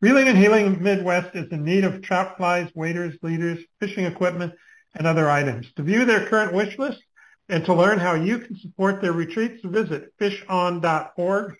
Reeling 0.00 0.28
and 0.28 0.38
Healing 0.38 0.80
Midwest 0.80 1.34
is 1.34 1.50
in 1.50 1.64
need 1.64 1.82
of 1.82 2.00
trout 2.00 2.36
flies, 2.36 2.70
waders, 2.76 3.16
leaders, 3.20 3.58
fishing 3.80 4.04
equipment, 4.04 4.52
and 4.94 5.08
other 5.08 5.28
items. 5.28 5.66
To 5.74 5.82
view 5.82 6.04
their 6.04 6.26
current 6.26 6.54
wish 6.54 6.78
list 6.78 7.02
and 7.48 7.64
to 7.64 7.74
learn 7.74 7.98
how 7.98 8.14
you 8.14 8.38
can 8.38 8.56
support 8.60 9.02
their 9.02 9.12
retreats, 9.12 9.60
visit 9.64 10.12
fishon.org 10.20 11.56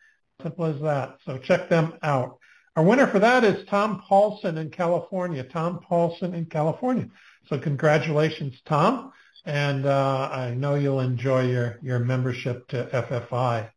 Simple 0.42 0.66
as 0.66 0.80
that. 0.82 1.16
So 1.24 1.38
check 1.38 1.68
them 1.68 1.94
out. 2.02 2.38
Our 2.76 2.84
winner 2.84 3.06
for 3.06 3.18
that 3.18 3.44
is 3.44 3.66
Tom 3.66 4.02
Paulson 4.06 4.58
in 4.58 4.70
California. 4.70 5.44
Tom 5.44 5.80
Paulson 5.80 6.34
in 6.34 6.46
California. 6.46 7.08
So 7.48 7.58
congratulations, 7.58 8.60
Tom. 8.64 9.12
And 9.44 9.86
uh, 9.86 10.28
I 10.32 10.54
know 10.54 10.76
you'll 10.76 11.00
enjoy 11.00 11.48
your, 11.48 11.78
your 11.82 11.98
membership 11.98 12.68
to 12.68 12.88
FFI. 12.92 13.70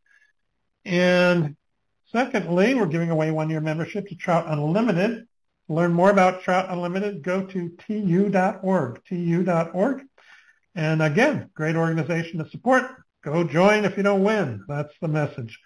And 0.84 1.56
secondly, 2.12 2.74
we're 2.74 2.86
giving 2.86 3.10
away 3.10 3.30
one-year 3.32 3.60
membership 3.60 4.08
to 4.08 4.14
Trout 4.14 4.46
Unlimited. 4.48 5.26
To 5.66 5.74
learn 5.74 5.92
more 5.92 6.10
about 6.10 6.42
Trout 6.42 6.66
Unlimited, 6.68 7.22
go 7.22 7.44
to 7.44 7.76
tu.org, 7.86 9.02
tu.org. 9.04 10.02
And 10.76 11.02
again, 11.02 11.50
great 11.54 11.74
organization 11.74 12.38
to 12.38 12.50
support. 12.50 12.84
Go 13.24 13.44
join 13.44 13.86
if 13.86 13.96
you 13.96 14.02
don't 14.02 14.22
win. 14.22 14.62
That's 14.68 14.92
the 15.00 15.08
message. 15.08 15.58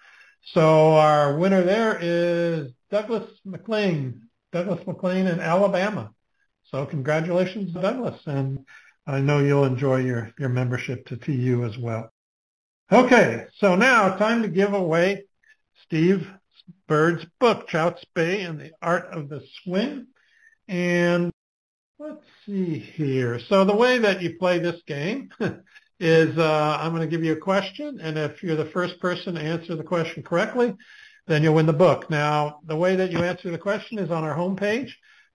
So 0.54 0.94
our 0.94 1.36
winner 1.36 1.62
there 1.62 1.98
is 2.00 2.70
Douglas 2.90 3.28
McLean. 3.44 4.28
Douglas 4.52 4.86
McLean 4.86 5.26
in 5.26 5.40
Alabama. 5.40 6.12
So 6.70 6.86
congratulations, 6.86 7.72
Douglas. 7.72 8.20
And 8.26 8.64
I 9.06 9.20
know 9.20 9.40
you'll 9.40 9.64
enjoy 9.64 9.96
your, 9.96 10.32
your 10.38 10.48
membership 10.48 11.06
to 11.08 11.16
TU 11.16 11.64
as 11.64 11.76
well. 11.76 12.10
Okay, 12.92 13.46
so 13.58 13.74
now 13.74 14.16
time 14.16 14.42
to 14.42 14.48
give 14.48 14.74
away 14.74 15.24
Steve 15.84 16.28
Bird's 16.86 17.26
book, 17.40 17.66
Trout 17.66 17.98
Spey 18.00 18.42
and 18.42 18.60
the 18.60 18.70
Art 18.80 19.06
of 19.12 19.28
the 19.28 19.44
Swing. 19.62 20.06
And 20.68 21.32
Let's 22.00 22.24
see 22.46 22.78
here. 22.78 23.38
So 23.50 23.62
the 23.66 23.76
way 23.76 23.98
that 23.98 24.22
you 24.22 24.38
play 24.38 24.58
this 24.58 24.80
game 24.86 25.28
is 26.00 26.38
uh, 26.38 26.78
I'm 26.80 26.92
going 26.92 27.02
to 27.02 27.06
give 27.06 27.22
you 27.22 27.34
a 27.34 27.36
question, 27.36 28.00
and 28.00 28.16
if 28.16 28.42
you're 28.42 28.56
the 28.56 28.70
first 28.70 28.98
person 29.00 29.34
to 29.34 29.40
answer 29.42 29.76
the 29.76 29.84
question 29.84 30.22
correctly, 30.22 30.74
then 31.26 31.42
you'll 31.42 31.56
win 31.56 31.66
the 31.66 31.74
book. 31.74 32.08
Now, 32.08 32.60
the 32.66 32.74
way 32.74 32.96
that 32.96 33.12
you 33.12 33.18
answer 33.18 33.50
the 33.50 33.58
question 33.58 33.98
is 33.98 34.10
on 34.10 34.24
our 34.24 34.34
homepage, 34.34 34.92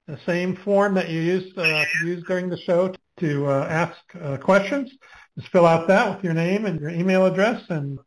the 0.08 0.18
same 0.26 0.56
form 0.56 0.96
that 0.96 1.08
you 1.08 1.22
used, 1.22 1.56
uh, 1.56 1.86
used 2.04 2.26
during 2.26 2.50
the 2.50 2.58
show 2.58 2.96
to 3.20 3.46
uh, 3.46 3.68
ask 3.70 3.96
uh, 4.20 4.38
questions. 4.38 4.92
Just 5.38 5.52
fill 5.52 5.68
out 5.68 5.88
that 5.88 6.16
with 6.16 6.24
your 6.24 6.34
name 6.34 6.66
and 6.66 6.80
your 6.80 6.90
email 6.90 7.28
address, 7.28 7.62
and 7.70 8.00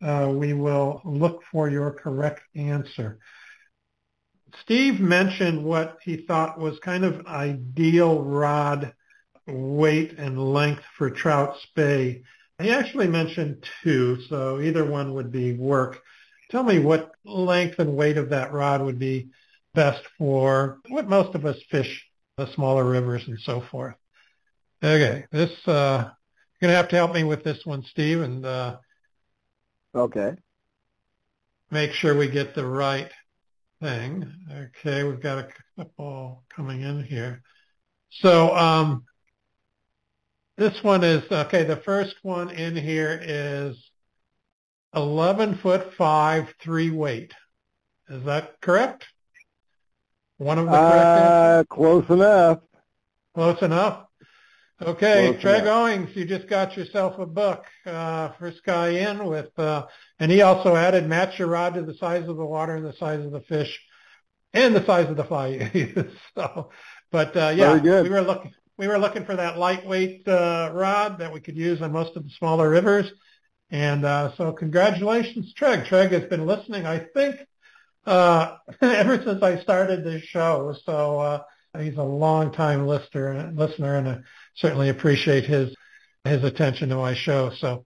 uh, 0.00 0.32
we 0.32 0.52
will 0.52 1.00
look 1.04 1.42
for 1.50 1.68
your 1.68 1.90
correct 1.90 2.42
answer. 2.54 3.18
Steve 4.62 5.00
mentioned 5.00 5.64
what 5.64 5.98
he 6.02 6.16
thought 6.16 6.58
was 6.58 6.78
kind 6.80 7.04
of 7.04 7.26
ideal 7.26 8.22
rod 8.22 8.94
weight 9.46 10.12
and 10.18 10.52
length 10.52 10.82
for 10.96 11.10
trout 11.10 11.56
spey. 11.62 12.22
He 12.60 12.70
actually 12.70 13.08
mentioned 13.08 13.66
two, 13.82 14.20
so 14.28 14.60
either 14.60 14.84
one 14.84 15.14
would 15.14 15.32
be 15.32 15.54
work. 15.54 16.00
Tell 16.50 16.62
me 16.62 16.78
what 16.78 17.12
length 17.24 17.78
and 17.78 17.96
weight 17.96 18.16
of 18.16 18.30
that 18.30 18.52
rod 18.52 18.82
would 18.82 18.98
be 18.98 19.30
best 19.74 20.02
for 20.18 20.80
what 20.88 21.08
most 21.08 21.34
of 21.34 21.44
us 21.44 21.56
fish, 21.70 22.04
the 22.36 22.52
smaller 22.54 22.84
rivers 22.84 23.26
and 23.26 23.38
so 23.40 23.60
forth. 23.60 23.96
Okay, 24.82 25.24
this 25.32 25.50
uh, 25.66 26.10
you're 26.60 26.68
gonna 26.68 26.76
have 26.76 26.88
to 26.88 26.96
help 26.96 27.12
me 27.12 27.24
with 27.24 27.42
this 27.42 27.64
one, 27.64 27.82
Steve, 27.82 28.20
and 28.20 28.46
uh, 28.46 28.76
okay, 29.94 30.36
make 31.70 31.92
sure 31.92 32.16
we 32.16 32.28
get 32.28 32.54
the 32.54 32.64
right 32.64 33.10
thing. 33.84 34.32
Okay, 34.50 35.04
we've 35.04 35.20
got 35.20 35.38
a 35.38 35.48
couple 35.76 36.42
coming 36.48 36.80
in 36.80 37.04
here. 37.04 37.42
So 38.22 38.56
um, 38.56 39.04
this 40.56 40.82
one 40.82 41.04
is, 41.04 41.22
okay, 41.30 41.64
the 41.64 41.76
first 41.76 42.14
one 42.22 42.48
in 42.48 42.74
here 42.74 43.20
is 43.22 43.76
11 44.96 45.58
foot 45.58 45.92
5, 45.98 46.54
3 46.62 46.90
weight. 46.92 47.34
Is 48.08 48.24
that 48.24 48.58
correct? 48.62 49.04
One 50.38 50.58
of 50.58 50.64
the 50.64 50.72
correct 50.72 51.04
uh, 51.04 51.64
Close 51.68 52.08
enough. 52.08 52.60
Close 53.34 53.60
enough. 53.60 54.06
Okay, 54.82 55.38
Treg 55.40 55.66
Owings, 55.66 56.16
you 56.16 56.24
just 56.24 56.48
got 56.48 56.76
yourself 56.76 57.18
a 57.20 57.26
book. 57.26 57.64
Uh, 57.86 58.30
first 58.40 58.64
guy 58.64 58.88
in 58.88 59.24
with, 59.24 59.56
uh, 59.56 59.86
and 60.18 60.32
he 60.32 60.42
also 60.42 60.74
added 60.74 61.06
match 61.06 61.38
your 61.38 61.46
rod 61.46 61.74
to 61.74 61.82
the 61.82 61.94
size 61.94 62.28
of 62.28 62.36
the 62.36 62.44
water 62.44 62.74
and 62.74 62.84
the 62.84 62.92
size 62.94 63.24
of 63.24 63.30
the 63.30 63.40
fish, 63.42 63.80
and 64.52 64.74
the 64.74 64.84
size 64.84 65.08
of 65.08 65.16
the 65.16 65.24
fly 65.24 65.46
you 65.48 65.70
use. 65.72 66.12
so, 66.34 66.70
but 67.12 67.36
uh, 67.36 67.52
yeah, 67.54 67.74
we 68.02 68.08
were 68.08 68.20
looking 68.20 68.52
we 68.76 68.88
were 68.88 68.98
looking 68.98 69.24
for 69.24 69.36
that 69.36 69.58
lightweight 69.58 70.26
uh, 70.26 70.70
rod 70.74 71.18
that 71.20 71.32
we 71.32 71.40
could 71.40 71.56
use 71.56 71.80
on 71.80 71.92
most 71.92 72.16
of 72.16 72.24
the 72.24 72.30
smaller 72.30 72.68
rivers, 72.68 73.12
and 73.70 74.04
uh, 74.04 74.34
so 74.36 74.50
congratulations, 74.52 75.54
Treg. 75.54 75.86
Treg 75.86 76.10
has 76.10 76.24
been 76.24 76.46
listening, 76.46 76.84
I 76.84 76.98
think, 76.98 77.36
uh, 78.06 78.56
ever 78.80 79.22
since 79.22 79.40
I 79.40 79.60
started 79.60 80.02
this 80.04 80.24
show. 80.24 80.74
So 80.84 81.20
uh, 81.20 81.42
he's 81.78 81.96
a 81.96 82.02
long 82.02 82.52
time 82.52 82.86
listener, 82.86 83.52
listener, 83.54 83.96
and. 83.96 84.08
A, 84.08 84.22
certainly 84.56 84.88
appreciate 84.88 85.44
his 85.44 85.74
his 86.24 86.42
attention 86.44 86.88
to 86.88 86.96
my 86.96 87.14
show. 87.14 87.50
So 87.58 87.84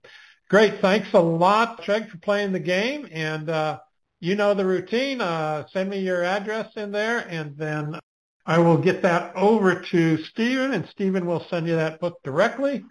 great. 0.48 0.80
Thanks 0.80 1.08
a 1.12 1.20
lot, 1.20 1.82
Treg, 1.82 2.08
for 2.08 2.18
playing 2.18 2.52
the 2.52 2.60
game. 2.60 3.08
And 3.10 3.50
uh, 3.50 3.80
you 4.20 4.36
know 4.36 4.54
the 4.54 4.64
routine. 4.64 5.20
Uh, 5.20 5.66
send 5.72 5.90
me 5.90 6.00
your 6.00 6.24
address 6.24 6.70
in 6.76 6.92
there, 6.92 7.18
and 7.18 7.56
then 7.56 7.98
I 8.46 8.58
will 8.58 8.78
get 8.78 9.02
that 9.02 9.34
over 9.36 9.82
to 9.90 10.22
Stephen, 10.24 10.72
and 10.72 10.88
Stephen 10.90 11.26
will 11.26 11.44
send 11.50 11.66
you 11.66 11.76
that 11.76 12.00
book 12.00 12.18
directly. 12.22 12.84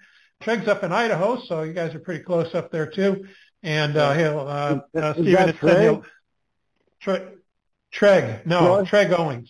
Treg's 0.44 0.68
up 0.68 0.84
in 0.84 0.92
Idaho, 0.92 1.42
so 1.46 1.64
you 1.64 1.74
guys 1.74 1.96
are 1.96 2.00
pretty 2.00 2.24
close 2.24 2.54
up 2.54 2.72
there 2.72 2.88
too. 2.88 3.26
And 3.64 3.98
uh, 3.98 4.14
he'll 4.14 4.40
uh, 4.40 4.80
uh, 4.96 5.14
Stephen 5.14 5.54
Treg. 5.54 6.04
Treg, 7.94 8.46
no, 8.46 8.84
Treg 8.84 9.18
Owings. 9.18 9.50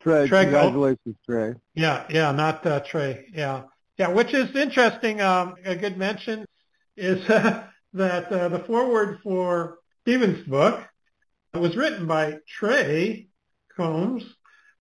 Trey, 0.00 0.28
Trey 0.28 0.44
congratulations, 0.44 1.16
Trey. 1.26 1.54
Yeah, 1.74 2.06
yeah, 2.08 2.32
not 2.32 2.64
uh, 2.66 2.80
Trey. 2.80 3.26
Yeah, 3.32 3.62
yeah. 3.98 4.08
Which 4.08 4.32
is 4.32 4.54
interesting. 4.56 5.20
Um, 5.20 5.56
a 5.64 5.76
good 5.76 5.98
mention 5.98 6.46
is 6.96 7.28
uh, 7.28 7.64
that 7.92 8.32
uh, 8.32 8.48
the 8.48 8.60
foreword 8.60 9.18
for 9.22 9.78
Stephen's 10.02 10.46
book 10.46 10.80
was 11.52 11.76
written 11.76 12.06
by 12.06 12.38
Trey 12.48 13.28
Combs, 13.76 14.24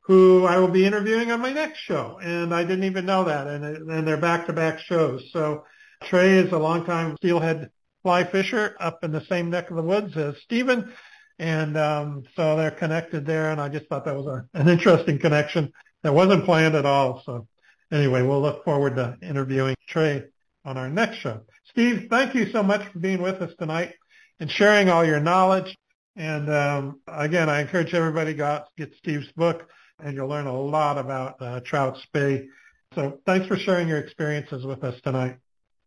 who 0.02 0.46
I 0.46 0.58
will 0.58 0.70
be 0.70 0.86
interviewing 0.86 1.32
on 1.32 1.42
my 1.42 1.52
next 1.52 1.80
show, 1.80 2.20
and 2.22 2.54
I 2.54 2.64
didn't 2.64 2.86
even 2.86 3.06
know 3.06 3.26
that. 3.26 3.48
And 3.48 3.66
and 3.66 4.08
they're 4.08 4.18
back-to-back 4.18 4.80
shows. 4.80 5.30
So 5.34 5.66
Trey 6.04 6.38
is 6.38 6.54
a 6.54 6.58
longtime 6.58 7.18
steelhead 7.18 7.72
fly 8.04 8.24
fisher 8.24 8.78
up 8.80 9.04
in 9.04 9.12
the 9.12 9.26
same 9.26 9.50
neck 9.50 9.70
of 9.70 9.76
the 9.76 9.84
woods 9.84 10.16
as 10.16 10.36
Stephen 10.44 10.94
and 11.40 11.78
um, 11.78 12.24
so 12.36 12.58
they're 12.58 12.70
connected 12.70 13.26
there, 13.26 13.52
and 13.52 13.62
I 13.62 13.70
just 13.70 13.88
thought 13.88 14.06
that 14.06 14.16
was 14.16 14.28
a, 14.28 14.46
an 14.60 14.68
interesting 14.68 15.18
connection 15.18 15.72
that 16.04 16.14
wasn't 16.14 16.46
planned 16.46 16.76
at 16.76 16.86
all. 16.86 17.24
So 17.26 17.48
anyway, 17.92 18.22
we'll 18.22 18.42
look 18.42 18.64
forward 18.66 18.98
to 18.98 19.18
interviewing 19.22 19.76
Trey 19.88 20.26
on 20.66 20.78
our 20.78 20.90
next 20.90 21.18
show. 21.18 21.42
Steve, 21.72 22.08
thank 22.10 22.36
you 22.36 22.52
so 22.52 22.62
much 22.62 22.86
for 22.92 23.00
being 23.00 23.22
with 23.22 23.42
us 23.42 23.52
tonight 23.58 23.94
and 24.40 24.52
sharing 24.52 24.90
all 24.90 25.06
your 25.06 25.20
knowledge. 25.20 25.76
And 26.16 26.52
um, 26.52 27.00
again, 27.08 27.50
I 27.50 27.62
encourage 27.62 27.94
everybody 27.94 28.34
to 28.34 28.38
go 28.38 28.46
out 28.46 28.68
get 28.78 28.94
Steve's 28.98 29.32
book, 29.38 29.70
and 30.04 30.16
you'll 30.16 30.28
learn 30.28 30.48
a 30.48 30.62
lot 30.62 30.98
about 30.98 31.42
uh, 31.42 31.62
trout 31.62 31.98
spey. 32.04 32.48
So 32.96 33.20
thanks 33.26 33.48
for 33.48 33.56
sharing 33.56 33.88
your 33.88 34.00
experiences 34.00 34.66
with 34.66 34.84
us 34.84 35.00
tonight. 35.04 35.38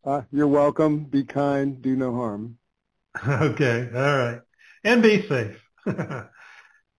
Uh, 0.04 0.22
you're 0.32 0.48
welcome. 0.48 1.04
Be 1.04 1.24
kind. 1.24 1.82
Do 1.82 1.94
no 1.94 2.14
harm. 2.14 2.56
Okay. 3.26 3.90
All 3.94 4.16
right. 4.16 4.40
And 4.84 5.02
be 5.02 5.26
safe. 5.28 5.60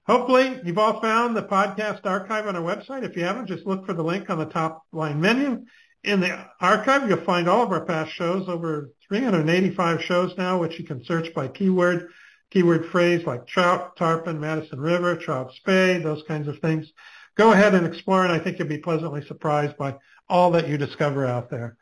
Hopefully 0.06 0.60
you've 0.66 0.78
all 0.78 1.00
found 1.00 1.36
the 1.36 1.44
podcast 1.44 2.06
archive 2.06 2.48
on 2.48 2.56
our 2.56 2.62
website. 2.62 3.04
If 3.04 3.16
you 3.16 3.24
haven't, 3.24 3.48
just 3.48 3.66
look 3.66 3.86
for 3.86 3.94
the 3.94 4.04
link 4.04 4.30
on 4.30 4.38
the 4.38 4.46
top 4.46 4.84
line 4.92 5.22
menu. 5.22 5.66
In 6.04 6.20
the 6.20 6.46
archive, 6.60 7.08
you'll 7.08 7.24
find 7.24 7.48
all 7.48 7.64
of 7.64 7.72
our 7.72 7.86
past 7.86 8.12
shows, 8.12 8.50
over 8.50 8.90
385 9.08 10.04
shows 10.04 10.38
now, 10.38 10.58
which 10.58 10.78
you 10.78 10.86
can 10.86 11.04
search 11.06 11.34
by 11.34 11.48
keyword, 11.48 12.10
keyword 12.52 12.86
phrase 12.88 13.26
like 13.26 13.48
trout, 13.48 13.96
tarpon, 13.96 14.40
Madison 14.40 14.82
River, 14.82 15.16
trout 15.16 15.54
spey, 15.54 16.00
those 16.00 16.24
kinds 16.28 16.50
of 16.50 16.60
things. 16.60 16.92
Go 17.36 17.54
ahead 17.54 17.74
and 17.74 17.86
explore, 17.86 18.24
and 18.24 18.34
I 18.34 18.40
think 18.40 18.60
you'll 18.60 18.68
be 18.68 18.80
pleasantly 18.80 19.26
surprised 19.26 19.78
by 19.78 19.96
all 20.28 20.52
that 20.52 20.68
you 20.68 20.78
discover 20.78 21.26
out 21.26 21.50
there. 21.50 21.78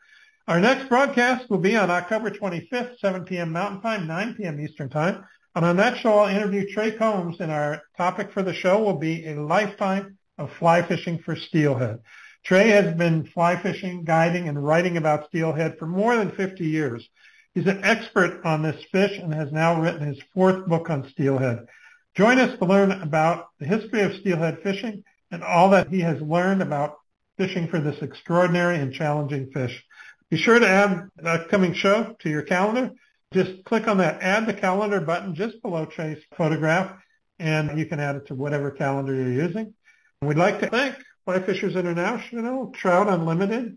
Our 0.46 0.60
next 0.60 0.88
broadcast 0.88 1.50
will 1.50 1.58
be 1.58 1.76
on 1.76 1.90
October 1.90 2.30
25th, 2.30 2.98
7 3.00 3.24
p.m. 3.24 3.50
Mountain 3.50 3.80
Time, 3.80 4.06
9 4.06 4.34
p.m. 4.34 4.60
Eastern 4.60 4.88
Time. 4.88 5.24
And 5.54 5.64
on 5.64 5.76
that 5.76 5.98
show, 5.98 6.18
I'll 6.18 6.34
interview 6.34 6.66
Trey 6.72 6.92
Combs, 6.92 7.40
and 7.40 7.52
our 7.52 7.82
topic 7.96 8.32
for 8.32 8.42
the 8.42 8.54
show 8.54 8.82
will 8.82 8.98
be 8.98 9.26
a 9.26 9.40
lifetime 9.40 10.16
of 10.38 10.50
fly 10.52 10.82
fishing 10.82 11.18
for 11.18 11.36
steelhead. 11.36 12.00
Trey 12.42 12.70
has 12.70 12.94
been 12.94 13.26
fly 13.26 13.56
fishing, 13.62 14.04
guiding, 14.04 14.48
and 14.48 14.64
writing 14.64 14.96
about 14.96 15.26
steelhead 15.26 15.78
for 15.78 15.86
more 15.86 16.16
than 16.16 16.32
50 16.32 16.64
years. 16.64 17.06
He's 17.54 17.66
an 17.66 17.84
expert 17.84 18.40
on 18.44 18.62
this 18.62 18.82
fish 18.90 19.18
and 19.18 19.32
has 19.34 19.52
now 19.52 19.80
written 19.80 20.06
his 20.06 20.22
fourth 20.32 20.66
book 20.66 20.88
on 20.88 21.08
steelhead. 21.10 21.66
Join 22.14 22.38
us 22.38 22.58
to 22.58 22.64
learn 22.64 22.90
about 22.90 23.48
the 23.58 23.66
history 23.66 24.00
of 24.00 24.14
steelhead 24.14 24.60
fishing 24.62 25.04
and 25.30 25.42
all 25.42 25.70
that 25.70 25.88
he 25.88 26.00
has 26.00 26.20
learned 26.22 26.62
about 26.62 26.96
fishing 27.36 27.68
for 27.68 27.78
this 27.78 28.00
extraordinary 28.00 28.78
and 28.78 28.92
challenging 28.92 29.50
fish. 29.50 29.84
Be 30.30 30.38
sure 30.38 30.58
to 30.58 30.68
add 30.68 31.08
an 31.18 31.26
upcoming 31.26 31.74
show 31.74 32.16
to 32.20 32.30
your 32.30 32.42
calendar 32.42 32.92
just 33.32 33.64
click 33.64 33.88
on 33.88 33.98
that 33.98 34.22
add 34.22 34.46
the 34.46 34.54
calendar 34.54 35.00
button 35.00 35.34
just 35.34 35.60
below 35.62 35.84
Trey's 35.86 36.22
photograph 36.36 36.96
and 37.38 37.78
you 37.78 37.86
can 37.86 38.00
add 38.00 38.16
it 38.16 38.26
to 38.26 38.34
whatever 38.34 38.70
calendar 38.70 39.14
you're 39.14 39.32
using. 39.32 39.74
We'd 40.20 40.36
like 40.36 40.60
to 40.60 40.68
thank 40.68 40.96
Fly 41.24 41.40
Fishers 41.40 41.76
International, 41.76 42.70
Trout 42.70 43.08
Unlimited, 43.08 43.76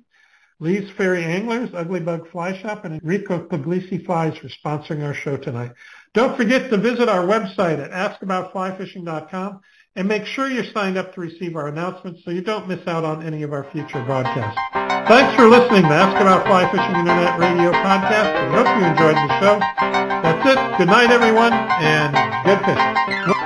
Lee's 0.59 0.89
Ferry 0.91 1.23
Anglers, 1.23 1.71
Ugly 1.73 2.01
Bug 2.01 2.29
Fly 2.29 2.57
Shop, 2.61 2.85
and 2.85 3.01
Enrico 3.01 3.45
Puglisi 3.47 4.05
Flies 4.05 4.37
for 4.37 4.47
sponsoring 4.47 5.03
our 5.03 5.13
show 5.13 5.37
tonight. 5.37 5.71
Don't 6.13 6.37
forget 6.37 6.69
to 6.69 6.77
visit 6.77 7.09
our 7.09 7.25
website 7.25 7.83
at 7.83 7.91
askaboutflyfishing.com 7.91 9.59
and 9.95 10.07
make 10.07 10.25
sure 10.25 10.49
you're 10.49 10.71
signed 10.73 10.97
up 10.97 11.13
to 11.13 11.21
receive 11.21 11.55
our 11.55 11.67
announcements 11.67 12.21
so 12.25 12.31
you 12.31 12.41
don't 12.41 12.67
miss 12.67 12.85
out 12.87 13.03
on 13.03 13.23
any 13.23 13.43
of 13.43 13.53
our 13.53 13.63
future 13.71 14.03
broadcasts. 14.03 14.59
Thanks 15.07 15.35
for 15.35 15.47
listening 15.47 15.83
to 15.83 15.93
Ask 15.93 16.19
About 16.19 16.45
Fly 16.45 16.69
Fishing 16.71 16.95
Internet 16.95 17.39
Radio 17.39 17.71
podcast. 17.71 18.49
We 18.49 18.55
hope 18.57 18.67
you 18.79 18.85
enjoyed 18.85 19.15
the 19.15 19.39
show. 19.39 19.59
That's 20.21 20.49
it. 20.49 20.77
Good 20.77 20.87
night, 20.87 21.11
everyone, 21.11 21.53
and 21.53 22.13
good 22.45 22.59
fishing. 22.65 23.44